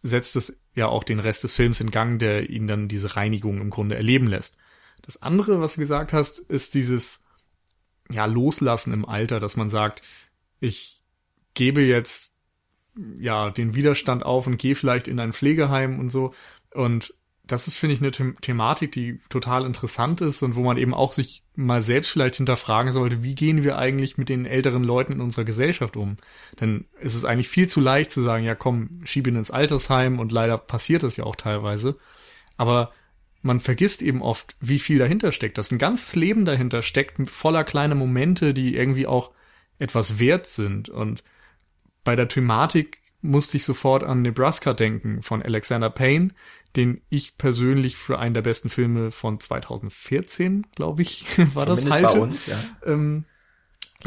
setzt 0.01 0.35
es 0.35 0.59
ja 0.73 0.87
auch 0.87 1.03
den 1.03 1.19
Rest 1.19 1.43
des 1.43 1.53
Films 1.53 1.79
in 1.81 1.91
Gang, 1.91 2.19
der 2.19 2.49
ihn 2.49 2.67
dann 2.67 2.87
diese 2.87 3.15
Reinigung 3.15 3.61
im 3.61 3.69
Grunde 3.69 3.95
erleben 3.95 4.27
lässt. 4.27 4.57
Das 5.01 5.21
andere, 5.21 5.61
was 5.61 5.75
du 5.75 5.81
gesagt 5.81 6.11
hast, 6.11 6.39
ist 6.39 6.73
dieses 6.73 7.23
ja 8.09 8.25
Loslassen 8.25 8.91
im 8.91 9.05
Alter, 9.05 9.39
dass 9.39 9.55
man 9.55 9.69
sagt, 9.69 10.01
ich 10.59 11.03
gebe 11.53 11.81
jetzt 11.81 12.33
ja 13.19 13.51
den 13.51 13.75
Widerstand 13.75 14.23
auf 14.23 14.47
und 14.47 14.57
gehe 14.57 14.75
vielleicht 14.75 15.07
in 15.07 15.19
ein 15.19 15.33
Pflegeheim 15.33 15.99
und 15.99 16.09
so. 16.09 16.33
Und 16.73 17.13
das 17.47 17.67
ist, 17.67 17.75
finde 17.75 17.93
ich, 17.93 18.01
eine 18.01 18.11
The 18.13 18.33
Thematik, 18.41 18.91
die 18.91 19.19
total 19.29 19.65
interessant 19.65 20.21
ist 20.21 20.41
und 20.41 20.55
wo 20.55 20.63
man 20.63 20.77
eben 20.77 20.93
auch 20.93 21.13
sich 21.13 21.43
mal 21.55 21.81
selbst 21.81 22.11
vielleicht 22.11 22.35
hinterfragen 22.35 22.91
sollte, 22.91 23.23
wie 23.23 23.35
gehen 23.35 23.63
wir 23.63 23.77
eigentlich 23.77 24.17
mit 24.17 24.29
den 24.29 24.45
älteren 24.45 24.83
Leuten 24.83 25.13
in 25.13 25.21
unserer 25.21 25.45
Gesellschaft 25.45 25.95
um? 25.95 26.17
Denn 26.59 26.85
es 27.01 27.13
ist 27.13 27.25
eigentlich 27.25 27.49
viel 27.49 27.67
zu 27.67 27.81
leicht 27.81 28.11
zu 28.11 28.23
sagen, 28.23 28.43
ja 28.43 28.55
komm, 28.55 28.89
schieb 29.03 29.27
ihn 29.27 29.35
ins 29.35 29.51
Altersheim 29.51 30.19
und 30.19 30.31
leider 30.31 30.57
passiert 30.57 31.03
das 31.03 31.17
ja 31.17 31.23
auch 31.23 31.35
teilweise. 31.35 31.97
Aber 32.57 32.91
man 33.41 33.59
vergisst 33.59 34.01
eben 34.01 34.21
oft, 34.21 34.55
wie 34.59 34.79
viel 34.79 34.97
dahinter 34.97 35.31
steckt, 35.31 35.57
dass 35.57 35.71
ein 35.71 35.77
ganzes 35.77 36.15
Leben 36.15 36.45
dahinter 36.45 36.81
steckt, 36.81 37.29
voller 37.29 37.63
kleiner 37.63 37.95
Momente, 37.95 38.53
die 38.53 38.75
irgendwie 38.75 39.05
auch 39.05 39.31
etwas 39.77 40.19
wert 40.19 40.47
sind. 40.47 40.89
Und 40.89 41.23
bei 42.03 42.15
der 42.15 42.27
Thematik 42.27 43.01
musste 43.21 43.57
ich 43.57 43.65
sofort 43.65 44.03
an 44.03 44.21
Nebraska 44.23 44.73
denken 44.73 45.21
von 45.21 45.41
Alexander 45.41 45.89
Payne, 45.89 46.29
den 46.75 47.01
ich 47.09 47.37
persönlich 47.37 47.97
für 47.97 48.19
einen 48.19 48.33
der 48.33 48.41
besten 48.41 48.69
Filme 48.69 49.11
von 49.11 49.39
2014, 49.39 50.67
glaube 50.75 51.01
ich, 51.01 51.25
war 51.55 51.65
das 51.65 51.81
Zumindest 51.81 52.05
halte. 52.05 52.19
bei 52.19 52.23
uns, 52.23 52.47
ja. 52.47 52.59
Ähm, 52.85 53.25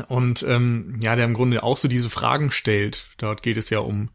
und 0.09 0.45
ähm, 0.45 0.99
ja, 1.03 1.17
der 1.17 1.25
im 1.25 1.35
Grunde 1.35 1.63
auch 1.63 1.77
so 1.77 1.89
diese 1.89 2.11
Fragen 2.11 2.51
stellt. 2.51 3.09
Dort 3.19 3.43
geht 3.43 3.57
es 3.57 3.71
ja 3.71 3.81
um, 3.81 4.11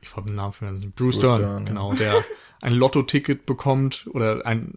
ich 0.00 0.14
habe 0.14 0.26
den 0.26 0.36
Namen 0.36 0.52
für 0.52 0.66
Bruce, 0.66 0.92
Bruce 0.94 1.20
Dern, 1.20 1.40
Dern, 1.40 1.62
ja. 1.62 1.68
genau, 1.68 1.94
der 1.94 2.24
ein 2.60 2.72
Lotto-Ticket 2.72 3.46
bekommt 3.46 4.08
oder 4.12 4.46
ein 4.46 4.74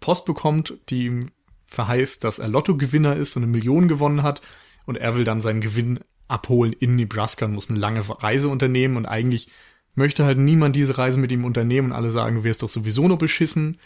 Post 0.00 0.24
bekommt, 0.24 0.74
die 0.88 1.06
ihm 1.06 1.30
verheißt, 1.66 2.22
dass 2.24 2.38
er 2.38 2.48
Lottogewinner 2.48 3.16
ist 3.16 3.36
und 3.36 3.42
eine 3.42 3.52
Million 3.52 3.88
gewonnen 3.88 4.22
hat. 4.22 4.40
Und 4.86 4.96
er 4.96 5.14
will 5.14 5.24
dann 5.24 5.40
seinen 5.40 5.60
Gewinn 5.60 6.00
abholen 6.28 6.72
in 6.72 6.96
Nebraska 6.96 7.44
und 7.44 7.54
muss 7.54 7.70
eine 7.70 7.78
lange 7.78 8.02
Reise 8.22 8.48
unternehmen 8.48 8.96
und 8.96 9.06
eigentlich 9.06 9.48
möchte 9.94 10.24
halt 10.24 10.38
niemand 10.38 10.76
diese 10.76 10.98
Reise 10.98 11.18
mit 11.18 11.32
ihm 11.32 11.44
unternehmen 11.44 11.88
und 11.88 11.96
alle 11.96 12.10
sagen, 12.10 12.36
du 12.36 12.44
wirst 12.44 12.62
doch 12.62 12.68
sowieso 12.68 13.06
nur 13.08 13.18
beschissen. 13.18 13.78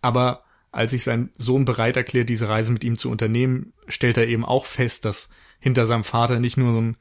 Aber 0.00 0.42
als 0.72 0.92
sich 0.92 1.04
sein 1.04 1.30
Sohn 1.36 1.64
bereit 1.64 1.96
erklärt, 1.96 2.28
diese 2.28 2.48
Reise 2.48 2.72
mit 2.72 2.84
ihm 2.84 2.96
zu 2.96 3.10
unternehmen, 3.10 3.72
stellt 3.88 4.16
er 4.16 4.28
eben 4.28 4.44
auch 4.44 4.64
fest, 4.64 5.04
dass 5.04 5.28
hinter 5.58 5.86
seinem 5.86 6.04
Vater 6.04 6.40
nicht 6.40 6.56
nur 6.56 6.72
so 6.72 6.80
ein 6.80 6.96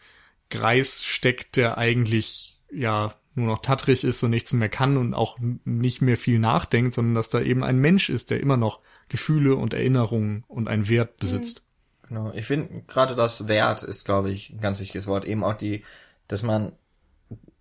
Greis 0.49 1.03
steckt, 1.03 1.55
der 1.55 1.77
eigentlich 1.77 2.59
ja 2.71 3.13
nur 3.35 3.47
noch 3.47 3.61
tattrig 3.61 4.03
ist 4.03 4.21
und 4.23 4.31
nichts 4.31 4.51
mehr 4.53 4.69
kann 4.69 4.97
und 4.97 5.13
auch 5.13 5.37
nicht 5.63 6.01
mehr 6.01 6.17
viel 6.17 6.39
nachdenkt, 6.39 6.93
sondern 6.93 7.15
dass 7.15 7.29
da 7.29 7.39
eben 7.39 7.63
ein 7.63 7.77
Mensch 7.77 8.09
ist, 8.09 8.31
der 8.31 8.41
immer 8.41 8.57
noch 8.57 8.79
Gefühle 9.07 9.55
und 9.55 9.73
Erinnerungen 9.73 10.43
und 10.47 10.67
einen 10.67 10.89
Wert 10.89 11.17
besitzt. 11.17 11.63
Genau. 12.07 12.31
Ich 12.33 12.45
finde 12.45 12.83
gerade 12.87 13.15
das 13.15 13.47
Wert 13.47 13.83
ist, 13.83 14.03
glaube 14.05 14.31
ich, 14.31 14.49
ein 14.49 14.59
ganz 14.59 14.79
wichtiges 14.79 15.07
Wort. 15.07 15.25
Eben 15.25 15.43
auch 15.43 15.53
die, 15.53 15.83
dass 16.27 16.43
man 16.43 16.73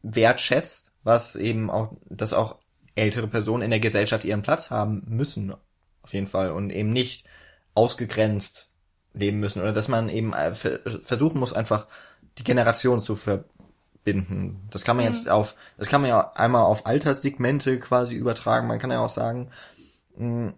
wertschätzt, 0.02 0.87
was 1.08 1.36
eben 1.36 1.70
auch, 1.70 1.96
dass 2.10 2.34
auch 2.34 2.58
ältere 2.94 3.26
Personen 3.26 3.62
in 3.62 3.70
der 3.70 3.80
Gesellschaft 3.80 4.24
ihren 4.24 4.42
Platz 4.42 4.70
haben 4.70 5.02
müssen, 5.08 5.54
auf 6.02 6.12
jeden 6.12 6.26
Fall, 6.26 6.52
und 6.52 6.70
eben 6.70 6.92
nicht 6.92 7.24
ausgegrenzt 7.74 8.70
leben 9.14 9.40
müssen 9.40 9.60
oder 9.60 9.72
dass 9.72 9.88
man 9.88 10.10
eben 10.10 10.34
äh, 10.34 10.52
versuchen 10.52 11.40
muss, 11.40 11.54
einfach 11.54 11.86
die 12.36 12.44
Generation 12.44 13.00
zu 13.00 13.16
verbinden. 13.16 14.68
Das 14.70 14.84
kann 14.84 14.96
man 14.96 15.06
mhm. 15.06 15.12
jetzt 15.12 15.30
auf, 15.30 15.56
das 15.78 15.88
kann 15.88 16.02
man 16.02 16.10
ja 16.10 16.32
einmal 16.34 16.64
auf 16.64 16.86
Alterssegmente 16.86 17.80
quasi 17.80 18.14
übertragen. 18.14 18.68
Man 18.68 18.78
kann 18.78 18.90
ja 18.90 19.00
auch 19.00 19.10
sagen, 19.10 19.50
mh, 20.16 20.52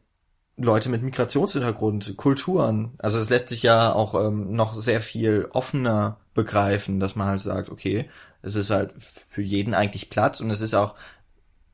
Leute 0.56 0.88
mit 0.88 1.02
Migrationshintergrund, 1.02 2.16
Kulturen. 2.16 2.94
Also 2.98 3.20
es 3.20 3.30
lässt 3.30 3.50
sich 3.50 3.62
ja 3.62 3.92
auch 3.92 4.14
ähm, 4.14 4.52
noch 4.52 4.74
sehr 4.74 5.00
viel 5.00 5.48
offener 5.52 6.18
begreifen, 6.34 6.98
dass 7.00 7.16
man 7.16 7.28
halt 7.28 7.40
sagt, 7.40 7.70
okay, 7.70 8.10
es 8.42 8.54
ist 8.54 8.70
halt 8.70 8.92
für 8.98 9.42
jeden 9.42 9.74
eigentlich 9.74 10.10
Platz 10.10 10.40
und 10.40 10.50
es 10.50 10.60
ist 10.60 10.74
auch 10.74 10.94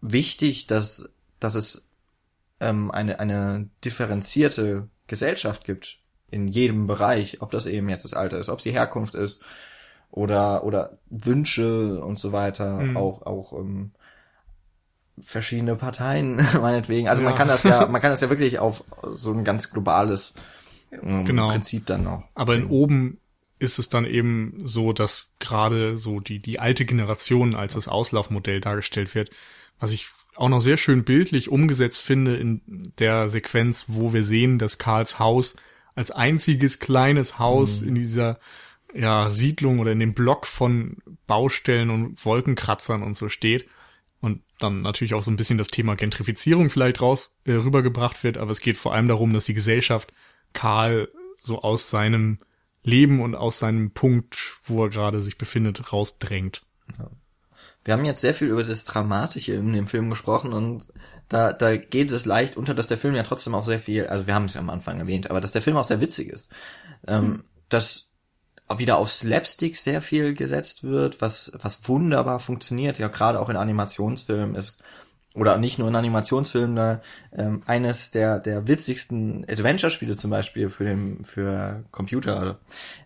wichtig, 0.00 0.66
dass, 0.66 1.08
dass 1.40 1.54
es 1.54 1.88
ähm, 2.60 2.90
eine, 2.90 3.20
eine 3.20 3.68
differenzierte 3.84 4.88
Gesellschaft 5.06 5.64
gibt 5.64 5.98
in 6.30 6.48
jedem 6.48 6.86
Bereich, 6.86 7.40
ob 7.40 7.50
das 7.50 7.66
eben 7.66 7.88
jetzt 7.88 8.04
das 8.04 8.14
Alter 8.14 8.38
ist, 8.38 8.48
ob 8.48 8.58
es 8.58 8.64
die 8.64 8.72
Herkunft 8.72 9.14
ist 9.14 9.42
oder 10.10 10.64
oder 10.64 10.98
Wünsche 11.08 12.00
und 12.02 12.18
so 12.18 12.32
weiter, 12.32 12.80
mhm. 12.80 12.96
auch 12.96 13.22
auch 13.22 13.52
ähm, 13.52 13.92
verschiedene 15.18 15.76
Parteien 15.76 16.36
meinetwegen. 16.60 17.08
Also 17.08 17.22
ja. 17.22 17.28
man 17.28 17.38
kann 17.38 17.48
das 17.48 17.64
ja, 17.64 17.86
man 17.90 18.00
kann 18.00 18.10
das 18.10 18.20
ja 18.20 18.30
wirklich 18.30 18.58
auf 18.58 18.84
so 19.14 19.32
ein 19.32 19.44
ganz 19.44 19.70
globales 19.70 20.34
ähm, 20.90 21.24
genau. 21.24 21.48
Prinzip 21.48 21.86
dann 21.86 22.04
noch. 22.04 22.24
Aber 22.34 22.54
in 22.54 22.66
oben 22.66 23.20
ist 23.58 23.78
es 23.78 23.88
dann 23.88 24.04
eben 24.04 24.58
so, 24.62 24.92
dass 24.92 25.30
gerade 25.38 25.96
so 25.96 26.20
die 26.20 26.40
die 26.40 26.58
alte 26.58 26.84
Generation 26.84 27.54
als 27.54 27.74
das 27.74 27.88
Auslaufmodell 27.88 28.60
dargestellt 28.60 29.14
wird, 29.14 29.30
was 29.78 29.92
ich 29.92 30.08
auch 30.36 30.48
noch 30.48 30.60
sehr 30.60 30.76
schön 30.76 31.04
bildlich 31.04 31.50
umgesetzt 31.50 32.00
finde 32.00 32.36
in 32.36 32.60
der 32.98 33.28
Sequenz, 33.28 33.86
wo 33.88 34.12
wir 34.12 34.22
sehen, 34.22 34.58
dass 34.58 34.78
Karls 34.78 35.18
Haus 35.18 35.56
als 35.94 36.10
einziges 36.10 36.78
kleines 36.78 37.38
Haus 37.38 37.80
mhm. 37.80 37.88
in 37.88 37.94
dieser 37.94 38.38
ja, 38.94 39.30
Siedlung 39.30 39.78
oder 39.78 39.92
in 39.92 40.00
dem 40.00 40.14
Block 40.14 40.46
von 40.46 40.98
Baustellen 41.26 41.90
und 41.90 42.24
Wolkenkratzern 42.24 43.02
und 43.02 43.16
so 43.16 43.28
steht. 43.28 43.66
Und 44.20 44.42
dann 44.58 44.82
natürlich 44.82 45.14
auch 45.14 45.22
so 45.22 45.30
ein 45.30 45.36
bisschen 45.36 45.58
das 45.58 45.68
Thema 45.68 45.96
Gentrifizierung 45.96 46.70
vielleicht 46.70 47.00
drauf 47.00 47.30
äh, 47.44 47.52
rübergebracht 47.52 48.24
wird, 48.24 48.38
aber 48.38 48.50
es 48.50 48.60
geht 48.60 48.76
vor 48.76 48.94
allem 48.94 49.08
darum, 49.08 49.32
dass 49.32 49.46
die 49.46 49.54
Gesellschaft 49.54 50.12
Karl 50.52 51.08
so 51.36 51.62
aus 51.62 51.90
seinem 51.90 52.38
Leben 52.86 53.20
und 53.20 53.34
aus 53.34 53.58
seinem 53.58 53.90
Punkt, 53.90 54.38
wo 54.64 54.84
er 54.84 54.90
gerade 54.90 55.20
sich 55.20 55.38
befindet, 55.38 55.92
rausdrängt. 55.92 56.62
Ja. 56.98 57.10
Wir 57.84 57.94
haben 57.94 58.04
jetzt 58.04 58.20
sehr 58.20 58.34
viel 58.34 58.48
über 58.48 58.64
das 58.64 58.84
Dramatische 58.84 59.54
in 59.54 59.72
dem 59.72 59.86
Film 59.86 60.10
gesprochen 60.10 60.52
und 60.52 60.88
da, 61.28 61.52
da 61.52 61.76
geht 61.76 62.10
es 62.10 62.24
leicht 62.24 62.56
unter, 62.56 62.74
dass 62.74 62.86
der 62.86 62.98
Film 62.98 63.14
ja 63.14 63.22
trotzdem 63.22 63.54
auch 63.54 63.64
sehr 63.64 63.78
viel, 63.78 64.06
also 64.06 64.26
wir 64.26 64.34
haben 64.34 64.46
es 64.46 64.54
ja 64.54 64.60
am 64.60 64.70
Anfang 64.70 64.98
erwähnt, 64.98 65.30
aber 65.30 65.40
dass 65.40 65.52
der 65.52 65.62
Film 65.62 65.76
auch 65.76 65.84
sehr 65.84 66.00
witzig 66.00 66.28
ist. 66.28 66.50
Ähm, 67.06 67.24
mhm. 67.24 67.44
Dass 67.68 68.08
wieder 68.76 68.98
auf 68.98 69.10
Slapstick 69.10 69.76
sehr 69.76 70.02
viel 70.02 70.34
gesetzt 70.34 70.82
wird, 70.82 71.20
was, 71.20 71.52
was 71.60 71.88
wunderbar 71.88 72.40
funktioniert, 72.40 72.98
ja 72.98 73.08
gerade 73.08 73.40
auch 73.40 73.48
in 73.48 73.56
Animationsfilmen 73.56 74.56
ist, 74.56 74.82
oder 75.36 75.58
nicht 75.58 75.78
nur 75.78 75.88
in 75.88 75.94
Animationsfilmen, 75.94 76.76
da, 76.76 77.00
ähm, 77.32 77.62
eines 77.66 78.10
der, 78.10 78.40
der 78.40 78.66
witzigsten 78.66 79.44
Adventure-Spiele 79.48 80.16
zum 80.16 80.30
Beispiel 80.30 80.68
für 80.68 80.84
den, 80.84 81.24
für 81.24 81.84
Computer, 81.90 82.58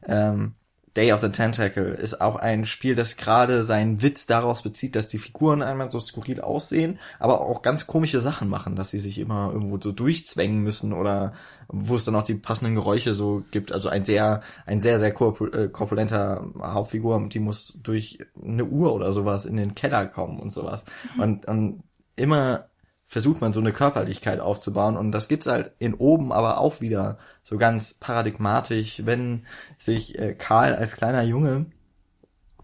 ähm, 0.07 0.55
Day 0.97 1.12
of 1.12 1.20
the 1.20 1.28
Tentacle 1.28 1.91
ist 1.91 2.20
auch 2.20 2.35
ein 2.37 2.64
Spiel, 2.64 2.97
das 2.97 3.16
gerade 3.16 3.62
seinen 3.62 4.03
Witz 4.03 4.26
daraus 4.26 4.62
bezieht, 4.62 4.97
dass 4.97 5.09
die 5.09 5.18
Figuren 5.18 5.62
einmal 5.62 5.91
so 5.91 6.01
skurril 6.01 6.41
aussehen, 6.41 6.99
aber 7.20 7.43
auch 7.43 7.62
ganz 7.62 7.87
komische 7.87 8.20
Sachen 8.20 8.49
machen, 8.49 8.74
dass 8.74 8.91
sie 8.91 8.99
sich 8.99 9.18
immer 9.18 9.53
irgendwo 9.53 9.78
so 9.81 9.93
durchzwängen 9.93 10.59
müssen 10.59 10.93
oder 10.93 11.33
wo 11.68 11.95
es 11.95 12.05
dann 12.05 12.16
auch 12.16 12.24
die 12.24 12.35
passenden 12.35 12.74
Geräusche 12.74 13.14
so 13.14 13.45
gibt. 13.53 13.70
Also 13.70 13.89
ein 13.89 14.05
sehr, 14.05 14.43
ein 14.66 14.81
sehr, 14.81 14.99
sehr 14.99 15.11
äh, 15.11 15.68
korpulenter 15.68 16.45
Hauptfigur, 16.61 17.28
die 17.28 17.39
muss 17.39 17.78
durch 17.85 18.18
eine 18.43 18.64
Uhr 18.64 18.93
oder 18.93 19.12
sowas 19.12 19.47
in 19.47 19.57
den 19.57 19.76
Keller 19.76 20.07
kommen 20.07 20.41
und 20.41 20.53
sowas. 20.53 20.85
Mhm. 21.14 21.22
Und, 21.22 21.47
und 21.47 21.83
immer 22.21 22.66
versucht 23.07 23.41
man 23.41 23.53
so 23.53 23.59
eine 23.59 23.73
Körperlichkeit 23.73 24.39
aufzubauen 24.39 24.97
und 24.97 25.11
das 25.11 25.27
gibt's 25.27 25.49
halt 25.49 25.73
in 25.81 25.95
oben 25.95 26.33
aber 26.33 26.59
auch 26.59 26.81
wieder 26.81 27.18
so 27.43 27.59
ganz 27.59 27.95
paradigmatisch, 27.95 29.03
wenn 29.05 29.47
sich 29.79 30.16
äh, 30.16 30.35
Karl 30.35 30.77
als 30.77 30.95
kleiner 30.95 31.23
Junge 31.23 31.66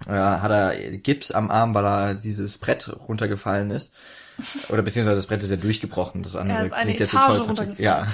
äh, 0.06 0.12
hat 0.12 0.50
er 0.50 0.98
Gips 0.98 1.32
am 1.32 1.50
Arm, 1.50 1.74
weil 1.74 1.84
er 1.84 2.14
dieses 2.14 2.58
Brett 2.58 2.88
runtergefallen 3.08 3.70
ist. 3.70 3.92
Oder 4.68 4.82
beziehungsweise 4.82 5.16
das 5.16 5.26
Brett 5.26 5.42
ist 5.42 5.50
ja 5.50 5.56
durchgebrochen, 5.56 6.22
das 6.22 6.36
andere 6.36 6.68
ja, 6.68 6.82
klingt 6.82 7.00
jetzt 7.00 7.12
so 7.12 7.18
toll. 7.18 7.74
Ja. 7.78 8.06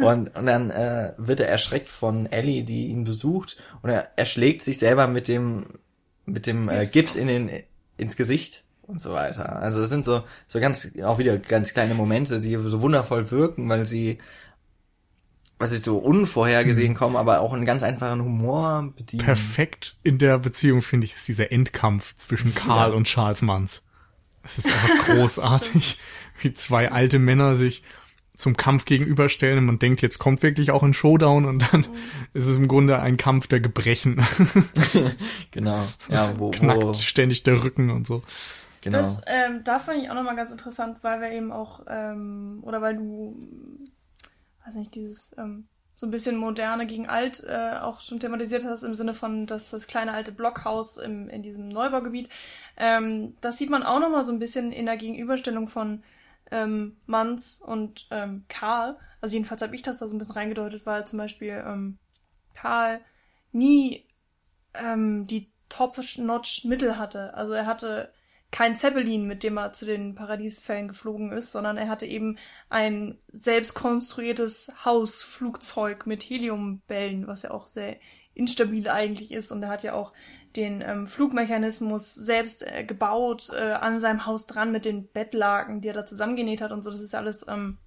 Und, 0.00 0.36
und 0.36 0.46
dann 0.46 0.70
äh, 0.70 1.12
wird 1.16 1.38
er 1.38 1.48
erschreckt 1.48 1.88
von 1.88 2.26
Ellie, 2.26 2.64
die 2.64 2.88
ihn 2.88 3.04
besucht, 3.04 3.56
und 3.80 3.90
er 3.90 4.10
erschlägt 4.16 4.62
sich 4.62 4.78
selber 4.78 5.06
mit 5.06 5.28
dem 5.28 5.78
mit 6.26 6.46
dem 6.46 6.68
äh, 6.68 6.86
Gips 6.86 7.14
in 7.14 7.28
den 7.28 7.50
ins 7.96 8.16
Gesicht 8.16 8.63
und 8.86 9.00
so 9.00 9.12
weiter. 9.12 9.56
Also 9.56 9.82
es 9.82 9.88
sind 9.88 10.04
so, 10.04 10.22
so 10.46 10.60
ganz, 10.60 10.90
auch 11.02 11.18
wieder 11.18 11.38
ganz 11.38 11.72
kleine 11.72 11.94
Momente, 11.94 12.40
die 12.40 12.54
so 12.56 12.80
wundervoll 12.80 13.30
wirken, 13.30 13.68
weil 13.68 13.86
sie, 13.86 14.18
was 15.58 15.72
ist 15.72 15.84
so 15.84 15.98
unvorhergesehen 15.98 16.92
mhm. 16.92 16.96
kommen, 16.96 17.16
aber 17.16 17.40
auch 17.40 17.52
einen 17.52 17.64
ganz 17.64 17.82
einfachen 17.82 18.22
Humor 18.22 18.92
bedienen. 18.96 19.24
Perfekt 19.24 19.96
in 20.02 20.18
der 20.18 20.38
Beziehung, 20.38 20.82
finde 20.82 21.06
ich, 21.06 21.14
ist 21.14 21.28
dieser 21.28 21.52
Endkampf 21.52 22.14
zwischen 22.14 22.54
Karl 22.54 22.90
ja. 22.90 22.96
und 22.96 23.04
Charles 23.04 23.42
Manns. 23.42 23.82
Es 24.42 24.58
ist 24.58 24.66
einfach 24.66 25.06
großartig, 25.06 25.98
wie 26.40 26.52
zwei 26.52 26.90
alte 26.90 27.18
Männer 27.18 27.56
sich 27.56 27.82
zum 28.36 28.56
Kampf 28.56 28.84
gegenüberstellen 28.84 29.58
und 29.58 29.64
man 29.64 29.78
denkt, 29.78 30.02
jetzt 30.02 30.18
kommt 30.18 30.42
wirklich 30.42 30.72
auch 30.72 30.82
ein 30.82 30.92
Showdown 30.92 31.44
und 31.44 31.72
dann 31.72 31.82
mhm. 31.82 31.96
ist 32.34 32.46
es 32.46 32.56
im 32.56 32.66
Grunde 32.66 33.00
ein 33.00 33.16
Kampf 33.16 33.46
der 33.46 33.60
Gebrechen. 33.60 34.26
genau. 35.52 35.86
Ja, 36.08 36.34
wo, 36.36 36.50
Knackt 36.50 36.82
wo 36.82 36.94
ständig 36.94 37.44
der 37.44 37.62
Rücken 37.62 37.90
und 37.90 38.06
so. 38.06 38.22
Genau. 38.84 38.98
Das, 38.98 39.22
ähm, 39.26 39.64
da 39.64 39.78
fand 39.78 40.02
ich 40.02 40.10
auch 40.10 40.14
nochmal 40.14 40.36
ganz 40.36 40.52
interessant, 40.52 40.98
weil 41.00 41.18
wir 41.22 41.30
eben 41.30 41.52
auch, 41.52 41.86
ähm, 41.88 42.60
oder 42.62 42.82
weil 42.82 42.96
du, 42.96 43.34
weiß 44.62 44.74
nicht, 44.74 44.94
dieses 44.94 45.34
ähm, 45.38 45.68
so 45.94 46.06
ein 46.06 46.10
bisschen 46.10 46.36
moderne 46.36 46.86
gegen 46.86 47.08
alt 47.08 47.42
äh, 47.48 47.78
auch 47.80 48.00
schon 48.00 48.20
thematisiert 48.20 48.62
hast, 48.66 48.82
im 48.82 48.94
Sinne 48.94 49.14
von 49.14 49.46
dass 49.46 49.70
das 49.70 49.86
kleine 49.86 50.12
alte 50.12 50.32
Blockhaus 50.32 50.98
im, 50.98 51.30
in 51.30 51.42
diesem 51.42 51.68
Neubaugebiet. 51.68 52.28
Ähm, 52.76 53.34
das 53.40 53.56
sieht 53.56 53.70
man 53.70 53.84
auch 53.84 54.00
nochmal 54.00 54.22
so 54.22 54.32
ein 54.32 54.38
bisschen 54.38 54.70
in 54.70 54.84
der 54.84 54.98
Gegenüberstellung 54.98 55.66
von 55.66 56.02
ähm, 56.50 56.98
Manns 57.06 57.62
und 57.62 58.06
ähm, 58.10 58.44
Karl. 58.48 58.98
Also 59.22 59.32
jedenfalls 59.32 59.62
habe 59.62 59.74
ich 59.74 59.80
das 59.80 59.98
da 59.98 60.08
so 60.08 60.14
ein 60.14 60.18
bisschen 60.18 60.34
reingedeutet, 60.34 60.84
weil 60.84 61.06
zum 61.06 61.18
Beispiel 61.18 61.64
ähm, 61.66 61.96
Karl 62.52 63.00
nie 63.50 64.04
ähm, 64.74 65.26
die 65.26 65.50
Top-Notch-Mittel 65.70 66.98
hatte. 66.98 67.32
Also 67.32 67.54
er 67.54 67.64
hatte 67.64 68.12
kein 68.54 68.78
Zeppelin, 68.78 69.26
mit 69.26 69.42
dem 69.42 69.56
er 69.56 69.72
zu 69.72 69.84
den 69.84 70.14
Paradiesfällen 70.14 70.86
geflogen 70.86 71.32
ist, 71.32 71.50
sondern 71.50 71.76
er 71.76 71.88
hatte 71.88 72.06
eben 72.06 72.38
ein 72.70 73.18
selbst 73.32 73.74
konstruiertes 73.74 74.72
Hausflugzeug 74.84 76.06
mit 76.06 76.22
Heliumbällen, 76.22 77.26
was 77.26 77.42
ja 77.42 77.50
auch 77.50 77.66
sehr 77.66 77.96
instabil 78.32 78.88
eigentlich 78.88 79.32
ist. 79.32 79.50
Und 79.50 79.64
er 79.64 79.70
hat 79.70 79.82
ja 79.82 79.94
auch 79.94 80.12
den 80.54 80.84
ähm, 80.86 81.08
Flugmechanismus 81.08 82.14
selbst 82.14 82.64
äh, 82.64 82.84
gebaut, 82.84 83.50
äh, 83.52 83.72
an 83.72 83.98
seinem 83.98 84.24
Haus 84.24 84.46
dran 84.46 84.70
mit 84.70 84.84
den 84.84 85.08
Bettlaken, 85.08 85.80
die 85.80 85.88
er 85.88 85.94
da 85.94 86.06
zusammengenäht 86.06 86.60
hat 86.60 86.70
und 86.70 86.82
so. 86.84 86.92
Das 86.92 87.02
ist 87.02 87.16
alles 87.16 87.44
ähm, 87.48 87.78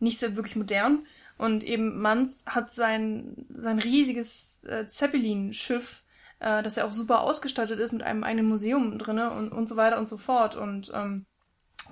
nicht 0.00 0.18
sehr 0.18 0.34
wirklich 0.34 0.56
modern. 0.56 1.06
Und 1.38 1.62
eben 1.62 2.00
Manz 2.00 2.42
hat 2.46 2.68
sein, 2.68 3.46
sein 3.48 3.78
riesiges 3.78 4.64
äh, 4.64 4.88
Zeppelin-Schiff 4.88 6.03
äh, 6.40 6.62
dass 6.62 6.76
er 6.76 6.86
auch 6.86 6.92
super 6.92 7.20
ausgestattet 7.20 7.78
ist 7.78 7.92
mit 7.92 8.02
einem 8.02 8.24
eigenen 8.24 8.46
Museum 8.46 8.98
drinne 8.98 9.30
und, 9.30 9.52
und 9.52 9.68
so 9.68 9.76
weiter 9.76 9.98
und 9.98 10.08
so 10.08 10.16
fort 10.16 10.56
und 10.56 10.90
ähm, 10.94 11.26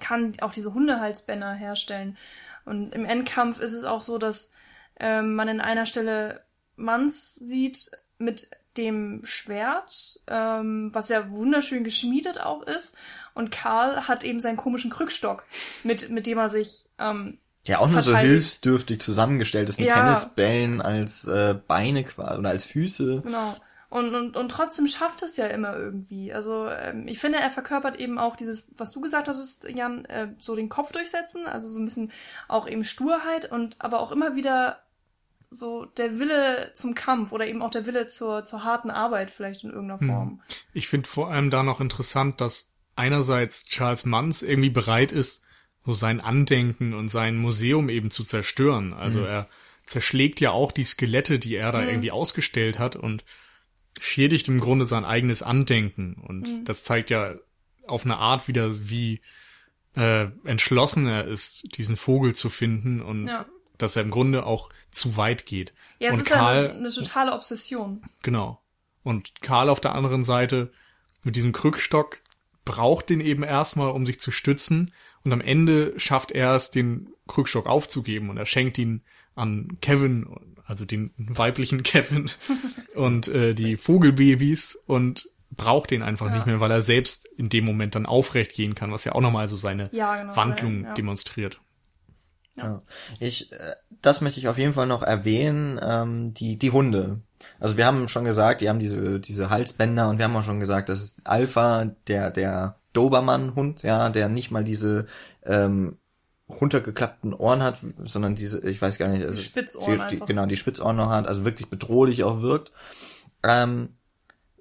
kann 0.01 0.37
auch 0.41 0.53
diese 0.53 0.75
Hundehalsbänder 0.75 1.53
herstellen. 1.53 2.17
Und 2.65 2.95
im 2.95 3.05
Endkampf 3.05 3.61
ist 3.61 3.73
es 3.73 3.85
auch 3.85 4.03
so, 4.03 4.19
dass 4.19 4.53
ähm, 4.99 5.35
man 5.35 5.49
in 5.49 5.61
einer 5.61 5.87
Stelle 5.87 6.43
Manns 6.77 7.35
sieht 7.35 7.91
mit 8.19 8.49
dem 8.77 9.21
Schwert, 9.25 10.21
ähm, 10.29 10.91
was 10.93 11.09
ja 11.09 11.31
wunderschön 11.31 11.85
geschmiedet 11.85 12.41
auch 12.41 12.63
ist. 12.63 12.95
Und 13.35 13.51
Karl 13.51 14.09
hat 14.09 14.25
eben 14.25 14.41
seinen 14.41 14.57
komischen 14.57 14.91
Krückstock, 14.91 15.45
mit, 15.83 16.09
mit 16.11 16.27
dem 16.27 16.39
er 16.39 16.49
sich 16.49 16.87
ähm, 16.99 17.39
ja, 17.65 17.79
auch 17.79 17.89
nur 17.89 18.03
so 18.03 18.17
hilfsdürftig 18.17 19.01
zusammengestellt 19.01 19.69
ist 19.69 19.79
mit 19.79 19.89
ja. 19.89 19.95
Tennisbällen 19.95 20.81
als 20.81 21.27
äh, 21.27 21.55
Beine 21.69 22.03
quasi 22.03 22.39
oder 22.39 22.51
als 22.51 22.65
Füße. 22.65 23.23
Genau. 23.23 23.57
Und, 23.93 24.15
und, 24.15 24.39
und 24.39 24.49
trotzdem 24.49 24.89
schafft 24.89 25.23
es 25.23 25.37
ja 25.37 25.49
immer 25.49 25.77
irgendwie. 25.77 26.33
Also 26.33 26.67
ähm, 26.67 27.07
ich 27.07 27.19
finde, 27.19 27.41
er 27.41 27.51
verkörpert 27.51 27.97
eben 27.97 28.19
auch 28.19 28.37
dieses, 28.37 28.71
was 28.75 28.91
du 28.91 29.03
gesagt 29.03 29.29
hast, 29.29 29.69
Jan, 29.69 30.07
äh, 30.07 30.29
so 30.39 30.57
den 30.57 30.71
Kopf 30.71 30.93
durchsetzen, 30.93 31.47
also 31.47 31.69
so 31.69 31.79
ein 31.79 31.85
bisschen 31.85 32.11
auch 32.49 32.67
eben 32.67 32.85
Sturheit 32.85 33.53
und 33.53 33.77
aber 33.81 34.01
auch 34.01 34.11
immer 34.11 34.35
wieder 34.35 34.79
so 35.51 35.85
der 35.85 36.19
Wille 36.19 36.71
zum 36.73 36.95
Kampf 36.95 37.33
oder 37.33 37.47
eben 37.47 37.61
auch 37.61 37.69
der 37.69 37.85
Wille 37.85 38.07
zur, 38.07 38.47
zur 38.47 38.65
harten 38.65 38.91
Arbeit 38.91 39.31
vielleicht 39.31 39.63
in 39.63 39.69
irgendeiner 39.69 40.01
hm. 40.01 40.09
Form. 40.09 40.41
Ich 40.73 40.89
finde 40.89 41.07
vor 41.07 41.31
allem 41.31 41.51
da 41.51 41.63
noch 41.63 41.83
interessant, 41.83 42.41
dass 42.41 42.73
einerseits 42.97 43.67
Charles 43.67 44.07
Manns 44.07 44.43
irgendwie 44.43 44.71
bereit 44.71 45.13
ist, 45.13 45.43
so 45.85 45.93
sein 45.93 46.23
Andenken 46.23 46.95
und 46.95 47.11
sein 47.11 47.37
Museum 47.37 47.91
eben 47.91 48.11
zu 48.11 48.25
zerstören. 48.25 48.95
Also 48.95 49.19
mhm. 49.19 49.27
er 49.27 49.49
zerschlägt 49.85 50.41
ja 50.41 50.51
auch 50.53 50.73
die 50.73 50.85
Skelette, 50.85 51.39
die 51.39 51.57
er 51.57 51.73
da 51.73 51.83
Mhm. 51.83 51.89
irgendwie 51.89 52.11
ausgestellt 52.11 52.79
hat 52.79 52.97
und 52.97 53.23
schädigt 54.01 54.49
im 54.49 54.61
Grunde 54.61 54.87
sein 54.87 55.05
eigenes 55.05 55.43
Andenken. 55.43 56.15
Und 56.15 56.49
Mhm. 56.49 56.65
das 56.65 56.85
zeigt 56.85 57.11
ja 57.11 57.35
auf 57.87 58.05
eine 58.05 58.19
Art 58.19 58.49
wieder, 58.49 58.89
wie 58.89 59.21
äh, 59.95 60.29
entschlossen 60.45 61.07
er 61.07 61.27
ist, 61.27 61.77
diesen 61.77 61.97
Vogel 61.99 62.35
zu 62.35 62.49
finden 62.49 63.03
und 63.03 63.27
Ja. 63.29 63.45
dass 63.77 63.95
er 63.95 64.03
im 64.03 64.11
Grunde 64.11 64.47
auch 64.47 64.71
zu 64.91 65.19
weit 65.19 65.45
geht. 65.45 65.75
Ja, 65.99 66.09
es 66.09 66.15
und 66.17 66.21
ist 66.23 66.29
Karl, 66.31 66.69
eine, 66.71 66.79
eine 66.79 66.91
totale 66.91 67.33
Obsession. 67.35 68.01
Genau. 68.23 68.59
Und 69.03 69.43
Karl 69.43 69.69
auf 69.69 69.81
der 69.81 69.95
anderen 69.95 70.25
Seite 70.25 70.73
mit 71.25 71.37
diesem 71.37 71.53
Krückstock 71.53 72.19
braucht 72.65 73.11
den 73.11 73.21
eben 73.21 73.43
erstmal, 73.43 73.91
um 73.91 74.07
sich 74.07 74.19
zu 74.19 74.31
stützen. 74.31 74.93
Und 75.25 75.33
am 75.33 75.41
Ende 75.43 75.93
schafft 75.99 76.31
er 76.33 76.55
es, 76.55 76.71
den 76.71 77.09
Krückstock 77.29 77.67
aufzugeben 77.67 78.31
und 78.31 78.39
er 78.39 78.47
schenkt 78.47 78.79
ihn 78.79 79.03
an 79.35 79.77
Kevin, 79.83 80.27
also 80.73 80.85
den 80.87 81.13
weiblichen 81.19 81.83
Kevin 81.85 82.31
und 82.97 83.29
äh, 83.29 83.53
die 83.55 83.77
Vogelbabys 83.77 84.75
und 84.87 85.29
braucht 85.51 85.91
den 85.91 86.03
einfach 86.03 86.27
Ja. 86.29 86.35
nicht 86.35 86.47
mehr, 86.47 86.61
weil 86.61 86.71
er 86.71 86.81
selbst 86.83 87.29
in 87.37 87.51
dem 87.51 87.65
Moment 87.67 87.95
dann 87.95 88.07
aufrecht 88.07 88.55
gehen 88.55 88.75
kann, 88.75 88.91
was 88.91 89.05
ja 89.05 89.13
auch 89.13 89.21
nochmal 89.21 89.49
so 89.49 89.57
seine 89.57 89.91
Ja, 89.93 90.21
genau. 90.21 90.35
Wandlung 90.35 90.85
ja. 90.85 90.95
demonstriert. 90.95 91.61
Ja. 92.57 92.83
Ich, 93.21 93.53
äh, 93.53 93.57
das 94.01 94.21
möchte 94.23 94.41
ich 94.41 94.49
auf 94.49 94.57
jeden 94.59 94.73
Fall 94.73 94.87
noch 94.87 95.03
erwähnen, 95.03 95.79
ähm, 95.83 96.33
die, 96.35 96.59
die 96.59 96.71
Hunde. 96.71 97.21
Also 97.61 97.77
wir 97.77 97.87
haben 97.87 98.09
schon 98.09 98.25
gesagt, 98.25 98.61
die 98.63 98.69
haben 98.69 98.79
diese, 98.79 99.21
diese 99.21 99.51
Halsbänder 99.51 100.09
und 100.09 100.19
wir 100.19 100.25
haben 100.25 100.37
auch 100.37 100.43
schon 100.43 100.61
gesagt, 100.61 100.89
das 100.89 101.03
ist 101.03 101.27
Alpha, 101.27 101.85
der, 102.09 102.31
der 102.31 102.77
Dobermann-Hund, 102.95 103.83
ja, 103.83 104.09
der 104.11 104.29
nicht 104.29 104.51
mal 104.51 104.65
diese, 104.65 105.07
ähm, 105.45 105.99
runtergeklappten 106.61 107.35
Ohren 107.35 107.63
hat, 107.63 107.79
sondern 108.05 108.35
diese, 108.35 108.67
ich 108.69 108.81
weiß 108.81 108.99
gar 108.99 109.09
nicht, 109.09 109.25
also 109.25 109.41
Spitzohren 109.41 110.07
die, 110.11 110.17
die, 110.21 110.25
genau, 110.25 110.47
die 110.47 110.57
Spitzohren 110.57 110.97
noch 110.97 111.11
hat, 111.11 111.27
also 111.27 111.45
wirklich 111.45 111.69
bedrohlich 111.69 112.25
auch 112.25 112.43
wirkt. 112.43 112.73
Ähm, 113.43 113.91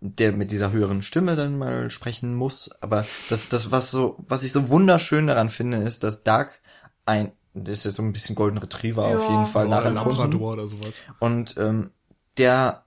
der 0.04 0.32
mit 0.32 0.50
dieser 0.50 0.72
höheren 0.72 1.04
Stimme 1.04 1.36
dann 1.36 1.60
mal 1.60 1.92
sprechen 1.92 2.34
muss. 2.34 2.72
Aber 2.82 3.06
das, 3.30 3.50
das, 3.50 3.72
was 3.72 3.92
so, 3.92 4.16
was 4.28 4.42
ich 4.42 4.52
so 4.52 4.68
wunderschön 4.70 5.28
daran 5.28 5.52
finde, 5.52 5.78
ist, 5.78 6.04
dass 6.04 6.24
Doug 6.24 6.48
ein, 7.06 7.32
das 7.54 7.80
ist 7.80 7.84
jetzt 7.86 7.96
so 7.98 8.02
ein 8.04 8.12
bisschen 8.12 8.36
Golden 8.36 8.58
Retriever 8.58 9.06
auf 9.06 9.26
Ja. 9.26 9.30
jeden 9.30 9.46
Fall 9.46 9.68
Oder 9.68 9.82
nachempfunden. 9.92 10.18
Labrador 10.18 10.54
oder 10.54 10.68
sowas. 10.68 11.04
Und 11.20 11.56
ähm, 11.58 11.92
der 12.38 12.84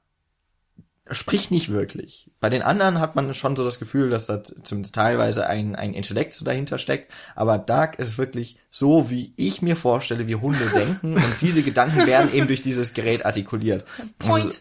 spricht 1.11 1.51
nicht 1.51 1.71
wirklich. 1.71 2.31
Bei 2.41 2.49
den 2.49 2.63
anderen 2.63 2.99
hat 2.99 3.15
man 3.15 3.35
schon 3.35 3.57
so 3.57 3.65
das 3.65 3.79
Gefühl, 3.79 4.09
dass 4.09 4.27
da 4.27 4.43
zumindest 4.43 4.95
teilweise 4.95 5.47
ein, 5.47 5.77
ein 5.77 5.93
Intellekt 5.93 6.33
so 6.33 6.45
dahinter 6.45 6.79
steckt. 6.79 7.11
Aber 7.35 7.59
Doug 7.59 7.99
ist 7.99 8.17
wirklich 8.17 8.59
so, 8.71 9.11
wie 9.11 9.35
ich 9.37 9.61
mir 9.61 9.77
vorstelle, 9.77 10.27
wie 10.29 10.37
Hunde 10.37 10.65
denken. 10.75 11.17
Und 11.17 11.37
diese 11.43 11.63
Gedanken 11.63 12.07
werden 12.07 12.33
eben 12.33 12.47
durch 12.47 12.63
dieses 12.63 12.95
Gerät 12.95 13.27
artikuliert. 13.27 13.85
Point. 14.19 14.47
Also, 14.47 14.61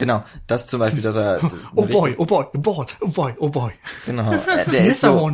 genau, 0.00 0.24
das 0.48 0.66
zum 0.66 0.80
Beispiel, 0.80 1.02
dass 1.02 1.14
er... 1.16 1.40
Oh 1.76 1.86
boy, 1.86 2.16
oh 2.18 2.26
boy, 2.26 2.46
oh 2.52 2.58
boy, 2.58 2.86
oh 3.00 3.08
boy, 3.08 3.34
oh 3.38 3.48
boy. 3.48 3.70
Genau, 4.06 4.32
äh, 4.32 4.64
der 4.72 4.86
ist 4.86 5.00
so, 5.02 5.30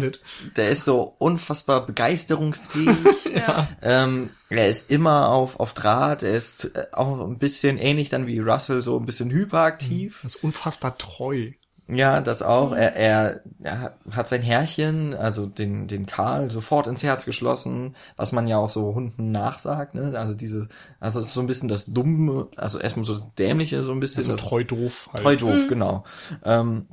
der 0.57 0.69
ist 0.69 0.85
so 0.85 1.15
unfassbar 1.19 1.87
begeisterungsfähig. 1.87 2.97
Ja. 3.37 3.69
ähm, 3.83 4.31
er 4.49 4.71
ist 4.71 4.91
immer 4.91 5.29
auf, 5.29 5.61
auf 5.61 5.75
Draht, 5.75 6.23
er 6.23 6.35
ist 6.35 6.71
äh, 6.75 6.87
auch 6.93 7.21
ein 7.21 7.39
bisschen 7.39 7.77
ähnlich 7.77 8.09
dann 8.09 8.27
wie 8.27 8.39
Russell, 8.39 8.81
so 8.81 8.99
ein 8.99 9.05
bisschen 9.05 9.31
hyperaktiv. 9.31 10.21
Das 10.23 10.37
ist 10.37 10.43
unfassbar 10.43 10.97
treu. 10.97 11.51
Ja, 11.89 12.21
das 12.21 12.43
auch. 12.43 12.73
Er, 12.73 12.97
er, 12.97 13.41
er 13.63 13.97
hat- 14.11 14.29
sein 14.29 14.43
Herrchen, 14.43 15.15
also 15.15 15.47
den, 15.47 15.87
den 15.87 16.07
Karl, 16.07 16.51
sofort 16.51 16.89
ins 16.89 17.05
Herz 17.05 17.25
geschlossen, 17.25 17.95
was 18.17 18.33
man 18.33 18.49
ja 18.49 18.59
auch 18.59 18.69
so 18.69 18.95
Hunden 18.95 19.31
nachsagt, 19.31 19.95
ne? 19.95 20.19
Also 20.19 20.35
diese, 20.35 20.69
also 20.99 21.21
es 21.21 21.27
ist 21.29 21.35
so 21.35 21.41
ein 21.41 21.47
bisschen 21.47 21.69
das 21.69 21.87
Dumme, 21.87 22.49
also 22.57 22.81
erstmal 22.81 23.05
so 23.05 23.15
das 23.15 23.33
Dämliche, 23.37 23.85
so 23.85 23.93
ein 23.93 24.01
bisschen. 24.01 24.25
Also 24.25 24.37
das, 24.37 24.45
treu 24.49 24.65
doof 24.65 25.09
halt. 25.13 25.23
Treu 25.23 25.37
doof, 25.37 25.67
genau. 25.69 26.03
Ähm, 26.45 26.89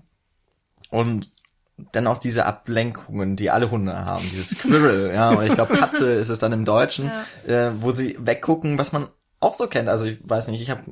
und 0.92 1.32
dann 1.92 2.06
auch 2.06 2.20
diese 2.20 2.46
Ablenkungen, 2.46 3.36
die 3.36 3.50
alle 3.50 3.72
Hunde 3.72 4.06
haben, 4.06 4.30
dieses 4.30 4.52
Squirrel, 4.52 5.12
ja, 5.14 5.32
und 5.32 5.44
ich 5.46 5.54
glaube 5.56 5.76
Katze 5.76 6.14
ist 6.14 6.30
es 6.30 6.38
dann 6.38 6.54
im 6.54 6.66
Deutschen, 6.66 7.12
äh, 7.48 7.72
wo 7.80 7.92
sie 7.92 8.16
weggucken, 8.20 8.78
was 8.78 8.92
man 8.92 9.08
auch 9.40 9.56
so 9.56 9.66
kennt. 9.68 9.90
Also 9.90 10.06
ich 10.06 10.20
weiß 10.24 10.50
nicht, 10.50 10.62
ich 10.62 10.70
habe 10.70 10.84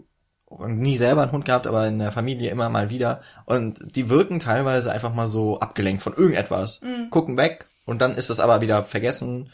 nie 0.67 0.97
selber 0.97 1.23
einen 1.23 1.31
Hund 1.31 1.45
gehabt, 1.45 1.67
aber 1.67 1.87
in 1.87 1.99
der 1.99 2.11
Familie 2.11 2.51
immer 2.51 2.69
mal 2.69 2.89
wieder. 2.89 3.21
Und 3.45 3.95
die 3.95 4.09
wirken 4.09 4.39
teilweise 4.39 4.91
einfach 4.91 5.13
mal 5.13 5.27
so 5.27 5.59
abgelenkt 5.59 6.03
von 6.03 6.13
irgendetwas, 6.13 6.81
gucken 7.09 7.37
weg 7.37 7.67
und 7.85 8.01
dann 8.01 8.15
ist 8.15 8.29
das 8.29 8.39
aber 8.39 8.61
wieder 8.61 8.83
vergessen. 8.83 9.49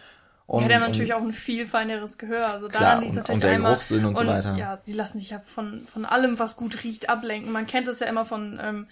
Und, 0.48 0.61
ja, 0.61 0.68
der 0.69 0.80
hat 0.80 0.88
natürlich 0.88 1.14
und, 1.14 1.19
auch 1.22 1.26
ein 1.26 1.34
viel 1.34 1.68
feineres 1.68 2.18
Gehör. 2.18 2.49
Also 2.49 2.69
Klar, 2.69 2.82
daran 2.82 2.99
liegt 3.02 3.11
und- 3.11 3.18
natürlich 3.18 3.36
und 3.36 3.44
der 3.44 3.52
einmal. 3.52 3.72
Geruchssinn 3.74 4.06
und 4.06 4.18
so 4.18 4.26
weiter. 4.26 4.56
Ja, 4.56 4.78
die 4.88 4.94
lassen 4.94 5.19
sich 5.19 5.32
ja 5.32 5.40
von, 5.40 5.86
von 5.91 6.06
allem, 6.06 6.40
was 6.40 6.56
gut 6.56 6.86
riecht, 6.86 7.10
ablenken. 7.10 7.52
Man 7.52 7.68
kennt 7.68 7.88
das 7.88 7.99
ja 7.99 8.07
immer 8.07 8.26
von 8.26 8.57
ähm, 8.64 8.88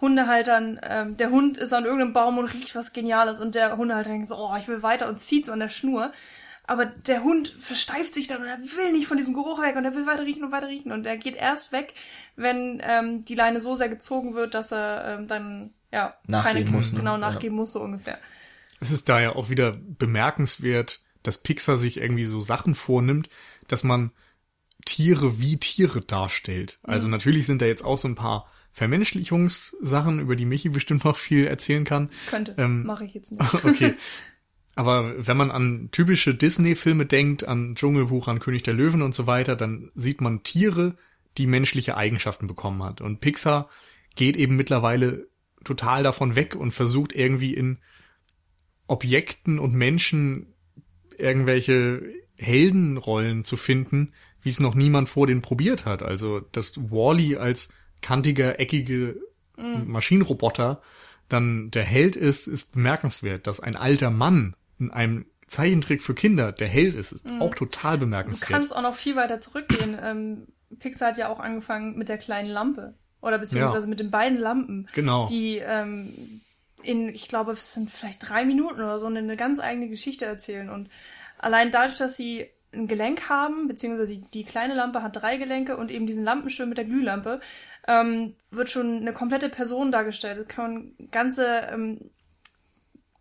Hundehaltern. 0.00 0.80
Ähm, 0.88 1.16
der 1.16 1.30
Hund 1.30 1.58
ist 1.58 1.72
an 1.72 1.84
irgendeinem 1.84 2.12
Baum 2.12 2.38
und 2.38 2.46
riecht 2.46 2.74
was 2.76 2.92
Geniales 2.92 3.40
und 3.40 3.56
der 3.56 3.76
Hundehalter 3.76 4.10
denkt 4.10 4.28
so, 4.28 4.36
oh, 4.36 4.54
ich 4.56 4.68
will 4.68 4.82
weiter 4.84 5.08
und 5.08 5.18
zieht 5.18 5.46
so 5.46 5.52
an 5.52 5.60
der 5.60 5.68
Schnur. 5.68 6.12
Aber 6.70 6.86
der 6.86 7.24
Hund 7.24 7.48
versteift 7.48 8.14
sich 8.14 8.28
dann 8.28 8.42
und 8.42 8.46
er 8.46 8.60
will 8.60 8.92
nicht 8.92 9.08
von 9.08 9.16
diesem 9.16 9.34
Geruch 9.34 9.60
weg 9.60 9.74
und 9.74 9.84
er 9.84 9.92
will 9.96 10.06
weiter 10.06 10.22
riechen 10.22 10.44
und 10.44 10.52
weiter 10.52 10.68
riechen 10.68 10.92
und 10.92 11.04
er 11.04 11.16
geht 11.16 11.34
erst 11.34 11.72
weg, 11.72 11.94
wenn 12.36 12.80
ähm, 12.84 13.24
die 13.24 13.34
Leine 13.34 13.60
so 13.60 13.74
sehr 13.74 13.88
gezogen 13.88 14.34
wird, 14.34 14.54
dass 14.54 14.70
er 14.70 15.18
ähm, 15.18 15.26
dann 15.26 15.74
ja 15.90 16.14
Nachgeben 16.28 16.66
keine, 16.66 16.70
muss, 16.76 16.92
ne? 16.92 17.00
genau 17.00 17.14
Ja. 17.14 17.18
nachgeben 17.18 17.56
muss 17.56 17.72
so 17.72 17.80
ungefähr. 17.80 18.20
Es 18.78 18.92
ist 18.92 19.08
da 19.08 19.20
ja 19.20 19.34
auch 19.34 19.50
wieder 19.50 19.72
bemerkenswert, 19.74 21.02
dass 21.24 21.38
Pixar 21.38 21.76
sich 21.76 21.96
irgendwie 21.96 22.24
so 22.24 22.40
Sachen 22.40 22.76
vornimmt, 22.76 23.28
dass 23.66 23.82
man 23.82 24.12
Tiere 24.84 25.40
wie 25.40 25.56
Tiere 25.56 26.00
darstellt. 26.00 26.78
Also 26.84 27.08
natürlich 27.08 27.46
sind 27.46 27.62
da 27.62 27.66
jetzt 27.66 27.84
auch 27.84 27.98
so 27.98 28.06
ein 28.06 28.14
paar 28.14 28.46
Vermenschlichungssachen, 28.72 30.20
über 30.20 30.36
die 30.36 30.44
Michi 30.46 30.68
bestimmt 30.68 31.04
noch 31.04 31.16
viel 31.18 31.46
erzählen 31.46 31.84
kann. 31.84 32.10
Könnte, 32.28 32.54
Ähm, 32.58 32.84
mache 32.84 33.04
ich 33.04 33.14
jetzt 33.14 33.32
nicht. 33.38 33.64
Okay. 33.64 33.96
Aber 34.80 35.26
wenn 35.26 35.36
man 35.36 35.50
an 35.50 35.90
typische 35.92 36.34
Disney-Filme 36.34 37.04
denkt, 37.04 37.46
an 37.46 37.74
Dschungelbuch, 37.74 38.28
an 38.28 38.40
König 38.40 38.62
der 38.62 38.72
Löwen 38.72 39.02
und 39.02 39.14
so 39.14 39.26
weiter, 39.26 39.54
dann 39.54 39.90
sieht 39.94 40.22
man 40.22 40.42
Tiere, 40.42 40.96
die 41.36 41.46
menschliche 41.46 41.98
Eigenschaften 41.98 42.46
bekommen 42.46 42.82
hat. 42.82 43.02
Und 43.02 43.20
Pixar 43.20 43.68
geht 44.16 44.38
eben 44.38 44.56
mittlerweile 44.56 45.28
total 45.64 46.02
davon 46.02 46.34
weg 46.34 46.54
und 46.54 46.70
versucht 46.70 47.12
irgendwie 47.14 47.52
in 47.52 47.76
Objekten 48.86 49.58
und 49.58 49.74
Menschen 49.74 50.46
irgendwelche 51.18 52.00
Heldenrollen 52.36 53.44
zu 53.44 53.58
finden, 53.58 54.14
wie 54.40 54.48
es 54.48 54.60
noch 54.60 54.74
niemand 54.74 55.10
vor 55.10 55.26
denen 55.26 55.42
probiert 55.42 55.84
hat. 55.84 56.02
Also, 56.02 56.40
dass 56.40 56.78
Wally 56.90 57.36
als 57.36 57.68
kantiger, 58.00 58.58
eckige 58.58 59.20
Maschinenroboter 59.58 60.80
dann 61.28 61.70
der 61.70 61.84
Held 61.84 62.16
ist, 62.16 62.46
ist 62.46 62.72
bemerkenswert. 62.72 63.46
Dass 63.46 63.60
ein 63.60 63.76
alter 63.76 64.08
Mann 64.08 64.56
in 64.80 64.90
einem 64.90 65.26
Zeichentrick 65.46 66.02
für 66.02 66.14
Kinder 66.14 66.52
der 66.52 66.68
Held 66.68 66.94
ist, 66.94 67.12
ist 67.12 67.26
auch 67.40 67.54
total 67.54 67.96
Du 67.96 68.00
bemerkenswert. 68.06 68.50
kannst 68.50 68.74
auch 68.74 68.82
noch 68.82 68.94
viel 68.94 69.16
weiter 69.16 69.40
zurückgehen. 69.40 69.98
ähm, 70.02 70.46
Pixar 70.78 71.08
hat 71.10 71.18
ja 71.18 71.28
auch 71.28 71.40
angefangen 71.40 71.96
mit 71.98 72.08
der 72.08 72.18
kleinen 72.18 72.48
Lampe. 72.48 72.94
Oder 73.20 73.38
beziehungsweise 73.38 73.86
mit 73.86 74.00
den 74.00 74.10
beiden 74.10 74.38
Lampen, 74.38 74.86
Genau. 74.94 75.26
die 75.26 75.58
ähm, 75.58 76.40
in, 76.82 77.08
ich 77.10 77.28
glaube, 77.28 77.52
es 77.52 77.74
sind 77.74 77.90
vielleicht 77.90 78.26
drei 78.26 78.44
Minuten 78.46 78.80
oder 78.80 78.98
so, 78.98 79.06
eine 79.06 79.36
ganz 79.36 79.60
eigene 79.60 79.88
Geschichte 79.88 80.24
erzählen. 80.24 80.70
Und 80.70 80.88
allein 81.36 81.70
dadurch, 81.70 81.98
dass 81.98 82.16
sie 82.16 82.46
ein 82.72 82.86
Gelenk 82.86 83.28
haben, 83.28 83.66
beziehungsweise 83.68 84.14
die, 84.14 84.24
die 84.32 84.44
kleine 84.44 84.74
Lampe 84.74 85.02
hat 85.02 85.16
drei 85.20 85.36
Gelenke 85.36 85.76
und 85.76 85.90
eben 85.90 86.06
diesen 86.06 86.24
Lampenschirm 86.24 86.68
mit 86.68 86.78
der 86.78 86.84
Glühlampe, 86.86 87.40
ähm, 87.88 88.34
wird 88.50 88.70
schon 88.70 88.98
eine 88.98 89.12
komplette 89.12 89.48
Person 89.48 89.90
dargestellt. 89.92 90.38
Es 90.38 90.48
kann 90.48 90.72
man 90.98 91.08
ganze 91.10 91.46
ähm, 91.72 91.98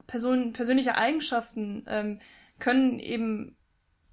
Person, 0.10 0.54
persönliche 0.54 0.96
Eigenschaften 0.96 1.84
ähm, 1.88 2.20
können 2.60 3.00
eben 3.00 3.56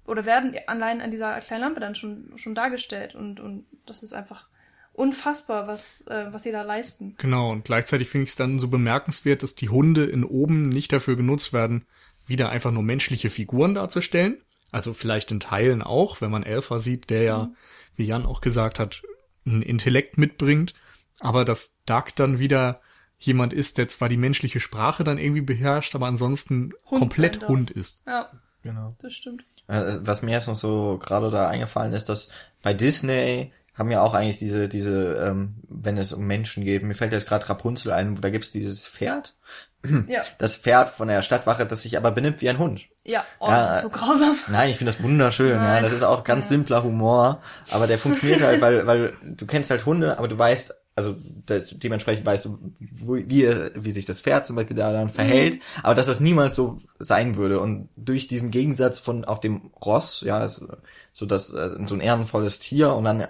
oder 0.05 0.25
werden 0.25 0.55
allein 0.67 1.01
an 1.01 1.11
dieser 1.11 1.37
kleinen 1.39 1.61
Lampe 1.61 1.79
dann 1.81 1.95
schon, 1.95 2.31
schon 2.37 2.55
dargestellt. 2.55 3.13
Und, 3.13 3.39
und 3.39 3.65
das 3.85 4.03
ist 4.03 4.13
einfach 4.13 4.47
unfassbar, 4.93 5.67
was, 5.67 6.07
äh, 6.07 6.27
was 6.31 6.43
sie 6.43 6.51
da 6.51 6.61
leisten. 6.61 7.15
Genau, 7.17 7.51
und 7.51 7.65
gleichzeitig 7.65 8.09
finde 8.09 8.23
ich 8.23 8.29
es 8.29 8.35
dann 8.35 8.57
so 8.59 8.69
bemerkenswert, 8.69 9.43
dass 9.43 9.55
die 9.55 9.69
Hunde 9.69 10.05
in 10.05 10.23
oben 10.23 10.69
nicht 10.69 10.93
dafür 10.93 11.17
genutzt 11.17 11.51
werden, 11.51 11.85
wieder 12.25 12.49
einfach 12.49 12.71
nur 12.71 12.83
menschliche 12.83 13.29
Figuren 13.29 13.75
darzustellen. 13.75 14.37
Also 14.71 14.93
vielleicht 14.93 15.31
in 15.31 15.39
Teilen 15.39 15.81
auch, 15.81 16.21
wenn 16.21 16.31
man 16.31 16.43
Elfa 16.43 16.79
sieht, 16.79 17.09
der 17.09 17.23
ja, 17.23 17.51
wie 17.95 18.05
Jan 18.05 18.25
auch 18.25 18.41
gesagt 18.41 18.79
hat, 18.79 19.01
ein 19.45 19.61
Intellekt 19.61 20.17
mitbringt, 20.17 20.73
aber 21.19 21.45
dass 21.45 21.77
Duck 21.85 22.15
dann 22.15 22.39
wieder 22.39 22.81
jemand 23.19 23.53
ist, 23.53 23.77
der 23.77 23.87
zwar 23.87 24.09
die 24.09 24.17
menschliche 24.17 24.59
Sprache 24.59 25.03
dann 25.03 25.17
irgendwie 25.17 25.41
beherrscht, 25.41 25.95
aber 25.95 26.05
ansonsten 26.07 26.73
Hund 26.89 26.99
komplett. 26.99 27.47
Hund 27.47 27.71
ist. 27.71 28.01
Ja, 28.05 28.29
Genau. 28.63 28.95
das 28.99 29.13
stimmt. 29.13 29.43
Äh, 29.67 29.83
Was 30.01 30.21
mir 30.21 30.31
jetzt 30.31 30.47
noch 30.47 30.55
so 30.55 30.97
gerade 31.01 31.29
da 31.31 31.47
eingefallen 31.47 31.93
ist, 31.93 32.09
dass 32.09 32.29
bei 32.63 32.73
Disney 32.73 33.51
haben 33.75 33.91
ja 33.91 34.01
auch 34.01 34.13
eigentlich 34.15 34.39
diese, 34.39 34.67
diese, 34.67 35.15
ähm, 35.29 35.55
wenn 35.69 35.97
es 35.97 36.11
um 36.11 36.25
Menschen 36.25 36.63
geht, 36.65 36.81
mir 36.83 36.95
fällt 36.95 37.11
jetzt 37.13 37.27
gerade 37.27 37.47
Rapunzel 37.47 37.91
ein, 37.91 38.19
da 38.19 38.29
gibt's 38.31 38.49
dieses 38.51 38.87
Pferd, 38.87 39.35
Ja. 40.07 40.21
das 40.39 40.57
Pferd 40.57 40.89
von 40.89 41.07
der 41.07 41.21
Stadtwache, 41.21 41.65
das 41.65 41.83
sich 41.83 41.95
aber 41.97 42.11
benimmt 42.11 42.41
wie 42.41 42.49
ein 42.49 42.57
Hund. 42.57 42.85
Ja, 43.05 43.23
oh, 43.39 43.47
Ja, 43.47 43.57
das 43.59 43.75
ist 43.77 43.81
so 43.83 43.89
grausam. 43.89 44.35
Nein, 44.49 44.69
ich 44.71 44.77
finde 44.77 44.91
das 44.91 45.03
wunderschön, 45.03 45.55
ja. 45.55 45.79
Das 45.81 45.93
ist 45.93 46.03
auch 46.03 46.23
ganz 46.23 46.49
simpler 46.49 46.83
Humor, 46.83 47.41
aber 47.69 47.85
der 47.87 47.99
funktioniert 47.99 48.41
halt, 48.41 48.59
weil, 48.61 48.87
weil 48.87 49.13
du 49.23 49.45
kennst 49.45 49.69
halt 49.69 49.85
Hunde, 49.85 50.17
aber 50.17 50.27
du 50.27 50.37
weißt, 50.37 50.73
also 50.97 51.15
das, 51.45 51.75
dementsprechend 51.77 52.25
weißt 52.25 52.45
du, 52.45 52.57
wo, 52.91 53.15
wie, 53.15 53.47
wie 53.75 53.91
sich 53.91 54.05
das 54.05 54.19
Pferd 54.19 54.47
zum 54.47 54.55
Beispiel 54.55 54.75
da 54.75 54.91
dann 54.91 55.09
verhält, 55.09 55.59
aber 55.83 55.93
dass 55.93 56.07
das 56.07 56.19
niemals 56.19 56.55
so 56.55 56.77
sein 56.97 57.35
würde. 57.35 57.59
Und 57.59 57.89
durch 57.95 58.27
diesen 58.27 58.49
Gegensatz 58.49 58.97
von 58.97 59.23
auch 59.23 59.37
dem 59.37 59.69
Ross, 59.85 60.21
ja, 60.21 60.49
so 60.49 61.25
das 61.27 61.51
äh, 61.51 61.77
so 61.85 61.93
ein 61.93 62.01
ehrenvolles 62.01 62.57
Tier 62.57 62.93
und 62.95 63.03
dann 63.03 63.27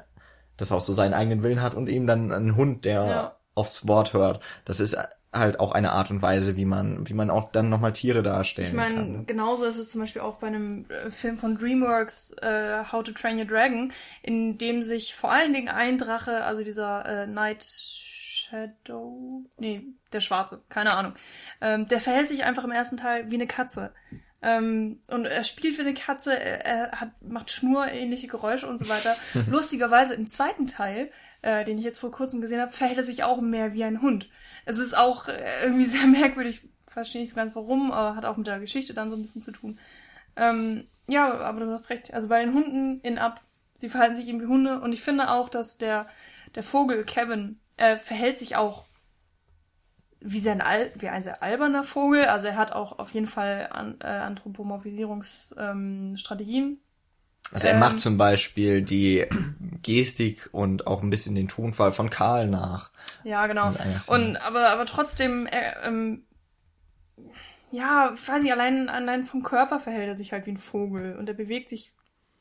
das 0.56 0.72
auch 0.72 0.80
so 0.80 0.94
seinen 0.94 1.14
eigenen 1.14 1.44
Willen 1.44 1.61
hat 1.61 1.76
und 1.76 1.89
eben 1.89 2.07
dann 2.07 2.31
ein 2.31 2.56
Hund, 2.56 2.85
der 2.85 3.06
Ja. 3.06 3.36
Aufs 3.58 3.88
Wort 3.88 4.14
hört. 4.14 4.42
Das 4.66 4.80
ist 4.80 4.98
halt 5.34 5.60
auch 5.60 5.72
eine 5.74 5.92
Art 5.92 6.10
und 6.10 6.22
Weise, 6.22 6.56
wie 6.56 6.66
man, 6.66 7.08
wie 7.08 7.14
man 7.14 7.30
auch 7.30 7.52
dann 7.52 7.70
nochmal 7.70 7.94
Tiere 7.94 8.24
darstellen 8.24 8.68
Ich 8.68 8.74
meine, 8.74 8.96
kann. 8.96 9.26
genauso 9.26 9.66
ist 9.66 9.78
es 9.78 9.90
zum 9.90 10.02
Beispiel 10.02 10.22
auch 10.22 10.36
bei 10.38 10.48
einem 10.48 10.86
äh, 10.90 11.12
Film 11.12 11.38
von 11.38 11.58
DreamWorks, 11.58 12.34
äh, 12.42 12.84
How 12.92 13.04
to 13.04 13.12
Train 13.12 13.38
Your 13.38 13.46
Dragon, 13.46 13.92
in 14.22 14.58
dem 14.58 14.84
sich 14.84 15.16
vor 15.16 15.32
allen 15.32 15.54
Dingen 15.54 15.70
ein 15.70 15.98
Drache, 15.98 16.44
also 16.44 16.64
dieser 16.64 17.06
äh, 17.06 17.28
Night 17.28 17.64
Shadow, 17.64 19.42
nee, 19.58 19.84
der 20.14 20.22
Schwarze, 20.22 20.62
keine 20.70 20.96
Ahnung, 20.96 21.14
ähm, 21.60 21.88
der 21.88 22.00
verhält 22.00 22.30
sich 22.30 22.46
einfach 22.46 22.64
im 22.64 22.72
ersten 22.72 22.98
Teil 22.98 23.30
wie 23.30 23.36
eine 23.36 23.48
Katze. 23.48 23.92
Ähm, 24.42 25.02
und 25.08 25.26
er 25.26 25.44
spielt 25.44 25.78
wie 25.78 25.82
eine 25.82 25.94
Katze, 25.94 26.40
er, 26.40 26.66
er 26.66 26.92
hat, 27.02 27.10
macht 27.22 27.52
schnurähnliche 27.52 28.28
Geräusche 28.28 28.68
und 28.68 28.78
so 28.78 28.88
weiter. 28.88 29.16
Lustigerweise 29.50 30.14
im 30.14 30.28
zweiten 30.28 30.68
Teil, 30.68 31.12
äh, 31.41 31.65
den 31.65 31.77
ich 31.77 31.84
jetzt 31.84 31.99
vor 31.99 32.11
kurzem 32.11 32.41
gesehen 32.41 32.61
habe, 32.61 32.72
verhält 32.72 32.97
er 32.97 33.03
sich 33.03 33.23
auch 33.23 33.41
mehr 33.41 33.73
wie 33.73 33.84
ein 33.84 34.01
Hund. 34.01 34.30
Es 34.65 34.80
ist 34.80 34.97
auch 34.97 35.27
äh, 35.27 35.64
irgendwie 35.64 35.85
sehr 35.85 36.07
merkwürdig, 36.07 36.68
verstehe 36.88 37.22
nicht 37.22 37.30
so 37.30 37.35
ganz 37.35 37.55
warum, 37.55 37.91
aber 37.91 38.15
hat 38.15 38.26
auch 38.26 38.38
mit 38.38 38.47
der 38.47 38.59
Geschichte 38.59 38.93
dann 38.93 39.09
so 39.09 39.15
ein 39.15 39.22
bisschen 39.22 39.41
zu 39.41 39.51
tun. 39.51 39.80
Ähm, 40.35 40.88
ja, 41.07 41.39
aber 41.39 41.61
du 41.61 41.72
hast 41.72 41.89
recht. 41.89 42.14
Also 42.14 42.27
bei 42.27 42.43
den 42.43 42.53
Hunden 42.53 42.99
in 43.01 43.18
Up, 43.18 43.41
sie 43.77 43.89
verhalten 43.89 44.15
sich 44.15 44.27
eben 44.27 44.41
wie 44.41 44.47
Hunde 44.47 44.81
und 44.81 44.93
ich 44.93 45.01
finde 45.01 45.31
auch, 45.31 45.49
dass 45.49 45.77
der, 45.77 46.07
der 46.55 46.64
Vogel 46.64 47.03
Kevin 47.05 47.59
äh, 47.77 47.97
verhält 47.97 48.38
sich 48.38 48.55
auch 48.55 48.85
wie, 50.19 50.39
sein 50.39 50.61
Al 50.61 50.91
wie 50.95 51.09
ein 51.09 51.23
sehr 51.23 51.43
alberner 51.43 51.84
Vogel. 51.84 52.26
Also 52.26 52.47
er 52.47 52.57
hat 52.57 52.73
auch 52.73 52.99
auf 52.99 53.11
jeden 53.11 53.27
Fall 53.27 53.69
an, 53.72 53.97
äh, 54.01 54.07
Anthropomorphisierungsstrategien. 54.07 56.65
Ähm. 56.65 56.80
Also 57.52 57.68
er 57.68 57.74
Ähm, 57.76 57.80
macht 57.80 57.99
zum 57.99 58.18
Beispiel 58.18 58.82
die 58.82 59.26
Gestik 59.84 60.49
und 60.52 60.86
auch 60.88 61.02
ein 61.02 61.10
bisschen 61.10 61.36
den 61.36 61.48
Tonfall 61.48 61.91
von 61.91 62.10
Karl 62.10 62.48
nach. 62.48 62.91
Ja, 63.24 63.48
genau. 63.48 63.74
Und 64.07 64.36
aber 64.38 64.69
aber 64.69 64.86
trotzdem, 64.86 65.45
er, 65.45 65.84
ähm, 65.84 66.24
ja, 67.72 68.11
ich 68.14 68.28
weiß 68.28 68.44
nicht, 68.44 68.52
allein 68.52 68.90
allein 68.90 69.24
vom 69.24 69.44
Körper 69.44 69.80
verhält 69.80 70.07
er 70.07 70.15
sich 70.15 70.32
halt 70.34 70.45
wie 70.45 70.52
ein 70.52 70.57
Vogel 70.57 71.15
und 71.18 71.28
er 71.30 71.36
bewegt 71.36 71.69
sich 71.69 71.94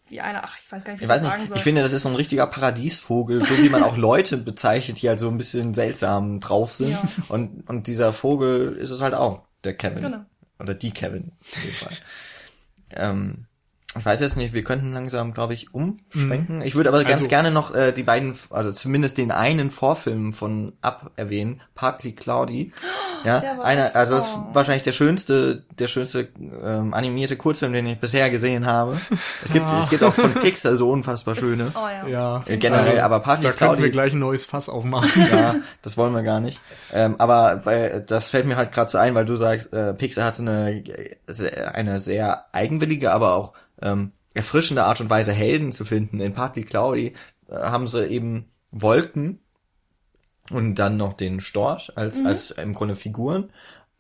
wie 0.08 0.20
einer. 0.20 0.42
Ach, 0.44 0.56
ich 0.60 0.70
weiß 0.70 0.84
gar 0.84 0.92
nicht, 0.92 1.00
wie 1.00 1.04
Ich 1.04 1.10
ich 1.10 1.14
weiß 1.14 1.20
das 1.22 1.28
sagen 1.28 1.40
nicht, 1.42 1.48
soll. 1.48 1.58
ich 1.58 1.64
finde, 1.64 1.82
das 1.82 1.92
ist 1.92 2.02
so 2.02 2.08
ein 2.08 2.14
richtiger 2.14 2.46
Paradiesvogel, 2.46 3.44
so 3.44 3.58
wie 3.58 3.68
man 3.68 3.82
auch 3.82 3.96
Leute 3.96 4.36
bezeichnet, 4.36 5.02
die 5.02 5.08
halt 5.08 5.18
so 5.18 5.28
ein 5.28 5.38
bisschen 5.38 5.74
seltsam 5.74 6.38
drauf 6.40 6.72
sind. 6.74 6.90
Ja. 6.92 7.02
Und, 7.28 7.68
und 7.68 7.86
dieser 7.88 8.12
Vogel 8.12 8.76
ist 8.76 8.90
es 8.90 9.00
halt 9.00 9.14
auch, 9.14 9.42
der 9.64 9.74
Kevin. 9.76 10.02
Genau. 10.02 10.24
Oder 10.60 10.74
die 10.74 10.92
Kevin, 10.92 11.32
in 11.56 11.62
dem 11.62 11.72
Fall. 11.72 11.92
ähm, 12.90 13.46
ich 13.98 14.04
weiß 14.04 14.20
jetzt 14.20 14.36
nicht, 14.36 14.52
wir 14.54 14.64
könnten 14.64 14.92
langsam, 14.92 15.32
glaube 15.34 15.54
ich, 15.54 15.72
umschwenken. 15.74 16.60
Ich 16.62 16.74
würde 16.74 16.88
aber 16.90 17.02
ganz 17.04 17.18
Also- 17.18 17.28
gerne 17.28 17.50
noch 17.50 17.74
äh, 17.74 17.92
die 17.92 18.02
beiden, 18.02 18.36
also 18.50 18.72
zumindest 18.72 19.18
den 19.18 19.30
einen 19.30 19.70
Vorfilm 19.70 20.32
von 20.32 20.72
Up 20.82 21.10
erwähnen, 21.16 21.60
Partly 21.74 22.12
Cloudy. 22.12 22.72
Ja, 23.24 23.40
Der 23.40 23.58
war 23.58 23.64
einer, 23.64 23.82
das- 23.82 23.94
also 23.96 24.14
das 24.16 24.28
ist 24.28 24.34
oh. 24.36 24.46
wahrscheinlich 24.52 24.82
der 24.82 24.92
schönste, 24.92 25.64
der 25.78 25.86
schönste 25.86 26.28
ähm, 26.62 26.94
animierte 26.94 27.36
Kurzfilm, 27.36 27.72
den 27.72 27.86
ich 27.86 27.98
bisher 27.98 28.30
gesehen 28.30 28.66
habe. 28.66 28.96
Es 29.42 29.52
gibt, 29.52 29.68
Ah. 29.70 29.78
es 29.78 29.88
gibt 29.90 30.02
auch 30.04 30.14
von 30.14 30.32
Pixar 30.34 30.76
so 30.76 30.90
unfassbar 30.90 31.34
schöne. 31.34 31.72
Oh 31.74 32.08
ja. 32.08 32.08
Ja. 32.08 32.44
Äh, 32.46 32.56
generell, 32.58 33.00
aber 33.00 33.20
Partly 33.20 33.44
Da 33.48 33.52
könnten 33.52 33.74
wir 33.82 33.90
Cloudy, 33.90 33.90
gleich 33.90 34.12
ein 34.12 34.18
neues 34.20 34.46
Fass 34.46 34.68
aufmachen. 34.68 35.10
ja, 35.30 35.56
das 35.82 35.96
wollen 35.96 36.12
wir 36.12 36.22
gar 36.22 36.40
nicht. 36.40 36.60
Ähm, 36.92 37.16
aber 37.18 37.56
bei, 37.64 38.04
das 38.06 38.28
fällt 38.28 38.46
mir 38.46 38.56
halt 38.56 38.72
gerade 38.72 38.90
so 38.90 38.98
ein, 38.98 39.14
weil 39.14 39.24
du 39.24 39.36
sagst, 39.36 39.72
äh, 39.72 39.94
Pixar 39.94 40.24
hatte 40.26 40.42
eine, 40.42 40.84
äh, 40.86 41.16
eine 41.72 41.98
sehr 41.98 42.44
eigenwillige, 42.52 43.12
aber 43.12 43.34
auch 43.34 43.52
ähm, 43.82 44.12
erfrischende 44.34 44.84
Art 44.84 45.00
und 45.00 45.10
Weise, 45.10 45.32
Helden 45.32 45.72
zu 45.72 45.84
finden. 45.84 46.20
In 46.20 46.32
Partly 46.32 46.64
Cloudy 46.64 47.14
äh, 47.48 47.54
haben 47.54 47.86
sie 47.86 48.06
eben 48.06 48.46
Wolken 48.70 49.40
und 50.50 50.76
dann 50.76 50.96
noch 50.96 51.14
den 51.14 51.40
Storch 51.40 51.92
als, 51.96 52.24
als 52.24 52.50
im 52.52 52.74
Grunde 52.74 52.96
Figuren. 52.96 53.50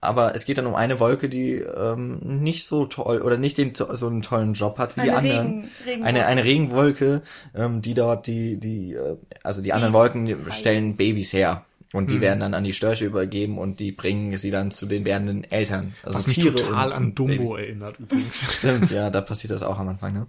Aber 0.00 0.36
es 0.36 0.44
geht 0.44 0.58
dann 0.58 0.66
um 0.66 0.74
eine 0.74 1.00
Wolke, 1.00 1.28
die 1.28 1.54
ähm, 1.54 2.20
nicht 2.22 2.66
so 2.66 2.86
toll 2.86 3.22
oder 3.22 3.38
nicht 3.38 3.58
den, 3.58 3.74
so 3.74 4.06
einen 4.06 4.22
tollen 4.22 4.52
Job 4.52 4.78
hat 4.78 4.96
wie 4.96 5.02
die 5.02 5.10
Eine 5.10 5.16
anderen. 5.16 5.46
Regen, 5.46 5.70
Regenwolke. 5.84 6.06
Eine, 6.06 6.26
eine 6.26 6.44
Regenwolke, 6.44 7.22
ähm, 7.54 7.82
die 7.82 7.94
dort 7.94 8.26
die, 8.26 8.58
die, 8.58 8.92
äh, 8.92 9.16
also 9.42 9.62
die 9.62 9.72
anderen 9.72 9.94
Wolken 9.94 10.26
die 10.26 10.36
stellen 10.50 10.96
Babys 10.96 11.32
her. 11.32 11.64
Und 11.96 12.10
die 12.10 12.20
werden 12.20 12.40
dann 12.40 12.54
an 12.54 12.64
die 12.64 12.72
Störche 12.72 13.04
übergeben 13.06 13.58
und 13.58 13.80
die 13.80 13.92
bringen 13.92 14.36
sie 14.38 14.50
dann 14.50 14.70
zu 14.70 14.86
den 14.86 15.04
werdenden 15.04 15.44
Eltern. 15.44 15.94
Also 16.02 16.18
Was 16.18 16.26
mich 16.26 16.36
Tiere 16.36 16.54
total 16.56 16.88
und, 16.88 16.92
an 16.94 17.14
Dumbo 17.14 17.32
Babys. 17.34 17.50
erinnert 17.52 17.98
übrigens. 17.98 18.52
Stimmt, 18.58 18.90
ja, 18.90 19.10
da 19.10 19.20
passiert 19.20 19.52
das 19.52 19.62
auch 19.62 19.78
am 19.78 19.88
Anfang, 19.88 20.12
ne? 20.12 20.26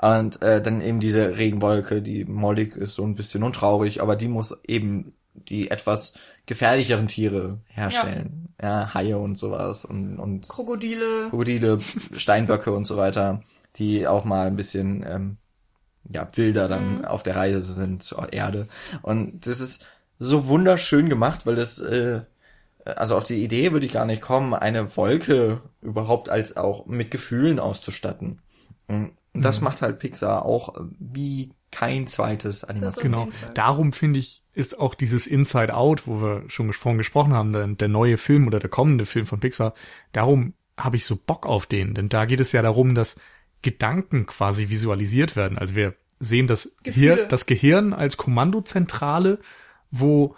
Und 0.00 0.40
äh, 0.42 0.62
dann 0.62 0.80
eben 0.80 1.00
diese 1.00 1.36
Regenwolke, 1.36 2.02
die 2.02 2.24
mollig 2.24 2.76
ist 2.76 2.94
so 2.94 3.04
ein 3.04 3.16
bisschen 3.16 3.42
und 3.42 3.54
traurig, 3.56 4.00
aber 4.00 4.14
die 4.16 4.28
muss 4.28 4.60
eben 4.66 5.12
die 5.34 5.70
etwas 5.70 6.14
gefährlicheren 6.46 7.06
Tiere 7.08 7.58
herstellen. 7.66 8.48
Ja, 8.62 8.94
Haie 8.94 9.18
und 9.18 9.36
sowas 9.36 9.84
und, 9.84 10.18
und 10.18 10.48
Krokodile. 10.48 11.28
Krokodile, 11.30 11.78
Steinböcke 12.16 12.70
und 12.72 12.84
so 12.86 12.96
weiter, 12.96 13.42
die 13.76 14.06
auch 14.06 14.24
mal 14.24 14.46
ein 14.46 14.56
bisschen 14.56 15.04
ähm, 15.08 15.36
ja, 16.12 16.28
wilder 16.34 16.68
dann 16.68 16.98
Mhm. 16.98 17.04
auf 17.04 17.22
der 17.22 17.36
Reise 17.36 17.60
sind 17.60 18.02
zur 18.02 18.32
Erde. 18.32 18.68
Und 19.02 19.46
das 19.46 19.60
ist 19.60 19.84
so 20.22 20.46
wunderschön 20.46 21.08
gemacht, 21.08 21.46
weil 21.46 21.56
das, 21.56 21.80
äh, 21.80 22.20
also 22.84 23.16
auf 23.16 23.24
die 23.24 23.42
Idee 23.42 23.72
würde 23.72 23.86
ich 23.86 23.92
gar 23.92 24.06
nicht 24.06 24.22
kommen, 24.22 24.54
eine 24.54 24.96
Wolke 24.96 25.60
überhaupt 25.80 26.28
als 26.30 26.56
auch 26.56 26.86
mit 26.86 27.10
Gefühlen 27.10 27.58
auszustatten. 27.58 28.40
Und 28.86 29.12
das 29.34 29.60
Mhm. 29.60 29.64
macht 29.64 29.82
halt 29.82 29.98
Pixar 29.98 30.44
auch 30.44 30.74
wie 30.98 31.50
kein 31.70 32.06
zweites 32.06 32.64
Animation. 32.64 33.04
Genau. 33.04 33.28
Darum 33.54 33.92
finde 33.92 34.20
ich, 34.20 34.42
ist 34.52 34.78
auch 34.78 34.94
dieses 34.94 35.26
Inside 35.26 35.74
Out, 35.74 36.06
wo 36.06 36.20
wir 36.20 36.44
schon 36.48 36.66
gesprochen 36.66 36.98
gesprochen 36.98 37.32
haben, 37.32 37.52
der, 37.52 37.66
der 37.66 37.88
neue 37.88 38.18
Film 38.18 38.46
oder 38.46 38.58
der 38.58 38.68
kommende 38.68 39.06
Film 39.06 39.26
von 39.26 39.40
Pixar, 39.40 39.74
darum 40.12 40.52
habe 40.76 40.96
ich 40.96 41.04
so 41.06 41.16
Bock 41.16 41.46
auf 41.46 41.66
den, 41.66 41.94
denn 41.94 42.08
da 42.08 42.26
geht 42.26 42.40
es 42.40 42.52
ja 42.52 42.62
darum, 42.62 42.94
dass 42.94 43.16
Gedanken 43.62 44.26
quasi 44.26 44.68
visualisiert 44.68 45.34
werden. 45.36 45.56
Also 45.56 45.74
wir 45.74 45.94
sehen 46.18 46.46
das, 46.46 46.74
Gefühle. 46.82 47.26
Das 47.28 47.46
Gehirn 47.46 47.92
als 47.92 48.16
Kommandozentrale, 48.16 49.38
wo 49.92 50.34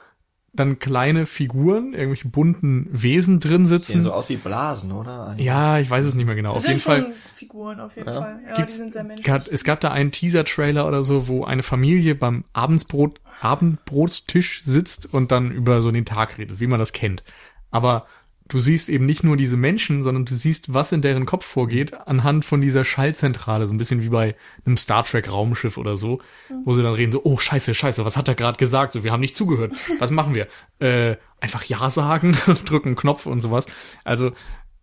dann 0.57 0.79
kleine 0.79 1.27
Figuren, 1.27 1.95
irgendwelche 1.95 2.29
bunten 2.29 2.87
Wesen 2.93 3.41
drin 3.41 3.67
Sehen 3.67 3.79
sitzen. 3.79 4.03
so 4.03 4.13
aus 4.13 4.29
wie 4.29 4.37
Blasen, 4.37 4.93
oder? 4.93 5.29
Eigentlich. 5.31 5.47
ja, 5.47 5.79
ich 5.81 5.91
weiß 5.91 6.05
es 6.07 6.15
nicht 6.15 6.27
mehr 6.27 6.37
genau. 6.37 6.51
Das 6.55 6.59
Auf 6.59 6.63
sind 6.63 6.71
jeden 6.71 7.07
Fall. 7.07 7.13
Figuren, 7.33 7.81
auf 7.81 7.97
jeden 7.97 8.09
Ja. 8.09 8.21
Fall. 8.21 8.41
Ja, 8.49 8.55
Gibt's- 8.55 8.75
die 8.75 8.79
sind 8.79 8.93
sehr 8.93 9.03
menschlich. 9.03 9.27
Gab- 9.27 9.49
Es 9.49 9.65
gab 9.65 9.81
da 9.81 9.91
einen 9.91 10.13
Teaser-Trailer 10.13 10.87
oder 10.87 11.03
so, 11.03 11.27
wo 11.27 11.43
eine 11.45 11.65
Familie 11.65 12.15
beim 12.15 12.45
Abendsbrot, 12.53 13.21
Abendbrotstisch 13.41 14.63
sitzt 14.65 15.13
und 15.13 15.33
dann 15.33 15.51
über 15.51 15.81
so 15.83 15.91
den 15.91 16.05
Tag 16.05 16.39
redet, 16.39 16.61
wie 16.61 16.67
man 16.67 16.79
das 16.79 16.93
kennt. 16.93 17.25
Aber 17.71 18.07
du 18.49 18.61
siehst 18.61 18.89
eben 18.89 19.07
nicht 19.07 19.25
nur 19.25 19.37
diese 19.37 19.57
Menschen, 19.57 20.03
sondern 20.03 20.27
du 20.27 20.35
siehst, 20.35 20.75
was 20.75 20.93
in 20.93 21.03
deren 21.03 21.25
Kopf 21.25 21.47
vorgeht, 21.47 21.95
anhand 22.07 22.45
von 22.45 22.61
dieser 22.61 22.85
Schallzentrale, 22.85 23.67
so 23.67 23.73
ein 23.73 23.79
bisschen 23.79 24.03
wie 24.03 24.11
bei 24.11 24.37
einem 24.67 24.77
Star 24.77 25.05
Trek 25.05 25.31
Raumschiff 25.31 25.79
oder 25.79 25.97
so, 25.97 26.21
wo 26.65 26.75
sie 26.75 26.83
dann 26.83 26.95
reden 26.95 27.13
so, 27.13 27.23
oh 27.25 27.39
scheiße, 27.39 27.75
scheiße, 27.75 28.05
was 28.05 28.17
hat 28.17 28.29
er 28.29 28.35
gerade 28.35 28.59
gesagt? 28.59 28.93
So, 28.93 29.03
wir 29.03 29.13
haben 29.13 29.21
nicht 29.21 29.37
zugehört. 29.37 29.73
Was 29.99 30.11
machen 30.11 30.35
wir? 30.35 30.49
Äh, 30.79 31.17
einfach 31.41 31.65
Ja 31.65 31.89
sagen, 31.89 32.37
drücken 32.65 32.97
Knopf 32.97 33.27
und 33.27 33.41
sowas. 33.41 33.67
Also 34.05 34.33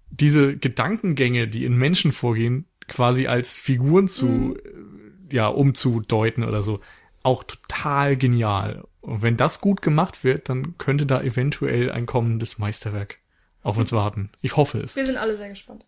diese 0.10 0.58
Gedankengänge, 0.58 1.48
die 1.48 1.66
in 1.66 1.78
Menschen 1.78 2.12
vorgehen, 2.12 2.66
quasi 2.88 3.28
als 3.28 3.60
Figuren 3.60 4.08
zu, 4.08 4.58
äh, 4.58 5.36
ja, 5.36 5.48
umzudeuten 5.48 6.44
oder 6.44 6.64
so, 6.64 6.80
auch 7.24 7.44
total 7.44 8.18
genial. 8.18 8.84
Und 9.02 9.22
wenn 9.22 9.38
das 9.38 9.62
gut 9.62 9.82
gemacht 9.82 10.24
wird, 10.24 10.50
dann 10.50 10.78
könnte 10.78 11.06
da 11.06 11.22
eventuell 11.22 11.92
ein 11.92 12.06
kommendes 12.06 12.58
Meisterwerk 12.58 13.21
auf 13.64 13.78
uns 13.78 13.92
warten. 13.92 14.30
Ich 14.42 14.58
hoffe 14.58 14.80
es. 14.80 14.96
Wir 14.96 15.06
sind 15.06 15.18
alle 15.18 15.38
sehr 15.38 15.50
gespannt. 15.50 15.86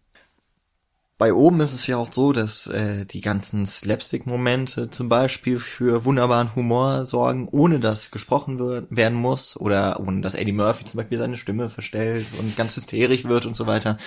Bei 1.19 1.31
oben 1.31 1.61
ist 1.61 1.73
es 1.73 1.87
ja 1.87 1.95
auch 1.97 2.11
so, 2.11 2.33
dass 2.33 2.67
äh, 2.67 3.05
die 3.05 3.21
ganzen 3.21 3.65
Slapstick-Momente 3.65 4.89
zum 4.89 5.09
Beispiel 5.09 5.59
für 5.59 6.05
wunderbaren 6.05 6.53
Humor 6.55 7.05
sorgen, 7.05 7.47
ohne 7.49 7.79
dass 7.79 8.11
gesprochen 8.11 8.57
wird, 8.57 8.87
werden 8.89 9.17
muss 9.17 9.55
oder 9.55 9.99
ohne 9.99 10.21
dass 10.21 10.33
Eddie 10.33 10.51
Murphy 10.51 10.85
zum 10.85 10.97
Beispiel 10.97 11.19
seine 11.19 11.37
Stimme 11.37 11.69
verstellt 11.69 12.25
und 12.39 12.57
ganz 12.57 12.75
hysterisch 12.75 13.25
wird 13.25 13.45
und 13.45 13.55
so 13.55 13.67
weiter. 13.67 13.97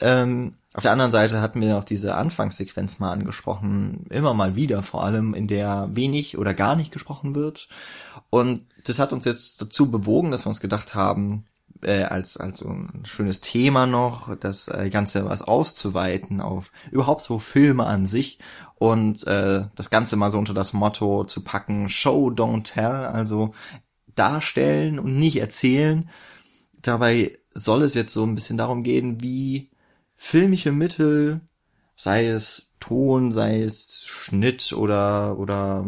Ähm, 0.00 0.54
Auf 0.74 0.82
der 0.82 0.92
anderen 0.92 1.12
Seite 1.12 1.40
hatten 1.40 1.60
wir 1.60 1.70
noch 1.70 1.84
diese 1.84 2.16
Anfangssequenz 2.16 2.98
mal 2.98 3.12
angesprochen, 3.12 4.04
immer 4.10 4.34
mal 4.34 4.54
wieder, 4.54 4.82
vor 4.82 5.04
allem 5.04 5.34
in 5.34 5.46
der 5.46 5.88
wenig 5.92 6.36
oder 6.36 6.52
gar 6.52 6.76
nicht 6.76 6.92
gesprochen 6.92 7.34
wird. 7.36 7.68
Und 8.28 8.66
das 8.84 8.98
hat 8.98 9.12
uns 9.12 9.24
jetzt 9.24 9.62
dazu 9.62 9.90
bewogen, 9.90 10.30
dass 10.30 10.44
wir 10.44 10.50
uns 10.50 10.60
gedacht 10.60 10.94
haben, 10.94 11.46
äh, 11.82 12.02
als, 12.02 12.36
als 12.36 12.58
so 12.58 12.68
ein 12.68 13.02
schönes 13.04 13.40
Thema 13.40 13.86
noch, 13.86 14.36
das 14.36 14.68
äh, 14.68 14.90
Ganze 14.90 15.24
was 15.24 15.42
auszuweiten 15.42 16.40
auf 16.40 16.72
überhaupt 16.90 17.22
so 17.22 17.38
Filme 17.38 17.86
an 17.86 18.06
sich 18.06 18.38
und 18.76 19.26
äh, 19.26 19.64
das 19.74 19.90
Ganze 19.90 20.16
mal 20.16 20.30
so 20.30 20.38
unter 20.38 20.54
das 20.54 20.72
Motto 20.72 21.24
zu 21.24 21.42
packen, 21.42 21.88
Show, 21.88 22.28
don't 22.28 22.64
tell, 22.64 23.06
also 23.06 23.52
darstellen 24.14 24.98
und 24.98 25.18
nicht 25.18 25.38
erzählen. 25.38 26.08
Dabei 26.82 27.38
soll 27.50 27.82
es 27.82 27.94
jetzt 27.94 28.12
so 28.12 28.24
ein 28.24 28.34
bisschen 28.34 28.58
darum 28.58 28.82
gehen, 28.82 29.20
wie 29.20 29.70
filmische 30.16 30.72
Mittel, 30.72 31.40
sei 31.96 32.26
es 32.26 32.70
Ton, 32.80 33.30
sei 33.30 33.62
es 33.62 34.04
Schnitt 34.06 34.72
oder, 34.72 35.38
oder 35.38 35.86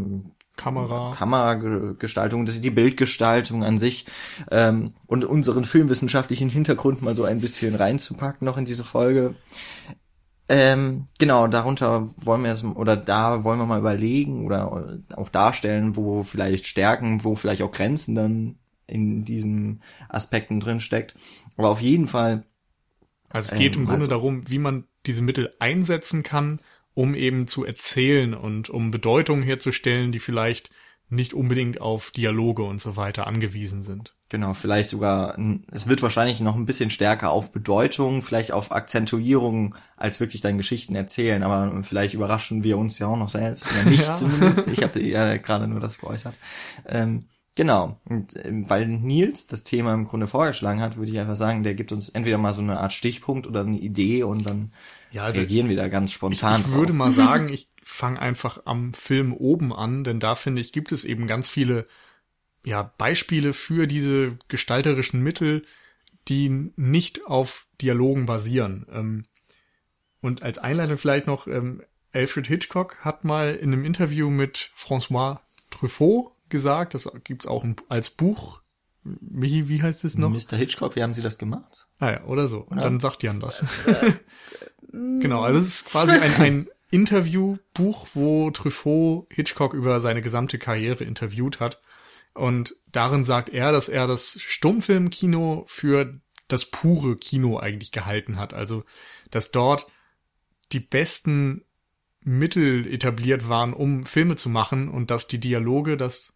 Kamera. 0.57 1.13
Kameragestaltung, 1.15 2.45
die 2.45 2.71
Bildgestaltung 2.71 3.65
an 3.65 3.79
sich 3.79 4.07
ähm, 4.51 4.93
und 5.07 5.25
unseren 5.25 5.65
filmwissenschaftlichen 5.65 6.51
Hintergrund 6.51 7.03
mal 7.03 7.17
so 7.17 7.25
ein 7.25 7.41
bisschen 7.41 7.75
reinzupacken 7.75 8.45
noch 8.45 8.59
in 8.59 8.65
diese 8.65 8.85
Folge. 8.85 9.35
Ähm, 10.49 11.07
genau, 11.19 11.47
darunter 11.47 12.11
wollen 12.17 12.45
wir 12.45 12.53
es, 12.53 12.63
oder 12.63 12.97
da 12.97 13.43
wollen 13.45 13.59
wir 13.59 13.67
mal 13.67 13.79
überlegen 13.79 14.45
oder 14.45 15.01
auch 15.17 15.29
darstellen, 15.31 15.97
wo 15.97 16.25
vielleicht 16.25 16.67
Stärken, 16.67 17.25
wo 17.25 17.35
vielleicht 17.35 17.63
auch 17.63 17.73
Grenzen 17.73 18.15
dann 18.15 18.57
in 18.87 19.25
diesen 19.25 19.83
Aspekten 20.09 20.61
drin 20.61 20.81
steckt. 20.81 21.15
Aber 21.57 21.71
auf 21.71 21.81
jeden 21.81 22.07
Fall. 22.07 22.45
Also 23.31 23.53
es 23.53 23.59
geht 23.59 23.77
ähm, 23.77 23.83
im 23.83 23.87
Grunde 23.87 24.03
also, 24.03 24.11
darum, 24.11 24.51
wie 24.51 24.59
man 24.59 24.85
diese 25.07 25.23
Mittel 25.23 25.55
einsetzen 25.59 26.23
kann, 26.23 26.61
um 26.95 27.15
eben 27.15 27.47
zu 27.47 27.65
erzählen 27.65 28.35
und 28.35 28.71
um 28.71 28.91
Bedeutungen 28.91 29.43
herzustellen, 29.43 30.13
die 30.13 30.21
vielleicht 30.21 30.71
nicht 31.13 31.35
unbedingt 31.35 31.81
auf 31.81 32.11
Dialoge 32.11 32.63
und 32.63 32.81
so 32.81 32.97
weiter 32.97 33.27
angewiesen 33.27 33.83
sind. 33.83 34.15
Genau, 34.31 34.55
vielleicht 34.55 34.89
sogar, 34.89 35.39
es 35.71 35.87
wird 35.87 36.03
wahrscheinlich 36.03 36.41
noch 36.41 36.57
ein 36.57 36.65
bisschen 36.65 36.89
stärker 36.89 37.31
auf 37.31 37.53
Bedeutung, 37.53 38.23
vielleicht 38.23 38.51
auf 38.51 38.73
Akzentuierung, 38.73 39.75
als 39.99 40.21
wirklich 40.21 40.41
deine 40.41 40.57
Geschichten 40.57 40.95
erzählen, 40.95 41.43
aber 41.43 41.83
vielleicht 41.83 42.15
überraschen 42.15 42.65
wir 42.65 42.79
uns 42.79 42.99
ja 42.99 43.09
auch 43.09 43.19
noch 43.19 43.29
selbst, 43.29 43.67
oder 43.71 43.85
nicht 43.91 44.07
ja. 44.07 44.15
zumindest. 44.15 44.69
Ich 44.69 44.83
habe 44.83 45.01
ja 45.03 45.37
gerade 45.37 45.69
nur 45.69 45.81
das 45.81 45.99
geäußert. 45.99 46.35
Ähm, 46.89 47.27
genau, 47.55 48.01
und 48.07 48.35
ähm, 48.47 48.71
weil 48.71 48.89
Nils 48.89 49.49
das 49.49 49.65
Thema 49.65 49.93
im 49.93 50.07
Grunde 50.07 50.27
vorgeschlagen 50.27 50.81
hat, 50.81 50.97
würde 50.97 51.13
ich 51.13 51.21
einfach 51.21 51.37
sagen, 51.37 51.63
der 51.63 51.75
gibt 51.75 51.93
uns 51.93 52.09
entweder 52.09 52.39
mal 52.39 52.55
so 52.55 52.63
eine 52.63 52.81
Art 52.81 52.95
Stichpunkt 52.95 53.47
oder 53.47 53.61
eine 53.61 53.79
Idee 53.79 54.23
und 54.23 54.49
dann 54.49 54.73
ja, 55.13 55.25
also 55.25 55.41
reagieren 55.41 55.69
wir 55.69 55.77
da 55.77 55.89
ganz 55.89 56.13
spontan. 56.13 56.61
Ich, 56.61 56.67
ich 56.67 56.73
würde 56.73 56.93
mal 56.93 57.13
sagen, 57.13 57.49
ich 57.49 57.69
fange 57.83 58.21
einfach 58.21 58.63
am 58.65 58.95
Film 58.95 59.33
oben 59.33 59.73
an, 59.73 60.05
denn 60.05 60.21
da 60.21 60.35
finde 60.35 60.61
ich, 60.61 60.73
gibt 60.73 60.93
es 60.93 61.05
eben 61.05 61.27
ganz 61.27 61.49
viele 61.49 61.85
ja, 62.65 62.83
Beispiele 62.83 63.53
für 63.53 63.87
diese 63.87 64.39
gestalterischen 64.49 65.23
Mittel, 65.23 65.65
die 66.29 66.49
nicht 66.77 67.27
auf 67.27 67.67
Dialogen 67.81 68.27
basieren. 68.27 68.87
Ähm, 68.91 69.25
und 70.21 70.43
als 70.43 70.59
Einleitung 70.59 70.97
vielleicht 70.97 71.27
noch, 71.27 71.47
ähm, 71.47 71.83
Alfred 72.13 72.47
Hitchcock 72.47 72.99
hat 73.01 73.25
mal 73.25 73.55
in 73.55 73.73
einem 73.73 73.85
Interview 73.85 74.31
mit 74.31 74.71
François 74.77 75.41
Truffaut 75.71 76.33
gesagt, 76.49 76.95
das 76.95 77.11
gibt's 77.25 77.47
auch 77.47 77.65
als 77.89 78.11
Buch. 78.11 78.61
Michi, 79.03 79.69
wie 79.69 79.83
heißt 79.83 80.05
es 80.05 80.17
noch? 80.17 80.31
Mr. 80.31 80.57
Hitchcock, 80.57 80.95
wie 80.95 81.03
haben 81.03 81.15
Sie 81.15 81.23
das 81.23 81.39
gemacht? 81.39 81.89
Ah 81.99 82.11
ja, 82.11 82.25
oder 82.25 82.47
so. 82.47 82.67
Oder? 82.67 82.83
Dann 82.83 83.01
sagt 83.01 83.25
Jan 83.25 83.41
das. 83.41 83.65
Genau, 84.91 85.43
also 85.43 85.61
es 85.61 85.69
ist 85.69 85.85
quasi 85.87 86.13
ein, 86.13 86.35
ein 86.41 86.67
Interviewbuch, 86.91 88.09
wo 88.15 88.51
Truffaut 88.51 89.27
Hitchcock 89.31 89.75
über 89.75 90.01
seine 90.01 90.23
gesamte 90.23 90.59
Karriere 90.59 91.05
interviewt 91.05 91.61
hat. 91.61 91.81
Und 92.35 92.77
darin 92.91 93.25
sagt 93.25 93.51
er, 93.51 93.73
dass 93.73 93.89
er 93.89 94.07
das 94.07 94.39
Stummfilmkino 94.41 95.65
für 95.69 96.15
das 96.49 96.67
pure 96.67 97.17
Kino 97.17 97.59
eigentlich 97.59 97.93
gehalten 97.93 98.39
hat. 98.39 98.55
Also, 98.55 98.85
dass 99.31 99.51
dort 99.51 99.87
die 100.73 100.81
besten 100.81 101.65
Mittel 102.21 102.87
etabliert 102.87 103.49
waren, 103.49 103.73
um 103.73 104.05
Filme 104.05 104.37
zu 104.37 104.49
machen 104.49 104.89
und 104.89 105.11
dass 105.11 105.27
die 105.27 105.41
Dialoge, 105.41 105.97
das 105.97 106.35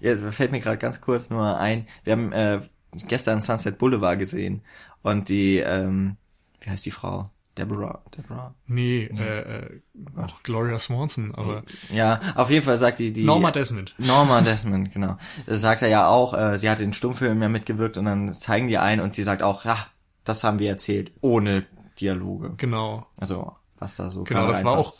ja, 0.00 0.14
da 0.14 0.30
fällt 0.32 0.52
mir 0.52 0.60
gerade 0.60 0.78
ganz 0.78 1.00
kurz 1.00 1.30
nur 1.30 1.58
ein. 1.58 1.86
Wir 2.04 2.12
haben 2.12 2.32
äh, 2.32 2.60
gestern 3.08 3.40
Sunset 3.40 3.78
Boulevard 3.78 4.18
gesehen 4.18 4.62
und 5.02 5.28
die, 5.28 5.58
ähm, 5.58 6.16
wie 6.64 6.70
heißt 6.70 6.86
die 6.86 6.90
Frau? 6.90 7.30
Deborah, 7.56 8.02
Deborah? 8.16 8.52
Nee, 8.66 9.08
nee. 9.12 9.22
Äh, 9.22 9.58
äh, 9.58 9.80
oh, 10.16 10.26
Gloria 10.42 10.76
Swanson, 10.78 11.32
aber. 11.36 11.62
Ja, 11.92 12.18
auf 12.34 12.50
jeden 12.50 12.64
Fall 12.64 12.78
sagt 12.78 12.98
die, 12.98 13.12
die. 13.12 13.22
Norma 13.22 13.52
Desmond. 13.52 13.94
Norma 13.98 14.40
Desmond, 14.40 14.92
genau. 14.92 15.18
Das 15.46 15.60
sagt 15.60 15.82
er 15.82 15.88
ja 15.88 16.08
auch, 16.08 16.36
äh, 16.36 16.58
sie 16.58 16.68
hat 16.68 16.80
den 16.80 16.92
Stummfilm 16.92 17.40
ja 17.40 17.48
mitgewirkt 17.48 17.96
und 17.96 18.06
dann 18.06 18.32
zeigen 18.32 18.66
die 18.66 18.78
ein 18.78 19.00
und 19.00 19.14
sie 19.14 19.22
sagt 19.22 19.44
auch, 19.44 19.64
ja, 19.64 19.86
das 20.24 20.42
haben 20.42 20.58
wir 20.58 20.68
erzählt, 20.68 21.12
ohne 21.20 21.64
Dialoge. 22.00 22.54
Genau. 22.56 23.06
Also, 23.18 23.54
was 23.78 23.94
da 23.96 24.10
so 24.10 24.24
Genau, 24.24 24.48
das 24.48 24.64
war 24.64 24.78
auch 24.78 24.94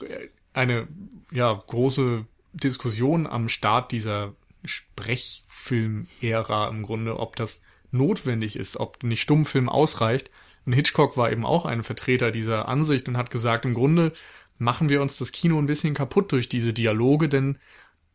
eine, 0.52 0.86
ja, 1.32 1.52
große 1.52 2.24
Diskussion 2.52 3.26
am 3.26 3.48
Start 3.48 3.90
dieser 3.90 4.34
Sprechfilm-Ära 4.64 6.68
im 6.68 6.84
Grunde, 6.84 7.18
ob 7.18 7.34
das 7.34 7.62
notwendig 7.90 8.54
ist, 8.56 8.76
ob 8.76 9.02
nicht 9.02 9.22
Stummfilm 9.22 9.68
ausreicht. 9.68 10.30
Und 10.66 10.72
Hitchcock 10.72 11.16
war 11.16 11.30
eben 11.30 11.44
auch 11.44 11.66
ein 11.66 11.82
Vertreter 11.82 12.30
dieser 12.30 12.68
Ansicht 12.68 13.08
und 13.08 13.16
hat 13.16 13.30
gesagt, 13.30 13.64
im 13.64 13.74
Grunde 13.74 14.12
machen 14.58 14.88
wir 14.88 15.02
uns 15.02 15.18
das 15.18 15.32
Kino 15.32 15.58
ein 15.58 15.66
bisschen 15.66 15.94
kaputt 15.94 16.32
durch 16.32 16.48
diese 16.48 16.72
Dialoge, 16.72 17.28
denn 17.28 17.58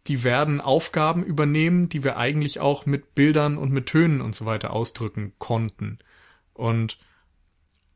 die 0.08 0.24
werden 0.24 0.62
Aufgaben 0.62 1.24
übernehmen, 1.24 1.90
die 1.90 2.04
wir 2.04 2.18
eigentlich 2.18 2.60
auch 2.60 2.86
mit 2.86 3.14
Bildern 3.14 3.58
und 3.58 3.72
mit 3.72 3.88
Tönen 3.88 4.22
und 4.22 4.34
so 4.34 4.46
weiter 4.46 4.72
ausdrücken 4.72 5.34
konnten. 5.38 6.00
Und 6.54 6.98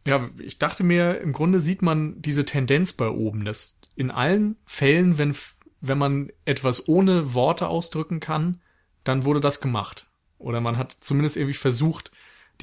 ja, 0.05 0.30
ich 0.39 0.59
dachte 0.59 0.84
mir, 0.84 1.21
im 1.21 1.34
Grunde 1.34 1.61
sieht 1.61 1.81
man 1.81 2.21
diese 2.21 2.45
Tendenz 2.45 2.93
bei 2.93 3.07
oben, 3.07 3.45
dass 3.45 3.77
in 3.95 4.11
allen 4.11 4.57
Fällen, 4.65 5.17
wenn, 5.17 5.34
wenn 5.81 5.97
man 5.97 6.31
etwas 6.45 6.88
ohne 6.88 7.34
Worte 7.34 7.67
ausdrücken 7.67 8.19
kann, 8.19 8.61
dann 9.03 9.25
wurde 9.25 9.39
das 9.39 9.61
gemacht. 9.61 10.07
Oder 10.38 10.59
man 10.59 10.77
hat 10.77 10.91
zumindest 10.91 11.38
irgendwie 11.38 11.53
versucht, 11.53 12.11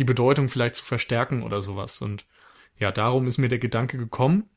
die 0.01 0.05
Bedeutung 0.05 0.48
vielleicht 0.48 0.77
zu 0.77 0.85
verstärken 0.85 1.43
oder 1.43 1.60
sowas. 1.60 2.01
Und 2.01 2.24
ja, 2.78 2.90
darum 2.90 3.27
ist 3.27 3.36
mir 3.36 3.51
der 3.51 3.59
Gedanke 3.59 3.98
gekommen. 3.98 4.48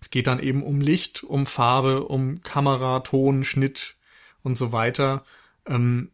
Es 0.00 0.10
geht 0.10 0.26
dann 0.26 0.40
eben 0.40 0.64
um 0.64 0.80
Licht, 0.80 1.22
um 1.22 1.46
Farbe, 1.46 2.02
um 2.02 2.42
Kamera, 2.42 2.98
Ton, 3.00 3.44
Schnitt 3.44 3.94
und 4.42 4.58
so 4.58 4.72
weiter. 4.72 5.24
Ähm, 5.64 6.10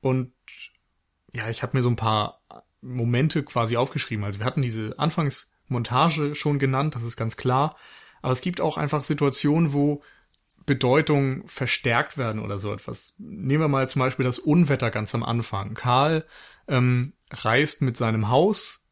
und 0.00 0.32
ja, 1.34 1.50
ich 1.50 1.62
habe 1.62 1.76
mir 1.76 1.82
so 1.82 1.90
ein 1.90 1.96
paar 1.96 2.40
Momente 2.80 3.42
quasi 3.42 3.76
aufgeschrieben. 3.76 4.24
Also 4.24 4.38
wir 4.38 4.46
hatten 4.46 4.62
diese 4.62 4.98
Anfangsmontage 4.98 6.34
schon 6.34 6.58
genannt, 6.58 6.94
das 6.94 7.02
ist 7.02 7.18
ganz 7.18 7.36
klar. 7.36 7.76
Aber 8.22 8.32
es 8.32 8.40
gibt 8.40 8.62
auch 8.62 8.78
einfach 8.78 9.04
Situationen, 9.04 9.74
wo 9.74 10.02
Bedeutung 10.66 11.46
verstärkt 11.46 12.18
werden 12.18 12.42
oder 12.42 12.58
so 12.58 12.72
etwas. 12.72 13.14
Nehmen 13.18 13.62
wir 13.62 13.68
mal 13.68 13.88
zum 13.88 14.00
Beispiel 14.00 14.24
das 14.26 14.38
Unwetter 14.40 14.90
ganz 14.90 15.14
am 15.14 15.22
Anfang. 15.22 15.74
Karl 15.74 16.26
ähm, 16.68 17.14
reist 17.30 17.82
mit 17.82 17.96
seinem 17.96 18.28
Haus 18.28 18.88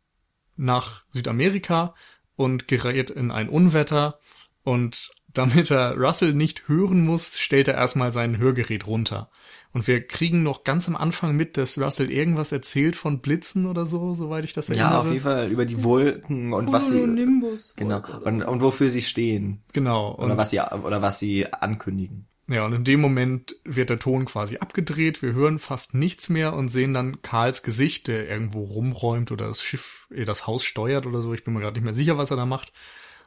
nach 0.57 1.03
Südamerika 1.11 1.95
und 2.37 2.69
gerät 2.69 3.11
in 3.11 3.31
ein 3.31 3.49
Unwetter 3.49 4.21
und 4.63 5.11
damit 5.35 5.71
er 5.71 5.97
Russell 5.97 6.33
nicht 6.33 6.69
hören 6.69 7.05
muss, 7.05 7.39
stellt 7.39 7.67
er 7.67 7.75
erstmal 7.75 8.13
sein 8.13 8.39
Hörgerät 8.39 8.87
runter. 8.87 9.31
Und 9.75 9.89
wir 9.89 10.07
kriegen 10.07 10.45
noch 10.45 10.63
ganz 10.63 10.87
am 10.89 10.95
Anfang 10.95 11.37
mit, 11.37 11.57
dass 11.57 11.79
Russell 11.79 12.09
irgendwas 12.11 12.53
erzählt 12.53 12.95
von 12.95 13.19
Blitzen 13.19 13.67
oder 13.67 13.87
so, 13.87 14.15
soweit 14.15 14.45
ich 14.45 14.53
das 14.53 14.69
erinnere. 14.69 14.91
Ja, 14.91 15.01
auf 15.01 15.09
jeden 15.09 15.21
Fall 15.21 15.51
über 15.51 15.67
die 15.67 15.83
Wolken 15.83 16.53
und 16.53 16.73
was 16.73 16.91
sie 16.91 17.05
Nimbus 17.05 17.75
genau 17.75 18.01
und, 18.25 18.45
und 18.45 18.63
wofür 18.63 18.89
sie 18.89 19.03
stehen. 19.03 19.63
Genau. 19.73 20.15
Oder 20.15 20.37
was 20.37 20.51
sie 20.51 20.61
oder 20.61 21.03
was 21.03 21.19
sie 21.19 21.53
ankündigen. 21.53 22.29
Ja, 22.47 22.67
und 22.67 22.73
in 22.73 22.85
dem 22.85 23.01
Moment 23.01 23.57
wird 23.65 23.91
der 23.91 23.99
Ton 23.99 24.27
quasi 24.27 24.59
abgedreht, 24.59 25.23
wir 25.23 25.33
hören 25.33 25.59
fast 25.59 25.95
nichts 25.95 26.29
mehr 26.29 26.53
und 26.53 26.69
sehen 26.69 26.95
dann 26.95 27.23
Karls 27.23 27.63
Gesicht, 27.63 28.07
der 28.07 28.29
irgendwo 28.29 28.63
rumräumt 28.63 29.33
oder 29.33 29.49
das 29.49 29.63
Schiff, 29.63 30.07
äh, 30.15 30.25
das 30.25 30.47
Haus 30.47 30.63
steuert 30.63 31.07
oder 31.07 31.21
so. 31.21 31.35
Ich 31.35 31.43
bin 31.43 31.53
mir 31.53 31.61
gerade 31.61 31.75
nicht 31.75 31.85
mehr 31.85 31.95
sicher, 31.95 32.17
was 32.17 32.31
er 32.31 32.37
da 32.37 32.47
macht. 32.47 32.73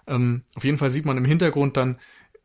Ähm, 0.07 0.43
auf 0.55 0.63
jeden 0.63 0.77
Fall 0.77 0.91
sieht 0.91 1.05
man 1.05 1.17
im 1.17 1.25
Hintergrund 1.25 1.75
dann, 1.75 1.99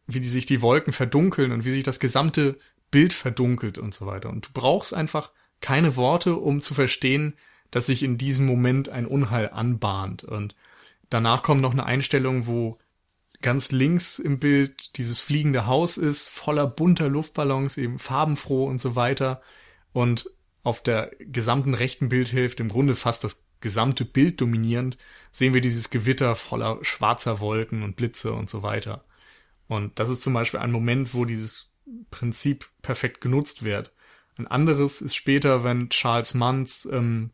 wie 0.09 0.21
die 0.21 0.29
sich 0.29 0.47
die 0.47 0.63
Wolken 0.63 0.93
verdunkeln 0.93 1.53
und 1.53 1.65
wie 1.65 1.71
sich 1.71 1.85
das 1.85 2.01
gesamte 2.01 2.59
Bild 2.93 3.13
verdunkelt 3.13 3.79
und 3.79 3.93
so 3.93 4.07
weiter. 4.07 4.31
Und 4.31 4.47
du 4.47 4.51
brauchst 4.55 4.95
einfach 4.95 5.33
keine 5.61 5.97
Worte, 5.97 6.37
um 6.37 6.61
zu 6.61 6.75
verstehen, 6.75 7.35
dass 7.73 7.87
sich 7.87 8.05
in 8.05 8.19
diesem 8.19 8.47
Moment 8.47 8.89
ein 8.89 9.07
Unheil 9.07 9.51
anbahnt. 9.51 10.23
Und 10.23 10.55
danach 11.11 11.43
kommt 11.43 11.63
noch 11.63 11.73
eine 11.73 11.87
Einstellung, 11.87 12.47
wo 12.47 12.79
ganz 13.41 13.73
links 13.73 14.21
im 14.21 14.39
Bild 14.39 14.97
dieses 14.97 15.19
fliegende 15.19 15.67
Haus 15.67 15.97
ist, 15.97 16.29
voller 16.29 16.69
bunter 16.69 17.09
Luftballons, 17.09 17.77
eben 17.79 17.99
farbenfroh 17.99 18.67
und 18.67 18.81
so 18.81 18.95
weiter. 18.95 19.41
Und 19.93 20.31
auf 20.63 20.83
der 20.83 21.11
gesamten 21.19 21.75
rechten 21.75 22.09
Bildhälfte 22.09 22.63
im 22.63 22.69
Grunde 22.69 22.95
fast 22.95 23.25
das 23.25 23.45
gesamte 23.61 24.05
Bild 24.05 24.41
dominierend, 24.41 24.99
sehen 25.31 25.55
wir 25.55 25.61
dieses 25.61 25.91
Gewitter 25.91 26.37
voller 26.37 26.79
schwarzer 26.83 27.41
Wolken 27.41 27.83
und 27.83 27.97
Blitze 27.97 28.33
und 28.33 28.51
so 28.51 28.63
weiter. 28.63 29.05
Und 29.67 29.99
das 29.99 30.11
ist 30.11 30.23
zum 30.23 30.35
Beispiel 30.35 30.61
ein 30.61 30.73
Moment, 30.73 31.15
wo 31.15 31.25
dieses 31.25 31.72
Prinzip 32.11 32.69
perfekt 32.83 33.21
genutzt 33.21 33.65
wird. 33.65 33.93
Ein 34.37 34.47
anderes 34.47 35.01
ist 35.01 35.15
später, 35.15 35.65
wenn 35.65 35.91
Charles 35.91 36.35
Manns 36.35 36.89
ähm, 36.91 37.31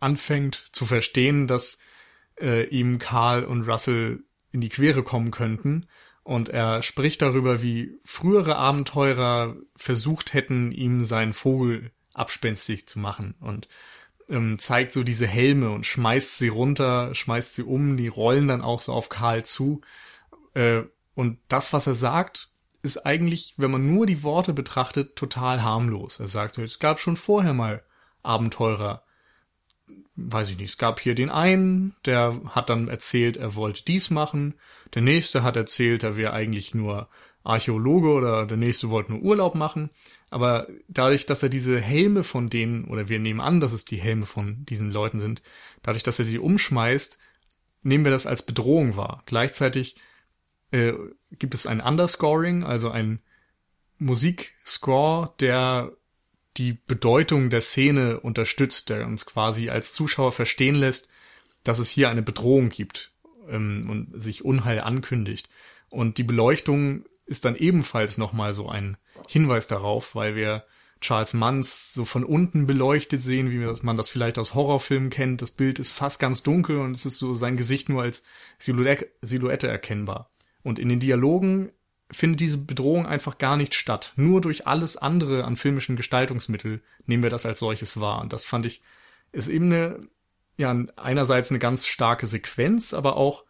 anfängt 0.00 0.68
zu 0.72 0.84
verstehen, 0.84 1.46
dass 1.46 1.78
äh, 2.40 2.66
ihm 2.68 2.98
Karl 2.98 3.44
und 3.44 3.68
Russell 3.68 4.24
in 4.52 4.60
die 4.60 4.68
Quere 4.68 5.02
kommen 5.02 5.30
könnten. 5.30 5.86
Und 6.22 6.48
er 6.48 6.82
spricht 6.82 7.22
darüber, 7.22 7.62
wie 7.62 7.98
frühere 8.04 8.56
Abenteurer 8.56 9.56
versucht 9.76 10.34
hätten, 10.34 10.72
ihm 10.72 11.04
seinen 11.04 11.32
Vogel 11.32 11.92
abspenstig 12.14 12.88
zu 12.88 12.98
machen. 12.98 13.36
Und 13.40 13.68
ähm, 14.28 14.58
zeigt 14.58 14.92
so 14.92 15.04
diese 15.04 15.26
Helme 15.26 15.70
und 15.70 15.86
schmeißt 15.86 16.38
sie 16.38 16.48
runter, 16.48 17.14
schmeißt 17.14 17.54
sie 17.54 17.62
um, 17.62 17.96
die 17.96 18.08
rollen 18.08 18.48
dann 18.48 18.62
auch 18.62 18.80
so 18.80 18.92
auf 18.92 19.08
Karl 19.08 19.44
zu. 19.44 19.82
Äh, 20.54 20.82
und 21.14 21.38
das, 21.48 21.72
was 21.72 21.86
er 21.86 21.94
sagt, 21.94 22.50
ist 22.86 23.04
eigentlich, 23.04 23.54
wenn 23.58 23.70
man 23.70 23.92
nur 23.92 24.06
die 24.06 24.22
Worte 24.22 24.54
betrachtet, 24.54 25.16
total 25.16 25.62
harmlos. 25.62 26.20
Er 26.20 26.28
sagt, 26.28 26.56
es 26.58 26.78
gab 26.78 26.98
schon 26.98 27.16
vorher 27.16 27.52
mal 27.52 27.82
Abenteurer. 28.22 29.02
Weiß 30.14 30.48
ich 30.48 30.56
nicht, 30.56 30.70
es 30.70 30.78
gab 30.78 30.98
hier 31.00 31.14
den 31.14 31.28
einen, 31.28 31.94
der 32.06 32.40
hat 32.46 32.70
dann 32.70 32.88
erzählt, 32.88 33.36
er 33.36 33.54
wollte 33.54 33.84
dies 33.84 34.10
machen. 34.10 34.54
Der 34.94 35.02
nächste 35.02 35.42
hat 35.42 35.56
erzählt, 35.56 36.02
er 36.02 36.16
wäre 36.16 36.32
eigentlich 36.32 36.74
nur 36.74 37.08
Archäologe 37.44 38.08
oder 38.08 38.46
der 38.46 38.56
nächste 38.56 38.90
wollte 38.90 39.12
nur 39.12 39.22
Urlaub 39.22 39.54
machen. 39.54 39.90
Aber 40.30 40.66
dadurch, 40.88 41.26
dass 41.26 41.42
er 41.42 41.48
diese 41.48 41.80
Helme 41.80 42.24
von 42.24 42.48
denen, 42.48 42.84
oder 42.86 43.08
wir 43.08 43.18
nehmen 43.18 43.40
an, 43.40 43.60
dass 43.60 43.72
es 43.72 43.84
die 43.84 44.00
Helme 44.00 44.26
von 44.26 44.64
diesen 44.64 44.90
Leuten 44.90 45.20
sind, 45.20 45.42
dadurch, 45.82 46.02
dass 46.02 46.18
er 46.18 46.24
sie 46.24 46.38
umschmeißt, 46.38 47.18
nehmen 47.82 48.04
wir 48.04 48.12
das 48.12 48.26
als 48.26 48.44
Bedrohung 48.44 48.96
wahr. 48.96 49.22
Gleichzeitig 49.26 49.96
äh, 50.70 50.92
gibt 51.32 51.54
es 51.54 51.66
ein 51.66 51.80
Underscoring, 51.80 52.64
also 52.64 52.90
ein 52.90 53.20
Musikscore, 53.98 55.32
der 55.40 55.92
die 56.56 56.78
Bedeutung 56.86 57.50
der 57.50 57.60
Szene 57.60 58.20
unterstützt, 58.20 58.88
der 58.88 59.06
uns 59.06 59.26
quasi 59.26 59.68
als 59.68 59.92
Zuschauer 59.92 60.32
verstehen 60.32 60.74
lässt, 60.74 61.08
dass 61.64 61.78
es 61.78 61.90
hier 61.90 62.08
eine 62.08 62.22
Bedrohung 62.22 62.68
gibt 62.68 63.12
ähm, 63.48 63.82
und 63.88 64.22
sich 64.22 64.44
Unheil 64.44 64.80
ankündigt. 64.80 65.48
Und 65.88 66.18
die 66.18 66.24
Beleuchtung 66.24 67.04
ist 67.26 67.44
dann 67.44 67.56
ebenfalls 67.56 68.18
nochmal 68.18 68.54
so 68.54 68.68
ein 68.68 68.96
Hinweis 69.28 69.66
darauf, 69.66 70.14
weil 70.14 70.36
wir 70.36 70.64
Charles 71.00 71.34
Manns 71.34 71.92
so 71.92 72.04
von 72.04 72.24
unten 72.24 72.66
beleuchtet 72.66 73.20
sehen, 73.20 73.50
wie 73.50 73.84
man 73.84 73.96
das 73.96 74.08
vielleicht 74.08 74.38
aus 74.38 74.54
Horrorfilmen 74.54 75.10
kennt. 75.10 75.42
Das 75.42 75.50
Bild 75.50 75.78
ist 75.78 75.90
fast 75.90 76.18
ganz 76.20 76.42
dunkel 76.42 76.78
und 76.78 76.92
es 76.92 77.04
ist 77.04 77.18
so 77.18 77.34
sein 77.34 77.56
Gesicht 77.56 77.88
nur 77.88 78.02
als 78.02 78.22
Silhouette, 78.58 79.08
Silhouette 79.20 79.68
erkennbar. 79.68 80.30
Und 80.66 80.80
in 80.80 80.88
den 80.88 80.98
Dialogen 80.98 81.70
findet 82.10 82.40
diese 82.40 82.58
Bedrohung 82.58 83.06
einfach 83.06 83.38
gar 83.38 83.56
nicht 83.56 83.72
statt. 83.76 84.12
Nur 84.16 84.40
durch 84.40 84.66
alles 84.66 84.96
andere 84.96 85.44
an 85.44 85.54
filmischen 85.54 85.94
Gestaltungsmittel 85.94 86.82
nehmen 87.06 87.22
wir 87.22 87.30
das 87.30 87.46
als 87.46 87.60
solches 87.60 88.00
wahr. 88.00 88.20
Und 88.20 88.32
das 88.32 88.44
fand 88.44 88.66
ich, 88.66 88.82
ist 89.30 89.46
eben 89.46 89.66
eine, 89.66 90.08
ja, 90.56 90.76
einerseits 90.96 91.50
eine 91.50 91.60
ganz 91.60 91.86
starke 91.86 92.26
Sequenz, 92.26 92.94
aber 92.94 93.16
auch 93.16 93.44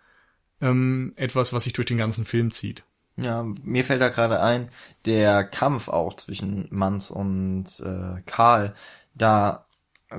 ähm, 0.61 1.15
etwas, 1.17 1.55
was 1.55 1.65
sich 1.65 1.73
durch 1.73 1.87
den 1.87 1.97
ganzen 1.97 2.27
Film 2.27 2.51
zieht. 2.51 2.85
Ja, 3.17 3.47
mir 3.63 3.83
fällt 3.83 4.03
da 4.03 4.11
gerade 4.11 4.43
ein, 4.43 4.69
der 5.07 5.43
Kampf 5.43 5.89
auch 5.89 6.17
zwischen 6.17 6.69
Manz 6.69 7.11
und 7.11 7.81
äh, 7.81 8.21
Karl, 8.27 8.75
da 9.15 9.65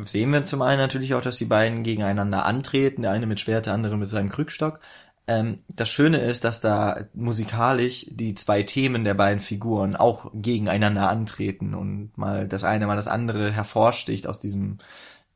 sehen 0.04 0.34
wir 0.34 0.46
zum 0.46 0.64
einen 0.64 0.80
natürlich 0.80 1.14
auch, 1.14 1.22
dass 1.22 1.38
die 1.38 1.46
beiden 1.46 1.84
gegeneinander 1.84 2.46
antreten, 2.46 3.04
der 3.04 3.12
eine 3.12 3.28
mit 3.28 3.40
Schwert, 3.40 3.68
der 3.68 3.74
andere 3.74 3.98
mit 3.98 4.10
seinem 4.10 4.30
Krückstock. 4.30 4.80
Ähm, 5.28 5.60
das 5.68 5.90
Schöne 5.90 6.18
ist, 6.18 6.46
dass 6.46 6.62
da 6.62 7.06
musikalisch 7.14 8.06
die 8.10 8.34
zwei 8.34 8.64
Themen 8.64 9.04
der 9.04 9.14
beiden 9.14 9.40
Figuren 9.40 9.96
auch 9.96 10.32
gegeneinander 10.34 11.10
antreten 11.10 11.74
und 11.74 12.18
mal 12.18 12.48
das 12.48 12.64
eine, 12.64 12.88
mal 12.88 12.96
das 12.96 13.10
andere 13.10 13.52
hervorsticht 13.52 14.26
aus 14.26 14.40
diesem, 14.40 14.78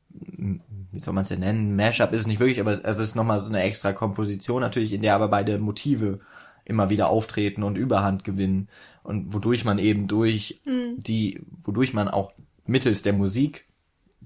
wie 0.08 0.98
soll 0.98 1.12
man 1.12 1.22
es 1.22 1.28
denn 1.28 1.40
nennen? 1.40 1.76
Mashup 1.76 2.12
ist 2.12 2.22
es 2.22 2.26
nicht 2.26 2.40
wirklich, 2.40 2.60
aber 2.60 2.72
es 2.84 2.98
ist 2.98 3.14
nochmal 3.14 3.40
so 3.40 3.48
eine 3.48 3.62
extra 3.62 3.92
Komposition 3.92 4.62
natürlich, 4.62 4.94
in 4.94 5.02
der 5.02 5.14
aber 5.14 5.28
beide 5.28 5.58
Motive 5.58 6.20
immer 6.64 6.88
wieder 6.88 7.08
auftreten 7.08 7.62
und 7.62 7.76
Überhand 7.76 8.24
gewinnen 8.24 8.68
und 9.02 9.34
wodurch 9.34 9.64
man 9.64 9.78
eben 9.78 10.08
durch 10.08 10.62
mhm. 10.64 10.94
die, 10.96 11.42
wodurch 11.62 11.92
man 11.92 12.08
auch 12.08 12.32
mittels 12.66 13.02
der 13.02 13.12
Musik 13.12 13.66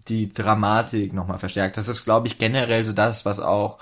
die 0.07 0.33
Dramatik 0.33 1.13
nochmal 1.13 1.39
verstärkt. 1.39 1.77
Das 1.77 1.89
ist, 1.89 2.05
glaube 2.05 2.29
ich, 2.29 2.39
generell 2.39 2.85
so 2.85 2.93
das, 2.93 3.25
was 3.25 3.41
auch 3.41 3.79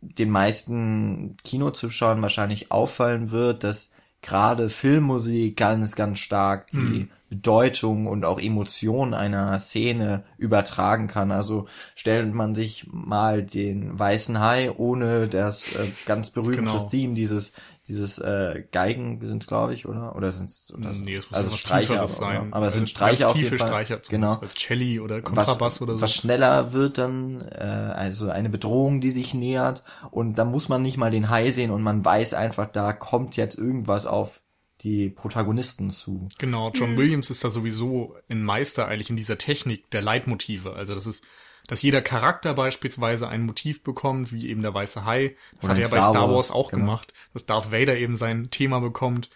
den 0.00 0.30
meisten 0.30 1.36
Kinozuschauern 1.44 2.22
wahrscheinlich 2.22 2.70
auffallen 2.72 3.30
wird, 3.30 3.64
dass 3.64 3.92
gerade 4.22 4.70
Filmmusik 4.70 5.56
ganz, 5.56 5.94
ganz 5.94 6.18
stark 6.18 6.68
die 6.70 6.76
hm. 6.76 7.10
Bedeutung 7.28 8.06
und 8.06 8.24
auch 8.24 8.40
Emotion 8.40 9.14
einer 9.14 9.58
Szene 9.58 10.24
übertragen 10.38 11.08
kann. 11.08 11.32
Also 11.32 11.66
stellt 11.94 12.32
man 12.32 12.54
sich 12.54 12.86
mal 12.90 13.42
den 13.42 13.98
weißen 13.98 14.40
Hai 14.40 14.70
ohne 14.70 15.28
das 15.28 15.72
äh, 15.74 15.86
ganz 16.06 16.30
berühmte 16.30 16.62
genau. 16.62 16.88
Theme 16.88 17.14
dieses 17.14 17.52
dieses 17.88 18.18
äh, 18.18 18.64
Geigen 18.72 19.24
sind 19.26 19.42
es 19.42 19.48
glaube 19.48 19.74
ich 19.74 19.86
oder 19.86 20.16
oder 20.16 20.32
sind 20.32 20.50
es 20.50 20.72
nee, 20.76 21.16
es 21.16 21.32
also 21.32 21.56
Streicher 21.56 22.00
aber, 22.00 22.08
sein. 22.08 22.52
aber 22.52 22.66
es 22.66 22.74
sind 22.74 22.90
Streicher 22.90 23.28
auf 23.28 23.36
jeden 23.36 23.56
Fall 23.56 23.68
Streicher 23.68 24.00
genau 24.08 24.40
Celli 24.56 25.00
oder 25.00 25.22
Kontrabass 25.22 25.60
was, 25.60 25.82
oder 25.82 25.94
so 25.94 26.00
was 26.00 26.14
schneller 26.14 26.72
wird 26.72 26.98
dann 26.98 27.42
äh, 27.42 27.58
also 27.58 28.28
eine 28.28 28.50
Bedrohung 28.50 29.00
die 29.00 29.10
sich 29.10 29.34
nähert 29.34 29.84
und 30.10 30.34
da 30.34 30.44
muss 30.44 30.68
man 30.68 30.82
nicht 30.82 30.96
mal 30.96 31.10
den 31.10 31.30
Hai 31.30 31.50
sehen 31.50 31.70
und 31.70 31.82
man 31.82 32.04
weiß 32.04 32.34
einfach 32.34 32.66
da 32.66 32.92
kommt 32.92 33.36
jetzt 33.36 33.56
irgendwas 33.56 34.06
auf 34.06 34.42
die 34.82 35.08
Protagonisten 35.08 35.90
zu. 35.90 36.28
Genau, 36.38 36.70
John 36.72 36.92
mhm. 36.92 36.96
Williams 36.98 37.30
ist 37.30 37.42
da 37.42 37.50
sowieso 37.50 38.14
ein 38.28 38.42
Meister 38.42 38.86
eigentlich 38.86 39.10
in 39.10 39.16
dieser 39.16 39.38
Technik 39.38 39.90
der 39.90 40.02
Leitmotive. 40.02 40.74
Also 40.74 40.94
das 40.94 41.06
ist 41.06 41.24
dass 41.66 41.82
jeder 41.82 42.02
Charakter 42.02 42.54
beispielsweise 42.54 43.28
ein 43.28 43.44
Motiv 43.44 43.82
bekommt, 43.82 44.32
wie 44.32 44.48
eben 44.48 44.62
der 44.62 44.74
weiße 44.74 45.04
Hai. 45.04 45.36
Das 45.60 45.68
hat 45.68 45.78
er 45.78 45.82
ja 45.82 45.88
bei 45.88 45.98
Star 45.98 46.32
Wars, 46.32 46.50
auch 46.50 46.70
genau. 46.70 46.84
gemacht, 46.84 47.12
dass 47.32 47.46
Darth 47.46 47.72
Vader 47.72 47.96
eben 47.96 48.16
sein 48.16 48.50
Thema 48.50 48.80
bekommt. 48.80 49.30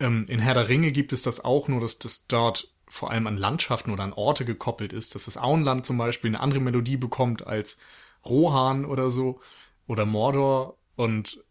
Ähm, 0.00 0.26
in 0.28 0.40
Herr 0.40 0.54
der 0.54 0.68
Ringe 0.68 0.92
gibt 0.92 1.12
es 1.12 1.22
das 1.22 1.44
auch, 1.44 1.68
nur 1.68 1.80
dass 1.80 1.98
das 1.98 2.26
dort 2.26 2.68
vor 2.86 3.10
allem 3.10 3.26
an 3.26 3.36
Landschaften 3.36 3.90
oder 3.90 4.04
an 4.04 4.12
Orte 4.12 4.44
gekoppelt 4.44 4.92
ist, 4.92 5.14
dass 5.14 5.24
das 5.24 5.36
Auenland 5.36 5.84
zum 5.84 5.98
Beispiel 5.98 6.30
eine 6.30 6.40
andere 6.40 6.60
Melodie 6.60 6.96
bekommt 6.96 7.46
als 7.46 7.76
Rohan 8.24 8.84
oder 8.84 9.10
so 9.10 9.40
oder 9.86 10.06
Mordor 10.06 10.76
und 10.96 11.42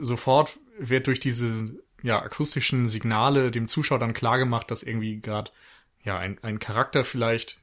sofort 0.00 0.58
wird 0.78 1.06
durch 1.06 1.20
diese 1.20 1.76
ja 2.02 2.20
akustischen 2.22 2.88
Signale 2.88 3.50
dem 3.50 3.68
Zuschauer 3.68 3.98
dann 3.98 4.14
klar 4.14 4.38
gemacht, 4.38 4.70
dass 4.70 4.82
irgendwie 4.82 5.20
gerade 5.20 5.50
ja 6.02 6.18
ein, 6.18 6.38
ein 6.42 6.58
Charakter 6.58 7.04
vielleicht 7.04 7.60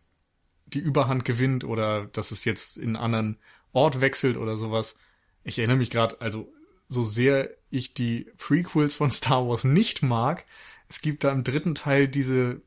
die 0.68 0.80
Überhand 0.80 1.26
gewinnt 1.26 1.64
oder 1.64 2.06
dass 2.08 2.32
es 2.32 2.46
jetzt 2.46 2.78
in 2.78 2.96
einen 2.96 2.96
anderen 2.96 3.38
Ort 3.74 4.02
wechselt 4.02 4.38
oder 4.38 4.58
sowas. 4.58 4.98
Ich 5.44 5.60
erinnere 5.60 5.78
mich 5.78 5.90
gerade, 5.90 6.20
also 6.22 6.52
so 6.88 7.04
sehr 7.04 7.50
ich 7.70 7.94
die 7.94 8.32
Prequels 8.38 8.94
von 8.94 9.12
Star 9.12 9.48
Wars 9.48 9.64
nicht 9.64 10.04
mag, 10.04 10.46
es 10.90 11.02
gibt 11.02 11.24
da 11.24 11.32
im 11.32 11.44
dritten 11.44 11.76
Teil 11.76 12.08
diese 12.08 12.62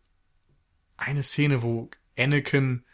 eine 0.96 1.22
Szene, 1.22 1.62
wo 1.62 1.90
Anakin 2.18 2.84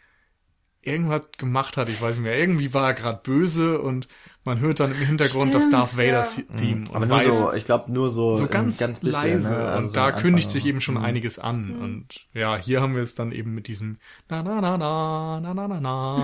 irgendwas 0.87 1.29
gemacht 1.37 1.77
hat, 1.77 1.89
ich 1.89 2.01
weiß 2.01 2.15
nicht 2.15 2.23
mehr. 2.23 2.37
Irgendwie 2.37 2.73
war 2.73 2.87
er 2.87 2.93
gerade 2.93 3.19
böse 3.21 3.79
und 3.81 4.07
man 4.45 4.59
hört 4.59 4.79
dann 4.79 4.91
im 4.91 4.97
Hintergrund 4.97 5.49
Stimmt, 5.49 5.55
das 5.55 5.69
Darth 5.69 5.97
Vader 5.97 6.21
ja. 6.21 6.57
Theme. 6.57 6.79
Mhm. 6.79 6.85
Aber 6.93 7.05
nur 7.05 7.17
weiß, 7.17 7.37
so, 7.37 7.53
ich 7.53 7.65
glaube 7.65 7.91
nur 7.91 8.09
so, 8.09 8.37
so 8.37 8.47
ganz, 8.47 8.77
ganz 8.77 9.01
bisschen, 9.01 9.43
leise. 9.43 9.49
Ne? 9.49 9.57
Also 9.57 9.87
und 9.87 9.97
da 9.97 10.11
kündigt 10.13 10.49
sich 10.49 10.65
eben 10.65 10.79
schon 10.79 10.95
mhm. 10.95 11.03
einiges 11.03 11.37
an. 11.37 11.75
Mhm. 11.75 11.81
Und 11.81 12.27
ja, 12.33 12.55
hier 12.55 12.81
haben 12.81 12.95
wir 12.95 13.03
es 13.03 13.13
dann 13.13 13.31
eben 13.33 13.53
mit 13.53 13.67
diesem 13.67 13.97
na 14.29 14.41
na 14.41 14.61
na 14.61 14.77
na 14.77 15.39
na 15.41 15.53
na 15.53 15.67
na 15.67 15.79
na 15.79 16.15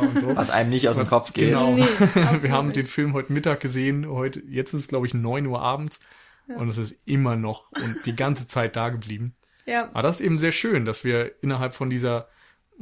und 0.00 0.20
so. 0.20 0.36
Was 0.36 0.50
einem 0.50 0.70
nicht 0.70 0.88
aus 0.88 0.96
dem 0.96 1.08
Kopf 1.08 1.32
geht. 1.32 1.50
Genau. 1.50 1.72
Nee, 1.72 1.82
wir 2.42 2.52
haben 2.52 2.72
den 2.72 2.86
Film 2.86 3.12
heute 3.14 3.32
Mittag 3.32 3.60
gesehen. 3.60 4.08
Heute, 4.08 4.40
jetzt 4.48 4.72
ist 4.72 4.82
es 4.82 4.88
glaube 4.88 5.06
ich 5.06 5.14
neun 5.14 5.46
Uhr 5.46 5.60
abends. 5.60 5.98
Ja. 6.48 6.56
Und 6.56 6.68
es 6.68 6.78
ist 6.78 6.94
immer 7.04 7.36
noch 7.36 7.70
und 7.72 7.98
die 8.06 8.14
ganze 8.14 8.46
Zeit 8.46 8.76
da 8.76 8.88
geblieben. 8.90 9.34
Ja. 9.66 9.88
Aber 9.90 10.02
das 10.02 10.20
ist 10.20 10.26
eben 10.26 10.38
sehr 10.38 10.52
schön, 10.52 10.84
dass 10.84 11.04
wir 11.04 11.32
innerhalb 11.42 11.74
von 11.74 11.90
dieser 11.90 12.28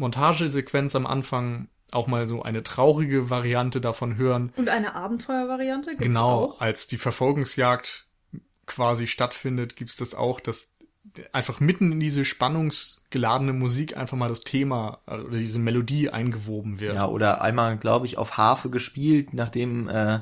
Montagesequenz 0.01 0.97
am 0.97 1.07
Anfang 1.07 1.69
auch 1.93 2.07
mal 2.07 2.27
so 2.27 2.43
eine 2.43 2.63
traurige 2.63 3.31
Variante 3.31 3.81
davon 3.81 4.17
hören. 4.17 4.53
Und 4.57 4.69
eine 4.69 4.95
Abenteuervariante 4.95 5.91
gibt's 5.91 6.07
Genau, 6.07 6.45
auch? 6.45 6.61
als 6.61 6.87
die 6.87 6.99
Verfolgungsjagd 6.99 8.07
quasi 8.67 9.07
stattfindet, 9.07 9.77
gibt's 9.77 9.97
das 9.97 10.15
auch, 10.15 10.41
dass 10.41 10.73
einfach 11.33 11.61
mitten 11.61 11.93
in 11.93 12.01
diese 12.01 12.25
spannungsgeladene 12.25 13.53
Musik 13.53 13.97
einfach 13.97 14.17
mal 14.17 14.29
das 14.29 14.43
Thema 14.43 15.01
äh, 15.07 15.17
oder 15.19 15.39
diese 15.39 15.59
Melodie 15.59 16.11
eingewoben 16.11 16.79
wird. 16.79 16.95
Ja, 16.95 17.09
oder 17.09 17.43
einmal, 17.43 17.77
glaube 17.77 18.07
ich, 18.07 18.19
auf 18.19 18.37
Harfe 18.37 18.71
gespielt, 18.71 19.33
nachdem 19.35 19.89
äh, 19.89 20.21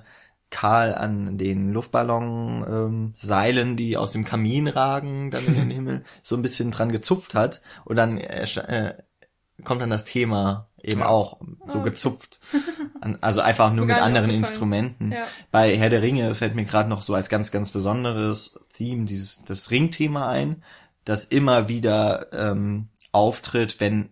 Karl 0.50 0.94
an 0.94 1.36
den 1.36 1.72
Luftballon-Seilen, 1.74 3.68
ähm, 3.70 3.76
die 3.76 3.96
aus 3.98 4.12
dem 4.12 4.24
Kamin 4.24 4.66
ragen, 4.68 5.30
dann 5.30 5.46
in 5.46 5.54
den 5.54 5.70
Himmel, 5.70 6.04
so 6.22 6.36
ein 6.36 6.42
bisschen 6.42 6.70
dran 6.70 6.92
gezupft 6.92 7.34
hat 7.34 7.60
und 7.84 7.96
dann 7.96 8.16
äh, 8.18 8.44
äh, 8.44 8.94
kommt 9.64 9.80
dann 9.82 9.90
das 9.90 10.04
Thema 10.04 10.68
eben 10.82 11.00
Ja. 11.00 11.08
auch 11.08 11.40
so 11.68 11.78
okay. 11.80 11.90
gezupft. 11.90 12.40
An, 13.00 13.18
also 13.20 13.40
einfach 13.40 13.72
nur 13.72 13.86
mit 13.86 13.96
anderen. 13.96 14.30
Instrumenten. 14.30 15.12
Ja. 15.12 15.24
Bei 15.50 15.76
Herr 15.76 15.90
der 15.90 16.02
Ringe 16.02 16.34
fällt 16.34 16.54
mir 16.54 16.64
gerade 16.64 16.88
noch 16.88 17.02
so 17.02 17.14
als 17.14 17.28
ganz, 17.28 17.50
ganz 17.50 17.70
besonderes 17.70 18.58
Theme 18.74 19.04
dieses 19.04 19.42
das 19.44 19.70
Ringthema 19.70 20.28
ein, 20.28 20.62
das 21.04 21.24
immer 21.24 21.68
wieder 21.68 22.26
ähm, 22.32 22.88
auftritt, 23.12 23.80
wenn 23.80 24.10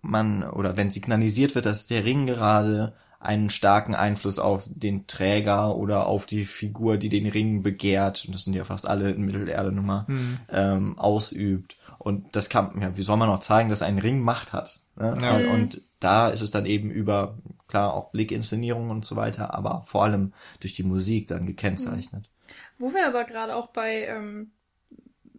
man 0.00 0.42
oder 0.48 0.76
wenn 0.76 0.90
signalisiert 0.90 1.54
wird, 1.54 1.66
dass 1.66 1.86
der 1.86 2.04
Ring 2.04 2.26
gerade 2.26 2.94
einen 3.20 3.50
starken 3.50 3.96
Einfluss 3.96 4.38
auf 4.38 4.62
den 4.68 5.08
Träger 5.08 5.74
oder 5.76 6.06
auf 6.06 6.24
die 6.24 6.44
Figur, 6.44 6.98
die 6.98 7.08
den 7.08 7.26
Ring 7.26 7.62
begehrt, 7.64 8.24
und 8.26 8.34
das 8.34 8.44
sind 8.44 8.54
ja 8.54 8.64
fast 8.64 8.86
alle 8.86 9.10
in 9.10 9.22
Mittelerde 9.24 9.72
Nummer, 9.72 10.04
Hm. 10.06 10.38
ähm, 10.50 10.98
ausübt. 10.98 11.76
Und 11.98 12.36
das 12.36 12.48
kann, 12.48 12.80
ja, 12.80 12.96
wie 12.96 13.02
soll 13.02 13.16
man 13.16 13.28
noch 13.28 13.40
zeigen, 13.40 13.70
dass 13.70 13.82
ein 13.82 13.98
Ring 13.98 14.20
Macht 14.20 14.52
hat? 14.52 14.80
Ne? 14.98 15.18
Ja. 15.20 15.36
Und, 15.36 15.48
und 15.48 15.82
da 16.00 16.28
ist 16.28 16.40
es 16.40 16.50
dann 16.50 16.66
eben 16.66 16.90
über, 16.90 17.38
klar, 17.66 17.94
auch 17.94 18.10
Blickinszenierung 18.10 18.90
und 18.90 19.04
so 19.04 19.16
weiter, 19.16 19.54
aber 19.54 19.82
vor 19.86 20.04
allem 20.04 20.32
durch 20.60 20.74
die 20.74 20.82
Musik 20.82 21.28
dann 21.28 21.46
gekennzeichnet. 21.46 22.30
Wo 22.78 22.92
wir 22.92 23.06
aber 23.06 23.24
gerade 23.24 23.54
auch 23.56 23.68
bei 23.68 24.06
ähm, 24.06 24.52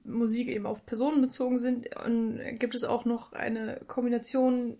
Musik 0.03 0.47
eben 0.47 0.65
auf 0.65 0.85
Personen 0.85 1.21
bezogen 1.21 1.59
sind, 1.59 1.87
und 2.05 2.39
gibt 2.59 2.75
es 2.75 2.83
auch 2.83 3.05
noch 3.05 3.33
eine 3.33 3.81
Kombination 3.87 4.77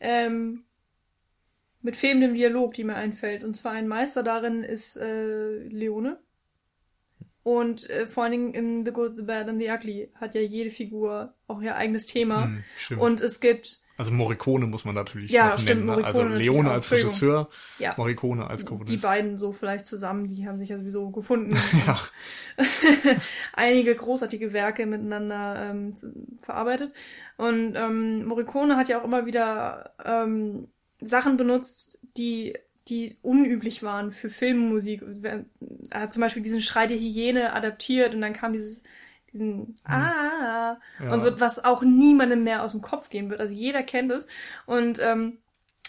ähm, 0.00 0.64
mit 1.82 1.96
fehlendem 1.96 2.34
Dialog, 2.34 2.74
die 2.74 2.84
mir 2.84 2.96
einfällt. 2.96 3.44
Und 3.44 3.54
zwar 3.54 3.72
ein 3.72 3.86
Meister 3.86 4.22
darin 4.22 4.64
ist 4.64 4.96
äh, 4.96 5.58
Leone. 5.68 6.18
Und 7.42 7.88
äh, 7.90 8.06
vor 8.06 8.24
allen 8.24 8.32
Dingen 8.32 8.54
in 8.54 8.84
The 8.86 8.90
Good, 8.90 9.18
The 9.18 9.22
Bad 9.22 9.48
and 9.48 9.60
The 9.60 9.70
Ugly 9.70 10.10
hat 10.14 10.34
ja 10.34 10.40
jede 10.40 10.70
Figur 10.70 11.34
auch 11.46 11.60
ihr 11.60 11.76
eigenes 11.76 12.06
Thema. 12.06 12.44
Hm, 12.44 12.64
stimmt. 12.76 13.00
Und 13.02 13.20
es 13.20 13.38
gibt, 13.38 13.82
also 13.96 14.12
Morricone 14.12 14.66
muss 14.66 14.84
man 14.84 14.94
natürlich 14.94 15.30
Ja, 15.30 15.56
stimmt, 15.56 15.68
nennen. 15.68 15.80
Ne? 15.80 15.92
Morricone 16.02 16.06
Also 16.06 16.24
Leone 16.24 16.70
als. 16.70 16.90
Regisseur, 16.90 17.48
ja, 17.78 17.94
Morricone 17.96 18.46
als 18.48 18.64
Komponist. 18.64 18.92
die 18.92 19.06
beiden 19.06 19.38
so 19.38 19.52
vielleicht 19.52 19.86
zusammen, 19.86 20.26
die 20.26 20.46
haben 20.46 20.58
sich 20.58 20.68
ja 20.68 20.76
sowieso 20.76 21.10
gefunden. 21.10 21.56
Ja, 21.86 21.98
einige 23.52 23.94
großartige 23.94 24.52
Werke 24.52 24.86
miteinander 24.86 25.70
ähm, 25.70 25.94
verarbeitet. 26.42 26.92
Und 27.36 27.74
ähm, 27.74 28.24
Morricone 28.26 28.76
hat 28.76 28.88
ja 28.88 29.00
auch 29.00 29.04
immer 29.04 29.26
wieder 29.26 29.94
ähm, 30.04 30.68
Sachen 31.00 31.36
benutzt, 31.36 31.98
die 32.16 32.54
die 32.88 33.16
unüblich 33.22 33.82
waren 33.82 34.10
für 34.10 34.28
Filmmusik. 34.28 35.02
Er 35.90 36.00
hat 36.00 36.12
zum 36.12 36.20
Beispiel 36.20 36.42
diesen 36.42 36.60
Schrei 36.60 36.86
der 36.86 36.98
Hyäne 36.98 37.54
adaptiert 37.54 38.14
und 38.14 38.20
dann 38.20 38.34
kam 38.34 38.52
dieses 38.52 38.82
diesen 39.34 39.74
Ah 39.84 40.78
ja. 41.00 41.12
und 41.12 41.20
so, 41.20 41.40
was 41.40 41.64
auch 41.64 41.82
niemandem 41.82 42.44
mehr 42.44 42.62
aus 42.62 42.72
dem 42.72 42.80
Kopf 42.80 43.10
gehen 43.10 43.28
wird. 43.28 43.40
Also 43.40 43.52
jeder 43.52 43.82
kennt 43.82 44.10
es. 44.10 44.26
Und 44.64 44.98
ähm, 45.00 45.38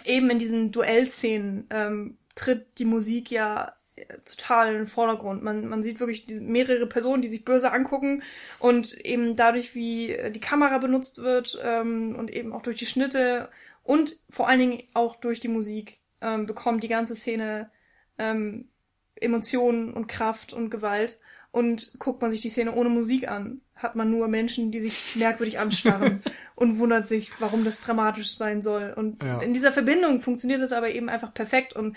eben 0.03 0.29
in 0.29 0.39
diesen 0.39 0.71
Duellszenen 0.71 1.67
ähm, 1.69 2.17
tritt 2.35 2.79
die 2.79 2.85
Musik 2.85 3.31
ja 3.31 3.73
äh, 3.95 4.05
total 4.25 4.71
in 4.71 4.77
den 4.79 4.85
Vordergrund. 4.87 5.43
Man, 5.43 5.67
man 5.67 5.83
sieht 5.83 5.99
wirklich 5.99 6.27
mehrere 6.27 6.87
Personen, 6.87 7.21
die 7.21 7.29
sich 7.29 7.45
böse 7.45 7.71
angucken 7.71 8.23
und 8.59 8.93
eben 9.05 9.35
dadurch, 9.35 9.75
wie 9.75 10.11
äh, 10.11 10.31
die 10.31 10.41
Kamera 10.41 10.79
benutzt 10.79 11.19
wird 11.19 11.57
ähm, 11.63 12.15
und 12.17 12.31
eben 12.31 12.51
auch 12.51 12.61
durch 12.61 12.77
die 12.77 12.85
Schnitte 12.85 13.49
und 13.83 14.19
vor 14.29 14.49
allen 14.49 14.59
Dingen 14.59 14.83
auch 14.93 15.15
durch 15.15 15.39
die 15.39 15.47
Musik 15.47 15.99
ähm, 16.19 16.45
bekommt 16.45 16.83
die 16.83 16.89
ganze 16.89 17.15
Szene 17.15 17.69
ähm, 18.17 18.67
Emotionen 19.15 19.93
und 19.93 20.07
Kraft 20.07 20.53
und 20.53 20.69
Gewalt. 20.69 21.19
Und 21.55 21.93
guckt 21.99 22.21
man 22.21 22.31
sich 22.31 22.41
die 22.41 22.49
Szene 22.49 22.73
ohne 22.75 22.89
Musik 22.89 23.29
an, 23.29 23.61
hat 23.77 23.95
man 23.95 24.11
nur 24.11 24.27
Menschen, 24.27 24.71
die 24.71 24.81
sich 24.81 25.15
merkwürdig 25.15 25.57
anstarren 25.57 26.21
und 26.55 26.79
wundert 26.79 27.07
sich, 27.07 27.31
warum 27.39 27.63
das 27.63 27.79
dramatisch 27.79 28.35
sein 28.35 28.61
soll. 28.61 28.93
Und 28.93 29.23
Ja. 29.23 29.39
in 29.39 29.53
dieser 29.53 29.71
Verbindung 29.71 30.19
funktioniert 30.19 30.59
es 30.59 30.73
aber 30.73 30.89
eben 30.89 31.07
einfach 31.07 31.33
perfekt. 31.33 31.71
Und, 31.71 31.95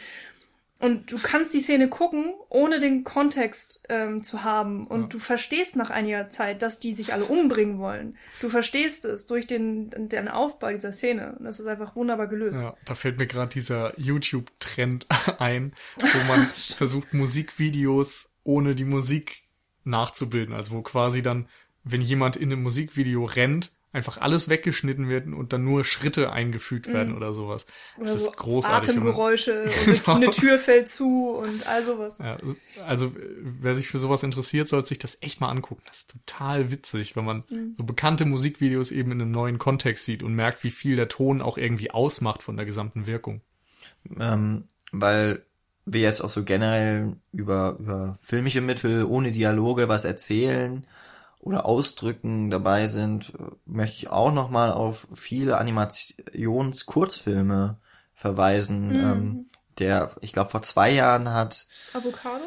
und 0.79 1.11
du 1.11 1.19
kannst 1.21 1.55
die 1.55 1.61
Szene 1.61 1.89
gucken, 1.89 2.35
ohne 2.51 2.79
den 2.79 3.03
Kontext 3.03 3.83
ähm, 3.89 4.23
zu 4.23 4.45
haben. 4.45 4.87
Und 4.87 5.01
Ja. 5.01 5.07
du 5.09 5.19
verstehst 5.19 5.75
nach 5.75 5.91
einiger 5.91 6.31
Zeit, 6.31 6.63
dass 6.63 6.79
die 6.79 6.95
sich 6.95 7.13
alle 7.13 7.25
umbringen 7.25 7.81
wollen. 7.81 8.17
Du 8.41 8.51
verstehst 8.51 9.05
es 9.05 9.27
durch 9.27 9.49
den, 9.49 9.91
den 10.09 10.29
Aufbau 10.29 10.71
dieser 10.71 10.93
Szene. 10.93 11.35
Und 11.37 11.45
das 11.47 11.59
ist 11.59 11.67
einfach 11.67 11.97
wunderbar 11.97 12.29
gelöst. 12.29 12.63
Ja, 12.63 12.77
da 12.85 12.95
fällt 12.95 13.19
mir 13.19 13.27
gerade 13.27 13.49
dieser 13.49 13.99
YouTube-Trend 13.99 15.09
ein, 15.41 15.73
wo 15.97 16.33
man 16.33 16.43
versucht, 16.77 17.13
Musikvideos 17.13 18.29
ohne 18.45 18.77
die 18.77 18.85
Musik 18.85 19.48
nachzubilden. 19.89 20.55
Also 20.55 20.73
wo 20.73 20.83
quasi 20.83 21.23
dann, 21.23 21.49
wenn 21.85 22.01
jemand 22.03 22.37
in 22.37 22.53
einem 22.53 22.63
Musikvideo 22.63 23.25
rennt, 23.25 23.73
einfach 23.91 24.19
alles 24.19 24.51
weggeschnitten 24.51 25.09
wird 25.09 25.27
und 25.29 25.55
dann 25.55 25.65
nur 25.65 25.83
Schritte 25.83 26.31
eingefügt 26.31 26.89
werden 26.93 27.17
oder 27.17 27.33
sowas. 27.33 27.65
Das 27.97 28.03
Oder 28.11 28.15
ist 28.17 28.25
so 28.27 28.31
großartig. 28.33 28.91
Atemgeräusche 28.91 29.63
und 29.87 30.05
Genau. 30.05 30.17
eine 30.17 30.31
Tür 30.31 30.59
fällt 30.59 30.91
zu 30.91 31.31
und 31.31 31.67
all 31.67 31.83
sowas. 31.83 32.19
Ja, 32.19 32.37
also 32.87 33.15
wer 33.41 33.75
sich 33.75 33.89
für 33.89 33.99
sowas 33.99 34.23
interessiert, 34.23 34.69
sollte 34.69 34.89
sich 34.89 34.99
das 34.99 35.17
echt 35.23 35.41
mal 35.41 35.49
angucken. 35.49 35.83
Das 35.87 36.01
ist 36.01 36.11
total 36.11 36.71
witzig, 36.71 37.17
wenn 37.17 37.25
man 37.25 37.45
Mhm. 37.49 37.75
so 37.79 37.85
bekannte 37.85 38.27
Musikvideos 38.27 38.91
eben 38.91 39.11
in 39.11 39.23
einem 39.23 39.31
neuen 39.31 39.59
Kontext 39.59 40.05
sieht 40.05 40.23
und 40.23 40.35
merkt, 40.35 40.63
wie 40.65 40.71
viel 40.71 40.95
der 40.95 41.09
Ton 41.09 41.41
auch 41.41 41.57
irgendwie 41.57 41.91
ausmacht 41.91 42.43
von 42.43 42.59
der 42.59 42.67
gesamten 42.67 43.07
Wirkung. 43.07 43.41
Ähm, 44.21 44.69
weil 44.93 45.45
wir 45.93 46.01
jetzt 46.03 46.21
auch 46.21 46.29
so 46.31 46.45
generell 46.45 47.17
über, 47.33 47.77
über 47.79 48.17
filmische 48.21 48.61
Mittel 48.61 49.05
ohne 49.05 49.33
Dialoge 49.33 49.89
was 49.89 50.05
erzählen 50.05 50.87
oder 51.41 51.67
ausdrücken 51.67 52.51
dabei 52.51 52.87
sind, 52.87 53.33
äh, 53.39 53.43
möchte 53.67 53.97
ich 53.97 54.11
auch 54.11 54.33
nochmal 54.33 54.73
auf 54.73 55.09
viele 55.15 55.59
Animationskurzfilme 55.59 57.77
verweisen. 58.15 58.89
Mhm. 58.89 59.05
Ähm, 59.05 59.47
der, 59.79 60.11
ich 60.21 60.33
glaube, 60.33 60.51
vor 60.51 60.63
zwei 60.63 60.91
Jahren 60.91 61.33
hat, 61.33 61.69
Avocado? 61.95 62.43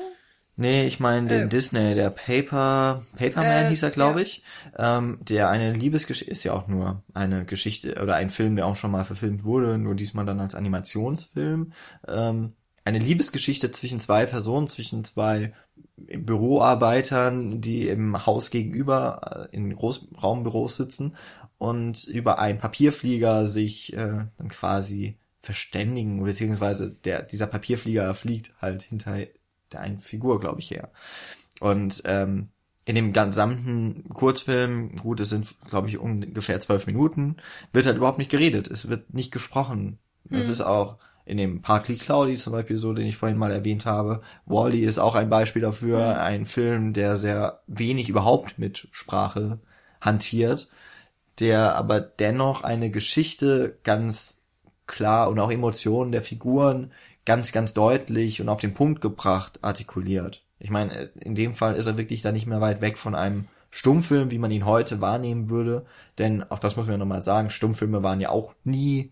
nee, 0.58 0.86
ich 0.86 1.00
meine 1.00 1.30
den 1.30 1.44
Äh. 1.44 1.48
Disney, 1.48 1.96
der 1.96 2.10
Paper, 2.10 3.04
Paperman 3.16 3.68
Äh, 3.68 3.70
hieß 3.70 3.84
er, 3.84 3.92
glaube 3.92 4.20
ja. 4.20 4.26
ich, 4.26 4.44
ähm, 4.78 5.18
der 5.22 5.50
eine 5.50 5.72
Liebesgeschichte, 5.72 6.30
ist 6.32 6.44
ja 6.44 6.52
auch 6.52 6.68
nur 6.68 7.02
eine 7.14 7.46
Geschichte 7.46 8.02
oder 8.04 8.16
ein 8.16 8.30
Film, 8.30 8.58
der 8.58 8.66
auch 8.66 8.76
schon 8.76 8.92
mal 8.92 9.06
verfilmt 9.06 9.46
wurde, 9.46 9.78
nur 9.78 9.96
diesmal 9.96 10.26
dann 10.26 10.42
als 10.42 10.56
Animationsfilm. 10.56 11.72
Ähm, 12.08 12.54
eine 12.84 13.00
Liebesgeschichte 13.00 13.72
zwischen 13.72 14.00
zwei 14.00 14.26
Personen, 14.26 14.68
zwischen 14.68 15.04
zwei 15.04 15.54
Büroarbeitern, 15.98 17.62
die 17.62 17.88
im 17.88 18.26
Haus 18.26 18.50
gegenüber 18.50 19.48
äh, 19.52 19.56
in 19.56 19.76
Großraumbüros 19.76 20.78
sitzen 20.78 21.16
und 21.58 22.06
über 22.06 22.40
einen 22.40 22.60
Papierflieger 22.60 23.48
sich 23.48 23.94
äh, 23.94 24.26
dann 24.38 24.50
quasi 24.50 25.18
verständigen, 25.42 26.24
beziehungsweise 26.24 26.92
der, 26.92 27.24
dieser 27.24 27.48
Papierflieger 27.48 28.14
fliegt 28.16 28.54
halt 28.62 28.82
hinter 28.84 29.18
der 29.72 29.80
einen 29.80 30.00
Figur, 30.00 30.40
glaube 30.40 30.60
ich, 30.60 30.72
her. 30.72 30.92
Und 31.60 32.02
ähm, 32.06 32.50
in 32.86 32.96
dem 32.96 33.14
gesamten 33.14 34.10
Kurzfilm, 34.10 34.96
gut, 34.96 35.20
es 35.20 35.30
sind, 35.30 35.56
glaube 35.70 35.88
ich, 35.88 36.00
ungefähr 36.00 36.60
zwölf 36.60 36.88
Minuten, 36.88 37.38
wird 37.74 37.86
halt 37.86 37.98
überhaupt 37.98 38.18
nicht 38.18 38.32
geredet. 38.32 38.68
Es 38.70 38.90
wird 38.90 39.14
nicht 39.14 39.32
gesprochen. 39.32 40.00
Es 40.30 40.48
Mhm. 40.48 40.52
ist 40.52 40.62
auch 40.62 40.98
in 41.26 41.38
dem 41.38 41.62
Parkley 41.62 41.98
Cloudy 41.98 42.38
zum 42.38 42.54
Beispiel 42.54 42.78
so, 42.78 42.94
den 42.94 43.06
ich 43.06 43.18
vorhin 43.18 43.38
mal 43.38 43.52
erwähnt 43.52 43.86
habe. 43.86 44.22
Wally 44.46 44.82
ist 44.82 45.00
auch 45.00 45.16
ein 45.16 45.30
Beispiel 45.30 45.62
dafür, 45.62 46.22
ein 46.22 46.46
Film, 46.46 46.94
der 46.94 47.18
sehr 47.18 47.62
wenig 47.68 48.10
überhaupt 48.10 48.60
mit 48.60 48.88
Sprache 48.92 49.60
hantiert, 50.00 50.70
der 51.40 51.76
aber 51.76 52.00
dennoch 52.00 52.64
eine 52.64 52.90
Geschichte 52.92 53.78
ganz 53.84 54.42
klar 54.88 55.30
und 55.30 55.40
auch 55.40 55.52
Emotionen 55.52 56.12
der 56.12 56.22
Figuren 56.22 56.92
ganz, 57.26 57.52
ganz 57.52 57.74
deutlich 57.74 58.42
und 58.42 58.50
auf 58.50 58.60
den 58.60 58.74
Punkt 58.74 59.02
gebracht 59.02 59.60
artikuliert. 59.62 60.44
Ich 60.60 60.70
meine, 60.70 60.94
in 61.20 61.36
dem 61.36 61.56
Fall 61.56 61.76
ist 61.76 61.88
er 61.88 61.98
wirklich 61.98 62.22
da 62.22 62.32
nicht 62.32 62.48
mehr 62.48 62.62
weit 62.62 62.82
weg 62.82 62.98
von 62.98 63.16
einem 63.16 63.48
Stummfilm, 63.72 64.32
wie 64.32 64.38
man 64.38 64.52
ihn 64.52 64.66
heute 64.66 65.02
wahrnehmen 65.02 65.50
würde. 65.50 65.86
Denn 66.18 66.44
auch 66.52 66.60
das 66.60 66.76
muss 66.76 66.88
man 66.88 67.00
nochmal 67.00 67.22
sagen, 67.22 67.50
Stummfilme 67.50 68.04
waren 68.04 68.20
ja 68.20 68.30
auch 68.30 68.54
nie 68.64 69.12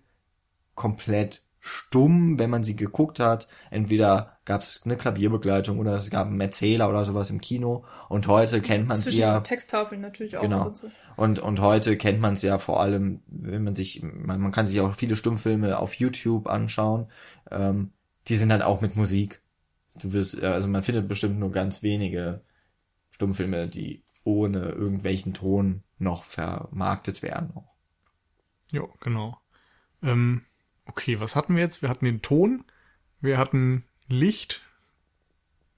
komplett 0.76 1.42
stumm, 1.60 2.40
wenn 2.40 2.50
man 2.50 2.64
sie 2.64 2.76
geguckt 2.76 3.20
hat. 3.20 3.48
Entweder 3.70 4.38
gab 4.46 4.62
es 4.62 4.82
eine 4.86 4.98
Klavierbegleitung 4.98 5.80
oder 5.80 5.96
es 5.96 6.10
gab 6.10 6.28
einen 6.28 6.40
Erzähler 6.40 6.90
oder 6.90 7.06
sowas 7.06 7.30
im 7.30 7.42
Kino. 7.42 7.86
Und 8.08 8.28
heute 8.28 8.62
kennt 8.62 8.88
man 8.88 8.98
sie 8.98 9.06
Zwischen 9.06 9.20
ja. 9.20 9.40
Texttafeln 9.42 10.02
natürlich 10.02 10.38
auch. 10.38 10.42
Genau. 10.42 10.68
Und 10.68 10.78
so. 10.78 10.92
Und, 11.18 11.40
und 11.40 11.60
heute 11.60 11.98
kennt 11.98 12.22
man 12.22 12.34
es 12.34 12.42
ja 12.42 12.58
vor 12.58 12.80
allem, 12.80 13.22
wenn 13.28 13.64
man 13.64 13.76
sich, 13.76 14.02
man, 14.02 14.40
man 14.40 14.52
kann 14.52 14.66
sich 14.66 14.80
auch 14.82 14.94
viele 14.94 15.16
Stummfilme 15.16 15.78
auf 15.78 15.96
YouTube 15.96 16.48
anschauen. 16.48 17.08
Ähm, 17.52 17.92
die 18.28 18.36
sind 18.36 18.52
halt 18.52 18.64
auch 18.64 18.82
mit 18.82 18.96
Musik. 18.96 19.42
Du 19.96 20.14
wirst, 20.14 20.42
äh, 20.42 20.46
also 20.46 20.70
man 20.70 20.84
findet 20.84 21.08
bestimmt 21.08 21.40
nur 21.40 21.52
ganz 21.52 21.84
wenige 21.84 22.42
Stummfilme, 23.10 23.68
die 23.68 24.04
ohne 24.24 24.70
irgendwelchen 24.70 25.34
Ton 25.34 25.84
noch 25.98 26.24
vermarktet 26.24 27.22
werden. 27.22 27.54
Ja, 28.72 28.84
genau. 29.02 29.38
Ähm, 30.02 30.44
okay, 30.90 31.20
was 31.20 31.36
hatten 31.36 31.56
wir 31.56 31.64
jetzt? 31.64 31.82
Wir 31.82 31.90
hatten 31.90 32.06
den 32.06 32.22
Ton, 32.22 32.66
wir 33.22 33.38
hatten 33.38 33.86
Licht, 34.08 34.62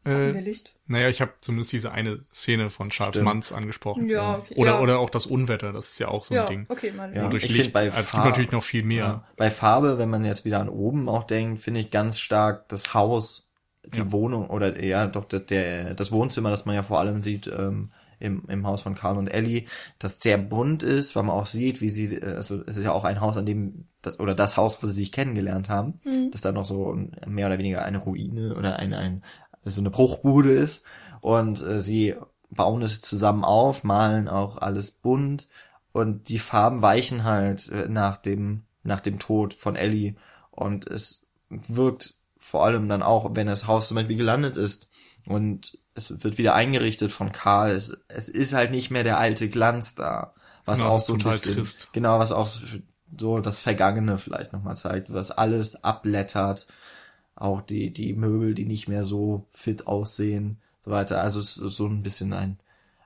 Äh, 0.04 0.34
wir 0.34 0.42
Licht? 0.42 0.76
naja, 0.88 1.10
ich 1.10 1.22
habe 1.22 1.34
zumindest 1.42 1.72
diese 1.74 1.92
eine 1.92 2.24
Szene 2.34 2.70
von 2.72 2.90
Charles 2.90 3.16
Stimmt. 3.16 3.26
Manz 3.26 3.52
angesprochen. 3.52 4.10
Ja, 4.10 4.38
okay. 4.40 4.56
Oder, 4.56 4.72
ja. 4.72 4.80
oder 4.80 5.00
auch 5.00 5.10
das 5.12 5.26
Unwetter, 5.28 5.72
das 5.74 5.92
ist 5.92 6.00
ja 6.00 6.08
auch 6.08 6.24
so 6.24 6.34
ein 6.34 6.38
ja, 6.38 6.46
Ding. 6.46 6.66
okay, 6.70 6.92
meine 6.96 7.16
Ja. 7.16 7.30
Durch 7.30 7.44
ich 7.44 7.56
Licht, 7.56 7.74
bei 7.74 7.86
also 7.92 8.00
es 8.00 8.12
gibt 8.12 8.24
natürlich 8.26 8.52
noch 8.52 8.64
viel 8.64 8.84
mehr. 8.84 9.06
Ja. 9.06 9.28
Bei 9.38 9.52
Farbe, 9.52 10.00
wenn 10.00 10.10
man 10.10 10.26
jetzt 10.26 10.44
wieder 10.46 10.60
an 10.60 10.70
oben 10.70 11.08
auch 11.08 11.24
denkt, 11.26 11.62
finde 11.62 11.80
ich 11.82 11.92
ganz 11.92 12.20
stark 12.20 12.68
das 12.70 12.94
Haus, 12.96 13.52
die 13.86 14.00
Ja. 14.00 14.12
Wohnung 14.12 14.50
oder 14.50 14.82
ja 14.84 15.06
doch 15.08 15.26
der, 15.26 15.40
der 15.42 15.94
das 15.94 16.12
Wohnzimmer, 16.12 16.50
das 16.50 16.66
man 16.66 16.76
ja 16.76 16.84
vor 16.84 17.00
allem 17.00 17.22
sieht 17.22 17.48
ähm, 17.48 17.92
im, 18.20 18.46
im 18.48 18.66
Haus 18.68 18.82
von 18.84 18.96
Karl 18.96 19.18
und 19.18 19.28
Ellie, 19.28 19.66
das 20.00 20.20
sehr 20.20 20.38
bunt 20.38 20.84
ist, 20.84 21.16
weil 21.16 21.24
man 21.24 21.36
auch 21.36 21.48
sieht, 21.48 21.82
wie 21.82 21.90
sie, 21.90 22.16
äh, 22.16 22.36
also 22.36 22.62
es 22.66 22.78
ist 22.78 22.84
ja 22.84 22.92
auch 22.92 23.04
ein 23.04 23.20
Haus, 23.22 23.38
an 23.38 23.46
dem 23.46 23.88
das 24.02 24.20
oder 24.20 24.34
das 24.36 24.58
Haus, 24.58 24.82
wo 24.82 24.88
sie 24.88 24.94
sich 24.94 25.12
kennengelernt 25.12 25.70
haben, 25.70 26.00
Mhm. 26.04 26.32
das 26.32 26.42
dann 26.42 26.56
noch 26.56 26.66
so 26.66 26.92
ein- 26.94 27.16
mehr 27.28 27.48
oder 27.48 27.58
weniger 27.58 27.84
eine 27.84 27.98
Ruine 28.00 28.56
oder 28.56 28.78
ein, 28.78 28.94
ein 28.94 29.24
so 29.64 29.80
eine 29.82 29.92
Bruchbude 29.92 30.52
ist 30.52 30.84
und 31.22 31.62
äh, 31.62 31.82
sie 31.82 32.16
bauen 32.50 32.82
es 32.82 33.02
zusammen 33.02 33.44
auf, 33.44 33.84
malen 33.84 34.28
auch 34.28 34.58
alles 34.58 34.92
bunt 34.92 35.48
und 35.94 36.30
die 36.30 36.40
Farben 36.40 36.82
weichen 36.82 37.24
halt 37.24 37.70
äh, 37.70 37.88
nach 37.88 38.18
dem 38.18 38.64
nach 38.84 39.02
dem 39.02 39.20
Tod 39.20 39.54
von 39.54 39.76
Ellie 39.76 40.16
und 40.50 40.88
es 40.88 41.26
wirkt 41.50 42.16
vor 42.38 42.66
allem 42.66 42.90
dann 42.90 43.04
auch, 43.04 43.36
wenn 43.36 43.46
das 43.46 43.68
Haus 43.68 43.88
zum 43.88 43.96
Beispiel 43.96 44.18
gelandet 44.18 44.58
ist 44.58 44.90
und 45.28 45.78
es 45.94 46.24
wird 46.24 46.40
wieder 46.40 46.56
eingerichtet 46.56 47.12
von 47.12 47.32
Karl. 47.32 47.72
Es, 47.76 47.96
es 48.08 48.30
ist 48.30 48.54
halt 48.54 48.72
nicht 48.72 48.90
mehr 48.90 49.04
der 49.04 49.20
alte 49.20 49.48
Glanz 49.50 49.94
da, 49.94 50.34
was 50.66 50.80
Genau, 50.80 50.90
auch 50.92 51.00
so 51.00 51.14
ein 51.14 51.20
total 51.20 51.34
bisschen, 51.34 51.56
trist. 51.58 51.90
genau, 51.92 52.18
was 52.18 52.32
auch 52.32 52.48
so- 53.20 53.40
das 53.40 53.60
Vergangene 53.62 54.18
vielleicht 54.18 54.54
nochmal 54.54 54.78
zeigt, 54.78 55.14
was 55.14 55.32
alles 55.32 55.84
abblättert, 55.84 56.68
auch 57.36 57.62
die 57.62 57.92
die 57.92 58.14
Möbel, 58.14 58.54
die 58.54 58.66
nicht 58.66 58.88
mehr 58.88 59.04
so 59.06 59.46
fit 59.52 59.88
aussehen, 59.88 60.58
so 60.80 60.92
weiter. 60.92 61.22
Also 61.22 61.40
es 61.40 61.58
ist 61.58 61.76
so 61.76 61.88
ein 61.88 62.04
bisschen 62.04 62.34
ein 62.34 62.58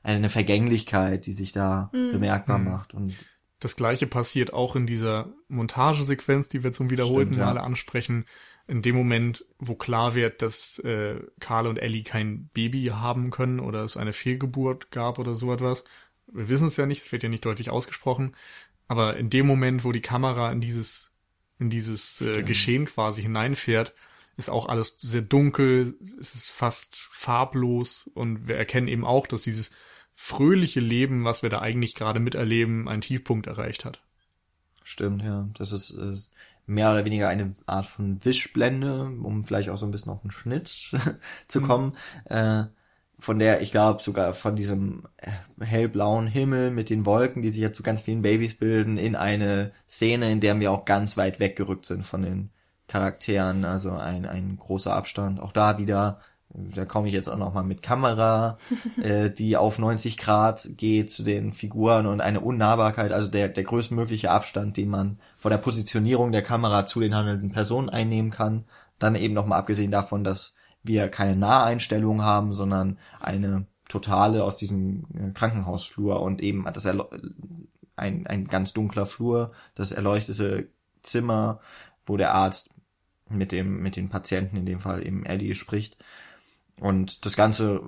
eine 0.04 0.30
Vergänglichkeit, 0.30 1.26
die 1.26 1.34
sich 1.34 1.52
da 1.52 1.90
bemerkbar 1.92 2.60
Mhm. 2.60 2.66
macht 2.66 2.94
und 2.94 3.16
Das 3.62 3.76
gleiche 3.78 4.06
passiert 4.06 4.54
auch 4.54 4.76
in 4.76 4.86
dieser 4.86 5.30
Montagesequenz, 5.48 6.50
die 6.50 6.64
wir 6.64 6.72
zum 6.74 6.90
wiederholten 6.92 7.34
Stimmt, 7.34 7.40
ja. 7.40 7.46
Male 7.46 7.62
ansprechen. 7.64 8.26
In 8.68 8.82
dem 8.82 8.96
Moment, 8.96 9.46
wo 9.60 9.76
klar 9.76 10.14
wird, 10.14 10.42
dass 10.42 10.78
äh, 10.80 11.22
Karl 11.40 11.66
und 11.68 11.78
Ellie 11.78 12.04
kein 12.04 12.50
Baby 12.54 12.86
haben 12.88 13.32
können 13.32 13.60
oder 13.60 13.84
es 13.84 13.98
eine 13.98 14.14
Fehlgeburt 14.14 14.92
gab 14.92 15.20
oder 15.20 15.36
so 15.36 15.52
etwas. 15.54 15.86
Wir 16.28 16.50
wissen 16.50 16.68
es 16.68 16.78
ja 16.78 16.86
nicht, 16.86 17.06
es 17.06 17.12
wird 17.12 17.24
ja 17.24 17.30
nicht 17.30 17.46
deutlich 17.46 17.70
ausgesprochen. 17.70 18.36
Aber 18.88 19.18
in 19.18 19.30
dem 19.30 19.48
Moment, 19.48 19.84
wo 19.84 19.92
die 19.92 20.02
Kamera 20.02 20.52
in 20.52 20.62
dieses, 20.62 21.12
in 21.60 21.70
dieses 21.70 22.22
äh. 22.22 22.44
Geschehen 22.44 22.86
quasi 22.86 23.22
hineinfährt, 23.22 23.94
ist 24.38 24.50
auch 24.50 24.68
alles 24.68 24.98
sehr 24.98 25.22
dunkel, 25.22 25.98
es 26.20 26.36
ist 26.36 26.50
fast 26.50 26.96
farblos 26.98 28.10
und 28.14 28.48
wir 28.48 28.58
erkennen 28.58 28.88
eben 28.88 29.06
auch, 29.06 29.28
dass 29.28 29.44
dieses 29.44 29.72
fröhliche 30.14 30.80
Leben, 30.82 31.24
was 31.24 31.42
wir 31.42 31.50
da 31.50 31.60
eigentlich 31.62 31.96
gerade 31.96 32.20
miterleben, 32.20 32.88
einen 32.88 33.02
Tiefpunkt 33.02 33.48
erreicht 33.48 33.86
hat. 33.86 34.02
Stimmt, 34.84 35.24
ja. 35.24 35.50
Das 35.58 35.72
ist, 35.72 35.90
ist 35.90 36.32
mehr 36.68 36.92
oder 36.92 37.06
weniger 37.06 37.28
eine 37.30 37.54
Art 37.66 37.86
von 37.86 38.24
Wischblende, 38.24 39.04
um 39.06 39.44
vielleicht 39.44 39.70
auch 39.70 39.78
so 39.78 39.86
ein 39.86 39.92
bisschen 39.92 40.12
auf 40.12 40.22
den 40.22 40.32
Schnitt 40.32 40.68
zu 41.48 41.62
Mhm. 41.62 41.66
kommen. 41.66 41.98
Äh, 42.26 42.66
von 43.26 43.40
der, 43.40 43.62
ich 43.62 43.72
glaube, 43.72 44.04
sogar 44.04 44.36
von 44.36 44.56
diesem 44.56 45.04
äh, 45.18 45.32
hellblauen 45.66 46.28
Himmel 46.28 46.70
mit 46.70 46.92
den 46.92 47.08
Wolken, 47.08 47.42
die 47.42 47.50
sich 47.50 47.60
jetzt 47.60 47.76
zu 47.76 47.82
ganz 47.82 48.04
vielen 48.04 48.22
Babys 48.22 48.54
bilden, 48.54 48.98
in 48.98 49.16
eine 49.16 49.72
Szene, 49.90 50.32
in 50.32 50.42
der 50.42 50.60
wir 50.60 50.72
auch 50.72 50.86
ganz 50.86 51.18
weit 51.18 51.40
weggerückt 51.40 51.88
sind 51.88 52.06
von 52.06 52.22
den 52.22 52.52
Charakteren. 52.88 53.66
Also 53.66 53.90
ein, 53.90 54.28
ein 54.28 54.58
großer 54.58 54.94
Abstand. 54.94 55.40
Auch 55.40 55.54
da 55.54 55.80
wieder, 55.80 56.20
da 56.50 56.86
komme 56.86 57.08
ich 57.08 57.16
jetzt 57.16 57.28
auch 57.28 57.40
nochmal 57.40 57.64
mit 57.64 57.82
Kamera, 57.82 58.60
äh, 59.02 59.32
die 59.32 59.58
auf 59.58 59.80
90 59.80 60.18
Grad 60.18 60.70
geht 60.78 61.10
zu 61.10 61.24
den 61.24 61.52
Figuren 61.52 62.06
und 62.06 62.22
eine 62.22 62.42
Unnahbarkeit, 62.42 63.12
also 63.12 63.32
der, 63.32 63.50
der 63.50 63.64
größtmögliche 63.64 64.30
Abstand, 64.30 64.78
den 64.78 64.90
man 64.90 65.18
von 65.36 65.50
der 65.50 65.58
Positionierung 65.58 66.32
der 66.32 66.44
Kamera 66.44 66.86
zu 66.86 67.00
den 67.00 67.16
handelnden 67.16 67.52
Personen 67.52 67.90
einnehmen 67.90 68.30
kann. 68.30 68.66
Dann 69.00 69.16
eben 69.16 69.34
nochmal 69.34 69.58
abgesehen 69.58 69.90
davon, 69.90 70.24
dass 70.24 70.54
wir 70.86 71.10
keine 71.10 71.36
Naheinstellung 71.36 72.22
haben, 72.22 72.54
sondern 72.54 72.98
eine 73.20 73.66
totale 73.88 74.44
aus 74.44 74.58
diesem 74.58 75.06
äh, 75.14 75.32
Krankenhausflur 75.32 76.22
und 76.22 76.42
eben 76.42 76.66
das 76.74 76.86
ein, 77.96 78.28
ein 78.28 78.48
ganz 78.48 78.74
dunkler 78.74 79.06
Flur, 79.06 79.52
das 79.74 79.92
erleuchtete 79.92 80.68
Zimmer, 81.04 81.60
wo 82.06 82.18
der 82.18 82.34
Arzt 82.34 82.70
mit 83.30 83.52
dem, 83.52 83.82
mit 83.82 83.96
den 83.96 84.10
Patienten, 84.10 84.58
in 84.58 84.66
dem 84.66 84.80
Fall 84.80 85.06
eben 85.06 85.26
Ellie, 85.26 85.56
spricht. 85.56 85.98
Und 86.80 87.26
das 87.26 87.36
Ganze 87.36 87.82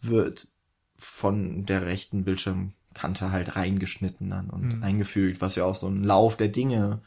wird 0.00 0.48
von 0.96 1.66
der 1.66 1.84
rechten 1.86 2.24
Bildschirmkante 2.24 3.30
halt 3.30 3.56
reingeschnitten 3.56 4.30
dann 4.30 4.50
und 4.50 4.76
Mhm. 4.76 4.82
eingefügt, 4.82 5.40
was 5.40 5.56
ja 5.56 5.64
auch 5.64 5.74
so 5.74 5.88
ein 5.88 6.02
Lauf 6.02 6.36
der 6.36 6.48
Dinge 6.48 7.02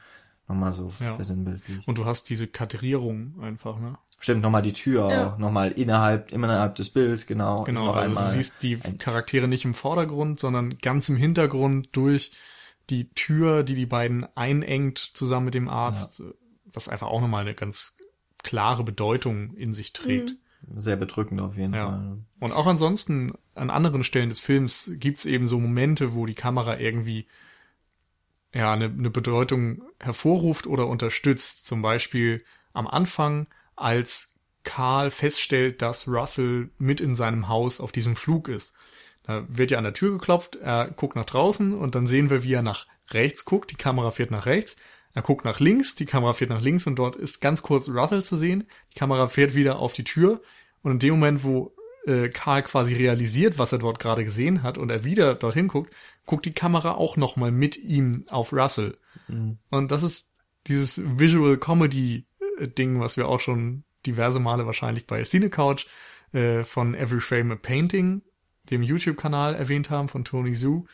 nochmal 0.48 0.74
so 0.74 0.92
Ja. 1.00 1.16
versinnbildlicht. 1.16 1.88
Und 1.88 1.98
du 1.98 2.06
hast 2.06 2.30
diese 2.30 2.48
Kartierung 2.48 3.40
einfach, 3.42 3.80
ne? 3.80 3.98
Stimmt, 4.20 4.42
nochmal 4.42 4.62
die 4.64 4.74
Tür 4.74 5.10
Ja. 5.10 5.28
auch, 5.28 5.38
nochmal 5.38 5.72
innerhalb, 5.74 6.32
innerhalb 6.32 6.76
des 6.76 6.90
Bilds, 6.90 7.28
genau. 7.28 7.64
Genau, 7.64 7.86
noch 7.86 7.96
also 7.96 8.06
einmal. 8.10 8.26
du 8.26 8.32
siehst 8.32 8.64
die 8.64 8.78
Charaktere 8.78 9.48
nicht 9.48 9.66
im 9.66 9.74
Vordergrund, 9.74 10.40
sondern 10.40 10.78
ganz 10.80 11.08
im 11.10 11.16
Hintergrund 11.18 11.90
durch 11.92 12.32
die 12.90 13.10
Tür, 13.10 13.64
die 13.64 13.76
die 13.76 13.86
beiden 13.86 14.26
einengt 14.36 14.98
zusammen 14.98 15.46
mit 15.46 15.54
dem 15.54 15.68
Arzt, 15.70 16.24
was 16.66 16.88
einfach 16.90 17.08
auch 17.08 17.22
nochmal 17.22 17.42
eine 17.42 17.54
ganz 17.54 17.98
klare 18.44 18.84
Bedeutung 18.84 19.54
in 19.54 19.74
sich 19.74 19.94
trägt. 19.94 20.36
Sehr 20.76 20.96
bedrückend 20.96 21.40
auf 21.42 21.56
jeden 21.56 21.74
Ja. 21.74 21.88
Fall. 21.90 22.18
Und 22.40 22.52
auch 22.54 22.66
ansonsten 22.66 23.34
an 23.56 23.70
anderen 23.70 24.04
Stellen 24.04 24.30
des 24.30 24.40
Films 24.40 24.92
gibt's 24.96 25.26
eben 25.26 25.48
so 25.48 25.60
Momente, 25.60 26.16
wo 26.16 26.26
die 26.26 26.34
Kamera 26.34 26.80
irgendwie 26.80 27.28
ja 28.58 28.74
eine, 28.74 28.86
eine 28.86 29.10
Bedeutung 29.10 29.84
hervorruft 30.00 30.68
oder 30.68 30.88
unterstützt. 30.88 31.66
Zum 31.66 31.82
Beispiel 31.82 32.44
am 32.74 32.88
Anfang, 32.88 33.48
als 33.76 34.36
Karl 34.64 35.12
feststellt, 35.12 35.82
dass 35.82 36.08
Russell 36.08 36.70
mit 36.78 37.00
in 37.00 37.16
seinem 37.16 37.48
Haus 37.48 37.80
auf 37.80 37.92
diesem 37.92 38.16
Flug 38.16 38.50
ist. 38.50 38.74
Da 39.24 39.46
wird 39.48 39.72
ja 39.72 39.78
an 39.78 39.84
der 39.84 39.94
Tür 39.94 40.12
geklopft, 40.12 40.56
er 40.58 40.88
guckt 40.88 41.16
nach 41.16 41.26
draußen 41.26 41.74
und 41.74 41.96
dann 41.96 42.08
sehen 42.08 42.30
wir, 42.30 42.44
wie 42.44 42.54
er 42.54 42.62
nach 42.62 42.88
rechts 43.10 43.46
guckt, 43.46 43.72
die 43.72 43.76
Kamera 43.76 44.12
fährt 44.12 44.32
nach 44.32 44.46
rechts, 44.46 44.76
er 45.14 45.22
guckt 45.22 45.46
nach 45.46 45.60
links, 45.60 45.96
die 45.96 46.06
Kamera 46.06 46.34
fährt 46.34 46.50
nach 46.50 46.62
links 46.62 46.88
und 46.88 46.96
dort 46.96 47.16
ist 47.16 47.40
ganz 47.40 47.62
kurz 47.62 47.88
Russell 47.90 48.24
zu 48.24 48.38
sehen, 48.38 48.68
die 48.94 49.00
Kamera 49.00 49.28
fährt 49.28 49.54
wieder 49.56 49.80
auf 49.80 49.94
die 49.94 50.04
Tür 50.04 50.42
und 50.82 50.92
in 50.92 51.00
dem 51.00 51.16
Moment, 51.16 51.44
wo 51.44 51.74
äh, 52.08 52.30
Karl 52.30 52.64
quasi 52.64 52.96
realisiert, 52.96 53.60
was 53.60 53.74
er 53.74 53.80
dort 53.80 54.00
gerade 54.00 54.24
gesehen 54.24 54.64
hat 54.64 54.78
und 54.78 54.90
er 54.90 55.04
wieder 55.04 55.36
dorthin 55.36 55.68
guckt, 55.68 55.94
guckt 56.26 56.46
die 56.46 56.54
Kamera 56.54 56.94
auch 56.94 57.18
nochmal 57.18 57.52
mit 57.52 57.78
ihm 57.78 58.26
auf 58.30 58.54
Russell. 58.54 58.98
Mhm. 59.28 59.58
Und 59.70 59.92
das 59.92 60.04
ist 60.04 60.32
dieses 60.68 61.02
Visual 61.20 61.58
Comedy 61.58 62.26
äh, 62.60 62.68
Ding, 62.68 63.00
was 63.00 63.18
wir 63.18 63.28
auch 63.28 63.42
schon 63.42 63.84
diverse 64.06 64.40
Male 64.40 64.66
wahrscheinlich 64.66 65.06
bei 65.06 65.24
Cine 65.24 65.50
Couch 65.50 65.86
äh, 66.32 66.64
von 66.64 66.96
Every 66.96 67.20
Frame 67.20 67.52
a 67.52 67.56
Painting, 67.56 68.22
dem 68.70 68.84
YouTube-Kanal 68.84 69.56
erwähnt 69.56 69.90
haben 69.90 70.08
von 70.08 70.24
Tony 70.24 70.54
Zhu. 70.54 70.86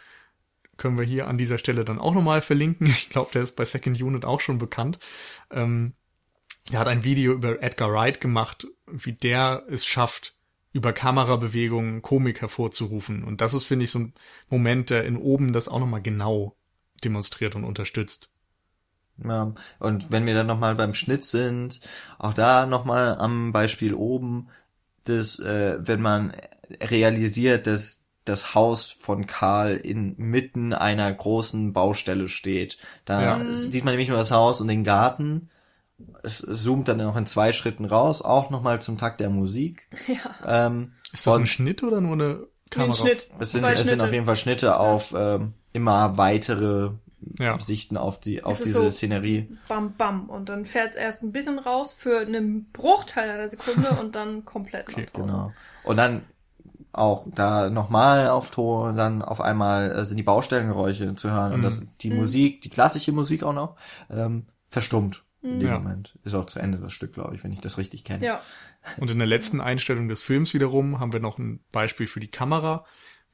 Können 0.78 0.98
wir 0.98 1.06
hier 1.06 1.28
an 1.28 1.38
dieser 1.38 1.60
Stelle 1.60 1.86
dann 1.86 2.00
auch 2.00 2.16
nochmal 2.16 2.42
verlinken. 2.42 2.88
Ich 2.98 3.10
glaube, 3.10 3.32
der 3.34 3.44
ist 3.44 3.56
bei 3.56 3.66
Second 3.66 4.02
Unit 4.02 4.26
auch 4.26 4.42
schon 4.42 4.58
bekannt. 4.58 5.00
Ähm, 5.52 5.94
der 6.72 6.80
hat 6.80 6.88
ein 6.88 7.04
Video 7.04 7.34
über 7.34 7.62
Edgar 7.62 7.92
Wright 7.92 8.22
gemacht, 8.22 8.68
wie 8.88 9.14
der 9.14 9.64
es 9.70 9.86
schafft, 9.86 10.36
über 10.74 10.94
Kamerabewegungen 10.94 12.02
Komik 12.02 12.42
hervorzurufen. 12.42 13.24
Und 13.24 13.42
das 13.42 13.54
ist, 13.54 13.66
finde 13.66 13.86
ich, 13.86 13.92
so 13.92 14.00
ein 14.00 14.14
Moment, 14.50 14.90
der 14.90 15.06
in 15.06 15.18
oben 15.18 15.54
das 15.54 15.68
auch 15.70 15.80
nochmal 15.80 16.02
genau 16.02 16.56
demonstriert 17.04 17.56
und 17.56 17.64
unterstützt. 17.64 18.30
Ja, 19.24 19.54
und 19.80 20.12
wenn 20.12 20.26
wir 20.26 20.34
dann 20.34 20.48
nochmal 20.48 20.76
beim 20.76 20.94
Schnitt 20.94 21.24
sind, 21.24 21.80
auch 22.18 22.34
da 22.34 22.66
nochmal 22.66 23.16
am 23.20 23.52
Beispiel 23.54 23.94
oben, 23.94 24.50
das, 25.04 25.40
äh, 25.40 25.78
wenn 25.82 26.02
man 26.02 26.34
realisiert, 26.82 27.68
dass 27.68 28.06
das 28.26 28.56
Haus 28.56 28.92
von 28.92 29.28
Karl 29.28 29.76
inmitten 29.78 30.74
einer 30.74 31.14
großen 31.14 31.74
Baustelle 31.74 32.30
steht, 32.30 32.78
da 33.06 33.22
Ja. 33.40 33.46
sieht 33.54 33.84
man 33.84 33.94
nämlich 33.94 34.10
nur 34.10 34.18
das 34.18 34.32
Haus 34.32 34.62
und 34.62 34.68
den 34.70 34.84
Garten. 34.84 35.50
Es 36.24 36.38
zoomt 36.40 36.88
dann 36.88 36.98
noch 36.98 37.16
in 37.18 37.26
zwei 37.26 37.52
Schritten 37.54 37.86
raus, 37.86 38.22
auch 38.22 38.50
nochmal 38.50 38.82
zum 38.82 38.98
Takt 38.98 39.20
der 39.20 39.30
Musik. 39.30 39.88
Ja. 40.08 40.66
Ähm, 40.68 40.94
Ist 41.12 41.28
das 41.28 41.36
und- 41.36 41.44
ein 41.44 41.48
Schnitt 41.48 41.84
oder 41.84 42.02
nur 42.02 42.14
eine 42.14 42.48
Kamera? 42.70 42.92
ein 42.92 42.94
Schnitt. 42.94 43.30
es 43.40 43.52
sind, 43.52 43.64
es 43.66 43.88
sind 43.88 44.02
auf 44.04 44.12
jeden 44.12 44.26
Fall 44.26 44.36
Schnitte 44.36 44.80
auf 44.80 45.14
ähm, 45.18 45.54
immer 45.74 46.18
weitere 46.18 46.92
Ja. 47.40 47.58
Sichten 47.60 47.98
auf 47.98 48.20
die 48.20 48.44
auf 48.44 48.58
diese 48.62 48.82
so- 48.84 48.92
Szenerie. 48.92 49.50
Bam, 49.68 49.94
bam. 49.98 50.30
Und 50.30 50.50
dann 50.50 50.66
fährt 50.66 50.92
es 50.92 50.96
erst 50.98 51.24
ein 51.24 51.32
bisschen 51.32 51.60
raus 51.60 51.94
für 51.94 52.20
einen 52.20 52.70
Bruchteil 52.72 53.30
einer 53.30 53.50
Sekunde 53.50 53.90
und 54.02 54.16
dann 54.16 54.44
komplett 54.46 54.90
Okay. 54.90 55.06
Genau. 55.14 55.52
Und 55.84 55.98
dann 55.98 56.24
auch 56.96 57.24
da 57.26 57.70
nochmal 57.72 58.28
auf 58.30 58.52
Ton, 58.52 58.96
dann 58.96 59.22
auf 59.24 59.42
einmal 59.42 59.92
äh, 59.92 60.06
sind 60.06 60.18
die 60.18 60.24
Baustellengeräusche 60.24 61.16
zu 61.16 61.32
hören 61.32 61.54
und 61.54 61.60
Mhm. 61.60 61.64
das 61.64 61.84
die 62.02 62.10
Mhm. 62.12 62.18
Musik, 62.18 62.62
die 62.62 62.70
klassische 62.70 63.12
Musik 63.12 63.42
auch 63.44 63.54
noch, 63.54 63.76
ähm, 64.12 64.46
verstummt. 64.70 65.24
In 65.44 65.60
dem 65.60 65.68
Ja. 65.68 65.80
Moment. 65.80 66.18
Ist 66.24 66.34
auch 66.36 66.46
zu 66.46 66.60
Ende 66.60 66.78
das 66.80 66.94
Stück, 66.94 67.14
glaube 67.14 67.36
ich, 67.36 67.44
wenn 67.44 67.52
ich 67.52 67.62
das 67.62 67.78
richtig 67.78 68.04
kenne. 68.04 68.26
Ja. 68.26 68.42
Und 68.98 69.12
in 69.12 69.18
der 69.20 69.28
letzten 69.28 69.62
Einstellung 69.62 70.08
des 70.08 70.22
Films 70.22 70.54
wiederum 70.54 71.00
haben 71.00 71.14
wir 71.14 71.20
noch 71.20 71.38
ein 71.38 71.60
Beispiel 71.72 72.08
für 72.08 72.20
die 72.20 72.30
Kamera, 72.32 72.86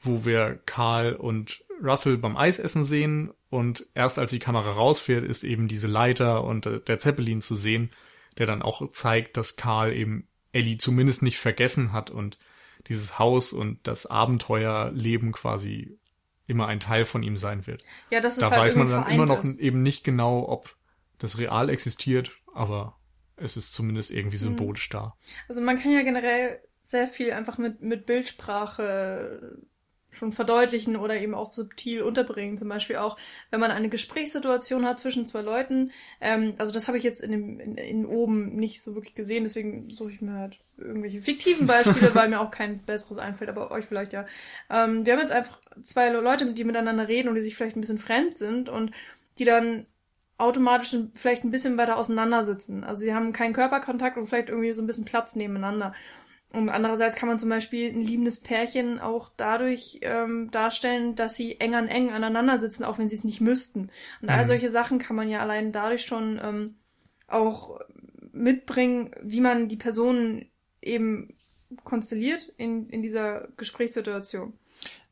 wo 0.02 0.26
wir 0.26 0.60
Karl 0.66 1.14
und 1.14 1.64
Russell 1.84 2.18
beim 2.18 2.36
Eisessen 2.36 2.84
sehen 2.84 3.32
und 3.50 3.86
erst 3.94 4.20
als 4.20 4.32
die 4.32 4.40
Kamera 4.40 4.72
rausfährt, 4.72 5.24
ist 5.24 5.44
eben 5.44 5.68
diese 5.68 5.88
Leiter 5.88 6.44
und 6.44 6.66
äh, 6.66 6.80
der 6.82 7.00
Zeppelin 7.00 7.42
zu 7.42 7.56
sehen, 7.56 7.90
der 8.38 8.46
dann 8.48 8.62
auch 8.62 8.90
zeigt, 8.92 9.38
dass 9.38 9.56
Karl 9.56 9.94
eben 9.94 10.28
Ellie 10.52 10.78
zumindest 10.78 11.22
nicht 11.22 11.38
vergessen 11.38 11.94
hat 11.94 12.10
und 12.10 12.38
dieses 12.88 13.20
Haus 13.20 13.54
und 13.54 13.80
das 13.84 14.06
Abenteuerleben 14.06 15.32
quasi 15.32 15.98
immer 16.48 16.68
ein 16.68 16.80
Teil 16.80 17.06
von 17.06 17.22
ihm 17.24 17.38
sein 17.38 17.68
wird. 17.68 17.84
Ja, 18.10 18.22
das 18.22 18.34
ist 18.34 18.42
Da 18.42 18.50
halt 18.52 18.62
weiß 18.62 18.76
man 18.76 18.90
dann 18.90 19.08
immer 19.10 19.26
noch 19.26 19.44
ist. 19.44 19.60
eben 19.60 19.84
nicht 19.84 20.04
genau, 20.04 20.48
ob 20.50 20.76
das 21.20 21.38
real 21.38 21.70
existiert, 21.70 22.32
aber 22.54 22.96
es 23.36 23.56
ist 23.58 23.74
zumindest 23.74 24.12
irgendwie 24.12 24.38
Mhm. 24.38 24.42
symbolisch 24.42 24.90
da. 24.90 25.14
Also 25.48 25.62
man 25.62 25.78
kann 25.80 25.92
ja 25.92 26.02
generell 26.02 26.60
sehr 26.82 27.08
viel 27.08 27.32
einfach 27.32 27.58
mit, 27.58 27.82
mit 27.82 28.06
Bildsprache 28.06 29.58
schon 30.12 30.32
verdeutlichen 30.32 30.96
oder 30.96 31.22
eben 31.22 31.36
auch 31.36 31.46
subtil 31.52 32.02
unterbringen. 32.02 32.58
Zum 32.58 32.68
Beispiel 32.68 32.96
auch, 32.96 33.16
wenn 33.52 33.60
man 33.60 33.70
eine 33.70 33.90
Gesprächssituation 33.90 34.84
hat 34.84 35.00
zwischen 35.00 35.28
zwei 35.28 35.42
Leuten. 35.42 35.92
Ähm, 36.20 36.56
also 36.58 36.74
das 36.74 36.88
habe 36.88 36.98
ich 36.98 37.04
jetzt 37.04 37.22
in, 37.22 37.32
dem, 37.32 37.60
in, 37.60 37.76
in 37.76 38.06
oben 38.08 38.56
nicht 38.56 38.82
so 38.82 38.96
wirklich 38.96 39.14
gesehen, 39.14 39.44
deswegen 39.44 39.92
suche 39.92 40.12
ich 40.12 40.22
mir 40.22 40.34
halt 40.34 40.62
irgendwelche 40.78 41.22
fiktiven 41.22 41.68
Beispiele, 41.68 42.10
weil 42.16 42.28
mir 42.30 42.40
auch 42.42 42.50
kein 42.50 42.80
besseres 42.84 43.20
einfällt, 43.20 43.52
aber 43.52 43.70
euch 43.70 43.86
vielleicht 43.86 44.14
ja. 44.14 44.26
Ähm, 44.72 45.06
wir 45.06 45.14
haben 45.14 45.20
jetzt 45.20 45.32
einfach 45.32 45.60
zwei 45.84 46.10
Leute, 46.10 46.54
die 46.54 46.64
miteinander 46.64 47.08
reden 47.08 47.30
und 47.30 47.36
die 47.36 47.42
sich 47.42 47.56
vielleicht 47.56 47.76
ein 47.78 47.82
bisschen 47.82 48.00
fremd 48.00 48.36
sind 48.36 48.68
und 48.68 48.92
die 49.38 49.46
dann 49.46 49.86
automatisch 50.40 50.96
vielleicht 51.14 51.44
ein 51.44 51.52
bisschen 51.52 51.78
weiter 51.78 51.98
auseinandersitzen. 51.98 52.84
Also 52.84 53.02
sie 53.02 53.14
haben 53.14 53.34
keinen 53.34 53.54
Körperkontakt 53.54 54.18
und 54.18 54.26
vielleicht 54.28 54.50
irgendwie 54.50 54.74
so 54.74 54.82
ein 54.82 54.88
bisschen 54.88 55.06
Platz 55.06 55.36
nebeneinander. 55.36 55.94
Und 56.52 56.70
andererseits 56.70 57.16
kann 57.16 57.30
man 57.30 57.38
zum 57.38 57.50
Beispiel 57.50 57.92
ein 57.92 58.02
liebendes 58.02 58.40
Pärchen 58.40 59.00
auch 59.00 59.30
dadurch 59.38 60.00
ähm, 60.02 60.50
darstellen, 60.50 61.16
dass 61.16 61.36
sie 61.36 61.60
eng 61.60 61.76
an 61.76 61.88
eng 61.88 62.12
aneinander 62.12 62.60
sitzen, 62.60 62.84
auch 62.84 62.98
wenn 62.98 63.08
sie 63.10 63.16
es 63.18 63.24
nicht 63.24 63.42
müssten. 63.42 63.92
Und 64.22 64.30
all 64.30 64.46
Mhm. 64.46 64.48
solche 64.48 64.70
Sachen 64.70 64.98
kann 64.98 65.16
man 65.16 65.30
ja 65.30 65.40
allein 65.42 65.72
dadurch 65.72 66.06
schon 66.06 66.40
ähm, 66.44 66.76
auch 67.28 67.80
mitbringen, 68.32 69.12
wie 69.22 69.42
man 69.42 69.68
die 69.68 69.76
Personen 69.76 70.50
eben 70.82 71.36
konstelliert 71.84 72.52
in, 72.58 72.90
in 72.90 73.04
dieser 73.04 73.50
Gesprächssituation. 73.58 74.54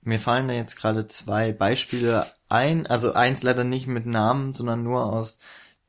Mir 0.02 0.20
fallen 0.20 0.48
da 0.48 0.54
jetzt 0.56 0.76
gerade 0.76 1.08
zwei 1.08 1.52
Beispiele 1.52 2.26
ein, 2.50 2.88
also 2.88 3.14
eins 3.14 3.44
leider 3.44 3.64
nicht 3.64 3.88
mit 3.88 4.06
Namen, 4.06 4.54
sondern 4.54 4.84
nur 4.84 5.06
aus 5.06 5.40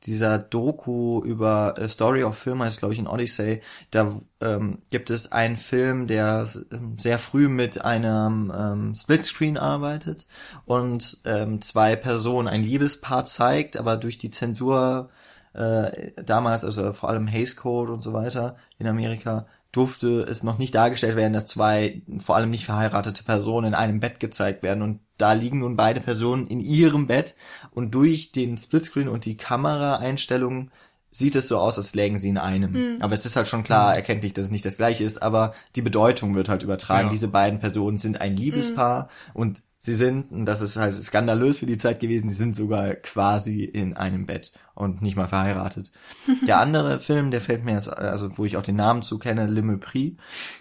dieser 0.03 0.37
Doku 0.37 1.21
über 1.23 1.75
äh, 1.77 1.89
Story 1.89 2.23
of 2.23 2.37
Film 2.37 2.63
heißt 2.63 2.79
glaube 2.79 2.93
ich 2.93 2.99
in 2.99 3.07
Odyssey. 3.07 3.61
Da 3.91 4.21
ähm, 4.41 4.79
gibt 4.89 5.09
es 5.09 5.31
einen 5.31 5.57
Film, 5.57 6.07
der 6.07 6.47
ähm, 6.71 6.97
sehr 6.97 7.19
früh 7.19 7.49
mit 7.49 7.83
einem 7.83 8.51
ähm, 8.55 8.95
Splitscreen 8.95 9.57
arbeitet 9.57 10.25
und 10.65 11.17
ähm, 11.25 11.61
zwei 11.61 11.95
Personen 11.95 12.47
ein 12.47 12.63
Liebespaar 12.63 13.25
zeigt, 13.25 13.77
aber 13.77 13.97
durch 13.97 14.17
die 14.17 14.31
Zensur 14.31 15.09
äh, 15.53 16.11
damals, 16.23 16.63
also 16.63 16.93
vor 16.93 17.09
allem 17.09 17.27
Hays 17.27 17.55
Code 17.55 17.91
und 17.91 18.01
so 18.01 18.13
weiter 18.13 18.55
in 18.77 18.87
Amerika, 18.87 19.47
durfte 19.71 20.21
es 20.21 20.43
noch 20.43 20.57
nicht 20.57 20.73
dargestellt 20.73 21.15
werden, 21.15 21.33
dass 21.33 21.45
zwei 21.45 22.01
vor 22.17 22.35
allem 22.35 22.49
nicht 22.49 22.65
verheiratete 22.65 23.23
Personen 23.23 23.67
in 23.67 23.73
einem 23.75 23.99
Bett 23.99 24.19
gezeigt 24.19 24.63
werden. 24.63 24.81
Und 24.81 24.99
da 25.17 25.33
liegen 25.33 25.59
nun 25.59 25.75
beide 25.75 25.99
Personen 25.99 26.47
in 26.47 26.59
ihrem 26.59 27.07
Bett 27.07 27.35
und 27.71 27.91
durch 27.93 28.31
den 28.31 28.57
Splitscreen 28.57 29.07
und 29.07 29.25
die 29.25 29.37
Kameraeinstellungen 29.37 30.71
sieht 31.11 31.35
es 31.35 31.47
so 31.47 31.57
aus, 31.57 31.77
als 31.77 31.95
lägen 31.95 32.17
sie 32.17 32.29
in 32.29 32.37
einem. 32.37 32.97
Aber 33.01 33.13
es 33.13 33.25
ist 33.25 33.35
halt 33.35 33.47
schon 33.47 33.63
klar 33.63 33.95
erkenntlich, 33.95 34.33
dass 34.33 34.45
es 34.45 34.51
nicht 34.51 34.65
das 34.65 34.77
gleiche 34.77 35.03
ist, 35.03 35.21
aber 35.21 35.53
die 35.75 35.81
Bedeutung 35.81 36.35
wird 36.35 36.49
halt 36.49 36.63
übertragen. 36.63 37.07
Ja. 37.07 37.11
Diese 37.11 37.27
beiden 37.27 37.59
Personen 37.59 37.97
sind 37.97 38.21
ein 38.21 38.35
Liebespaar 38.35 39.09
und 39.33 39.61
sie 39.81 39.93
sind, 39.93 40.29
und 40.31 40.45
das 40.45 40.59
ist 40.59 40.75
halt 40.75 40.93
skandalös 40.93 41.59
für 41.59 41.65
die 41.65 41.77
Zeit 41.77 42.01
gewesen, 42.01 42.27
sie 42.27 42.35
sind 42.35 42.53
sogar 42.53 42.95
quasi 42.95 43.63
in 43.63 43.95
einem 43.95 44.25
Bett 44.25 44.51
und 44.75 45.01
nicht 45.01 45.15
mal 45.15 45.27
verheiratet. 45.27 45.91
Der 46.47 46.59
andere 46.59 46.99
Film, 46.99 47.31
der 47.31 47.39
fällt 47.39 47.63
mir 47.63 47.73
jetzt, 47.73 47.87
also 47.89 48.37
wo 48.37 48.43
ich 48.43 48.57
auch 48.57 48.61
den 48.61 48.75
Namen 48.75 49.01
zu 49.01 49.17
kenne, 49.19 49.47
Le 49.47 49.61
Mépris 49.61 50.15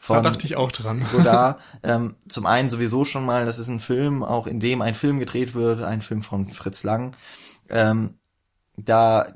Da 0.07 0.15
von 0.15 0.23
dachte 0.23 0.47
ich 0.47 0.57
auch 0.57 0.71
dran. 0.71 1.05
Godard. 1.13 1.61
ähm, 1.83 2.15
zum 2.29 2.47
einen 2.47 2.71
sowieso 2.71 3.05
schon 3.05 3.27
mal, 3.27 3.45
das 3.45 3.59
ist 3.59 3.69
ein 3.69 3.81
Film, 3.81 4.23
auch 4.23 4.47
in 4.47 4.61
dem 4.61 4.83
ein 4.83 4.95
Film 4.95 5.19
gedreht 5.19 5.55
wird, 5.55 5.83
ein 5.83 6.01
Film 6.01 6.23
von 6.23 6.47
Fritz 6.47 6.85
Lang. 6.85 7.17
Ähm, 7.69 8.15
da 8.77 9.27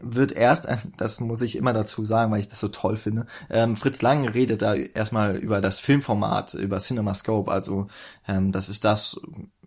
wird 0.00 0.32
erst, 0.32 0.66
das 0.96 1.20
muss 1.20 1.42
ich 1.42 1.56
immer 1.56 1.72
dazu 1.72 2.04
sagen, 2.04 2.32
weil 2.32 2.40
ich 2.40 2.48
das 2.48 2.60
so 2.60 2.68
toll 2.68 2.96
finde, 2.96 3.26
ähm, 3.50 3.76
Fritz 3.76 4.02
Lang 4.02 4.28
redet 4.28 4.62
da 4.62 4.74
erstmal 4.74 5.36
über 5.36 5.60
das 5.60 5.80
Filmformat, 5.80 6.54
über 6.54 6.78
CinemaScope, 6.78 7.50
also 7.50 7.88
ähm, 8.26 8.52
das 8.52 8.68
ist 8.68 8.84
das 8.84 9.20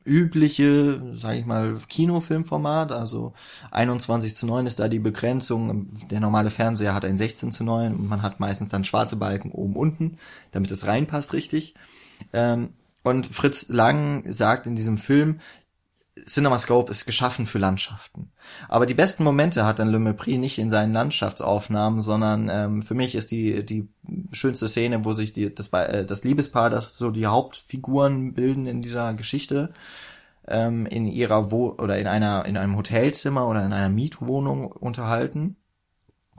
übliche, 0.04 1.02
sage 1.16 1.40
ich 1.40 1.46
mal, 1.46 1.78
Kinofilmformat, 1.88 2.92
also 2.92 3.34
21 3.70 4.36
zu 4.36 4.48
9 4.48 4.66
ist 4.66 4.80
da 4.80 4.88
die 4.88 5.00
Begrenzung, 5.00 5.88
der 6.10 6.20
normale 6.20 6.50
Fernseher 6.50 6.96
hat 6.96 7.06
ein 7.06 7.18
16 7.18 7.52
zu 7.52 7.64
9 7.64 7.96
und 7.96 8.10
man 8.10 8.22
hat 8.22 8.40
meistens 8.40 8.70
dann 8.70 8.84
schwarze 8.84 9.16
Balken 9.16 9.52
oben 9.52 9.76
unten, 9.76 10.18
damit 10.52 10.72
es 10.72 10.88
reinpasst 10.88 11.34
richtig. 11.34 11.76
Ähm, 12.34 12.70
und 13.04 13.28
Fritz 13.28 13.70
Lang 13.70 14.24
sagt 14.32 14.68
in 14.68 14.76
diesem 14.76 14.98
Film, 14.98 15.40
CinemaScope 16.34 16.92
ist 16.92 17.06
geschaffen 17.06 17.46
für 17.46 17.60
Landschaften. 17.60 18.32
Aber 18.70 18.86
die 18.86 18.94
besten 18.94 19.24
Momente 19.24 19.66
hat 19.66 19.80
dann 19.80 19.90
Le 19.90 19.98
Mépris 19.98 20.38
nicht 20.38 20.58
in 20.58 20.70
seinen 20.70 20.94
Landschaftsaufnahmen, 20.94 22.02
sondern 22.02 22.50
ähm, 22.52 22.82
für 22.82 22.96
mich 22.96 23.16
ist 23.16 23.32
die 23.32 23.66
die 23.66 23.88
schönste 24.32 24.68
Szene, 24.68 25.06
wo 25.06 25.14
sich 25.14 25.34
die, 25.34 25.54
das, 25.54 25.68
äh, 25.70 26.06
das 26.06 26.24
Liebespaar, 26.24 26.70
das 26.70 26.98
so 26.98 27.12
die 27.12 27.28
Hauptfiguren 27.28 28.34
bilden 28.34 28.66
in 28.66 28.82
dieser 28.82 29.14
Geschichte, 29.14 29.74
ähm, 30.48 30.86
in 30.86 31.06
ihrer 31.08 31.52
Wo 31.52 31.70
oder 31.70 31.98
in 31.98 32.08
einer 32.08 32.46
in 32.46 32.58
einem 32.58 32.78
Hotelzimmer 32.78 33.48
oder 33.48 33.66
in 33.66 33.74
einer 33.74 33.90
Mietwohnung 33.90 34.72
unterhalten. 34.72 35.58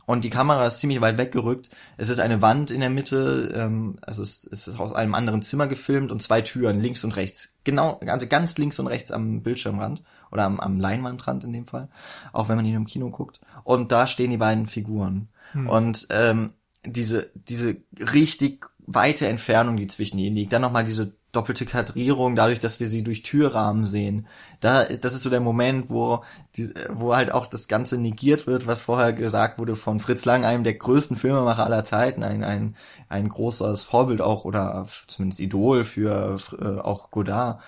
Und 0.05 0.25
die 0.25 0.31
Kamera 0.31 0.67
ist 0.67 0.79
ziemlich 0.79 1.01
weit 1.01 1.19
weggerückt. 1.19 1.71
Es 1.97 2.09
ist 2.09 2.19
eine 2.19 2.43
Wand 2.43 2.71
in 2.71 2.81
der 2.81 2.91
Mitte, 2.91 3.53
ähm, 3.55 3.97
also 4.03 4.23
es, 4.23 4.49
es 4.51 4.69
ist 4.69 4.79
aus 4.79 4.93
einem 4.95 5.15
anderen 5.15 5.43
Zimmer 5.43 5.67
gefilmt 5.67 6.11
und 6.11 6.23
zwei 6.23 6.41
Türen 6.41 6.81
links 6.81 7.05
und 7.05 7.17
rechts. 7.17 7.55
Genau, 7.65 8.01
also 8.07 8.27
ganz 8.27 8.59
links 8.59 8.79
und 8.79 8.89
rechts 8.89 9.13
am 9.13 9.43
Bildschirmrand 9.43 10.03
oder 10.31 10.45
am, 10.45 10.61
am 10.61 10.81
Leinwandrand 10.81 11.45
in 11.45 11.53
dem 11.53 11.67
Fall, 11.67 11.89
auch 12.33 12.49
wenn 12.49 12.57
man 12.57 12.65
ihn 12.65 12.75
im 12.75 12.87
Kino 12.87 13.11
guckt. 13.11 13.41
Und 13.65 13.93
da 13.93 14.07
stehen 14.07 14.31
die 14.31 14.39
beiden 14.39 14.67
Figuren. 14.67 15.29
Und 15.69 16.09
ähm, 16.11 16.55
diese, 16.85 17.31
diese 17.35 17.77
richtig 18.13 18.67
weite 18.87 19.29
Entfernung, 19.29 19.77
die 19.77 19.87
zwischen 19.87 20.19
ihnen 20.19 20.37
liegt, 20.37 20.53
dann 20.53 20.63
nochmal 20.63 20.85
diese 20.85 21.13
doppelte 21.33 21.65
Kadrierung, 21.67 22.37
dadurch, 22.37 22.61
dass 22.61 22.79
wir 22.79 22.87
sie 22.87 23.03
durch 23.03 23.23
Türrahmen 23.23 23.87
sehen. 23.87 24.27
Da, 24.61 24.85
das 24.85 25.15
ist 25.15 25.23
so 25.23 25.31
der 25.31 25.41
Moment, 25.41 25.91
wo, 25.91 26.23
die, 26.57 26.73
wo 26.91 27.17
halt 27.17 27.33
auch 27.33 27.47
das 27.47 27.69
Ganze 27.69 27.99
negiert 27.99 28.47
wird, 28.47 28.67
was 28.67 28.83
vorher 28.83 29.13
gesagt 29.13 29.59
wurde 29.59 29.75
von 29.75 29.99
Fritz 29.99 30.25
Lang, 30.27 30.45
einem 30.45 30.63
der 30.63 30.75
größten 30.75 31.17
Filmemacher 31.17 31.65
aller 31.65 31.85
Zeiten, 31.85 32.23
ein, 32.23 32.45
ein, 32.45 32.77
ein 33.09 33.29
großes 33.29 33.85
Vorbild 33.85 34.21
auch 34.21 34.45
oder 34.45 34.87
zumindest 35.07 35.41
Idol 35.41 35.85
für 35.85 36.39
äh, 36.61 36.81
auch 36.81 37.11
Godard. 37.11 37.61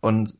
Und 0.00 0.38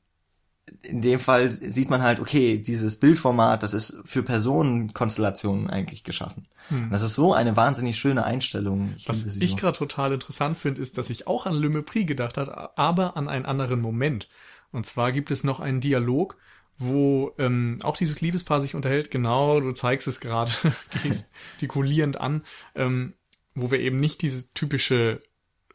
in 0.83 1.01
dem 1.01 1.21
Fall 1.21 1.51
sieht 1.51 1.91
man 1.91 2.03
halt, 2.03 2.21
okay, 2.21 2.59
dieses 2.59 2.99
Bildformat, 2.99 3.63
das 3.63 3.73
ist 3.75 3.97
für 4.05 4.23
Personenkonstellationen 4.23 5.69
eigentlich 5.71 6.05
geschaffen. 6.05 6.47
Und 6.71 6.91
das 6.91 7.03
ist 7.03 7.15
so 7.15 7.33
eine 7.33 7.57
wahnsinnig 7.57 7.97
schöne 7.97 8.25
Einstellung. 8.25 8.93
Ich 8.97 9.09
Was 9.09 9.25
ich 9.25 9.51
so. 9.51 9.57
gerade 9.57 9.79
total 9.79 10.13
interessant 10.13 10.59
finde, 10.59 10.83
ist, 10.83 10.99
dass 10.99 11.09
ich 11.11 11.27
auch 11.27 11.47
an 11.47 11.55
Le 11.55 11.69
Mépris 11.69 12.05
gedacht 12.05 12.37
habe, 12.37 12.77
aber 12.77 13.17
an 13.17 13.29
einen 13.29 13.47
anderen 13.47 13.81
Moment. 13.81 14.29
Und 14.71 14.85
zwar 14.85 15.13
gibt 15.13 15.31
es 15.31 15.45
noch 15.45 15.61
einen 15.61 15.81
Dialog, 15.81 16.37
wo 16.79 17.33
ähm, 17.39 17.79
auch 17.83 17.97
dieses 17.97 18.21
Liebespaar 18.21 18.61
sich 18.61 18.75
unterhält. 18.75 19.11
Genau, 19.11 19.61
du 19.61 19.73
zeigst 19.73 20.07
es 20.07 20.21
gerade 20.21 20.53
gestikulierend 21.03 22.21
an, 22.21 22.45
ähm, 22.75 23.15
wo 23.55 23.71
wir 23.71 23.81
eben 23.81 23.97
nicht 23.97 24.23
dieses 24.23 24.53
typische 24.53 25.23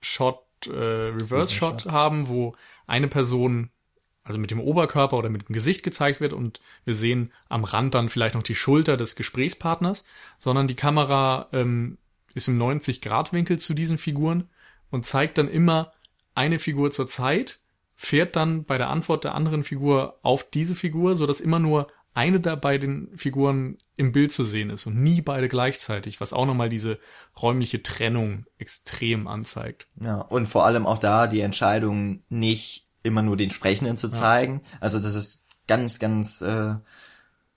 Shot, 0.01 0.45
äh, 0.67 0.69
Reverse-Shot. 0.69 1.85
haben, 1.85 2.27
wo 2.27 2.55
eine 2.87 3.07
Person 3.07 3.69
also 4.23 4.39
mit 4.39 4.51
dem 4.51 4.59
Oberkörper 4.59 5.17
oder 5.17 5.29
mit 5.29 5.47
dem 5.47 5.53
Gesicht 5.53 5.83
gezeigt 5.83 6.21
wird 6.21 6.33
und 6.33 6.61
wir 6.85 6.93
sehen 6.93 7.31
am 7.49 7.63
Rand 7.63 7.93
dann 7.93 8.09
vielleicht 8.09 8.35
noch 8.35 8.43
die 8.43 8.55
Schulter 8.55 8.97
des 8.97 9.15
Gesprächspartners, 9.15 10.03
sondern 10.39 10.67
die 10.67 10.75
Kamera 10.75 11.47
ähm, 11.51 11.97
ist 12.33 12.47
im 12.47 12.59
90-Grad-Winkel 12.61 13.59
zu 13.59 13.73
diesen 13.73 13.97
Figuren 13.97 14.49
und 14.89 15.05
zeigt 15.05 15.37
dann 15.37 15.49
immer 15.49 15.91
eine 16.35 16.59
Figur 16.59 16.91
zur 16.91 17.07
Zeit, 17.07 17.59
fährt 17.95 18.35
dann 18.35 18.63
bei 18.63 18.77
der 18.77 18.89
Antwort 18.89 19.23
der 19.23 19.35
anderen 19.35 19.63
Figur 19.63 20.17
auf 20.23 20.49
diese 20.49 20.75
Figur, 20.75 21.15
so 21.15 21.25
dass 21.25 21.41
immer 21.41 21.59
nur 21.59 21.87
eine 22.13 22.39
der 22.39 22.55
beiden 22.55 23.15
Figuren 23.17 23.77
im 23.95 24.11
Bild 24.11 24.31
zu 24.31 24.45
sehen 24.45 24.69
ist 24.69 24.85
und 24.85 25.01
nie 25.01 25.21
beide 25.21 25.49
gleichzeitig, 25.49 26.21
was 26.21 26.33
auch 26.33 26.45
nochmal 26.45 26.69
diese 26.69 26.99
räumliche 27.41 27.83
Trennung 27.83 28.45
extrem 28.57 29.27
anzeigt. 29.27 29.87
Ja, 29.99 30.21
und 30.21 30.47
vor 30.47 30.65
allem 30.65 30.85
auch 30.85 30.99
da 30.99 31.27
die 31.27 31.41
Entscheidung, 31.41 32.23
nicht 32.29 32.87
immer 33.03 33.21
nur 33.21 33.37
den 33.37 33.49
Sprechenden 33.49 33.97
zu 33.97 34.09
zeigen. 34.09 34.61
Also 34.79 34.99
das 34.99 35.15
ist 35.15 35.45
ganz, 35.67 35.99
ganz 35.99 36.41
äh, 36.41 36.75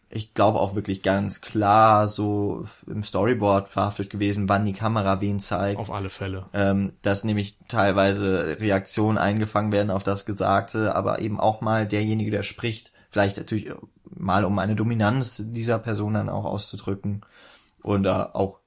ich 0.09 0.35
glaube 0.35 0.60
auch 0.60 0.74
wirklich 0.74 1.02
ganz 1.02 1.40
klar 1.40 2.09
so 2.09 2.66
im 2.86 3.02
Storyboard 3.02 3.68
verhaftet 3.68 4.10
gewesen, 4.10 4.48
wann 4.48 4.64
die 4.64 4.73
Kamera 4.73 5.20
wen 5.20 5.40
zeigt. 5.40 5.78
Auf 5.78 5.90
alle 5.90 6.10
Fälle. 6.10 6.47
Ähm, 6.52 6.93
dass 7.02 7.24
nämlich 7.24 7.59
teilweise 7.68 8.59
Reaktionen 8.60 9.18
eingefangen 9.18 9.73
werden 9.73 9.90
auf 9.90 10.05
das 10.05 10.24
Gesagte, 10.24 10.94
aber 10.94 11.20
eben 11.20 11.40
auch 11.40 11.60
mal 11.60 11.86
derjenige, 11.86 12.31
der 12.31 12.44
spricht, 12.44 12.93
vielleicht 13.10 13.36
natürlich 13.36 13.73
mal 14.05 14.44
um 14.44 14.59
eine 14.59 14.77
Dominanz 14.77 15.43
dieser 15.48 15.78
Person 15.78 16.14
dann 16.14 16.28
auch 16.28 16.44
auszudrücken. 16.44 17.23
Oder 17.82 18.36
auch, 18.36 18.59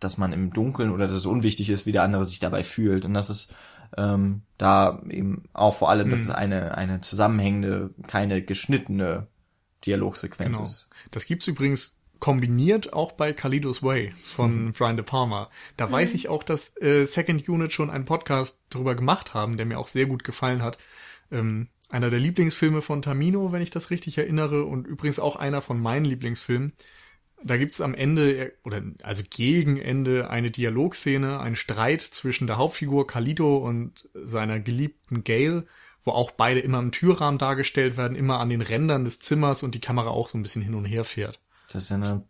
dass 0.00 0.18
man 0.18 0.32
im 0.32 0.52
Dunkeln 0.52 0.90
oder 0.90 1.06
dass 1.06 1.16
es 1.16 1.26
unwichtig 1.26 1.70
ist, 1.70 1.86
wie 1.86 1.92
der 1.92 2.02
andere 2.02 2.24
sich 2.24 2.40
dabei 2.40 2.64
fühlt. 2.64 3.04
Und 3.04 3.14
das 3.14 3.30
ist 3.30 3.52
ähm, 3.96 4.42
da 4.58 5.02
eben 5.10 5.44
auch 5.52 5.76
vor 5.76 5.90
allem, 5.90 6.10
dass 6.10 6.20
es 6.20 6.30
eine, 6.30 6.76
eine 6.76 7.00
zusammenhängende, 7.00 7.94
keine 8.06 8.42
geschnittene 8.42 9.28
Dialogsequenz 9.86 10.56
Genau. 10.56 10.68
ist. 10.68 10.88
Das 11.10 11.26
gibt's 11.26 11.46
übrigens 11.46 11.98
kombiniert 12.20 12.92
auch 12.92 13.12
bei 13.12 13.32
Kalidos 13.32 13.82
Way 13.82 14.10
von 14.10 14.72
Brian 14.72 14.96
De 14.96 15.04
Palma. 15.06 15.50
Da 15.76 15.90
weiß 15.90 16.14
ich 16.14 16.28
auch, 16.28 16.42
dass 16.42 16.76
äh, 16.82 17.06
Second 17.06 17.48
Unit 17.48 17.72
schon 17.72 17.90
einen 17.90 18.06
Podcast 18.06 18.60
drüber 18.70 18.96
gemacht 18.96 19.34
haben, 19.34 19.56
der 19.56 19.66
mir 19.66 19.78
auch 19.78 19.86
sehr 19.86 20.06
gut 20.06 20.24
gefallen 20.24 20.62
hat. 20.62 20.78
Ähm, 21.30 21.68
einer 21.90 22.10
der 22.10 22.18
Lieblingsfilme 22.18 22.82
von 22.82 23.02
Tamino, 23.02 23.52
wenn 23.52 23.62
ich 23.62 23.70
das 23.70 23.90
richtig 23.90 24.18
erinnere, 24.18 24.64
und 24.64 24.86
übrigens 24.86 25.20
auch 25.20 25.36
einer 25.36 25.60
von 25.60 25.80
meinen 25.80 26.04
Lieblingsfilmen. 26.04 26.72
Da 27.44 27.56
gibt's 27.56 27.80
am 27.80 27.94
Ende, 27.94 28.52
oder 28.64 28.82
also 29.02 29.22
gegen 29.28 29.76
Ende, 29.78 30.28
eine 30.30 30.50
Dialogszene, 30.50 31.38
einen 31.40 31.54
Streit 31.54 32.00
zwischen 32.00 32.46
der 32.46 32.56
Hauptfigur 32.56 33.06
Kalido 33.06 33.58
und 33.58 34.08
seiner 34.14 34.58
geliebten 34.58 35.24
Gail, 35.24 35.64
wo 36.02 36.10
auch 36.12 36.30
beide 36.32 36.60
immer 36.60 36.78
im 36.78 36.90
Türrahmen 36.90 37.38
dargestellt 37.38 37.96
werden, 37.96 38.16
immer 38.16 38.40
an 38.40 38.48
den 38.48 38.60
Rändern 38.60 39.04
des 39.04 39.20
Zimmers 39.20 39.62
und 39.62 39.74
die 39.74 39.80
Kamera 39.80 40.10
auch 40.10 40.28
so 40.28 40.38
ein 40.38 40.42
bisschen 40.42 40.62
hin 40.62 40.74
und 40.74 40.84
her 40.84 41.04
fährt. 41.04 41.38
Das 41.72 41.84
ist 41.84 41.88
ja 41.90 41.96
eine, 41.96 42.22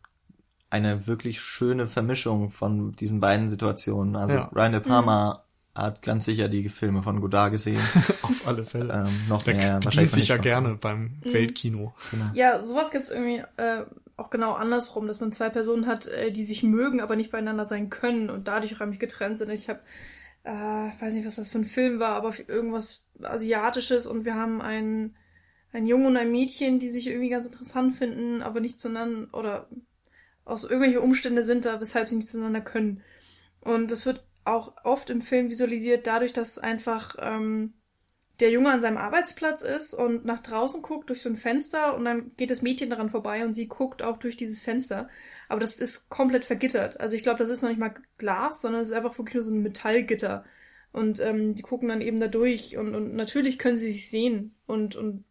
eine 0.70 1.06
wirklich 1.06 1.40
schöne 1.40 1.86
Vermischung 1.86 2.50
von 2.50 2.92
diesen 2.92 3.20
beiden 3.20 3.48
Situationen. 3.48 4.16
Also 4.16 4.36
Ja. 4.36 4.50
Ryan 4.54 4.72
De 4.72 4.80
Palma 4.80 5.44
hat 5.74 6.02
ganz 6.02 6.24
sicher 6.24 6.48
die 6.48 6.68
Filme 6.68 7.02
von 7.02 7.20
Godard 7.20 7.52
gesehen. 7.52 7.80
Auf 8.22 8.46
alle 8.46 8.64
Fälle. 8.64 8.92
ähm, 9.06 9.28
noch 9.28 9.42
Der 9.42 9.54
mehr 9.54 9.64
bedient 9.74 9.84
wahrscheinlich 9.84 10.12
sich 10.12 10.28
ja 10.28 10.36
gerne 10.38 10.74
beim 10.74 11.18
Weltkino. 11.22 11.94
Ja, 12.34 12.60
sowas 12.62 12.90
gibt's 12.90 13.10
irgendwie 13.10 13.44
äh, 13.56 13.84
auch 14.18 14.30
genau 14.30 14.52
andersrum, 14.52 15.06
dass 15.06 15.20
man 15.20 15.32
zwei 15.32 15.48
Personen 15.48 15.86
hat, 15.86 16.08
äh, 16.08 16.32
die 16.32 16.44
sich 16.44 16.62
mögen, 16.62 17.00
aber 17.00 17.16
nicht 17.16 17.30
beieinander 17.30 17.66
sein 17.66 17.88
können 17.88 18.30
und 18.30 18.48
dadurch 18.48 18.78
räumlich 18.78 18.98
getrennt 18.98 19.38
sind. 19.38 19.50
Ich 19.50 19.68
habe, 19.68 19.80
äh, 20.42 20.50
weiß 20.50 21.14
nicht, 21.14 21.26
was 21.26 21.36
das 21.36 21.48
für 21.48 21.58
ein 21.58 21.64
Film 21.64 22.00
war, 22.00 22.16
aber 22.16 22.34
irgendwas 22.48 23.06
Asiatisches 23.22 24.06
und 24.08 24.24
wir 24.24 24.34
haben 24.34 24.60
einen, 24.60 25.16
einen 25.72 25.86
Jungen 25.86 26.06
und 26.06 26.16
ein 26.16 26.32
Mädchen, 26.32 26.80
die 26.80 26.90
sich 26.90 27.06
irgendwie 27.06 27.30
ganz 27.30 27.46
interessant 27.46 27.94
finden, 27.94 28.42
aber 28.42 28.60
nicht 28.60 28.80
zueinander 28.80 29.32
oder 29.32 29.68
aus 30.44 30.64
irgendwelche 30.64 31.00
Umstände 31.00 31.44
sind 31.44 31.64
da, 31.64 31.80
weshalb 31.80 32.08
sie 32.08 32.16
nicht 32.16 32.28
zueinander 32.28 32.60
können. 32.60 33.02
Und 33.60 33.90
das 33.90 34.04
wird 34.04 34.24
auch 34.44 34.72
oft 34.82 35.10
im 35.10 35.20
Film 35.20 35.48
visualisiert 35.50 36.06
dadurch, 36.06 36.32
dass 36.32 36.58
einfach 36.58 37.14
ähm, 37.20 37.74
der 38.40 38.50
Junge 38.50 38.70
an 38.70 38.80
seinem 38.80 38.98
Arbeitsplatz 38.98 39.62
ist 39.62 39.94
und 39.94 40.24
nach 40.24 40.40
draußen 40.40 40.82
guckt 40.82 41.08
durch 41.08 41.22
so 41.22 41.28
ein 41.28 41.36
Fenster 41.36 41.96
und 41.96 42.04
dann 42.04 42.32
geht 42.36 42.50
das 42.50 42.62
Mädchen 42.62 42.90
daran 42.90 43.08
vorbei 43.08 43.44
und 43.44 43.54
sie 43.54 43.66
guckt 43.66 44.02
auch 44.02 44.16
durch 44.16 44.36
dieses 44.36 44.62
Fenster. 44.62 45.08
Aber 45.48 45.60
das 45.60 45.78
ist 45.78 46.08
komplett 46.08 46.44
vergittert. 46.44 47.00
Also 47.00 47.16
ich 47.16 47.22
glaube, 47.24 47.38
das 47.38 47.48
ist 47.48 47.62
noch 47.62 47.68
nicht 47.68 47.80
mal 47.80 47.94
Glas, 48.16 48.60
sondern 48.60 48.82
es 48.82 48.90
ist 48.90 48.94
einfach 48.94 49.18
wirklich 49.18 49.34
nur 49.34 49.42
so 49.42 49.52
ein 49.52 49.62
Metallgitter. 49.62 50.44
Und 50.92 51.20
ähm, 51.20 51.54
die 51.54 51.62
gucken 51.62 51.88
dann 51.88 52.00
eben 52.00 52.20
da 52.20 52.28
durch 52.28 52.76
und, 52.76 52.94
und 52.94 53.14
natürlich 53.14 53.58
können 53.58 53.76
sie 53.76 53.92
sich 53.92 54.08
sehen 54.08 54.54
und, 54.66 54.96
und 54.96 55.24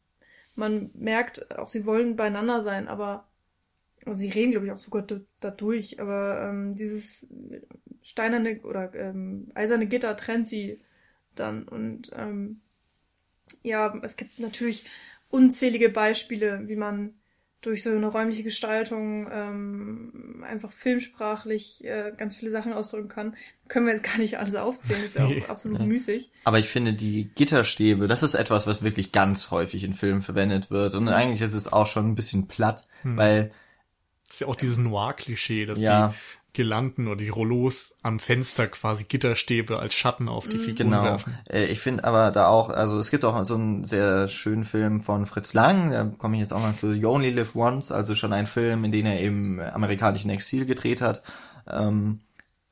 man 0.56 0.92
merkt 0.94 1.58
auch, 1.58 1.68
sie 1.68 1.86
wollen 1.86 2.16
beieinander 2.16 2.62
sein, 2.62 2.88
aber 2.88 3.28
und 4.06 4.16
sie 4.16 4.30
reden, 4.30 4.52
glaube 4.52 4.66
ich, 4.66 4.72
auch 4.72 4.78
sogar 4.78 5.02
da, 5.02 5.20
da 5.40 5.52
durch, 5.52 6.00
aber 6.00 6.50
ähm, 6.50 6.76
dieses 6.76 7.28
steinerne 8.04 8.62
oder 8.62 8.94
ähm, 8.96 9.48
eiserne 9.56 9.88
Gitter 9.88 10.16
trennt 10.16 10.48
sie 10.48 10.80
dann 11.36 11.68
und 11.68 12.12
ähm, 12.16 12.62
ja, 13.64 13.94
es 14.04 14.18
gibt 14.18 14.40
natürlich 14.40 14.86
unzählige 15.30 15.90
Beispiele, 15.90 16.68
wie 16.68 16.76
man 16.76 17.14
durch 17.62 17.82
so 17.84 17.90
eine 17.90 18.06
räumliche 18.08 18.44
Gestaltung 18.44 19.28
ähm, 19.32 20.44
einfach 20.48 20.72
filmsprachlich 20.72 21.84
äh, 21.84 22.14
ganz 22.16 22.36
viele 22.36 22.52
Sachen 22.52 22.72
ausdrücken 22.72 23.10
kann. 23.10 23.36
Können 23.68 23.88
wir 23.88 23.94
jetzt 23.94 24.04
gar 24.04 24.18
nicht 24.20 24.38
alles 24.38 24.56
aufzählen, 24.56 25.02
das 25.02 25.16
wäre 25.16 25.28
Nee. 25.28 25.44
auch 25.44 25.50
absolut 25.50 25.82
müßig. 25.82 26.32
Aber 26.44 26.60
ich 26.60 26.68
finde, 26.68 26.94
die 26.94 27.30
Gitterstäbe, 27.36 28.08
das 28.08 28.22
ist 28.24 28.36
etwas, 28.36 28.68
was 28.68 28.84
wirklich 28.84 29.12
ganz 29.12 29.50
häufig 29.52 29.84
in 29.84 29.94
Filmen 29.94 30.22
verwendet 30.22 30.70
wird. 30.70 30.94
Und 30.94 31.10
eigentlich 31.10 31.42
ist 31.42 31.56
es 31.56 31.72
auch 31.74 31.88
schon 31.88 32.08
ein 32.08 32.16
bisschen 32.16 32.48
platt, 32.48 32.88
weil 33.04 33.52
Das 34.28 34.36
ist 34.36 34.40
ja 34.42 34.48
auch 34.48 34.56
dieses 34.56 34.78
Noir-Klischee, 34.78 35.66
dass 35.66 35.80
Ja. 35.80 36.10
die 36.10 36.16
Girlanden 36.58 37.08
oder 37.08 37.18
die 37.18 37.30
Rollos 37.30 37.94
am 38.02 38.18
Fenster 38.20 38.66
quasi 38.66 39.04
Gitterstäbe 39.04 39.78
als 39.78 39.94
Schatten 39.94 40.28
auf 40.28 40.48
die 40.48 40.58
Figuren 40.58 40.90
Genau. 40.90 41.04
werfen. 41.04 41.38
Äh, 41.48 41.66
Ich 41.66 41.80
finde 41.80 42.04
aber 42.04 42.32
da 42.32 42.48
auch, 42.48 42.70
also 42.70 43.00
es 43.00 43.12
gibt 43.12 43.24
auch 43.26 43.46
so 43.46 43.54
einen 43.54 43.84
sehr 43.84 44.28
schönen 44.28 44.64
Film 44.64 45.02
von 45.02 45.28
Fritz 45.28 45.54
Lang, 45.54 45.92
da 45.92 46.06
komme 46.18 46.36
ich 46.36 46.42
jetzt 46.42 46.54
auch 46.54 46.60
mal 46.60 46.74
zu 46.74 46.92
You 46.94 47.10
Only 47.12 47.30
Live 47.30 47.56
Once, 47.56 47.92
also 47.92 48.16
schon 48.16 48.34
ein 48.34 48.48
Film, 48.48 48.84
in 48.86 48.92
dem 48.92 49.06
er 49.06 49.20
im 49.20 49.60
amerikanischen 49.60 50.32
Exil 50.32 50.66
gedreht 50.66 51.00
hat. 51.02 51.22
Ähm, 51.70 52.22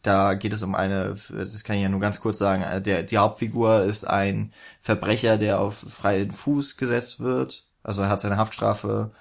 da 0.01 0.33
geht 0.33 0.53
es 0.53 0.63
um 0.63 0.73
eine, 0.73 1.15
das 1.29 1.63
kann 1.63 1.75
ich 1.75 1.83
ja 1.83 1.89
nur 1.89 1.99
ganz 1.99 2.19
kurz 2.19 2.39
sagen, 2.39 2.63
äh, 2.63 2.81
der, 2.81 3.03
die 3.03 3.19
Hauptfigur 3.19 3.83
ist 3.83 4.05
ein 4.07 4.51
Verbrecher, 4.81 5.37
der 5.37 5.59
auf 5.59 5.77
freien 5.77 6.31
Fuß 6.31 6.77
gesetzt 6.77 7.19
wird. 7.19 7.65
Also 7.83 8.01
er 8.01 8.09
hat 8.09 8.19
seine 8.19 8.37
Haftstrafe 8.37 9.11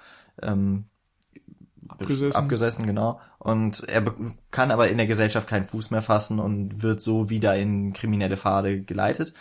ähm, 0.41 0.85
Abgesessen. 1.99 2.35
abgesessen, 2.35 2.85
genau. 2.85 3.19
Und 3.39 3.87
er 3.87 4.03
kann 4.51 4.71
aber 4.71 4.87
in 4.87 4.97
der 4.97 5.07
Gesellschaft 5.07 5.47
keinen 5.47 5.65
Fuß 5.65 5.91
mehr 5.91 6.01
fassen 6.01 6.39
und 6.39 6.81
wird 6.81 7.01
so 7.01 7.29
wieder 7.29 7.55
in 7.55 7.93
kriminelle 7.93 8.37
Pfade 8.37 8.81
geleitet. 8.81 9.33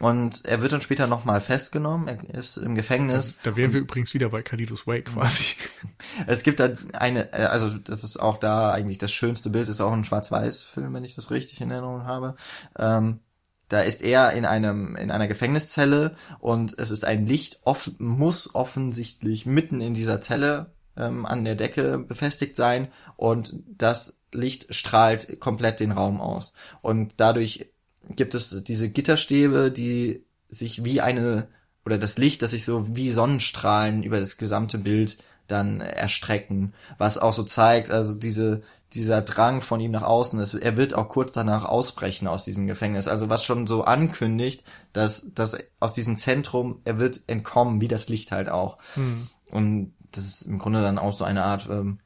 Und 0.00 0.44
er 0.46 0.62
wird 0.62 0.72
dann 0.72 0.80
später 0.80 1.06
nochmal 1.06 1.40
festgenommen, 1.40 2.08
er 2.08 2.34
ist 2.34 2.56
im 2.56 2.74
Gefängnis. 2.74 3.36
Da 3.42 3.56
wären 3.56 3.72
wir 3.72 3.80
übrigens 3.80 4.14
wieder 4.14 4.30
bei 4.30 4.42
Kalidos 4.42 4.86
Way 4.86 5.02
quasi. 5.02 5.44
Es 6.26 6.42
gibt 6.42 6.60
da 6.60 6.70
eine, 6.94 7.32
äh, 7.32 7.44
also 7.44 7.68
das 7.68 8.04
ist 8.04 8.18
auch 8.18 8.38
da 8.38 8.72
eigentlich 8.72 8.98
das 8.98 9.12
schönste 9.12 9.50
Bild, 9.50 9.68
ist 9.68 9.80
auch 9.80 9.92
ein 9.92 10.04
Schwarz-Weiß-Film, 10.04 10.92
wenn 10.94 11.04
ich 11.04 11.14
das 11.14 11.30
richtig 11.30 11.60
in 11.60 11.70
Erinnerung 11.70 12.04
habe. 12.04 12.36
Ähm, 12.78 13.20
da 13.68 13.80
ist 13.80 14.02
er 14.02 14.32
in 14.32 14.44
einem 14.44 14.96
in 14.96 15.10
einer 15.10 15.28
Gefängniszelle 15.28 16.14
und 16.40 16.78
es 16.78 16.90
ist 16.90 17.04
ein 17.04 17.24
Licht, 17.24 17.60
off 17.64 17.90
muss 17.98 18.54
offensichtlich 18.54 19.46
mitten 19.46 19.80
in 19.80 19.94
dieser 19.94 20.20
Zelle 20.20 20.72
ähm, 20.96 21.26
an 21.26 21.44
der 21.44 21.54
Decke 21.54 21.98
befestigt 21.98 22.56
sein 22.56 22.88
und 23.16 23.54
das 23.66 24.16
Licht 24.32 24.74
strahlt 24.74 25.40
komplett 25.40 25.80
den 25.80 25.92
Raum 25.92 26.20
aus 26.20 26.54
und 26.80 27.14
dadurch 27.18 27.70
gibt 28.08 28.34
es 28.34 28.64
diese 28.64 28.88
Gitterstäbe, 28.88 29.70
die 29.70 30.24
sich 30.48 30.84
wie 30.84 31.00
eine 31.00 31.48
oder 31.84 31.98
das 31.98 32.18
Licht, 32.18 32.42
das 32.42 32.52
sich 32.52 32.64
so 32.64 32.94
wie 32.96 33.10
Sonnenstrahlen 33.10 34.02
über 34.02 34.20
das 34.20 34.36
gesamte 34.36 34.78
Bild 34.78 35.18
dann 35.48 35.80
erstrecken, 35.80 36.72
was 36.98 37.18
auch 37.18 37.32
so 37.32 37.42
zeigt, 37.42 37.90
also 37.90 38.14
diese, 38.14 38.62
dieser 38.94 39.22
Drang 39.22 39.60
von 39.60 39.80
ihm 39.80 39.90
nach 39.90 40.02
außen 40.02 40.38
ist, 40.38 40.54
er 40.54 40.76
wird 40.76 40.94
auch 40.94 41.08
kurz 41.08 41.32
danach 41.32 41.64
ausbrechen 41.64 42.28
aus 42.28 42.44
diesem 42.44 42.66
Gefängnis, 42.66 43.08
also 43.08 43.28
was 43.28 43.44
schon 43.44 43.66
so 43.66 43.82
ankündigt, 43.84 44.62
dass, 44.92 45.26
dass 45.34 45.58
aus 45.80 45.94
diesem 45.94 46.16
Zentrum, 46.16 46.80
er 46.84 46.98
wird 46.98 47.22
entkommen, 47.26 47.80
wie 47.80 47.88
das 47.88 48.08
Licht 48.08 48.32
halt 48.32 48.48
auch. 48.48 48.78
Hm. 48.94 49.28
Und 49.50 49.92
das 50.12 50.24
ist 50.24 50.42
im 50.42 50.58
Grunde 50.58 50.82
dann 50.82 50.98
auch 50.98 51.14
so 51.14 51.24
eine 51.24 51.44
Art, 51.44 51.68
ähm, 51.70 51.98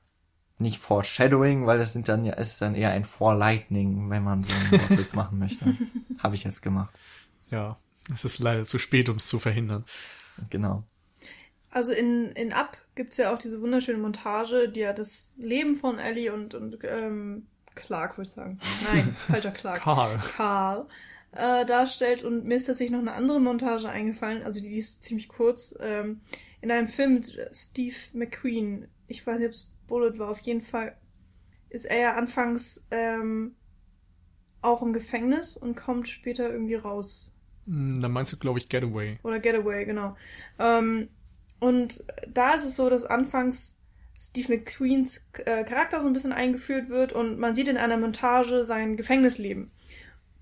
nicht 0.58 0.78
Foreshadowing, 0.78 1.66
weil 1.66 1.78
das 1.78 1.92
sind 1.92 2.08
dann 2.08 2.24
ja, 2.24 2.34
es 2.34 2.52
ist 2.52 2.62
dann 2.62 2.74
eher 2.74 2.90
ein 2.90 3.04
Forelightning, 3.04 4.08
wenn 4.08 4.24
man 4.24 4.42
so 4.42 4.52
einen 4.54 4.70
Wortwitz 4.90 5.14
machen 5.14 5.38
möchte. 5.38 5.76
Habe 6.22 6.34
ich 6.34 6.44
jetzt 6.44 6.62
gemacht. 6.62 6.94
Ja, 7.50 7.76
es 8.12 8.24
ist 8.24 8.38
leider 8.38 8.64
zu 8.64 8.78
spät, 8.78 9.08
um 9.08 9.16
es 9.16 9.26
zu 9.26 9.38
verhindern. 9.38 9.84
Genau. 10.50 10.84
Also 11.70 11.92
in, 11.92 12.32
in 12.32 12.52
Up 12.52 12.78
gibt's 12.94 13.18
ja 13.18 13.34
auch 13.34 13.38
diese 13.38 13.60
wunderschöne 13.60 13.98
Montage, 13.98 14.68
die 14.70 14.80
ja 14.80 14.94
das 14.94 15.34
Leben 15.36 15.74
von 15.74 15.98
Ellie 15.98 16.32
und, 16.32 16.54
und 16.54 16.78
ähm, 16.84 17.46
Clark, 17.74 18.16
würde 18.16 18.28
ich 18.28 18.34
sagen. 18.34 18.58
Nein, 18.90 19.14
falscher 19.28 19.50
Clark. 19.50 19.82
Karl. 19.82 20.18
Karl 20.18 20.86
äh, 21.32 21.64
darstellt. 21.64 22.22
Und 22.22 22.44
mir 22.44 22.56
ist 22.56 22.66
tatsächlich 22.66 22.92
noch 22.92 23.00
eine 23.00 23.12
andere 23.12 23.40
Montage 23.40 23.88
eingefallen, 23.88 24.42
also 24.42 24.60
die, 24.60 24.68
die 24.68 24.78
ist 24.78 25.04
ziemlich 25.04 25.28
kurz, 25.28 25.74
ähm, 25.80 26.20
in 26.66 26.72
einem 26.72 26.88
Film 26.88 27.14
mit 27.14 27.38
Steve 27.52 27.94
McQueen. 28.12 28.88
Ich 29.06 29.24
weiß 29.24 29.38
nicht, 29.38 29.46
ob 29.46 29.52
es 29.52 29.70
Bullet 29.86 30.18
war, 30.18 30.30
auf 30.30 30.40
jeden 30.40 30.62
Fall 30.62 30.96
ist 31.70 31.84
er 31.84 31.98
ja 31.98 32.16
anfangs 32.16 32.84
ähm, 32.90 33.54
auch 34.62 34.82
im 34.82 34.92
Gefängnis 34.92 35.56
und 35.56 35.76
kommt 35.76 36.08
später 36.08 36.50
irgendwie 36.50 36.74
raus. 36.74 37.36
Hm, 37.66 38.00
Dann 38.00 38.10
meinst 38.10 38.32
du, 38.32 38.36
glaube 38.36 38.58
ich, 38.58 38.68
Getaway. 38.68 39.20
Oder 39.22 39.38
Getaway, 39.38 39.84
genau. 39.84 40.16
Ähm, 40.58 41.08
und 41.60 42.02
da 42.26 42.54
ist 42.54 42.64
es 42.64 42.74
so, 42.74 42.90
dass 42.90 43.04
anfangs 43.04 43.78
Steve 44.18 44.56
McQueens 44.56 45.30
äh, 45.44 45.62
Charakter 45.62 46.00
so 46.00 46.08
ein 46.08 46.14
bisschen 46.14 46.32
eingeführt 46.32 46.88
wird 46.88 47.12
und 47.12 47.38
man 47.38 47.54
sieht 47.54 47.68
in 47.68 47.76
einer 47.76 47.96
Montage 47.96 48.64
sein 48.64 48.96
Gefängnisleben. 48.96 49.70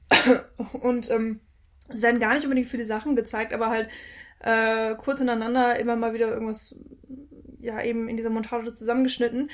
und 0.80 1.10
ähm, 1.10 1.40
es 1.90 2.00
werden 2.00 2.18
gar 2.18 2.32
nicht 2.32 2.44
unbedingt 2.44 2.68
viele 2.68 2.86
Sachen 2.86 3.14
gezeigt, 3.14 3.52
aber 3.52 3.68
halt 3.68 3.90
äh, 4.44 4.94
kurz 4.96 5.20
ineinander 5.20 5.78
immer 5.78 5.96
mal 5.96 6.12
wieder 6.12 6.28
irgendwas 6.28 6.76
ja 7.60 7.82
eben 7.82 8.08
in 8.08 8.16
dieser 8.16 8.30
Montage 8.30 8.70
zusammengeschnitten, 8.72 9.50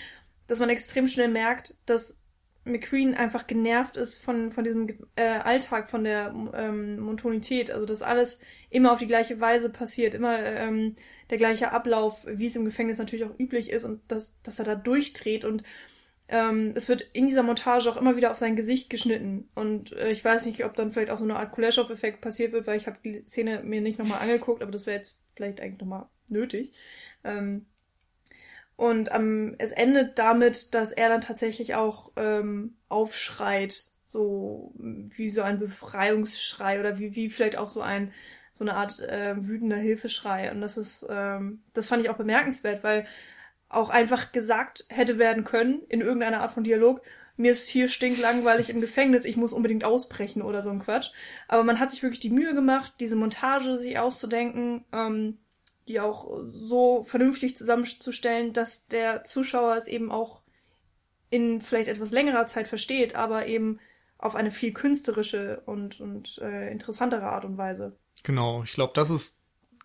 dass 0.49 0.59
man 0.59 0.69
extrem 0.69 1.07
schnell 1.07 1.29
merkt, 1.29 1.77
dass 1.87 2.21
McQueen 2.65 3.15
einfach 3.15 3.47
genervt 3.47 3.97
ist 3.97 4.19
von, 4.19 4.51
von 4.51 4.65
diesem 4.65 4.89
äh, 5.15 5.23
Alltag, 5.23 5.89
von 5.89 6.05
der 6.05 6.35
ähm, 6.55 6.99
Monotonität. 6.99 7.71
Also 7.71 7.87
dass 7.87 8.03
alles 8.03 8.41
immer 8.69 8.93
auf 8.93 8.99
die 8.99 9.07
gleiche 9.07 9.41
Weise 9.41 9.71
passiert, 9.71 10.15
immer 10.15 10.39
ähm, 10.41 10.97
der 11.31 11.39
gleiche 11.39 11.73
Ablauf, 11.73 12.27
wie 12.29 12.49
es 12.49 12.57
im 12.57 12.65
Gefängnis 12.65 12.99
natürlich 12.99 13.25
auch 13.25 13.39
üblich 13.39 13.71
ist 13.71 13.85
und 13.85 14.01
dass, 14.09 14.41
dass 14.43 14.59
er 14.59 14.65
da 14.65 14.75
durchdreht 14.75 15.45
und 15.45 15.63
ähm, 16.31 16.73
es 16.77 16.89
wird 16.89 17.03
in 17.13 17.27
dieser 17.27 17.43
Montage 17.43 17.91
auch 17.91 17.97
immer 17.97 18.17
wieder 18.17 18.31
auf 18.31 18.37
sein 18.37 18.55
Gesicht 18.57 18.89
geschnitten. 18.89 19.49
Und 19.55 19.93
äh, 19.93 20.11
ich 20.11 20.25
weiß 20.25 20.47
nicht, 20.47 20.65
ob 20.65 20.75
dann 20.75 20.93
vielleicht 20.93 21.11
auch 21.11 21.19
so 21.19 21.25
eine 21.25 21.37
Art 21.37 21.53
Kuleshov-Effekt 21.53 22.21
passiert 22.21 22.53
wird, 22.53 22.67
weil 22.67 22.77
ich 22.77 22.87
habe 22.87 22.99
die 23.05 23.27
Szene 23.27 23.63
mir 23.65 23.81
nicht 23.81 23.99
nochmal 23.99 24.21
angeguckt, 24.21 24.63
aber 24.63 24.71
das 24.71 24.87
wäre 24.87 24.97
jetzt 24.97 25.19
vielleicht 25.35 25.61
eigentlich 25.61 25.81
nochmal 25.81 26.07
nötig. 26.29 26.73
Ähm, 27.25 27.67
und 28.77 29.11
ähm, 29.13 29.57
es 29.59 29.73
endet 29.73 30.19
damit, 30.19 30.73
dass 30.75 30.93
er 30.93 31.09
dann 31.09 31.21
tatsächlich 31.21 31.75
auch 31.75 32.13
ähm, 32.17 32.77
aufschreit, 32.89 33.91
so 34.05 34.73
wie 34.77 35.29
so 35.29 35.43
ein 35.43 35.59
Befreiungsschrei 35.59 36.81
oder 36.81 36.99
wie, 36.99 37.15
wie 37.15 37.29
vielleicht 37.29 37.57
auch 37.57 37.69
so 37.69 37.83
ein 37.83 38.13
so 38.53 38.65
eine 38.65 38.75
Art 38.75 39.01
äh, 39.01 39.35
wütender 39.47 39.77
Hilfeschrei. 39.77 40.51
Und 40.51 40.61
das 40.61 40.77
ist, 40.77 41.07
ähm, 41.09 41.63
das 41.73 41.89
fand 41.89 42.03
ich 42.03 42.11
auch 42.11 42.17
bemerkenswert, 42.17 42.83
weil 42.83 43.07
auch 43.71 43.89
einfach 43.89 44.33
gesagt 44.33 44.85
hätte 44.89 45.19
werden 45.19 45.45
können 45.45 45.83
in 45.89 46.01
irgendeiner 46.01 46.43
Art 46.43 46.53
von 46.53 46.65
Dialog, 46.65 47.01
mir 47.41 47.53
ist 47.53 47.69
hier 47.69 47.89
stinklangweilig 47.89 48.69
im 48.69 48.83
Gefängnis, 48.83 49.25
ich 49.25 49.39
muss 49.39 49.55
unbedingt 49.55 49.83
ausbrechen 49.83 50.43
oder 50.43 50.61
so 50.61 50.69
ein 50.69 50.81
Quatsch. 50.81 51.13
Aber 51.49 51.65
man 51.65 51.81
hat 51.81 51.91
sich 51.91 52.03
wirklich 52.03 52.21
die 52.21 52.29
Mühe 52.29 52.55
gemacht, 52.55 52.93
diese 53.01 53.17
Montage 53.17 53.79
sich 53.79 53.99
auszudenken, 53.99 54.85
ähm, 54.93 55.39
die 55.89 56.01
auch 56.01 56.31
so 56.51 57.03
vernünftig 57.03 57.57
zusammenzustellen, 57.57 58.53
dass 58.53 58.89
der 58.89 59.25
Zuschauer 59.25 59.75
es 59.77 59.89
eben 59.89 60.13
auch 60.13 60.43
in 61.31 61.63
vielleicht 61.63 61.89
etwas 61.89 62.11
längerer 62.11 62.45
Zeit 62.45 62.69
versteht, 62.69 63.15
aber 63.15 63.47
eben 63.47 63.81
auf 64.19 64.35
eine 64.35 64.51
viel 64.51 64.75
künstlerische 64.75 65.63
und, 65.65 65.99
und 65.99 66.39
äh, 66.43 66.71
interessantere 66.71 67.31
Art 67.31 67.47
und 67.47 67.57
Weise. 67.57 67.97
Genau, 68.23 68.65
ich 68.65 68.75
glaube, 68.75 68.93
das 68.95 69.09
ist 69.09 69.40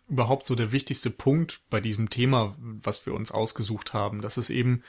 überhaupt 0.08 0.46
so 0.46 0.56
der 0.56 0.72
wichtigste 0.72 1.10
Punkt 1.10 1.62
bei 1.70 1.82
diesem 1.82 2.10
Thema, 2.10 2.56
was 2.60 3.06
wir 3.06 3.14
uns 3.14 3.32
ausgesucht 3.32 3.94
haben, 3.94 4.22
dass 4.22 4.38
es 4.38 4.50
eben 4.50 4.84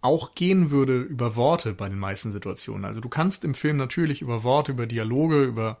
auch 0.00 0.34
gehen 0.34 0.70
würde 0.70 1.00
über 1.00 1.36
Worte 1.36 1.72
bei 1.72 1.88
den 1.88 1.98
meisten 1.98 2.32
Situationen. 2.32 2.84
Also 2.84 3.00
du 3.00 3.08
kannst 3.08 3.44
im 3.44 3.54
Film 3.54 3.76
natürlich 3.76 4.20
über 4.20 4.42
Worte, 4.42 4.72
über 4.72 4.86
Dialoge, 4.86 5.44
über 5.44 5.80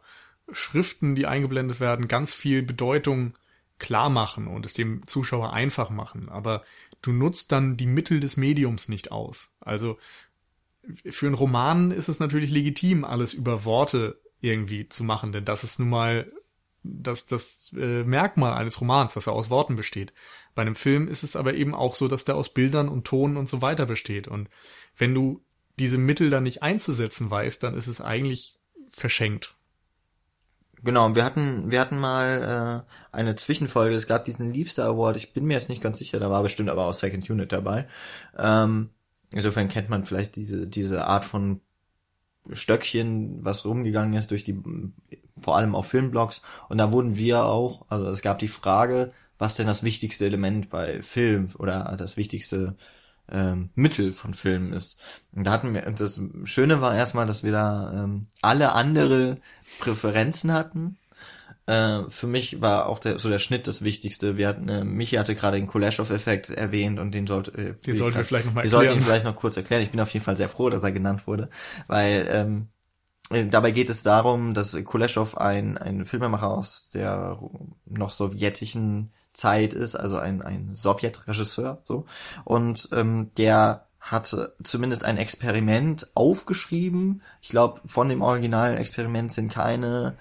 Schriften, 0.50 1.14
die 1.14 1.26
eingeblendet 1.26 1.80
werden, 1.80 2.08
ganz 2.08 2.32
viel 2.32 2.62
Bedeutung 2.62 3.34
klar 3.78 4.10
machen 4.10 4.46
und 4.46 4.64
es 4.64 4.74
dem 4.74 5.06
Zuschauer 5.06 5.52
einfach 5.52 5.90
machen, 5.90 6.28
aber 6.28 6.62
du 7.02 7.12
nutzt 7.12 7.50
dann 7.50 7.76
die 7.76 7.86
Mittel 7.86 8.20
des 8.20 8.36
Mediums 8.36 8.88
nicht 8.88 9.10
aus. 9.10 9.52
Also 9.60 9.98
für 11.10 11.26
einen 11.26 11.34
Roman 11.34 11.90
ist 11.90 12.08
es 12.08 12.20
natürlich 12.20 12.50
legitim, 12.50 13.04
alles 13.04 13.32
über 13.34 13.64
Worte 13.64 14.20
irgendwie 14.40 14.88
zu 14.88 15.02
machen, 15.04 15.32
denn 15.32 15.44
das 15.44 15.64
ist 15.64 15.80
nun 15.80 15.90
mal 15.90 16.32
das, 16.82 17.26
das 17.26 17.72
äh, 17.76 18.04
Merkmal 18.04 18.54
eines 18.54 18.80
Romans, 18.80 19.14
dass 19.14 19.26
er 19.26 19.32
aus 19.32 19.50
Worten 19.50 19.76
besteht. 19.76 20.12
Bei 20.54 20.62
einem 20.62 20.74
Film 20.74 21.08
ist 21.08 21.22
es 21.22 21.36
aber 21.36 21.54
eben 21.54 21.74
auch 21.74 21.94
so, 21.94 22.08
dass 22.08 22.24
der 22.24 22.36
aus 22.36 22.52
Bildern 22.52 22.88
und 22.88 23.06
Tonen 23.06 23.36
und 23.36 23.48
so 23.48 23.62
weiter 23.62 23.86
besteht. 23.86 24.28
Und 24.28 24.48
wenn 24.96 25.14
du 25.14 25.42
diese 25.78 25.98
Mittel 25.98 26.30
dann 26.30 26.42
nicht 26.42 26.62
einzusetzen 26.62 27.30
weißt, 27.30 27.62
dann 27.62 27.74
ist 27.74 27.86
es 27.86 28.00
eigentlich 28.00 28.58
verschenkt. 28.90 29.54
Genau, 30.84 31.14
wir 31.14 31.24
hatten, 31.24 31.70
wir 31.70 31.80
hatten 31.80 31.98
mal 31.98 32.84
äh, 32.84 33.16
eine 33.16 33.36
Zwischenfolge, 33.36 33.94
es 33.94 34.08
gab 34.08 34.24
diesen 34.24 34.52
Liebster 34.52 34.84
Award, 34.84 35.16
ich 35.16 35.32
bin 35.32 35.44
mir 35.44 35.54
jetzt 35.54 35.68
nicht 35.68 35.80
ganz 35.80 35.98
sicher, 35.98 36.18
da 36.18 36.28
war 36.28 36.42
bestimmt 36.42 36.70
aber 36.70 36.86
auch 36.86 36.94
Second 36.94 37.30
Unit 37.30 37.52
dabei. 37.52 37.86
Ähm, 38.36 38.90
insofern 39.32 39.68
kennt 39.68 39.88
man 39.88 40.04
vielleicht 40.04 40.34
diese, 40.34 40.66
diese 40.66 41.06
Art 41.06 41.24
von 41.24 41.60
Stöckchen, 42.50 43.44
was 43.44 43.64
rumgegangen 43.64 44.14
ist 44.14 44.30
durch 44.30 44.44
die, 44.44 44.60
vor 45.38 45.56
allem 45.56 45.74
auf 45.74 45.86
Filmblogs. 45.86 46.42
Und 46.68 46.78
da 46.78 46.92
wurden 46.92 47.16
wir 47.16 47.44
auch, 47.44 47.86
also 47.88 48.06
es 48.06 48.22
gab 48.22 48.38
die 48.38 48.48
Frage, 48.48 49.12
was 49.38 49.54
denn 49.54 49.66
das 49.66 49.82
wichtigste 49.82 50.26
Element 50.26 50.70
bei 50.70 51.02
Film 51.02 51.48
oder 51.58 51.96
das 51.98 52.16
wichtigste 52.16 52.76
ähm, 53.30 53.70
Mittel 53.74 54.12
von 54.12 54.34
Filmen 54.34 54.72
ist. 54.72 54.98
Und 55.32 55.44
da 55.44 55.52
hatten 55.52 55.74
wir, 55.74 55.82
das 55.82 56.20
Schöne 56.44 56.80
war 56.80 56.94
erstmal, 56.94 57.26
dass 57.26 57.42
wir 57.42 57.52
da 57.52 58.04
ähm, 58.04 58.26
alle 58.40 58.72
andere 58.72 59.38
Präferenzen 59.80 60.52
hatten. 60.52 60.98
Äh, 61.66 62.00
für 62.08 62.26
mich 62.26 62.60
war 62.60 62.86
auch 62.86 62.98
der, 62.98 63.18
so 63.18 63.28
der 63.28 63.38
Schnitt 63.38 63.66
das 63.66 63.82
Wichtigste. 63.82 64.36
Wir 64.36 64.48
hatten, 64.48 64.68
äh, 64.68 64.84
Michi 64.84 65.16
hatte 65.16 65.34
gerade 65.34 65.56
den 65.56 65.66
Kuleshov-Effekt 65.66 66.50
erwähnt 66.50 66.98
und 66.98 67.12
den 67.12 67.26
sollte, 67.26 67.52
äh, 67.52 67.74
den 67.86 67.96
sollten 67.96 68.18
wir 68.18 68.24
vielleicht 68.24 68.46
nochmal 68.46 68.64
erklären. 68.64 68.82
Wir 68.82 68.88
sollten 68.88 69.00
ihn 69.00 69.04
vielleicht 69.04 69.24
noch 69.24 69.36
kurz 69.36 69.56
erklären. 69.56 69.82
Ich 69.82 69.90
bin 69.90 70.00
auf 70.00 70.10
jeden 70.10 70.24
Fall 70.24 70.36
sehr 70.36 70.48
froh, 70.48 70.70
dass 70.70 70.82
er 70.82 70.92
genannt 70.92 71.26
wurde, 71.26 71.48
weil 71.86 72.26
ähm, 72.30 72.68
Dabei 73.50 73.70
geht 73.70 73.88
es 73.88 74.02
darum, 74.02 74.52
dass 74.52 74.76
Kuleshov 74.84 75.38
ein, 75.38 75.78
ein 75.78 76.04
Filmemacher 76.04 76.50
aus 76.50 76.90
der 76.90 77.38
noch 77.86 78.10
sowjetischen 78.10 79.10
Zeit 79.32 79.72
ist, 79.72 79.94
also 79.94 80.18
ein, 80.18 80.42
ein 80.42 80.74
Sowjetregisseur, 80.74 81.80
so. 81.84 82.04
Und 82.44 82.90
ähm, 82.92 83.30
der 83.38 83.86
hatte 84.00 84.54
zumindest 84.62 85.04
ein 85.04 85.16
Experiment 85.16 86.10
aufgeschrieben. 86.14 87.22
Ich 87.40 87.48
glaube, 87.48 87.80
von 87.86 88.08
dem 88.08 88.20
originalen 88.20 88.76
Experiment 88.76 89.32
sind 89.32 89.50
keine 89.50 90.18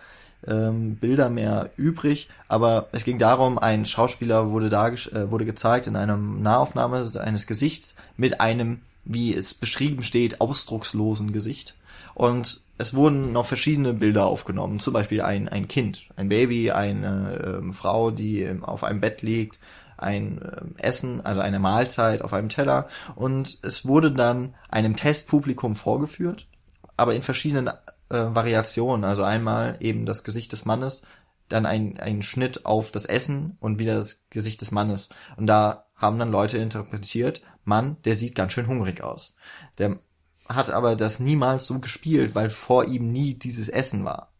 ähm, 0.47 0.95
Bilder 0.95 1.29
mehr 1.29 1.69
übrig, 1.77 2.29
aber 2.47 2.87
es 2.91 3.05
ging 3.05 3.17
darum, 3.17 3.59
ein 3.59 3.85
Schauspieler 3.85 4.49
wurde 4.49 4.67
äh, 4.67 5.31
wurde 5.31 5.45
gezeigt 5.45 5.87
in 5.87 5.95
einer 5.95 6.17
Nahaufnahme 6.17 7.05
eines 7.19 7.47
Gesichts 7.47 7.95
mit 8.17 8.41
einem, 8.41 8.81
wie 9.05 9.33
es 9.33 9.53
beschrieben 9.53 10.03
steht, 10.03 10.41
ausdruckslosen 10.41 11.31
Gesicht. 11.31 11.75
Und 12.13 12.61
es 12.77 12.93
wurden 12.93 13.31
noch 13.31 13.45
verschiedene 13.45 13.93
Bilder 13.93 14.25
aufgenommen, 14.25 14.79
zum 14.79 14.93
Beispiel 14.93 15.21
ein, 15.21 15.47
ein 15.47 15.67
Kind, 15.67 16.07
ein 16.15 16.29
Baby, 16.29 16.71
eine 16.71 17.59
ähm, 17.59 17.73
Frau, 17.73 18.11
die 18.11 18.41
ähm, 18.41 18.63
auf 18.65 18.83
einem 18.83 19.01
Bett 19.01 19.21
liegt, 19.21 19.59
ein 19.97 20.41
ähm, 20.43 20.75
Essen, 20.77 21.23
also 21.23 21.41
eine 21.41 21.59
Mahlzeit 21.59 22.21
auf 22.21 22.33
einem 22.33 22.49
Teller. 22.49 22.87
Und 23.15 23.59
es 23.61 23.85
wurde 23.85 24.11
dann 24.11 24.55
einem 24.69 24.95
Testpublikum 24.95 25.75
vorgeführt, 25.75 26.47
aber 26.97 27.13
in 27.13 27.21
verschiedenen 27.21 27.69
äh, 28.11 28.35
Variationen. 28.35 29.03
Also 29.03 29.23
einmal 29.23 29.77
eben 29.79 30.05
das 30.05 30.23
Gesicht 30.23 30.51
des 30.51 30.65
Mannes, 30.65 31.01
dann 31.49 31.65
ein, 31.65 31.99
ein 31.99 32.21
Schnitt 32.21 32.65
auf 32.65 32.91
das 32.91 33.05
Essen 33.05 33.57
und 33.59 33.79
wieder 33.79 33.95
das 33.95 34.21
Gesicht 34.29 34.61
des 34.61 34.71
Mannes. 34.71 35.09
Und 35.37 35.47
da 35.47 35.85
haben 35.95 36.19
dann 36.19 36.31
Leute 36.31 36.57
interpretiert, 36.57 37.41
Mann, 37.63 37.97
der 38.05 38.15
sieht 38.15 38.35
ganz 38.35 38.53
schön 38.53 38.67
hungrig 38.67 39.03
aus. 39.03 39.35
Der 39.77 39.99
hat 40.47 40.71
aber 40.71 40.95
das 40.95 41.19
niemals 41.19 41.65
so 41.65 41.79
gespielt, 41.79 42.35
weil 42.35 42.49
vor 42.49 42.85
ihm 42.85 43.11
nie 43.11 43.35
dieses 43.35 43.69
Essen 43.69 44.03
war. 44.03 44.33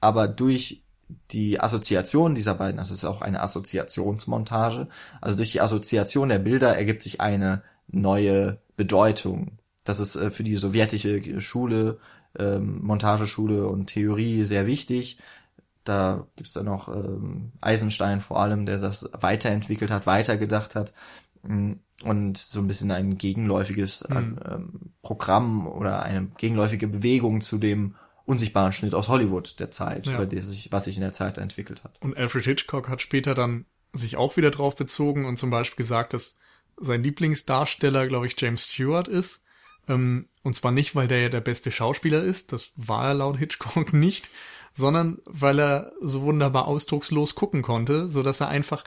Aber 0.00 0.28
durch 0.28 0.82
die 1.30 1.60
Assoziation 1.60 2.34
dieser 2.34 2.54
beiden, 2.54 2.78
das 2.78 2.90
ist 2.90 3.04
auch 3.04 3.20
eine 3.20 3.40
Assoziationsmontage, 3.40 4.88
also 5.20 5.36
durch 5.36 5.52
die 5.52 5.60
Assoziation 5.60 6.30
der 6.30 6.38
Bilder 6.38 6.76
ergibt 6.76 7.02
sich 7.02 7.20
eine 7.20 7.62
neue 7.88 8.58
Bedeutung. 8.76 9.58
Das 9.84 10.00
ist 10.00 10.16
äh, 10.16 10.30
für 10.30 10.44
die 10.44 10.56
sowjetische 10.56 11.40
Schule, 11.40 11.98
ähm, 12.38 12.80
Montageschule 12.82 13.66
und 13.66 13.86
Theorie 13.86 14.44
sehr 14.44 14.66
wichtig. 14.66 15.18
Da 15.84 16.26
gibt's 16.36 16.52
dann 16.52 16.66
noch 16.66 16.88
ähm, 16.88 17.52
Eisenstein 17.60 18.20
vor 18.20 18.40
allem, 18.40 18.66
der 18.66 18.78
das 18.78 19.08
weiterentwickelt 19.12 19.90
hat, 19.90 20.06
weitergedacht 20.06 20.74
hat. 20.74 20.92
Mm, 21.42 21.72
und 22.04 22.36
so 22.36 22.60
ein 22.60 22.66
bisschen 22.66 22.90
ein 22.90 23.16
gegenläufiges 23.16 24.04
mhm. 24.08 24.38
ähm, 24.44 24.70
Programm 25.02 25.66
oder 25.66 26.02
eine 26.02 26.28
gegenläufige 26.36 26.88
Bewegung 26.88 27.40
zu 27.40 27.58
dem 27.58 27.94
unsichtbaren 28.24 28.72
Schnitt 28.72 28.94
aus 28.94 29.08
Hollywood 29.08 29.58
der 29.60 29.70
Zeit, 29.70 30.06
ja. 30.06 30.24
der 30.24 30.42
sich, 30.42 30.70
was 30.72 30.84
sich 30.84 30.96
in 30.96 31.02
der 31.02 31.12
Zeit 31.12 31.38
entwickelt 31.38 31.84
hat. 31.84 32.00
Und 32.00 32.16
Alfred 32.16 32.44
Hitchcock 32.44 32.88
hat 32.88 33.02
später 33.02 33.34
dann 33.34 33.66
sich 33.92 34.16
auch 34.16 34.36
wieder 34.36 34.50
drauf 34.50 34.76
bezogen 34.76 35.26
und 35.26 35.38
zum 35.38 35.50
Beispiel 35.50 35.76
gesagt, 35.76 36.12
dass 36.12 36.36
sein 36.76 37.02
Lieblingsdarsteller, 37.02 38.06
glaube 38.08 38.26
ich, 38.26 38.40
James 38.40 38.64
Stewart 38.64 39.08
ist. 39.08 39.44
Ähm, 39.88 40.28
und 40.42 40.54
zwar 40.54 40.72
nicht, 40.72 40.94
weil 40.94 41.08
der 41.08 41.20
ja 41.20 41.28
der 41.28 41.40
beste 41.40 41.70
Schauspieler 41.70 42.22
ist, 42.22 42.52
das 42.52 42.72
war 42.76 43.08
er 43.08 43.14
laut 43.14 43.38
Hitchcock 43.38 43.92
nicht, 43.92 44.30
sondern 44.74 45.18
weil 45.26 45.60
er 45.60 45.92
so 46.00 46.22
wunderbar 46.22 46.66
ausdruckslos 46.66 47.34
gucken 47.34 47.62
konnte, 47.62 48.08
so 48.08 48.22
dass 48.22 48.40
er 48.40 48.48
einfach 48.48 48.84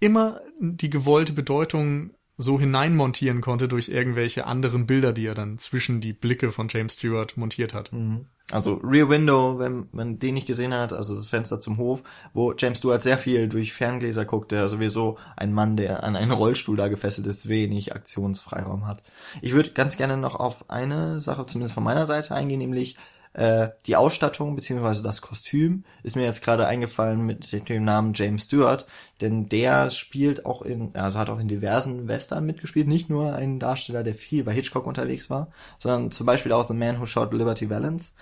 immer 0.00 0.40
die 0.58 0.90
gewollte 0.90 1.32
Bedeutung 1.32 2.14
so 2.36 2.58
hineinmontieren 2.58 3.40
konnte 3.40 3.68
durch 3.68 3.88
irgendwelche 3.88 4.46
anderen 4.46 4.86
Bilder, 4.86 5.12
die 5.12 5.26
er 5.26 5.34
dann 5.34 5.58
zwischen 5.58 6.00
die 6.00 6.12
Blicke 6.12 6.50
von 6.50 6.68
James 6.68 6.94
Stewart 6.94 7.36
montiert 7.36 7.72
hat. 7.72 7.92
Mhm. 7.92 8.26
Also 8.52 8.74
Rear 8.82 9.08
Window, 9.08 9.58
wenn 9.58 9.88
man 9.92 10.18
den 10.18 10.34
nicht 10.34 10.46
gesehen 10.46 10.74
hat, 10.74 10.92
also 10.92 11.14
das 11.14 11.30
Fenster 11.30 11.60
zum 11.60 11.78
Hof, 11.78 12.02
wo 12.34 12.52
James 12.56 12.78
Stewart 12.78 13.02
sehr 13.02 13.16
viel 13.16 13.48
durch 13.48 13.72
Ferngläser 13.72 14.24
guckt, 14.26 14.52
der 14.52 14.68
sowieso 14.68 15.16
ein 15.36 15.52
Mann, 15.52 15.76
der 15.76 16.04
an 16.04 16.16
einen 16.16 16.32
Rollstuhl 16.32 16.76
da 16.76 16.88
gefesselt 16.88 17.26
ist, 17.26 17.48
wenig 17.48 17.94
Aktionsfreiraum 17.94 18.86
hat. 18.86 19.02
Ich 19.40 19.54
würde 19.54 19.70
ganz 19.70 19.96
gerne 19.96 20.18
noch 20.18 20.34
auf 20.36 20.70
eine 20.70 21.20
Sache, 21.22 21.46
zumindest 21.46 21.74
von 21.74 21.84
meiner 21.84 22.06
Seite 22.06 22.34
eingehen, 22.34 22.58
nämlich 22.58 22.96
Äh, 23.34 23.70
die 23.86 23.96
Ausstattung 23.96 24.56
beziehungsweise 24.56 25.02
das 25.02 25.22
Kostüm 25.22 25.84
ist 26.02 26.16
mir 26.16 26.24
jetzt 26.24 26.42
gerade 26.42 26.66
eingefallen 26.66 27.22
mit 27.22 27.50
dem 27.68 27.84
Namen 27.84 28.12
James 28.14 28.44
Stewart, 28.44 28.86
denn 29.22 29.48
der 29.48 29.90
spielt 29.90 30.44
auch 30.44 30.60
in, 30.60 30.94
also 30.94 31.18
hat 31.18 31.30
auch 31.30 31.38
in 31.38 31.48
diversen 31.48 32.08
Western 32.08 32.44
mitgespielt, 32.44 32.88
nicht 32.88 33.08
nur 33.08 33.34
ein 33.34 33.58
Darsteller, 33.58 34.02
der 34.02 34.14
viel 34.14 34.44
bei 34.44 34.52
Hitchcock 34.52 34.86
unterwegs 34.86 35.30
war, 35.30 35.50
sondern 35.78 36.10
zum 36.10 36.26
Beispiel 36.26 36.52
auch 36.52 36.66
The 36.66 36.74
Man 36.74 37.00
Who 37.00 37.06
Shot 37.06 37.32
Liberty 37.32 37.70
Valance, 37.70 38.12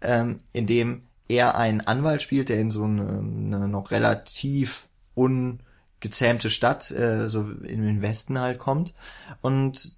ähm, 0.00 0.40
in 0.52 0.66
dem 0.66 1.02
er 1.28 1.56
einen 1.56 1.80
Anwalt 1.82 2.22
spielt, 2.22 2.48
der 2.48 2.58
in 2.58 2.70
so 2.70 2.84
eine, 2.84 3.06
eine 3.06 3.68
noch 3.68 3.92
relativ 3.92 4.88
ungezähmte 5.14 6.50
Stadt, 6.50 6.90
äh, 6.90 7.28
so 7.28 7.42
in 7.42 7.82
den 7.82 8.02
Westen 8.02 8.38
halt 8.40 8.58
kommt. 8.58 8.94
Und 9.42 9.96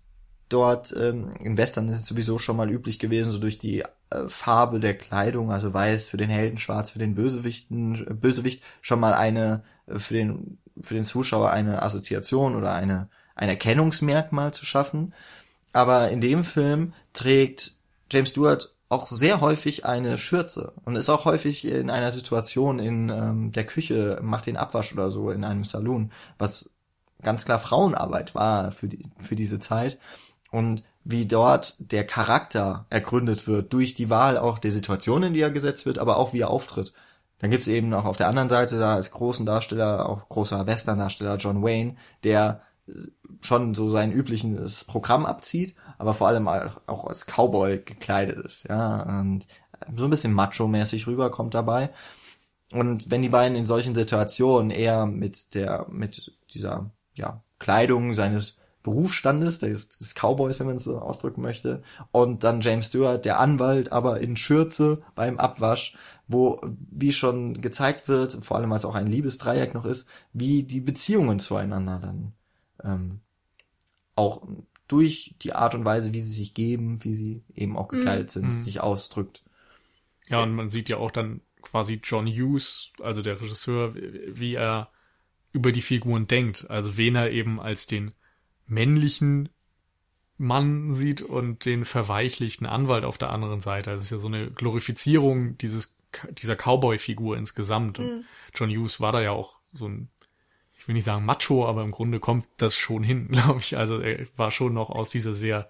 dort 0.48 0.94
ähm, 0.96 1.30
in 1.40 1.56
Western 1.56 1.88
ist 1.88 2.00
es 2.00 2.06
sowieso 2.06 2.38
schon 2.38 2.56
mal 2.56 2.70
üblich 2.70 2.98
gewesen, 2.98 3.30
so 3.30 3.38
durch 3.38 3.58
die 3.58 3.82
Farbe 4.28 4.80
der 4.80 4.96
Kleidung, 4.96 5.52
also 5.52 5.72
weiß 5.72 6.06
für 6.06 6.16
den 6.16 6.30
Helden, 6.30 6.58
schwarz 6.58 6.90
für 6.90 6.98
den 6.98 7.14
Bösewichten, 7.14 8.06
äh, 8.06 8.14
Bösewicht, 8.14 8.62
schon 8.80 9.00
mal 9.00 9.14
eine 9.14 9.62
äh, 9.86 9.98
für 9.98 10.14
den 10.14 10.58
für 10.82 10.94
den 10.94 11.04
Zuschauer 11.04 11.50
eine 11.50 11.82
Assoziation 11.82 12.56
oder 12.56 12.72
eine 12.72 13.08
ein 13.34 13.48
Erkennungsmerkmal 13.48 14.52
zu 14.52 14.64
schaffen. 14.64 15.14
Aber 15.72 16.10
in 16.10 16.20
dem 16.20 16.44
Film 16.44 16.94
trägt 17.12 17.74
James 18.10 18.30
Stewart 18.30 18.74
auch 18.88 19.06
sehr 19.06 19.40
häufig 19.40 19.84
eine 19.84 20.16
Schürze 20.16 20.72
und 20.84 20.96
ist 20.96 21.10
auch 21.10 21.24
häufig 21.24 21.66
in 21.66 21.90
einer 21.90 22.10
Situation 22.10 22.78
in 22.78 23.10
ähm, 23.10 23.52
der 23.52 23.64
Küche, 23.64 24.18
macht 24.22 24.46
den 24.46 24.56
Abwasch 24.56 24.92
oder 24.92 25.10
so 25.10 25.30
in 25.30 25.44
einem 25.44 25.64
Saloon, 25.64 26.10
was 26.38 26.70
ganz 27.22 27.44
klar 27.44 27.58
Frauenarbeit 27.58 28.34
war 28.34 28.72
für 28.72 28.88
die 28.88 29.02
für 29.20 29.36
diese 29.36 29.58
Zeit 29.58 29.98
und 30.50 30.84
wie 31.10 31.24
dort 31.24 31.76
der 31.78 32.06
Charakter 32.06 32.84
ergründet 32.90 33.46
wird 33.46 33.72
durch 33.72 33.94
die 33.94 34.10
Wahl 34.10 34.36
auch 34.36 34.58
der 34.58 34.70
Situation, 34.70 35.22
in 35.22 35.32
die 35.32 35.40
er 35.40 35.50
gesetzt 35.50 35.86
wird, 35.86 35.98
aber 35.98 36.18
auch 36.18 36.34
wie 36.34 36.40
er 36.40 36.50
auftritt. 36.50 36.92
Dann 37.38 37.50
gibt's 37.50 37.66
eben 37.66 37.94
auch 37.94 38.04
auf 38.04 38.18
der 38.18 38.28
anderen 38.28 38.50
Seite 38.50 38.78
da 38.78 38.94
als 38.94 39.10
großen 39.10 39.46
Darsteller, 39.46 40.06
auch 40.06 40.28
großer 40.28 40.66
Western-Darsteller 40.66 41.36
John 41.36 41.62
Wayne, 41.62 41.96
der 42.24 42.60
schon 43.40 43.74
so 43.74 43.88
sein 43.88 44.12
übliches 44.12 44.84
Programm 44.84 45.24
abzieht, 45.24 45.76
aber 45.96 46.12
vor 46.12 46.28
allem 46.28 46.46
auch 46.46 47.06
als 47.06 47.24
Cowboy 47.24 47.78
gekleidet 47.78 48.36
ist, 48.44 48.68
ja, 48.68 49.20
und 49.20 49.46
so 49.96 50.04
ein 50.04 50.10
bisschen 50.10 50.34
macho-mäßig 50.34 51.06
rüberkommt 51.06 51.54
dabei. 51.54 51.88
Und 52.70 53.10
wenn 53.10 53.22
die 53.22 53.30
beiden 53.30 53.56
in 53.56 53.64
solchen 53.64 53.94
Situationen 53.94 54.70
eher 54.70 55.06
mit 55.06 55.54
der, 55.54 55.86
mit 55.88 56.34
dieser, 56.52 56.90
ja, 57.14 57.42
Kleidung 57.58 58.12
seines 58.12 58.58
Berufsstandes, 58.88 59.58
des, 59.58 59.88
des 59.90 60.14
Cowboys, 60.14 60.58
wenn 60.58 60.66
man 60.66 60.76
es 60.76 60.84
so 60.84 60.98
ausdrücken 60.98 61.42
möchte, 61.42 61.82
und 62.10 62.42
dann 62.44 62.60
James 62.62 62.86
Stewart, 62.86 63.24
der 63.24 63.38
Anwalt, 63.38 63.92
aber 63.92 64.20
in 64.20 64.36
Schürze 64.36 65.02
beim 65.14 65.38
Abwasch, 65.38 65.94
wo, 66.26 66.60
wie 66.90 67.12
schon 67.12 67.60
gezeigt 67.60 68.08
wird, 68.08 68.38
vor 68.42 68.56
allem 68.56 68.72
als 68.72 68.84
auch 68.84 68.94
ein 68.94 69.06
Liebesdreieck 69.06 69.74
noch 69.74 69.84
ist, 69.84 70.08
wie 70.32 70.62
die 70.62 70.80
Beziehungen 70.80 71.38
zueinander 71.38 71.98
dann 71.98 72.32
ähm, 72.82 73.20
auch 74.14 74.46
durch 74.88 75.34
die 75.42 75.52
Art 75.52 75.74
und 75.74 75.84
Weise, 75.84 76.14
wie 76.14 76.20
sie 76.20 76.34
sich 76.34 76.54
geben, 76.54 77.04
wie 77.04 77.14
sie 77.14 77.42
eben 77.54 77.76
auch 77.76 77.88
gekleidet 77.88 78.30
sind, 78.30 78.46
Mhm. 78.46 78.58
sich 78.58 78.80
ausdrückt. 78.80 79.42
Ja, 80.28 80.42
und 80.42 80.54
man 80.54 80.70
sieht 80.70 80.88
ja 80.88 80.96
auch 80.96 81.10
dann 81.10 81.40
quasi 81.62 82.00
John 82.02 82.26
Hughes, 82.26 82.92
also 83.00 83.22
der 83.22 83.40
Regisseur, 83.40 83.94
wie 83.94 84.54
er 84.54 84.88
über 85.52 85.72
die 85.72 85.82
Figuren 85.82 86.26
denkt. 86.26 86.66
Also 86.68 86.96
wen 86.96 87.16
er 87.16 87.30
eben 87.30 87.60
als 87.60 87.86
den 87.86 88.12
männlichen 88.68 89.48
Mann 90.36 90.94
sieht 90.94 91.20
und 91.20 91.64
den 91.64 91.84
verweichlichten 91.84 92.66
Anwalt 92.66 93.04
auf 93.04 93.18
der 93.18 93.30
anderen 93.30 93.60
Seite. 93.60 93.90
Das 93.90 94.02
ist 94.02 94.10
ja 94.10 94.18
so 94.18 94.28
eine 94.28 94.50
Glorifizierung 94.50 95.58
dieses 95.58 95.98
dieser 96.30 96.56
Cowboy-Figur 96.56 97.36
insgesamt. 97.36 97.98
Und 97.98 98.24
John 98.54 98.70
Hughes 98.70 99.00
war 99.00 99.12
da 99.12 99.20
ja 99.20 99.32
auch 99.32 99.56
so 99.72 99.88
ein, 99.88 100.08
ich 100.78 100.88
will 100.88 100.94
nicht 100.94 101.04
sagen 101.04 101.24
Macho, 101.24 101.66
aber 101.66 101.82
im 101.82 101.90
Grunde 101.90 102.20
kommt 102.20 102.46
das 102.56 102.74
schon 102.76 103.02
hin, 103.02 103.28
glaube 103.32 103.60
ich. 103.60 103.76
Also 103.76 104.00
er 104.00 104.26
war 104.36 104.50
schon 104.50 104.74
noch 104.74 104.90
aus 104.90 105.10
dieser 105.10 105.34
sehr 105.34 105.68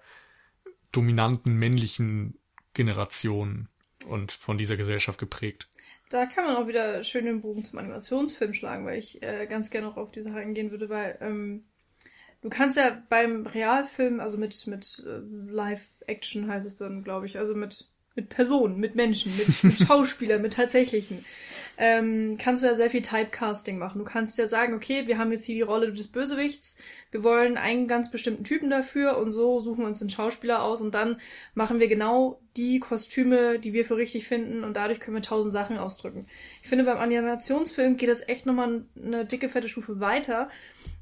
dominanten 0.91 1.55
männlichen 1.55 2.39
Generation 2.73 3.67
und 4.07 4.31
von 4.31 4.57
dieser 4.57 4.77
Gesellschaft 4.77 5.19
geprägt. 5.19 5.67
Da 6.09 6.25
kann 6.25 6.45
man 6.45 6.55
auch 6.55 6.67
wieder 6.67 7.03
schön 7.03 7.25
den 7.25 7.41
Bogen 7.41 7.63
zum 7.63 7.77
Animationsfilm 7.77 8.53
schlagen, 8.55 8.85
weil 8.85 8.97
ich 8.97 9.21
äh, 9.21 9.45
ganz 9.45 9.69
gerne 9.69 9.87
auch 9.87 9.97
auf 9.97 10.11
die 10.11 10.23
Sache 10.23 10.37
eingehen 10.37 10.71
würde, 10.71 10.89
weil 10.89 11.17
ähm, 11.21 11.65
du 12.41 12.49
kannst 12.49 12.77
ja 12.77 13.01
beim 13.09 13.45
Realfilm, 13.45 14.19
also 14.19 14.37
mit, 14.37 14.67
mit 14.67 15.03
äh, 15.05 15.19
Live-Action 15.51 16.47
heißt 16.47 16.65
es 16.65 16.75
dann, 16.75 17.03
glaube 17.03 17.25
ich, 17.25 17.37
also 17.37 17.55
mit, 17.55 17.91
mit 18.19 18.29
Personen, 18.29 18.77
mit 18.77 18.95
Menschen, 18.95 19.35
mit, 19.37 19.63
mit 19.63 19.79
Schauspielern, 19.87 20.41
mit 20.41 20.53
tatsächlichen, 20.53 21.23
ähm, 21.77 22.37
kannst 22.37 22.61
du 22.61 22.67
ja 22.67 22.75
sehr 22.75 22.89
viel 22.89 23.01
Typecasting 23.01 23.79
machen. 23.79 23.99
Du 23.99 24.03
kannst 24.03 24.37
ja 24.37 24.47
sagen, 24.47 24.73
okay, 24.73 25.07
wir 25.07 25.17
haben 25.17 25.31
jetzt 25.31 25.45
hier 25.45 25.55
die 25.55 25.61
Rolle 25.61 25.93
des 25.93 26.09
Bösewichts, 26.09 26.75
wir 27.11 27.23
wollen 27.23 27.57
einen 27.57 27.87
ganz 27.87 28.11
bestimmten 28.11 28.43
Typen 28.43 28.69
dafür 28.69 29.17
und 29.17 29.31
so 29.31 29.61
suchen 29.61 29.83
wir 29.83 29.87
uns 29.87 29.99
den 29.99 30.09
Schauspieler 30.09 30.61
aus 30.61 30.81
und 30.81 30.93
dann 30.93 31.21
machen 31.53 31.79
wir 31.79 31.87
genau 31.87 32.41
die 32.57 32.79
Kostüme, 32.79 33.59
die 33.59 33.71
wir 33.71 33.85
für 33.85 33.95
richtig 33.95 34.27
finden 34.27 34.65
und 34.65 34.75
dadurch 34.75 34.99
können 34.99 35.15
wir 35.15 35.21
tausend 35.21 35.53
Sachen 35.53 35.77
ausdrücken. 35.77 36.27
Ich 36.61 36.67
finde, 36.67 36.83
beim 36.83 36.97
Animationsfilm 36.97 37.95
geht 37.95 38.09
das 38.09 38.27
echt 38.27 38.45
nochmal 38.45 38.83
eine 39.01 39.25
dicke, 39.25 39.47
fette 39.47 39.69
Stufe 39.69 40.01
weiter, 40.01 40.49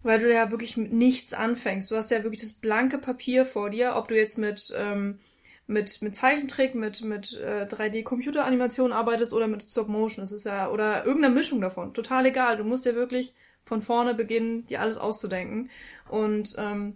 weil 0.04 0.20
du 0.20 0.32
ja 0.32 0.52
wirklich 0.52 0.78
mit 0.78 0.94
nichts 0.94 1.34
anfängst. 1.34 1.90
Du 1.90 1.96
hast 1.96 2.12
ja 2.12 2.24
wirklich 2.24 2.42
das 2.42 2.54
blanke 2.54 3.00
Papier 3.00 3.46
vor 3.46 3.72
dir, 3.72 3.96
ob 3.96 4.08
du 4.08 4.16
jetzt 4.16 4.38
mit, 4.38 4.72
ähm, 4.78 5.18
mit, 5.68 6.02
mit 6.02 6.16
Zeichentrick, 6.16 6.76
mit, 6.76 7.04
mit 7.04 7.40
äh, 7.40 7.68
3D-Computeranimation 7.70 8.94
arbeitest 8.94 9.34
oder 9.34 9.48
mit 9.48 9.64
Stop-Motion. 9.64 10.24
Das 10.24 10.32
ist 10.32 10.46
ja, 10.46 10.70
oder 10.70 11.06
irgendeine 11.06 11.36
Mischung 11.36 11.62
davon. 11.62 11.94
Total 11.94 12.26
egal. 12.26 12.58
Du 12.58 12.64
musst 12.64 12.86
ja 12.86 12.96
wirklich 12.96 13.36
von 13.66 13.82
vorne 13.82 14.14
beginnen, 14.14 14.66
dir 14.68 14.82
alles 14.82 14.98
auszudenken. 14.98 15.70
Und 16.10 16.56
ähm, 16.58 16.96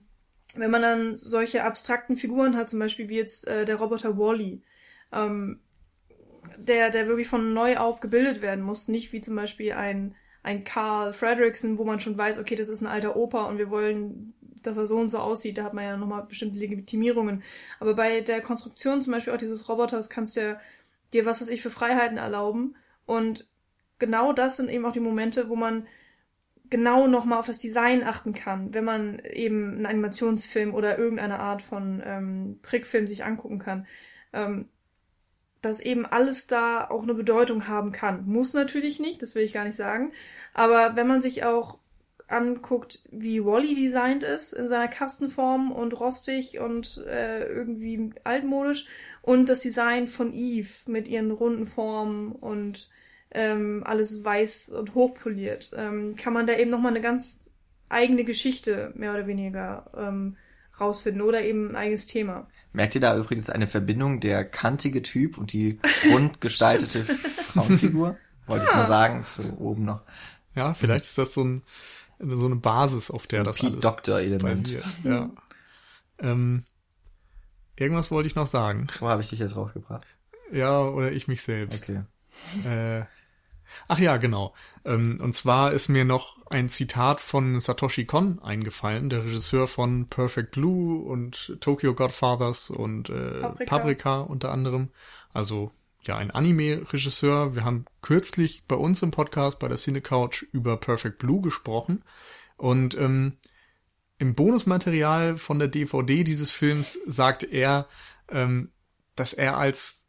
wenn 0.56 0.72
man 0.72 0.82
dann 0.82 1.18
solche 1.18 1.64
abstrakten 1.64 2.16
Figuren 2.16 2.56
hat, 2.56 2.70
zum 2.70 2.80
Beispiel 2.80 3.10
wie 3.10 3.18
jetzt 3.18 3.48
äh, 3.48 3.66
der 3.66 3.76
Roboter 3.76 4.18
Wally, 4.18 4.62
ähm, 5.12 5.60
der, 6.58 6.90
der 6.90 7.08
wirklich 7.08 7.28
von 7.28 7.54
neu 7.54 7.78
auf 7.78 8.00
gebildet 8.00 8.42
werden 8.42 8.64
muss, 8.64 8.88
nicht 8.88 9.14
wie 9.14 9.22
zum 9.22 9.36
Beispiel 9.36 9.74
ein, 9.74 10.16
ein 10.44 10.64
Carl 10.64 11.14
Fredrickson, 11.14 11.78
wo 11.78 11.84
man 11.84 12.00
schon 12.00 12.18
weiß, 12.18 12.40
okay, 12.40 12.56
das 12.56 12.70
ist 12.70 12.82
ein 12.82 12.88
alter 12.88 13.16
Opa 13.16 13.46
und 13.46 13.58
wir 13.58 13.70
wollen, 13.70 14.34
dass 14.64 14.78
er 14.78 14.86
so 14.86 14.98
und 14.98 15.10
so 15.10 15.20
aussieht, 15.20 15.58
da 15.58 15.64
hat 15.64 15.74
man 15.74 15.84
ja 15.84 15.98
nochmal 15.98 16.24
bestimmte 16.24 16.60
Legitimierungen. 16.60 17.44
Aber 17.80 17.96
bei 17.96 18.22
der 18.22 18.42
Konstruktion 18.42 19.02
zum 19.02 19.14
Beispiel 19.14 19.34
auch 19.34 19.38
dieses 19.38 19.70
Roboters 19.70 20.10
kannst 20.10 20.36
du 20.36 20.42
ja 20.42 20.60
dir 21.14 21.26
was 21.26 21.42
weiß 21.42 21.50
ich 21.50 21.62
für 21.62 21.72
Freiheiten 21.72 22.18
erlauben 22.18 22.76
und 23.06 23.48
genau 24.00 24.34
das 24.34 24.58
sind 24.58 24.70
eben 24.70 24.86
auch 24.86 24.94
die 24.94 25.00
Momente, 25.00 25.50
wo 25.50 25.56
man 25.56 25.88
genau 26.70 27.08
nochmal 27.08 27.40
auf 27.40 27.48
das 27.48 27.60
Design 27.60 28.04
achten 28.04 28.34
kann, 28.34 28.74
wenn 28.74 28.86
man 28.86 29.20
eben 29.20 29.74
einen 29.74 29.86
Animationsfilm 29.86 30.74
oder 30.74 30.98
irgendeine 30.98 31.40
Art 31.40 31.62
von 31.62 32.02
ähm, 32.06 32.60
Trickfilm 32.64 33.08
sich 33.08 33.24
angucken 33.24 33.60
kann. 33.60 33.86
Ähm, 34.34 34.70
dass 35.62 35.80
eben 35.80 36.06
alles 36.06 36.48
da 36.48 36.90
auch 36.90 37.04
eine 37.04 37.14
Bedeutung 37.14 37.68
haben 37.68 37.92
kann. 37.92 38.26
Muss 38.26 38.54
natürlich 38.54 39.00
nicht, 39.00 39.22
das 39.22 39.36
will 39.36 39.44
ich 39.44 39.54
gar 39.54 39.64
nicht 39.64 39.76
sagen. 39.76 40.12
Aber 40.54 40.96
wenn 40.96 41.08
man 41.08 41.22
sich 41.22 41.44
auch 41.44 41.78
anguckt, 42.32 43.02
wie 43.12 43.44
Wally 43.44 43.76
designt 43.76 44.24
ist, 44.24 44.54
in 44.54 44.68
seiner 44.68 44.88
Kastenform 44.88 45.72
und 45.72 46.00
rostig 46.00 46.60
und 46.60 47.04
äh, 47.08 47.46
irgendwie 47.46 48.12
altmodisch, 48.24 48.86
und 49.22 49.50
das 49.50 49.60
Design 49.60 50.08
von 50.08 50.34
Eve 50.34 50.70
mit 50.88 51.08
ihren 51.08 51.32
runden 51.32 51.66
Formen 51.66 52.32
und 52.32 52.90
ähm, 53.34 53.84
alles 53.86 54.24
weiß 54.24 54.70
und 54.70 54.96
hochpoliert, 54.96 55.72
ähm, 55.76 56.16
kann 56.16 56.34
man 56.34 56.48
da 56.48 56.58
eben 56.58 56.72
nochmal 56.72 56.92
eine 56.92 57.02
ganz 57.02 57.52
eigene 57.90 58.24
Geschichte 58.24 58.92
mehr 58.96 59.14
oder 59.14 59.28
weniger 59.28 59.92
ähm, 59.96 60.38
rausfinden 60.80 61.22
oder 61.22 61.44
eben 61.44 61.70
ein 61.70 61.76
eigenes 61.76 62.08
Thema. 62.08 62.48
Merkt 62.74 62.96
ihr 62.96 63.02
da 63.02 63.18
übrigens 63.18 63.50
eine 63.50 63.68
Verbindung 63.68 64.20
der 64.20 64.44
kantige 64.46 65.02
Typ 65.02 65.38
und 65.38 65.54
die 65.54 65.80
rund 66.12 66.42
gestaltete 66.42 67.04
Frauenfigur? 67.54 68.18
Wollte 68.48 68.66
ich 68.68 68.76
nur 68.76 68.84
sagen, 68.86 69.24
so 69.28 69.44
oben 69.60 69.86
noch. 69.86 70.02
Ja, 70.56 70.74
vielleicht 70.74 71.06
ist 71.06 71.18
das 71.18 71.34
so, 71.34 71.44
ein, 71.44 71.62
so 72.30 72.46
eine 72.46 72.56
Basis, 72.56 73.12
auf 73.12 73.28
der 73.28 73.40
So 73.42 73.46
das 73.46 73.56
Pete 73.58 73.72
alles 73.74 73.82
Doctor-Element. 73.82 74.64
basiert. 74.64 74.86
Ja. 75.04 75.30
ähm, 76.20 76.64
irgendwas 77.76 78.12
wollte 78.12 78.28
ich 78.28 78.36
noch 78.36 78.48
sagen. 78.48 78.88
Wo 79.00 79.08
habe 79.08 79.22
ich 79.22 79.30
dich 79.30 79.40
jetzt 79.40 79.56
rausgebracht? 79.56 80.06
Ja, 80.52 80.82
oder 80.82 81.12
ich 81.12 81.28
mich 81.28 81.42
selbst. 81.44 81.84
Okay. 81.84 82.02
Äh, 82.66 83.06
ach 83.88 84.00
ja, 84.00 84.18
genau. 84.18 84.54
Ähm, 84.86 85.18
und 85.22 85.34
zwar 85.34 85.72
ist 85.72 85.88
mir 85.90 86.06
noch 86.06 86.38
ein 86.48 86.70
Zitat 86.70 87.22
von 87.22 87.60
Satoshi 87.60 88.06
Kon 88.06 88.40
eingefallen, 88.40 89.10
der 89.10 89.24
Regisseur 89.24 89.68
von 89.68 90.08
Perfect 90.08 90.52
Blue 90.52 91.02
und 91.04 91.58
Tokyo 91.62 91.94
Godfathers 91.94 92.70
und 92.70 93.10
äh, 93.10 93.42
Paprika. 93.42 93.78
Paprika. 93.78 94.20
unter 94.22 94.52
anderem. 94.52 94.90
Also 95.34 95.72
ja, 96.04 96.18
ein 96.18 96.32
Anime-Regisseur. 96.32 97.56
Wir 97.56 97.64
haben 97.64 97.86
kürzlich 98.02 98.64
bei 98.68 98.76
uns 98.76 99.02
im 99.02 99.12
Podcast 99.12 99.60
bei 99.60 99.68
der 99.68 99.78
Cine 99.78 100.02
Couch 100.02 100.44
über 100.52 100.78
Perfect 100.78 101.20
Blue 101.20 101.42
gesprochen. 101.42 102.04
Und 102.58 102.96
ähm, 102.96 103.38
im 104.18 104.36
Bonusmaterial 104.36 105.38
von 105.38 105.60
der 105.60 105.68
DVD 105.68 106.24
dieses 106.24 106.52
Films 106.52 106.98
sagt 107.06 107.44
er, 107.44 107.88
ähm, 108.30 108.72
dass 109.16 109.34
er 109.34 109.58
als 109.58 110.08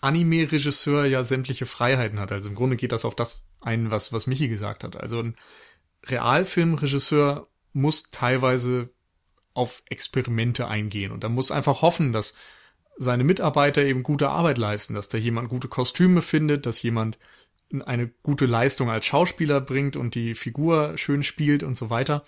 Anime-Regisseur 0.00 1.04
ja 1.04 1.24
sämtliche 1.24 1.66
Freiheiten 1.66 2.20
hat. 2.20 2.32
Also 2.32 2.48
im 2.48 2.54
Grunde 2.54 2.76
geht 2.76 2.92
das 2.92 3.04
auf 3.04 3.14
das 3.14 3.46
ein, 3.60 3.90
was, 3.90 4.12
was 4.12 4.26
Michi 4.26 4.48
gesagt 4.48 4.84
hat. 4.84 4.96
Also 4.96 5.20
ein 5.20 5.36
Realfilmregisseur 6.06 7.48
muss 7.72 8.10
teilweise 8.10 8.90
auf 9.52 9.82
Experimente 9.90 10.68
eingehen 10.68 11.12
und 11.12 11.24
er 11.24 11.30
muss 11.30 11.50
einfach 11.50 11.82
hoffen, 11.82 12.12
dass 12.12 12.34
seine 12.98 13.24
Mitarbeiter 13.24 13.82
eben 13.82 14.02
gute 14.02 14.28
Arbeit 14.30 14.58
leisten, 14.58 14.94
dass 14.94 15.08
da 15.08 15.18
jemand 15.18 15.48
gute 15.48 15.68
Kostüme 15.68 16.22
findet, 16.22 16.66
dass 16.66 16.82
jemand 16.82 17.18
eine 17.86 18.08
gute 18.22 18.46
Leistung 18.46 18.90
als 18.90 19.06
Schauspieler 19.06 19.60
bringt 19.60 19.96
und 19.96 20.14
die 20.14 20.34
Figur 20.34 20.98
schön 20.98 21.22
spielt 21.22 21.62
und 21.62 21.76
so 21.76 21.88
weiter. 21.88 22.24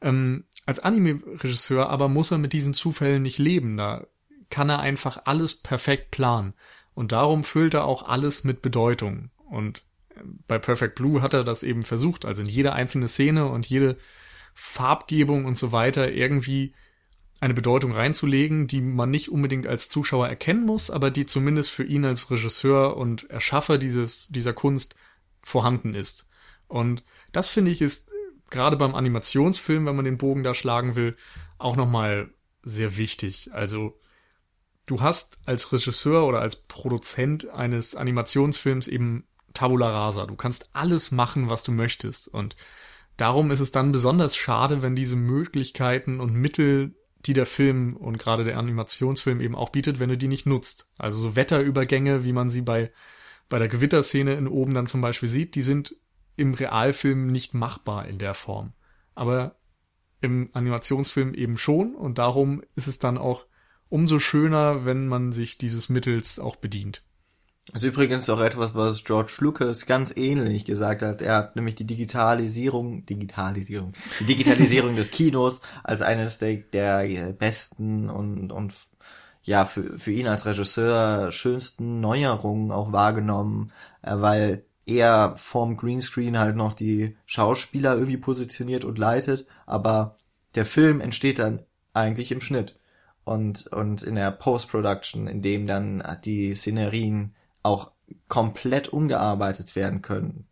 Ähm, 0.00 0.44
als 0.66 0.80
Anime-Regisseur 0.80 1.88
aber 1.88 2.08
muss 2.08 2.30
er 2.30 2.38
mit 2.38 2.52
diesen 2.52 2.74
Zufällen 2.74 3.22
nicht 3.22 3.38
leben. 3.38 3.76
Da 3.76 4.06
kann 4.50 4.70
er 4.70 4.80
einfach 4.80 5.22
alles 5.24 5.56
perfekt 5.56 6.10
planen. 6.10 6.54
Und 6.94 7.12
darum 7.12 7.42
füllt 7.42 7.74
er 7.74 7.84
auch 7.84 8.06
alles 8.06 8.44
mit 8.44 8.62
Bedeutung. 8.62 9.30
Und 9.50 9.82
ähm, 10.16 10.40
bei 10.46 10.58
Perfect 10.58 10.94
Blue 10.94 11.22
hat 11.22 11.34
er 11.34 11.42
das 11.42 11.62
eben 11.62 11.82
versucht. 11.82 12.24
Also 12.24 12.42
in 12.42 12.48
jede 12.48 12.72
einzelne 12.72 13.08
Szene 13.08 13.46
und 13.46 13.66
jede 13.66 13.96
Farbgebung 14.54 15.44
und 15.44 15.58
so 15.58 15.72
weiter 15.72 16.12
irgendwie 16.12 16.74
eine 17.40 17.54
Bedeutung 17.54 17.92
reinzulegen, 17.92 18.66
die 18.66 18.80
man 18.80 19.10
nicht 19.10 19.30
unbedingt 19.30 19.66
als 19.66 19.88
Zuschauer 19.88 20.28
erkennen 20.28 20.64
muss, 20.64 20.90
aber 20.90 21.10
die 21.10 21.26
zumindest 21.26 21.70
für 21.70 21.84
ihn 21.84 22.04
als 22.04 22.30
Regisseur 22.30 22.96
und 22.96 23.28
Erschaffer 23.30 23.78
dieses, 23.78 24.28
dieser 24.28 24.52
Kunst 24.52 24.94
vorhanden 25.42 25.94
ist. 25.94 26.28
Und 26.68 27.04
das 27.32 27.48
finde 27.48 27.70
ich 27.70 27.82
ist 27.82 28.10
gerade 28.50 28.76
beim 28.76 28.94
Animationsfilm, 28.94 29.84
wenn 29.86 29.96
man 29.96 30.04
den 30.04 30.18
Bogen 30.18 30.44
da 30.44 30.54
schlagen 30.54 30.94
will, 30.94 31.16
auch 31.58 31.76
nochmal 31.76 32.30
sehr 32.62 32.96
wichtig. 32.96 33.50
Also 33.52 33.98
du 34.86 35.00
hast 35.00 35.38
als 35.44 35.72
Regisseur 35.72 36.26
oder 36.26 36.40
als 36.40 36.56
Produzent 36.56 37.48
eines 37.50 37.94
Animationsfilms 37.94 38.88
eben 38.88 39.26
Tabula 39.54 39.88
rasa. 39.90 40.26
Du 40.26 40.36
kannst 40.36 40.70
alles 40.72 41.10
machen, 41.10 41.50
was 41.50 41.62
du 41.62 41.72
möchtest. 41.72 42.28
Und 42.28 42.56
darum 43.16 43.50
ist 43.50 43.60
es 43.60 43.70
dann 43.70 43.92
besonders 43.92 44.36
schade, 44.36 44.82
wenn 44.82 44.96
diese 44.96 45.16
Möglichkeiten 45.16 46.20
und 46.20 46.34
Mittel, 46.34 46.94
die 47.26 47.32
der 47.32 47.46
Film 47.46 47.96
und 47.96 48.18
gerade 48.18 48.44
der 48.44 48.58
Animationsfilm 48.58 49.40
eben 49.40 49.54
auch 49.54 49.70
bietet, 49.70 50.00
wenn 50.00 50.10
du 50.10 50.16
die 50.16 50.28
nicht 50.28 50.46
nutzt. 50.46 50.88
Also 50.98 51.20
so 51.20 51.36
Wetterübergänge, 51.36 52.24
wie 52.24 52.32
man 52.32 52.50
sie 52.50 52.62
bei, 52.62 52.92
bei 53.48 53.58
der 53.58 53.68
Gewitterszene 53.68 54.34
in 54.34 54.48
oben 54.48 54.74
dann 54.74 54.86
zum 54.86 55.00
Beispiel 55.00 55.28
sieht, 55.28 55.54
die 55.54 55.62
sind 55.62 55.96
im 56.36 56.54
Realfilm 56.54 57.28
nicht 57.28 57.54
machbar 57.54 58.06
in 58.06 58.18
der 58.18 58.34
Form. 58.34 58.72
Aber 59.14 59.56
im 60.20 60.50
Animationsfilm 60.52 61.34
eben 61.34 61.58
schon 61.58 61.94
und 61.94 62.18
darum 62.18 62.62
ist 62.74 62.88
es 62.88 62.98
dann 62.98 63.18
auch 63.18 63.46
umso 63.88 64.18
schöner, 64.18 64.84
wenn 64.84 65.06
man 65.06 65.32
sich 65.32 65.58
dieses 65.58 65.88
Mittels 65.88 66.38
auch 66.38 66.56
bedient. 66.56 67.02
Das 67.72 67.82
ist 67.82 67.88
übrigens 67.88 68.28
auch 68.28 68.40
etwas, 68.40 68.74
was 68.74 69.04
George 69.04 69.36
Lucas 69.38 69.86
ganz 69.86 70.14
ähnlich 70.16 70.66
gesagt 70.66 71.02
hat. 71.02 71.22
Er 71.22 71.36
hat 71.36 71.56
nämlich 71.56 71.74
die 71.74 71.86
Digitalisierung, 71.86 73.06
Digitalisierung, 73.06 73.92
die 74.20 74.26
Digitalisierung 74.26 74.96
des 74.96 75.10
Kinos 75.10 75.62
als 75.82 76.02
eines 76.02 76.38
der, 76.38 76.56
der 76.56 77.32
besten 77.32 78.10
und, 78.10 78.52
und 78.52 78.74
ja, 79.42 79.64
für, 79.64 79.98
für 79.98 80.12
ihn 80.12 80.26
als 80.26 80.46
Regisseur 80.46 81.32
schönsten 81.32 82.00
Neuerungen 82.00 82.70
auch 82.70 82.92
wahrgenommen, 82.92 83.72
äh, 84.02 84.14
weil 84.16 84.64
er 84.86 85.34
vorm 85.36 85.76
Greenscreen 85.76 86.38
halt 86.38 86.56
noch 86.56 86.74
die 86.74 87.16
Schauspieler 87.24 87.94
irgendwie 87.94 88.18
positioniert 88.18 88.84
und 88.84 88.98
leitet, 88.98 89.46
aber 89.64 90.18
der 90.54 90.66
Film 90.66 91.00
entsteht 91.00 91.38
dann 91.38 91.62
eigentlich 91.94 92.30
im 92.32 92.40
Schnitt 92.42 92.78
und, 93.24 93.66
und 93.68 94.02
in 94.02 94.16
der 94.16 94.30
Post-Production, 94.30 95.26
in 95.26 95.40
dem 95.40 95.66
dann 95.66 96.02
die 96.24 96.54
Szenerien 96.54 97.34
auch 97.64 97.90
komplett 98.28 98.88
umgearbeitet 98.88 99.74
werden 99.74 100.02
können. 100.02 100.46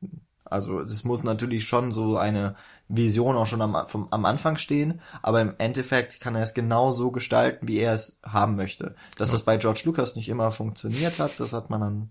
Also 0.44 0.80
es 0.80 1.04
muss 1.04 1.22
natürlich 1.22 1.64
schon 1.64 1.92
so 1.92 2.18
eine 2.18 2.56
Vision 2.88 3.36
auch 3.36 3.46
schon 3.46 3.62
am, 3.62 3.88
vom, 3.88 4.08
am 4.10 4.24
Anfang 4.26 4.58
stehen, 4.58 5.00
aber 5.22 5.40
im 5.40 5.54
Endeffekt 5.58 6.20
kann 6.20 6.34
er 6.34 6.42
es 6.42 6.52
genau 6.52 6.92
so 6.92 7.10
gestalten, 7.10 7.68
wie 7.68 7.78
er 7.78 7.94
es 7.94 8.18
haben 8.22 8.56
möchte. 8.56 8.94
Dass 9.16 9.28
ja. 9.28 9.32
das 9.32 9.42
bei 9.42 9.56
George 9.56 9.82
Lucas 9.84 10.14
nicht 10.14 10.28
immer 10.28 10.52
funktioniert 10.52 11.18
hat, 11.18 11.40
das 11.40 11.54
hat 11.54 11.70
man 11.70 11.80
dann 11.80 12.10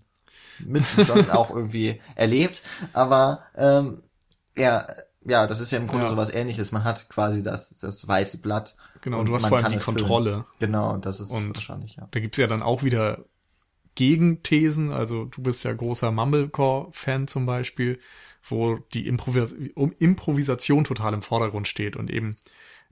mit 0.58 0.84
schon 1.06 1.30
auch 1.30 1.50
irgendwie 1.50 2.00
erlebt. 2.16 2.62
Aber 2.92 3.44
ähm, 3.56 4.02
ja, 4.56 4.86
ja, 5.24 5.46
das 5.46 5.60
ist 5.60 5.70
ja 5.70 5.78
im 5.78 5.86
Grunde 5.86 6.06
ja. 6.06 6.10
so 6.10 6.16
was 6.16 6.34
ähnliches. 6.34 6.72
Man 6.72 6.82
hat 6.82 7.08
quasi 7.08 7.44
das, 7.44 7.78
das 7.78 8.06
weiße 8.06 8.38
Blatt. 8.38 8.74
Genau, 9.02 9.20
und 9.20 9.26
du 9.26 9.34
hast 9.34 9.46
vor 9.46 9.58
allem 9.58 9.72
die 9.72 9.78
Kontrolle. 9.78 10.30
Filmen. 10.30 10.46
Genau, 10.58 10.96
das 10.96 11.20
ist 11.20 11.30
und 11.30 11.54
wahrscheinlich, 11.54 11.96
ja. 11.96 12.08
Da 12.10 12.18
gibt's 12.18 12.38
ja 12.38 12.48
dann 12.48 12.62
auch 12.62 12.82
wieder 12.82 13.24
Gegenthesen. 13.94 14.92
Also 14.92 15.26
du 15.26 15.42
bist 15.42 15.64
ja 15.64 15.72
großer 15.72 16.10
Mumblecore-Fan 16.10 17.28
zum 17.28 17.46
Beispiel, 17.46 17.98
wo 18.48 18.78
die 18.94 19.06
Improvis 19.06 19.52
Improvisation 19.52 20.84
total 20.84 21.14
im 21.14 21.22
Vordergrund 21.22 21.68
steht 21.68 21.96
und 21.96 22.10
eben 22.10 22.36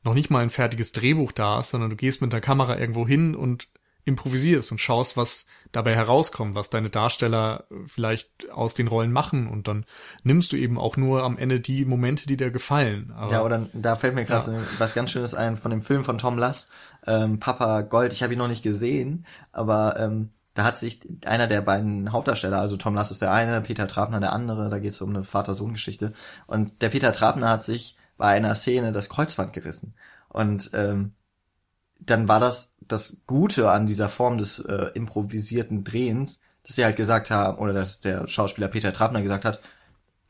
noch 0.03 0.15
nicht 0.15 0.31
mal 0.31 0.43
ein 0.43 0.51
fertiges 0.51 0.93
Drehbuch 0.93 1.33
da 1.33 1.61
ist, 1.61 1.71
sondern 1.71 1.91
du 1.91 1.97
gehst 1.97 2.23
mit 2.23 2.33
der 2.33 2.41
Kamera 2.41 2.79
irgendwo 2.79 3.07
hin 3.07 3.35
und 3.35 3.69
improvisierst 4.05 4.73
und 4.73 4.79
schaust, 4.79 5.17
was 5.17 5.47
dabei 5.73 5.95
herauskommt, 5.95 6.55
was 6.55 6.71
deine 6.71 6.91
Darsteller 6.91 7.65
vielleicht 7.87 8.51
aus 8.51 8.75
den 8.75 8.89
Rollen 8.89 9.13
machen 9.13 9.47
und 9.47 9.69
dann 9.69 9.85
nimmst 10.23 10.53
du 10.53 10.57
eben 10.57 10.79
auch 10.79 10.97
nur 10.97 11.23
am 11.23 11.37
Ende 11.37 11.61
die 11.61 11.85
Momente, 11.85 12.27
die 12.27 12.37
dir 12.37 12.51
gefallen. 12.51 13.13
Aber, 13.15 13.33
ja, 13.33 13.43
oder 13.43 13.69
da 13.73 13.97
fällt 13.97 14.15
mir 14.15 14.25
gerade 14.25 14.53
ja. 14.53 14.61
was 14.79 14.95
ganz 14.95 15.11
Schönes 15.11 15.35
ein 15.35 15.57
von 15.57 15.71
dem 15.71 15.83
Film 15.83 16.05
von 16.05 16.19
Tom 16.19 16.39
Lass, 16.39 16.69
ähm, 17.07 17.39
Papa 17.41 17.83
Gold. 17.83 18.13
Ich 18.13 18.23
habe 18.23 18.33
ihn 18.33 18.39
noch 18.39 18.49
nicht 18.49 18.63
gesehen, 18.63 19.27
aber 19.53 19.97
ähm, 19.99 20.31
da 20.55 20.65
hat 20.65 20.79
sich 20.79 21.01
einer 21.27 21.47
der 21.47 21.63
beiden 21.63 22.13
Hauptdarsteller, 22.13 22.61
also 22.61 22.77
Tom 22.77 22.95
Lass 22.95 23.11
ist 23.11 23.23
der 23.23 23.33
eine, 23.33 23.61
Peter 23.61 23.87
Trabner 23.87 24.21
der 24.21 24.33
andere, 24.33 24.69
da 24.69 24.79
geht 24.79 24.93
es 24.93 25.01
um 25.01 25.11
eine 25.11 25.25
Vater-Sohn-Geschichte. 25.25 26.13
Und 26.47 26.83
der 26.83 26.89
Peter 26.89 27.13
Trabner 27.13 27.49
hat 27.49 27.65
sich 27.65 27.97
bei 28.17 28.27
einer 28.29 28.55
Szene 28.55 28.93
das 28.93 29.09
Kreuzband 29.09 29.53
gerissen. 29.53 29.95
Und 30.29 30.71
ähm, 30.75 31.13
dann 32.01 32.29
war 32.29 32.41
das 32.41 32.75
das 32.81 33.19
Gute 33.27 33.71
an 33.71 33.87
dieser 33.87 34.09
Form 34.09 34.39
des 34.39 34.59
äh, 34.59 34.91
improvisierten 34.95 35.85
Drehens, 35.85 36.41
dass 36.65 36.77
sie 36.77 36.85
halt 36.85 36.97
gesagt 36.97 37.31
haben, 37.31 37.59
oder 37.59 37.73
dass 37.73 38.01
der 38.01 38.27
Schauspieler 38.27 38.69
Peter 38.69 38.93
Trabner 38.93 39.23
gesagt 39.23 39.45
hat, 39.45 39.61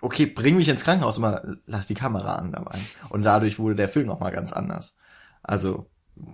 okay, 0.02 0.26
bring 0.26 0.56
mich 0.56 0.68
ins 0.68 0.84
Krankenhaus, 0.84 1.18
aber 1.18 1.56
lass 1.66 1.86
die 1.86 1.94
Kamera 1.94 2.36
an 2.36 2.52
dabei. 2.52 2.78
Und 3.08 3.22
dadurch 3.22 3.58
wurde 3.58 3.76
der 3.76 3.88
Film 3.88 4.06
nochmal 4.06 4.32
ganz 4.32 4.52
anders. 4.52 4.94
Also 5.42 5.86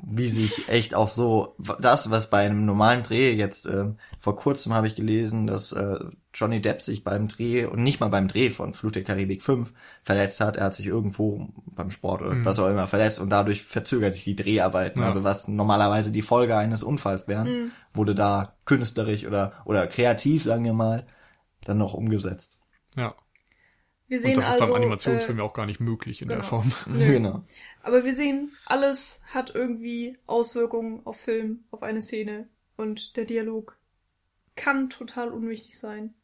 wie 0.04 0.28
sich 0.28 0.68
echt 0.68 0.94
auch 0.94 1.08
so 1.08 1.54
das, 1.80 2.10
was 2.10 2.30
bei 2.30 2.44
einem 2.44 2.64
normalen 2.64 3.02
Dreh 3.02 3.32
jetzt 3.32 3.66
äh, 3.66 3.86
vor 4.20 4.36
kurzem 4.36 4.72
habe 4.72 4.86
ich 4.86 4.94
gelesen, 4.94 5.46
dass 5.46 5.72
äh, 5.72 5.98
Johnny 6.34 6.60
Depp 6.60 6.82
sich 6.82 7.04
beim 7.04 7.28
Dreh 7.28 7.64
und 7.64 7.82
nicht 7.82 8.00
mal 8.00 8.08
beim 8.08 8.28
Dreh 8.28 8.50
von 8.50 8.74
Flut 8.74 8.94
der 8.94 9.04
Karibik 9.04 9.42
5 9.42 9.72
verletzt 10.02 10.40
hat. 10.40 10.56
Er 10.56 10.64
hat 10.64 10.74
sich 10.74 10.86
irgendwo 10.86 11.48
beim 11.66 11.90
Sport 11.90 12.22
oder 12.22 12.34
mhm. 12.34 12.44
was 12.44 12.58
auch 12.58 12.68
immer 12.68 12.86
verletzt 12.86 13.20
und 13.20 13.30
dadurch 13.30 13.62
verzögert 13.62 14.12
sich 14.12 14.24
die 14.24 14.36
Dreharbeiten. 14.36 15.00
Ja. 15.00 15.08
Also 15.08 15.24
was 15.24 15.48
normalerweise 15.48 16.12
die 16.12 16.22
Folge 16.22 16.56
eines 16.56 16.82
Unfalls 16.82 17.28
wären, 17.28 17.48
mhm. 17.48 17.70
wurde 17.92 18.14
da 18.14 18.56
künstlerisch 18.64 19.26
oder 19.26 19.52
oder 19.64 19.86
kreativ, 19.86 20.44
sagen 20.44 20.64
wir 20.64 20.74
mal, 20.74 21.06
dann 21.64 21.78
noch 21.78 21.94
umgesetzt. 21.94 22.58
Ja. 22.96 23.14
Wir 24.08 24.20
sehen 24.20 24.30
und 24.30 24.36
das 24.36 24.46
ist 24.46 24.52
also, 24.52 24.66
beim 24.66 24.82
Animationsfilm 24.82 25.38
äh, 25.38 25.40
ja 25.40 25.46
auch 25.48 25.54
gar 25.54 25.66
nicht 25.66 25.80
möglich 25.80 26.22
in 26.22 26.28
genau. 26.28 26.40
der 26.40 26.48
Form. 26.48 26.72
Nö. 26.86 27.06
Genau. 27.12 27.44
Aber 27.86 28.04
wir 28.04 28.16
sehen, 28.16 28.50
alles 28.66 29.20
hat 29.26 29.54
irgendwie 29.54 30.18
Auswirkungen 30.26 31.02
auf 31.04 31.20
Film, 31.20 31.60
auf 31.70 31.84
eine 31.84 32.02
Szene. 32.02 32.48
Und 32.76 33.16
der 33.16 33.26
Dialog 33.26 33.78
kann 34.56 34.90
total 34.90 35.30
unwichtig 35.30 35.78
sein, 35.78 36.14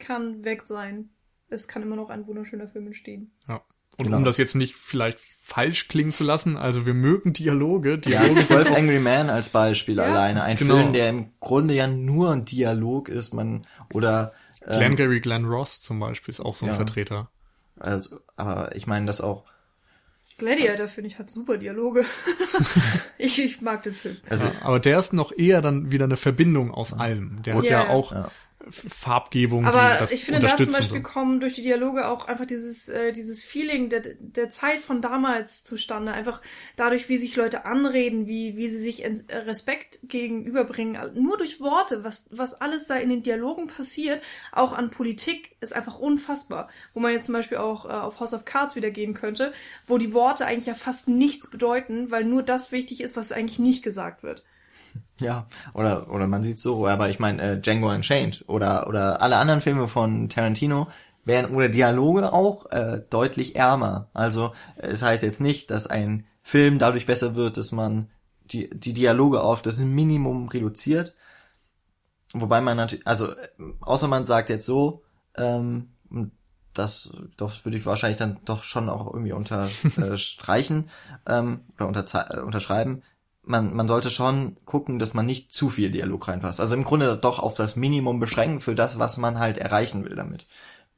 kann 0.00 0.44
weg 0.44 0.62
sein. 0.62 1.10
Es 1.48 1.68
kann 1.68 1.82
immer 1.82 1.94
noch 1.94 2.10
ein 2.10 2.26
wunderschöner 2.26 2.66
Film 2.66 2.88
entstehen. 2.88 3.30
Ja. 3.46 3.62
Und 3.98 4.06
genau. 4.06 4.16
um 4.16 4.24
das 4.24 4.36
jetzt 4.36 4.56
nicht 4.56 4.74
vielleicht 4.74 5.20
falsch 5.20 5.86
klingen 5.86 6.12
zu 6.12 6.24
lassen, 6.24 6.56
also 6.56 6.86
wir 6.86 6.94
mögen 6.94 7.32
Dialoge. 7.34 7.98
Dialoge 7.98 8.40
ja, 8.40 8.46
12 8.46 8.72
Angry 8.72 8.98
Man 8.98 9.30
als 9.30 9.50
Beispiel 9.50 9.98
ja, 9.98 10.04
alleine. 10.04 10.42
Ein 10.42 10.56
genau. 10.56 10.76
Film, 10.76 10.92
der 10.92 11.08
im 11.08 11.30
Grunde 11.38 11.74
ja 11.74 11.86
nur 11.86 12.32
ein 12.32 12.44
Dialog 12.44 13.08
ist, 13.08 13.32
man, 13.32 13.64
oder, 13.94 14.32
ähm, 14.66 14.78
Glengarry 14.78 15.20
Glenn 15.20 15.44
Ross 15.44 15.80
zum 15.82 16.00
Beispiel 16.00 16.32
ist 16.32 16.40
auch 16.40 16.56
so 16.56 16.66
ein 16.66 16.70
ja. 16.70 16.74
Vertreter. 16.74 17.30
Also, 17.78 18.18
aber 18.34 18.74
ich 18.74 18.88
meine 18.88 19.06
das 19.06 19.20
auch, 19.20 19.44
Gladiator, 20.42 20.88
finde 20.88 21.08
ich, 21.08 21.18
hat 21.18 21.30
super 21.30 21.56
Dialoge. 21.56 22.04
ich, 23.18 23.42
ich 23.42 23.60
mag 23.60 23.82
den 23.84 23.94
Film. 23.94 24.16
Also, 24.28 24.48
aber 24.60 24.80
der 24.80 24.98
ist 24.98 25.12
noch 25.12 25.32
eher 25.32 25.62
dann 25.62 25.90
wieder 25.92 26.04
eine 26.04 26.16
Verbindung 26.16 26.72
aus 26.72 26.92
allem. 26.92 27.42
Der 27.42 27.54
hat 27.54 27.64
ja, 27.64 27.84
ja 27.84 27.88
auch 27.90 28.12
ja. 28.12 28.30
Farbgebung, 28.70 29.66
Aber 29.66 29.92
die 29.92 29.98
das 29.98 30.12
ich 30.12 30.24
finde, 30.24 30.40
da 30.40 30.56
zum 30.56 30.66
Beispiel 30.66 30.98
so. 30.98 31.02
kommen 31.02 31.40
durch 31.40 31.54
die 31.54 31.62
Dialoge 31.62 32.06
auch 32.06 32.26
einfach 32.26 32.46
dieses, 32.46 32.88
äh, 32.88 33.12
dieses 33.12 33.42
Feeling 33.42 33.88
der, 33.88 34.00
der 34.00 34.50
Zeit 34.50 34.80
von 34.80 35.02
damals 35.02 35.64
zustande. 35.64 36.12
Einfach 36.12 36.40
dadurch, 36.76 37.08
wie 37.08 37.18
sich 37.18 37.34
Leute 37.36 37.64
anreden, 37.64 38.26
wie, 38.26 38.56
wie 38.56 38.68
sie 38.68 38.78
sich 38.78 39.04
Respekt 39.30 40.00
gegenüberbringen. 40.04 40.98
Nur 41.14 41.38
durch 41.38 41.60
Worte, 41.60 42.04
was, 42.04 42.26
was 42.30 42.54
alles 42.54 42.86
da 42.86 42.96
in 42.96 43.10
den 43.10 43.22
Dialogen 43.22 43.66
passiert, 43.66 44.22
auch 44.52 44.72
an 44.72 44.90
Politik, 44.90 45.56
ist 45.60 45.74
einfach 45.74 45.98
unfassbar. 45.98 46.68
Wo 46.94 47.00
man 47.00 47.12
jetzt 47.12 47.26
zum 47.26 47.32
Beispiel 47.32 47.58
auch 47.58 47.84
äh, 47.84 47.88
auf 47.88 48.20
House 48.20 48.34
of 48.34 48.44
Cards 48.44 48.76
wieder 48.76 48.90
gehen 48.90 49.14
könnte, 49.14 49.52
wo 49.86 49.98
die 49.98 50.14
Worte 50.14 50.46
eigentlich 50.46 50.66
ja 50.66 50.74
fast 50.74 51.08
nichts 51.08 51.50
bedeuten, 51.50 52.10
weil 52.10 52.24
nur 52.24 52.42
das 52.42 52.72
wichtig 52.72 53.00
ist, 53.00 53.16
was 53.16 53.32
eigentlich 53.32 53.58
nicht 53.58 53.82
gesagt 53.82 54.22
wird. 54.22 54.44
Ja, 55.22 55.46
oder 55.74 56.10
oder 56.10 56.26
man 56.26 56.42
sieht 56.42 56.58
so, 56.58 56.86
aber 56.86 57.08
ich 57.10 57.18
meine 57.18 57.42
äh, 57.42 57.60
Django 57.60 57.90
Unchained 57.90 58.44
oder 58.48 58.86
oder 58.88 59.22
alle 59.22 59.36
anderen 59.36 59.60
Filme 59.60 59.88
von 59.88 60.28
Tarantino 60.28 60.88
wären 61.24 61.54
ohne 61.54 61.70
Dialoge 61.70 62.32
auch 62.32 62.66
äh, 62.70 63.00
deutlich 63.08 63.56
ärmer. 63.56 64.08
Also 64.12 64.52
es 64.76 65.02
heißt 65.02 65.22
jetzt 65.22 65.40
nicht, 65.40 65.70
dass 65.70 65.86
ein 65.86 66.26
Film 66.42 66.78
dadurch 66.78 67.06
besser 67.06 67.34
wird, 67.36 67.56
dass 67.56 67.72
man 67.72 68.10
die 68.44 68.68
die 68.70 68.94
Dialoge 68.94 69.42
auf 69.42 69.62
das 69.62 69.78
Minimum 69.78 70.48
reduziert. 70.48 71.14
Wobei 72.34 72.60
man 72.60 72.76
natürlich, 72.76 73.06
also 73.06 73.28
außer 73.80 74.08
man 74.08 74.24
sagt 74.24 74.48
jetzt 74.48 74.66
so, 74.66 75.02
ähm, 75.36 75.90
das, 76.74 77.12
das 77.36 77.64
würde 77.64 77.76
ich 77.76 77.86
wahrscheinlich 77.86 78.16
dann 78.16 78.40
doch 78.44 78.64
schon 78.64 78.88
auch 78.88 79.06
irgendwie 79.12 79.32
unterstreichen 79.32 80.88
ähm, 81.26 81.60
oder 81.76 81.88
unter, 81.88 82.44
unterschreiben 82.44 83.02
man, 83.44 83.74
man 83.74 83.88
sollte 83.88 84.10
schon 84.10 84.56
gucken, 84.64 84.98
dass 84.98 85.14
man 85.14 85.26
nicht 85.26 85.52
zu 85.52 85.68
viel 85.68 85.90
Dialog 85.90 86.28
reinpasst. 86.28 86.60
Also 86.60 86.76
im 86.76 86.84
Grunde 86.84 87.16
doch 87.16 87.38
auf 87.38 87.54
das 87.54 87.76
Minimum 87.76 88.20
beschränken 88.20 88.60
für 88.60 88.74
das, 88.74 88.98
was 88.98 89.18
man 89.18 89.38
halt 89.38 89.58
erreichen 89.58 90.04
will 90.04 90.14
damit. 90.14 90.46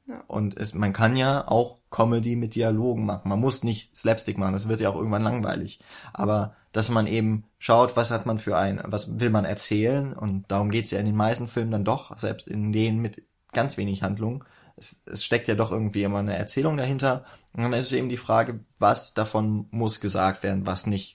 Ja. 0.07 0.23
Und 0.27 0.55
es, 0.57 0.75
man 0.75 0.93
kann 0.93 1.15
ja 1.15 1.47
auch 1.47 1.79
Comedy 1.89 2.35
mit 2.35 2.53
Dialogen 2.53 3.05
machen. 3.05 3.27
Man 3.29 3.39
muss 3.39 3.63
nicht 3.63 3.95
Slapstick 3.97 4.37
machen, 4.37 4.53
das 4.53 4.67
wird 4.67 4.79
ja 4.79 4.89
auch 4.89 4.95
irgendwann 4.95 5.23
langweilig. 5.23 5.79
Aber 6.13 6.53
dass 6.71 6.89
man 6.89 7.07
eben 7.07 7.45
schaut, 7.57 7.97
was 7.97 8.11
hat 8.11 8.27
man 8.27 8.37
für 8.37 8.57
ein, 8.57 8.81
was 8.83 9.19
will 9.19 9.31
man 9.31 9.45
erzählen 9.45 10.13
und 10.13 10.45
darum 10.49 10.69
geht's 10.69 10.91
ja 10.91 10.99
in 10.99 11.07
den 11.07 11.15
meisten 11.15 11.47
Filmen 11.47 11.71
dann 11.71 11.85
doch, 11.85 12.15
selbst 12.17 12.47
in 12.47 12.71
denen 12.71 13.01
mit 13.01 13.23
ganz 13.53 13.77
wenig 13.77 14.03
Handlung. 14.03 14.43
Es, 14.75 15.01
es 15.05 15.23
steckt 15.23 15.47
ja 15.47 15.55
doch 15.55 15.71
irgendwie 15.71 16.03
immer 16.03 16.19
eine 16.19 16.35
Erzählung 16.35 16.77
dahinter. 16.77 17.23
Und 17.53 17.63
dann 17.63 17.73
ist 17.73 17.91
eben 17.93 18.09
die 18.09 18.17
Frage, 18.17 18.59
was 18.77 19.13
davon 19.13 19.67
muss 19.71 20.01
gesagt 20.01 20.43
werden, 20.43 20.67
was 20.67 20.85
nicht 20.85 21.14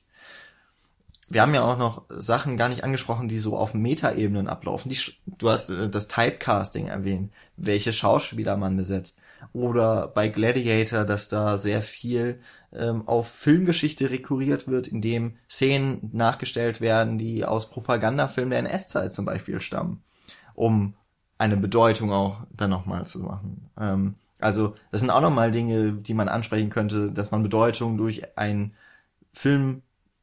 wir 1.31 1.43
haben 1.43 1.55
ja 1.55 1.63
auch 1.63 1.79
noch 1.79 2.03
Sachen 2.09 2.57
gar 2.57 2.69
nicht 2.69 2.83
angesprochen, 2.83 3.29
die 3.29 3.39
so 3.39 3.57
auf 3.57 3.73
Metaebenen 3.73 4.49
ablaufen. 4.49 4.91
Die, 4.91 4.99
du 5.27 5.49
hast 5.49 5.71
äh, 5.71 5.89
das 5.89 6.09
Typecasting 6.09 6.89
erwähnt, 6.89 7.33
welche 7.57 7.93
Schauspieler 7.93 8.57
man 8.57 8.77
besetzt. 8.77 9.21
Oder 9.53 10.09
bei 10.09 10.29
Gladiator, 10.29 11.05
dass 11.05 11.29
da 11.29 11.57
sehr 11.57 11.83
viel 11.83 12.41
ähm, 12.73 13.07
auf 13.07 13.29
Filmgeschichte 13.29 14.11
rekurriert 14.11 14.67
wird, 14.67 14.89
indem 14.89 15.37
Szenen 15.49 16.11
nachgestellt 16.13 16.81
werden, 16.81 17.17
die 17.17 17.45
aus 17.45 17.71
Propagandafilmen 17.71 18.51
der 18.51 18.59
NS-Zeit 18.59 19.15
zum 19.15 19.25
Beispiel 19.25 19.61
stammen, 19.61 20.03
um 20.55 20.95
eine 21.39 21.57
Bedeutung 21.57 22.13
auch 22.13 22.43
dann 22.55 22.71
nochmal 22.71 23.07
zu 23.07 23.21
machen. 23.21 23.71
Ähm, 23.79 24.17
also 24.41 24.75
das 24.91 25.01
sind 25.01 25.11
auch 25.11 25.21
nochmal 25.21 25.53
Dinge, 25.53 25.93
die 25.93 26.15
man 26.15 26.29
ansprechen 26.29 26.71
könnte, 26.71 27.13
dass 27.13 27.31
man 27.31 27.45
Bedeutung 27.45 27.97
durch 27.97 28.37
einen 28.37 28.75
Film 29.33 29.83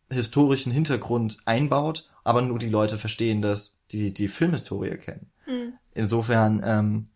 historischen 0.10 0.72
Hintergrund 0.72 1.38
einbaut, 1.46 2.10
aber 2.24 2.42
nur 2.42 2.60
die 2.60 2.70
Leute 2.70 2.98
verstehen, 2.98 3.42
dass 3.42 3.76
die 3.92 4.14
die 4.14 4.28
Filmhistorie 4.28 4.98
kennen. 4.98 5.32
Mhm. 5.46 5.74
Insofern 5.94 6.62
ähm, 6.64 7.08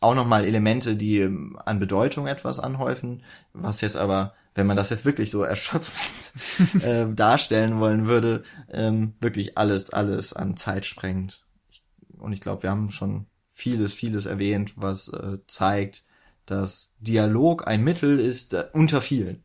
auch 0.00 0.14
nochmal 0.14 0.44
Elemente, 0.44 0.96
die 0.96 1.20
ähm, 1.20 1.58
an 1.64 1.78
Bedeutung 1.78 2.26
etwas 2.26 2.58
anhäufen, 2.58 3.22
was 3.52 3.80
jetzt 3.80 3.96
aber, 3.96 4.34
wenn 4.54 4.66
man 4.66 4.76
das 4.76 4.90
jetzt 4.90 5.04
wirklich 5.04 5.30
so 5.30 5.42
erschöpfend 5.42 6.82
äh, 6.82 7.06
darstellen 7.12 7.80
wollen 7.80 8.06
würde, 8.06 8.42
ähm, 8.70 9.14
wirklich 9.20 9.56
alles, 9.58 9.90
alles 9.90 10.32
an 10.32 10.56
Zeit 10.56 10.86
sprengt. 10.86 11.44
Und 12.18 12.32
ich 12.32 12.40
glaube, 12.40 12.64
wir 12.64 12.70
haben 12.70 12.90
schon 12.90 13.26
vieles, 13.52 13.92
vieles 13.92 14.26
erwähnt, 14.26 14.74
was 14.76 15.08
äh, 15.08 15.38
zeigt, 15.46 16.04
dass 16.44 16.92
Dialog 17.00 17.66
ein 17.66 17.82
Mittel 17.82 18.20
ist 18.20 18.54
äh, 18.54 18.68
unter 18.72 19.00
vielen. 19.00 19.42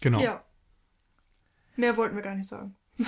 Genau. 0.00 0.20
Ja. 0.20 0.43
Mehr 1.76 1.96
wollten 1.96 2.14
wir 2.14 2.22
gar 2.22 2.34
nicht 2.34 2.48
sagen. 2.48 2.76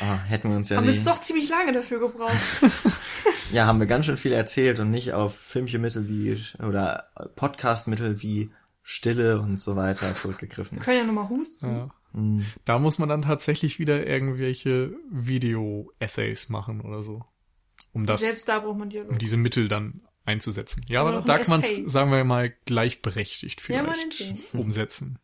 ah, 0.00 0.18
hätten 0.24 0.50
wir 0.50 0.56
uns 0.56 0.68
ja 0.68 0.78
Haben 0.78 0.88
jetzt 0.88 1.06
doch 1.06 1.20
ziemlich 1.20 1.48
lange 1.48 1.72
dafür 1.72 2.00
gebraucht. 2.00 2.34
ja, 3.52 3.66
haben 3.66 3.78
wir 3.78 3.86
ganz 3.86 4.06
schön 4.06 4.16
viel 4.16 4.32
erzählt 4.32 4.80
und 4.80 4.90
nicht 4.90 5.12
auf 5.12 5.36
Filmchenmittel 5.36 6.08
wie 6.08 6.36
oder 6.58 7.08
Podcastmittel 7.36 8.20
wie 8.20 8.50
Stille 8.82 9.40
und 9.40 9.60
so 9.60 9.76
weiter 9.76 10.14
zurückgegriffen. 10.14 10.78
Wir 10.78 10.84
können 10.84 10.98
ja 10.98 11.04
nochmal 11.04 11.28
husten. 11.28 11.66
Ja. 11.66 11.90
Mhm. 12.12 12.46
Da 12.64 12.78
muss 12.78 12.98
man 12.98 13.08
dann 13.08 13.22
tatsächlich 13.22 13.78
wieder 13.78 14.06
irgendwelche 14.06 14.96
Video-Essays 15.10 16.48
machen 16.48 16.80
oder 16.80 17.02
so. 17.02 17.24
Um 17.92 18.06
das. 18.06 18.20
Selbst 18.20 18.48
da 18.48 18.58
braucht 18.58 18.78
man 18.78 18.90
Dialog. 18.90 19.12
Um 19.12 19.18
diese 19.18 19.36
Mittel 19.36 19.68
dann 19.68 20.02
einzusetzen. 20.24 20.84
Ja, 20.88 21.02
aber 21.02 21.22
da 21.22 21.38
kann 21.38 21.60
man 21.60 21.62
es, 21.62 21.92
sagen 21.92 22.10
wir 22.10 22.24
mal, 22.24 22.52
gleichberechtigt 22.64 23.60
vielleicht 23.60 24.20
ja, 24.20 24.34
umsetzen. 24.52 25.18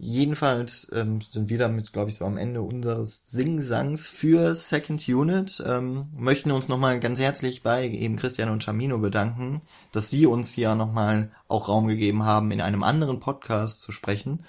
Jedenfalls 0.00 0.88
ähm, 0.94 1.20
sind 1.20 1.50
wir 1.50 1.58
damit, 1.58 1.92
glaube 1.92 2.10
ich, 2.10 2.16
so 2.16 2.24
am 2.24 2.36
Ende 2.36 2.62
unseres 2.62 3.30
Singsangs 3.30 4.08
für 4.08 4.54
Second 4.54 5.08
Unit. 5.08 5.60
Ähm, 5.66 6.06
möchten 6.16 6.52
uns 6.52 6.68
nochmal 6.68 7.00
ganz 7.00 7.18
herzlich 7.18 7.64
bei 7.64 7.88
eben 7.88 8.14
Christian 8.14 8.48
und 8.48 8.62
Chamino 8.62 8.98
bedanken, 8.98 9.60
dass 9.90 10.08
sie 10.08 10.26
uns 10.26 10.52
hier 10.52 10.76
nochmal 10.76 11.32
auch 11.48 11.68
Raum 11.68 11.88
gegeben 11.88 12.22
haben, 12.22 12.52
in 12.52 12.60
einem 12.60 12.84
anderen 12.84 13.18
Podcast 13.18 13.82
zu 13.82 13.90
sprechen. 13.90 14.44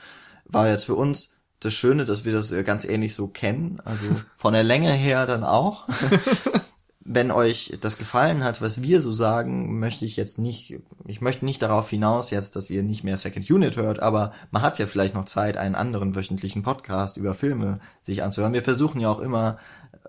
War 0.45 0.69
jetzt 0.69 0.85
für 0.85 0.95
uns 0.95 1.34
das 1.59 1.73
Schöne, 1.73 2.05
dass 2.05 2.26
wir 2.26 2.34
das 2.34 2.53
ganz 2.63 2.85
ähnlich 2.85 3.15
so 3.15 3.27
kennen. 3.27 3.81
Also 3.84 4.05
von 4.38 4.53
der 4.53 4.63
Länge 4.63 4.91
her 4.91 5.26
dann 5.26 5.43
auch. 5.43 5.88
wenn 7.11 7.31
euch 7.31 7.76
das 7.81 7.98
gefallen 7.98 8.44
hat, 8.44 8.61
was 8.61 8.84
wir 8.84 9.02
so 9.02 9.11
sagen, 9.14 9.80
möchte 9.80 10.06
ich 10.06 10.15
jetzt 10.15 10.38
nicht, 10.38 10.77
ich 11.07 11.22
möchte 11.22 11.44
nicht 11.44 11.60
darauf 11.64 11.90
hinaus 11.90 12.30
jetzt, 12.30 12.56
dass 12.56 12.69
ihr 12.69 12.84
nicht 12.84 13.03
mehr 13.03 13.18
Second 13.18 13.49
Unit 13.49 13.77
hört, 13.77 13.99
aber 13.99 14.31
man 14.52 14.61
hat 14.61 14.77
ja 14.77 14.86
vielleicht 14.86 15.15
noch 15.15 15.26
Zeit, 15.26 15.57
einen 15.57 15.73
anderen 15.73 16.15
wöchentlichen 16.15 16.61
Podcast 16.61 17.18
über 17.18 17.34
Filme 17.34 17.80
sich 18.03 18.22
anzuhören. 18.22 18.53
Wir 18.53 18.61
versuchen 18.61 19.02
ja 19.02 19.10
auch 19.10 19.22
immer, 19.22 19.57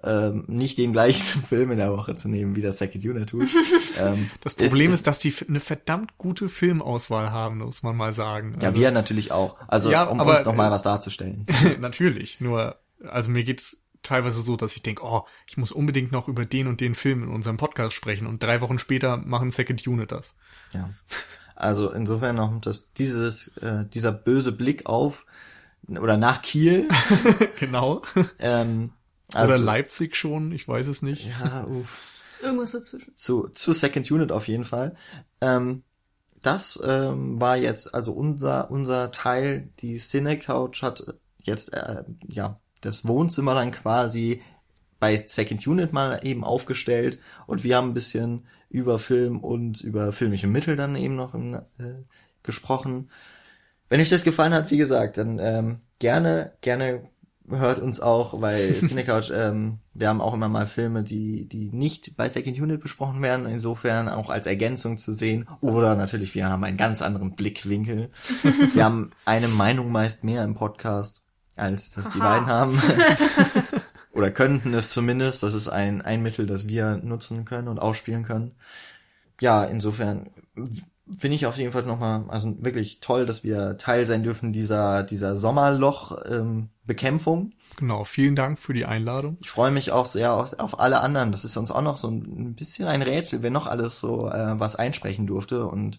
ähm, 0.05 0.45
nicht 0.47 0.77
den 0.77 0.93
gleichen 0.93 1.43
Film 1.49 1.71
in 1.71 1.79
der 1.79 1.91
Woche 1.91 2.17
zu 2.17 2.29
nehmen, 2.29 2.55
wie 2.55 2.61
das 2.61 2.77
Second 2.77 3.03
Unit 3.03 3.31
tut. 3.31 3.49
Ähm, 3.99 4.31
das 4.43 4.55
Problem 4.55 4.89
ist, 4.89 4.97
ist, 4.97 5.07
dass 5.07 5.19
die 5.19 5.35
eine 5.49 5.61
verdammt 5.61 6.17
gute 6.17 6.49
Filmauswahl 6.49 7.33
haben, 7.33 7.59
muss 7.59 7.83
man 7.83 7.97
mal 7.97 8.13
sagen. 8.13 8.55
Ja, 8.61 8.69
also, 8.69 8.81
wir 8.81 8.91
natürlich 8.93 9.33
auch. 9.33 9.57
Also, 9.69 9.91
ja, 9.91 10.05
um 10.05 10.21
aber, 10.21 10.31
uns 10.33 10.45
noch 10.45 10.55
mal 10.55 10.71
was 10.71 10.83
darzustellen. 10.83 11.45
natürlich, 11.81 12.41
nur, 12.41 12.77
also 13.07 13.31
mir 13.31 13.43
geht's 13.43 13.80
teilweise 14.03 14.43
so, 14.43 14.57
dass 14.57 14.77
ich 14.77 14.83
denke, 14.83 15.03
oh, 15.05 15.27
ich 15.47 15.57
muss 15.57 15.73
unbedingt 15.73 16.13
noch 16.13 16.29
über 16.29 16.45
den 16.45 16.67
und 16.67 16.81
den 16.81 16.95
Film 16.95 17.23
in 17.23 17.29
unserem 17.29 17.57
Podcast 17.57 17.95
sprechen 17.95 18.27
und 18.27 18.43
drei 18.43 18.61
Wochen 18.61 18.79
später 18.79 19.17
machen 19.17 19.51
Second 19.51 19.87
Unit 19.87 20.13
das. 20.13 20.35
Ja. 20.73 20.91
Also 21.55 21.93
insofern 21.93 22.37
noch 22.37 22.59
dass 22.61 22.93
dieses, 22.93 23.49
äh, 23.59 23.85
dieser 23.87 24.13
böse 24.13 24.53
Blick 24.53 24.87
auf 24.87 25.27
oder 25.89 26.17
nach 26.17 26.43
Kiel. 26.43 26.89
genau. 27.59 28.03
Ähm, 28.39 28.93
also, 29.35 29.55
oder 29.55 29.63
Leipzig 29.63 30.17
schon, 30.17 30.53
ich 30.53 30.67
weiß 30.67 30.87
es 30.87 31.03
nicht. 31.03 31.29
Ja, 31.41 31.65
uff. 31.65 32.03
Irgendwas 32.43 32.73
dazwischen. 32.73 33.15
Zu, 33.15 33.49
zu 33.49 33.73
Second 33.73 34.11
Unit 34.11 34.33
auf 34.33 34.49
jeden 34.49 34.65
Fall. 34.65 34.97
Ähm, 35.41 35.83
das 36.43 36.81
ähm, 36.83 37.39
war 37.41 37.57
jetzt 37.57 37.95
also 37.95 38.13
unser 38.13 38.71
unser 38.71 39.13
Teil. 39.13 39.69
Die 39.81 39.99
Cine 39.99 40.39
Couch 40.39 40.83
hat 40.83 41.05
jetzt 41.39 41.75
äh, 41.75 42.05
ja 42.29 42.59
das 42.81 43.07
Wohnzimmer 43.07 43.55
dann 43.55 43.71
quasi 43.73 44.43
bei 44.99 45.17
Second 45.17 45.67
Unit 45.67 45.93
mal 45.93 46.21
eben 46.23 46.45
aufgestellt 46.45 47.19
und 47.47 47.65
wir 47.65 47.77
haben 47.77 47.89
ein 47.89 47.95
bisschen 47.95 48.47
über 48.69 48.99
Film 48.99 49.39
und 49.39 49.81
über 49.81 50.13
filmische 50.13 50.47
Mittel 50.47 50.77
dann 50.77 50.95
eben 50.95 51.17
noch 51.17 51.35
in, 51.35 51.55
äh, 51.55 52.05
gesprochen. 52.43 53.11
Wenn 53.89 54.01
euch 54.01 54.11
das 54.11 54.25
gefallen 54.25 54.55
hat, 54.55 54.71
wie 54.71 54.77
gesagt, 54.77 55.17
dann 55.17 55.39
ähm, 55.41 55.81
gerne, 55.99 56.53
gerne 56.61 57.03
hört 57.49 57.81
uns 57.81 58.01
auch 58.01 58.39
bei 58.39 58.73
Cinecouch. 58.81 59.33
ähm, 59.35 59.79
wir 59.95 60.09
haben 60.09 60.21
auch 60.21 60.35
immer 60.35 60.49
mal 60.49 60.67
Filme, 60.67 61.03
die, 61.03 61.49
die 61.49 61.71
nicht 61.73 62.17
bei 62.17 62.29
Second 62.29 62.61
Unit 62.61 62.81
besprochen 62.81 63.21
werden, 63.23 63.47
insofern 63.47 64.09
auch 64.09 64.31
als 64.31 64.47
Ergänzung 64.47 64.99
zu 64.99 65.13
sehen. 65.13 65.49
Oder 65.61 65.97
natürlich, 65.97 66.35
wir 66.35 66.49
haben 66.49 66.63
einen 66.63 66.77
ganz 66.77 67.03
anderen 67.03 67.35
Blickwinkel. 67.35 68.11
wir 68.75 68.85
haben 68.85 69.11
eine 69.25 69.49
Meinung 69.49 69.91
meist 69.91 70.23
mehr 70.25 70.45
im 70.45 70.55
Podcast 70.55 71.23
als 71.57 71.93
das 71.93 72.07
Aha. 72.07 72.13
die 72.15 72.19
beiden 72.19 72.47
haben. 72.47 72.83
Oder 74.13 74.31
könnten 74.31 74.75
es 74.75 74.91
zumindest. 74.91 75.43
Das 75.43 75.55
ist 75.55 75.69
ein, 75.69 76.03
ein 76.03 76.23
Mittel, 76.23 76.47
das 76.47 76.67
wir 76.67 76.97
nutzen 76.97 77.45
können 77.45 77.69
und 77.69 77.79
ausspielen 77.79 78.25
können. 78.25 78.53
Ja, 79.41 79.65
insofern 79.65 80.31
finde 81.19 81.37
ich 81.37 81.47
auf 81.47 81.57
jeden 81.57 81.73
Fall 81.73 81.85
nochmal, 81.85 82.25
also 82.29 82.55
wirklich 82.61 83.01
toll, 83.01 83.25
dass 83.27 83.45
wir 83.45 83.77
Teil 83.79 84.07
sein 84.07 84.23
dürfen 84.23 84.53
dieser, 84.53 85.03
dieser 85.03 85.37
Sommerloch-Bekämpfung. 85.37 87.41
Ähm, 87.41 87.53
genau, 87.77 88.05
vielen 88.05 88.37
Dank 88.37 88.59
für 88.59 88.75
die 88.75 88.85
Einladung. 88.85 89.39
Ich 89.41 89.49
freue 89.51 89.71
mich 89.71 89.93
auch 89.93 90.07
sehr 90.07 90.35
auf, 90.35 90.59
auf 90.59 90.81
alle 90.81 91.01
anderen. 91.01 91.33
Das 91.33 91.45
ist 91.45 91.57
uns 91.57 91.71
auch 91.71 91.83
noch 91.83 91.97
so 91.97 92.09
ein 92.09 92.55
bisschen 92.55 92.89
ein 92.89 93.03
Rätsel, 93.03 93.43
wer 93.43 93.51
noch 93.51 93.67
alles 93.67 94.01
so 94.01 94.29
äh, 94.29 94.59
was 94.59 94.77
einsprechen 94.77 95.27
durfte. 95.27 95.67
Und 95.67 95.99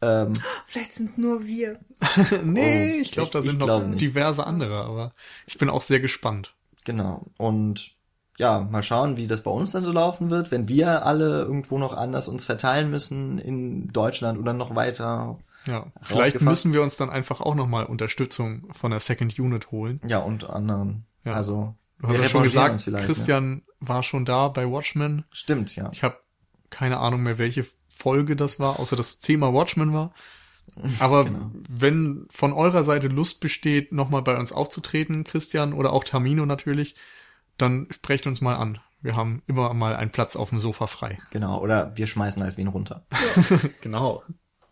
ähm, 0.00 0.32
Vielleicht 0.66 0.92
sind 0.92 1.08
es 1.08 1.18
nur 1.18 1.46
wir. 1.46 1.80
nee, 2.44 2.98
oh, 2.98 3.02
ich 3.02 3.12
glaube, 3.12 3.30
da 3.30 3.42
sind 3.42 3.58
noch 3.58 3.82
diverse 3.96 4.46
andere, 4.46 4.84
aber 4.84 5.12
ich 5.46 5.58
bin 5.58 5.70
auch 5.70 5.82
sehr 5.82 6.00
gespannt. 6.00 6.54
Genau. 6.84 7.26
Und 7.38 7.94
ja, 8.42 8.66
mal 8.68 8.82
schauen, 8.82 9.16
wie 9.16 9.28
das 9.28 9.42
bei 9.42 9.52
uns 9.52 9.70
dann 9.70 9.84
so 9.84 9.92
laufen 9.92 10.28
wird, 10.28 10.50
wenn 10.50 10.66
wir 10.66 11.06
alle 11.06 11.42
irgendwo 11.42 11.78
noch 11.78 11.96
anders 11.96 12.26
uns 12.26 12.44
verteilen 12.44 12.90
müssen 12.90 13.38
in 13.38 13.92
Deutschland 13.92 14.36
oder 14.36 14.52
noch 14.52 14.74
weiter. 14.74 15.38
Ja, 15.68 15.86
vielleicht 16.02 16.40
müssen 16.40 16.72
wir 16.72 16.82
uns 16.82 16.96
dann 16.96 17.08
einfach 17.08 17.40
auch 17.40 17.54
nochmal 17.54 17.86
Unterstützung 17.86 18.64
von 18.72 18.90
der 18.90 18.98
Second 18.98 19.38
Unit 19.38 19.70
holen. 19.70 20.00
Ja, 20.08 20.18
und 20.18 20.50
anderen. 20.50 21.04
Ja. 21.24 21.34
Also 21.34 21.76
Du 22.00 22.08
hast 22.08 22.18
ja 22.18 22.28
schon 22.28 22.42
gesagt, 22.42 22.84
Christian 22.84 23.62
war 23.78 24.02
schon 24.02 24.24
da 24.24 24.48
bei 24.48 24.68
Watchmen. 24.68 25.24
Stimmt, 25.30 25.76
ja. 25.76 25.88
Ich 25.92 26.02
habe 26.02 26.16
keine 26.68 26.98
Ahnung 26.98 27.22
mehr, 27.22 27.38
welche 27.38 27.64
Folge 27.88 28.34
das 28.34 28.58
war, 28.58 28.80
außer 28.80 28.96
das 28.96 29.20
Thema 29.20 29.54
Watchmen 29.54 29.92
war. 29.92 30.12
Aber 30.98 31.24
Genau. 31.26 31.52
wenn 31.68 32.26
von 32.28 32.52
eurer 32.52 32.82
Seite 32.82 33.06
Lust 33.06 33.38
besteht, 33.38 33.92
nochmal 33.92 34.22
bei 34.22 34.36
uns 34.36 34.50
aufzutreten, 34.50 35.22
Christian, 35.22 35.72
oder 35.72 35.92
auch 35.92 36.02
Tamino 36.02 36.44
natürlich, 36.44 36.96
dann 37.58 37.86
sprecht 37.90 38.26
uns 38.26 38.40
mal 38.40 38.56
an. 38.56 38.78
Wir 39.00 39.16
haben 39.16 39.42
immer 39.46 39.74
mal 39.74 39.96
einen 39.96 40.12
Platz 40.12 40.36
auf 40.36 40.50
dem 40.50 40.60
Sofa 40.60 40.86
frei. 40.86 41.18
Genau, 41.30 41.60
oder 41.60 41.96
wir 41.96 42.06
schmeißen 42.06 42.42
halt 42.42 42.56
wen 42.56 42.68
runter. 42.68 43.04
Genau. 43.80 44.22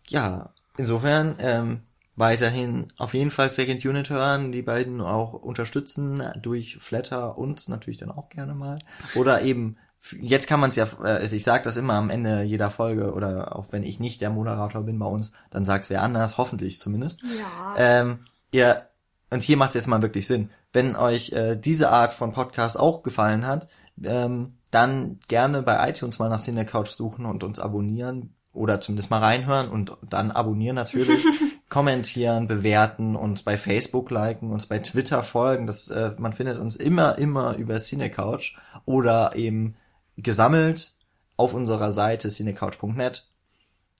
Ja, 0.07 0.53
insofern 0.77 1.35
ähm, 1.39 1.81
weiterhin 2.15 2.87
auf 2.97 3.13
jeden 3.13 3.31
Fall 3.31 3.49
Second 3.49 3.85
Unit 3.85 4.09
hören, 4.09 4.51
die 4.51 4.61
beiden 4.61 5.01
auch 5.01 5.33
unterstützen 5.33 6.23
durch 6.41 6.77
Flatter 6.79 7.37
und 7.37 7.67
natürlich 7.67 7.97
dann 7.97 8.11
auch 8.11 8.29
gerne 8.29 8.53
mal. 8.53 8.79
Oder 9.15 9.41
eben, 9.41 9.77
jetzt 10.19 10.47
kann 10.47 10.59
man 10.59 10.69
es 10.69 10.75
ja, 10.75 10.87
äh, 11.03 11.07
also 11.07 11.35
ich 11.35 11.43
sage 11.43 11.63
das 11.63 11.77
immer 11.77 11.93
am 11.93 12.09
Ende 12.09 12.43
jeder 12.43 12.69
Folge 12.71 13.13
oder 13.13 13.55
auch 13.55 13.67
wenn 13.71 13.83
ich 13.83 13.99
nicht 13.99 14.21
der 14.21 14.29
Moderator 14.29 14.83
bin 14.83 14.99
bei 14.99 15.05
uns, 15.05 15.33
dann 15.49 15.65
sagt's 15.65 15.89
wer 15.89 16.03
anders, 16.03 16.37
hoffentlich 16.37 16.79
zumindest. 16.79 17.21
Ja. 17.23 17.75
Ähm, 17.77 18.19
ihr, 18.51 18.87
und 19.29 19.43
hier 19.43 19.57
macht 19.57 19.69
es 19.69 19.75
jetzt 19.75 19.87
mal 19.87 20.01
wirklich 20.01 20.27
Sinn. 20.27 20.49
Wenn 20.73 20.95
euch 20.95 21.31
äh, 21.31 21.55
diese 21.55 21.91
Art 21.91 22.13
von 22.13 22.31
Podcast 22.31 22.79
auch 22.79 23.03
gefallen 23.03 23.45
hat, 23.45 23.67
ähm, 24.03 24.57
dann 24.71 25.19
gerne 25.27 25.61
bei 25.61 25.89
iTunes 25.89 26.19
mal 26.19 26.29
nach 26.29 26.41
Cine 26.41 26.65
Couch 26.65 26.89
suchen 26.89 27.25
und 27.25 27.43
uns 27.43 27.59
abonnieren 27.59 28.33
oder 28.53 28.81
zumindest 28.81 29.09
mal 29.09 29.19
reinhören 29.19 29.69
und 29.69 29.97
dann 30.01 30.31
abonnieren 30.31 30.75
natürlich, 30.75 31.25
kommentieren, 31.69 32.47
bewerten, 32.47 33.15
uns 33.15 33.43
bei 33.43 33.57
Facebook 33.57 34.11
liken, 34.11 34.51
uns 34.51 34.67
bei 34.67 34.79
Twitter 34.79 35.23
folgen. 35.23 35.67
Das, 35.67 35.89
äh, 35.89 36.15
man 36.17 36.33
findet 36.33 36.57
uns 36.57 36.75
immer, 36.75 37.17
immer 37.17 37.55
über 37.55 37.79
Cine 37.79 38.09
Couch 38.09 38.55
oder 38.85 39.35
eben 39.35 39.75
gesammelt 40.17 40.93
auf 41.37 41.53
unserer 41.53 41.91
Seite 41.91 42.29
cinecouch.net. 42.29 43.27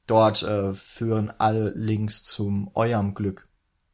Dort 0.08 0.44
äh, 0.44 0.74
führen 0.74 1.34
alle 1.38 1.70
Links 1.70 2.24
zum 2.24 2.72
eurem 2.74 3.14
Glück. 3.14 3.48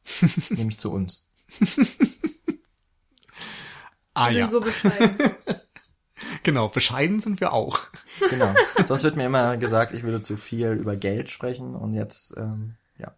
nämlich 0.49 0.80
zu 0.80 0.91
uns. 0.91 1.28
Ah 4.18 4.30
wir 4.30 4.38
ja, 4.39 4.48
sind 4.48 4.52
so 4.52 4.61
bescheiden. 4.61 5.15
genau. 6.44 6.68
Bescheiden 6.69 7.19
sind 7.19 7.39
wir 7.39 7.53
auch. 7.53 7.80
Genau. 8.31 8.52
Sonst 8.88 9.03
wird 9.03 9.15
mir 9.15 9.27
immer 9.27 9.57
gesagt, 9.57 9.91
ich 9.94 10.02
würde 10.02 10.22
zu 10.22 10.38
viel 10.38 10.72
über 10.72 10.95
Geld 10.95 11.30
sprechen 11.30 11.76
und 11.76 11.94
jetzt, 11.94 12.34
ähm, 12.35 12.73
ja. 12.98 13.11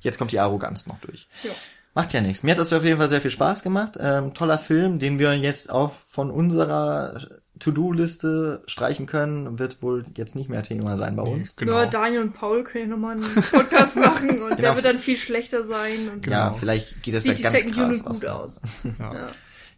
Jetzt 0.00 0.18
kommt 0.18 0.32
die 0.32 0.38
Arroganz 0.38 0.86
noch 0.86 0.98
durch. 1.00 1.26
Ja. 1.44 1.50
Macht 1.94 2.12
ja 2.12 2.20
nichts. 2.20 2.42
Mir 2.42 2.50
hat 2.50 2.58
das 2.58 2.70
auf 2.74 2.84
jeden 2.84 2.98
Fall 2.98 3.08
sehr 3.08 3.22
viel 3.22 3.30
Spaß 3.30 3.62
gemacht. 3.62 3.96
Ähm, 3.98 4.34
toller 4.34 4.58
Film, 4.58 4.98
den 4.98 5.18
wir 5.18 5.34
jetzt 5.38 5.72
auch 5.72 5.94
von 6.06 6.30
unserer 6.30 7.18
To-Do-Liste 7.58 8.62
streichen 8.66 9.06
können. 9.06 9.58
Wird 9.58 9.80
wohl 9.80 10.04
jetzt 10.14 10.34
nicht 10.36 10.50
mehr 10.50 10.62
Thema 10.62 10.98
sein 10.98 11.16
bei 11.16 11.22
Nee, 11.22 11.32
uns. 11.32 11.56
genau. 11.56 11.72
Nur 11.72 11.86
Daniel 11.86 12.20
und 12.20 12.32
Paul 12.34 12.62
können 12.64 12.84
ja 12.84 12.90
nochmal 12.90 13.12
einen 13.16 13.24
Podcast 13.50 13.96
machen 13.96 14.28
und 14.28 14.36
Genau. 14.36 14.56
der 14.56 14.74
wird 14.74 14.84
dann 14.84 14.98
viel 14.98 15.16
schlechter 15.16 15.64
sein 15.64 16.10
und 16.12 16.28
Ja, 16.28 16.48
Genau. 16.48 16.58
vielleicht 16.58 17.02
geht 17.02 17.14
es 17.14 17.22
sieht 17.22 17.32
da 17.32 17.36
die 17.36 17.42
ganz 17.44 17.54
Second 17.56 17.74
krass 17.74 17.88
Unit 17.88 18.04
gut 18.04 18.24
raus. 18.28 18.60
aus. 18.62 18.94
Ja, 18.98 19.14
Ja. 19.14 19.26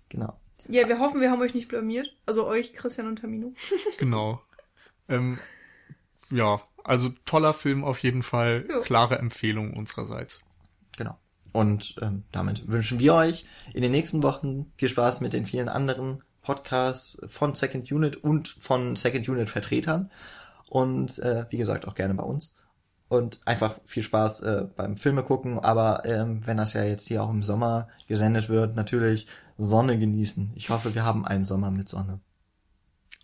Genau. 0.08 0.40
Ja, 0.68 0.88
wir 0.88 0.98
hoffen, 0.98 1.20
wir 1.20 1.30
haben 1.30 1.40
euch 1.40 1.54
nicht 1.54 1.68
blamiert. 1.68 2.14
Also 2.26 2.46
euch, 2.46 2.72
Christian 2.72 3.06
und 3.06 3.20
Tamino. 3.20 3.52
genau. 3.98 4.40
Ähm, 5.08 5.38
ja, 6.30 6.60
also 6.84 7.10
toller 7.24 7.54
Film 7.54 7.84
auf 7.84 7.98
jeden 7.98 8.22
Fall. 8.22 8.66
Ja. 8.68 8.80
Klare 8.80 9.18
Empfehlung 9.18 9.74
unsererseits. 9.74 10.40
Genau. 10.96 11.16
Und 11.52 11.96
ähm, 12.02 12.24
damit 12.32 12.68
wünschen 12.70 12.98
wir 12.98 13.14
euch 13.14 13.44
in 13.72 13.82
den 13.82 13.92
nächsten 13.92 14.22
Wochen 14.22 14.72
viel 14.76 14.88
Spaß 14.88 15.20
mit 15.20 15.32
den 15.32 15.46
vielen 15.46 15.68
anderen 15.68 16.22
Podcasts 16.42 17.20
von 17.28 17.54
Second 17.54 17.90
Unit 17.90 18.16
und 18.16 18.48
von 18.48 18.94
Second 18.94 19.28
Unit 19.28 19.48
Vertretern. 19.48 20.10
Und 20.68 21.18
äh, 21.20 21.46
wie 21.50 21.56
gesagt, 21.56 21.88
auch 21.88 21.94
gerne 21.94 22.14
bei 22.14 22.24
uns. 22.24 22.54
Und 23.08 23.40
einfach 23.46 23.78
viel 23.84 24.02
Spaß 24.02 24.40
äh, 24.42 24.66
beim 24.76 24.96
Filme 24.96 25.22
gucken. 25.22 25.58
Aber 25.58 26.04
ähm, 26.04 26.42
wenn 26.44 26.56
das 26.56 26.72
ja 26.72 26.84
jetzt 26.84 27.06
hier 27.08 27.22
auch 27.22 27.30
im 27.30 27.42
Sommer 27.42 27.88
gesendet 28.06 28.48
wird, 28.48 28.76
natürlich 28.76 29.26
Sonne 29.58 29.98
genießen. 29.98 30.52
Ich 30.54 30.70
hoffe, 30.70 30.94
wir 30.94 31.04
haben 31.04 31.24
einen 31.24 31.44
Sommer 31.44 31.70
mit 31.70 31.88
Sonne. 31.88 32.20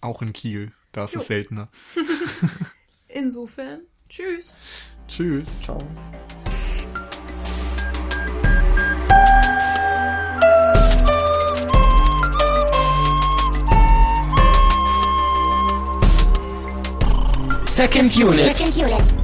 Auch 0.00 0.22
in 0.22 0.32
Kiel. 0.32 0.72
Da 0.92 1.04
ist 1.04 1.14
Jo. 1.14 1.20
es 1.20 1.26
seltener. 1.26 1.68
Insofern, 3.09 3.80
tschüss. 4.09 4.54
Tschüss. 5.09 5.60
Ciao. 5.60 5.78
Second 17.66 18.16
Unit. 18.16 18.56
Second 18.56 18.76
unit. 18.76 19.22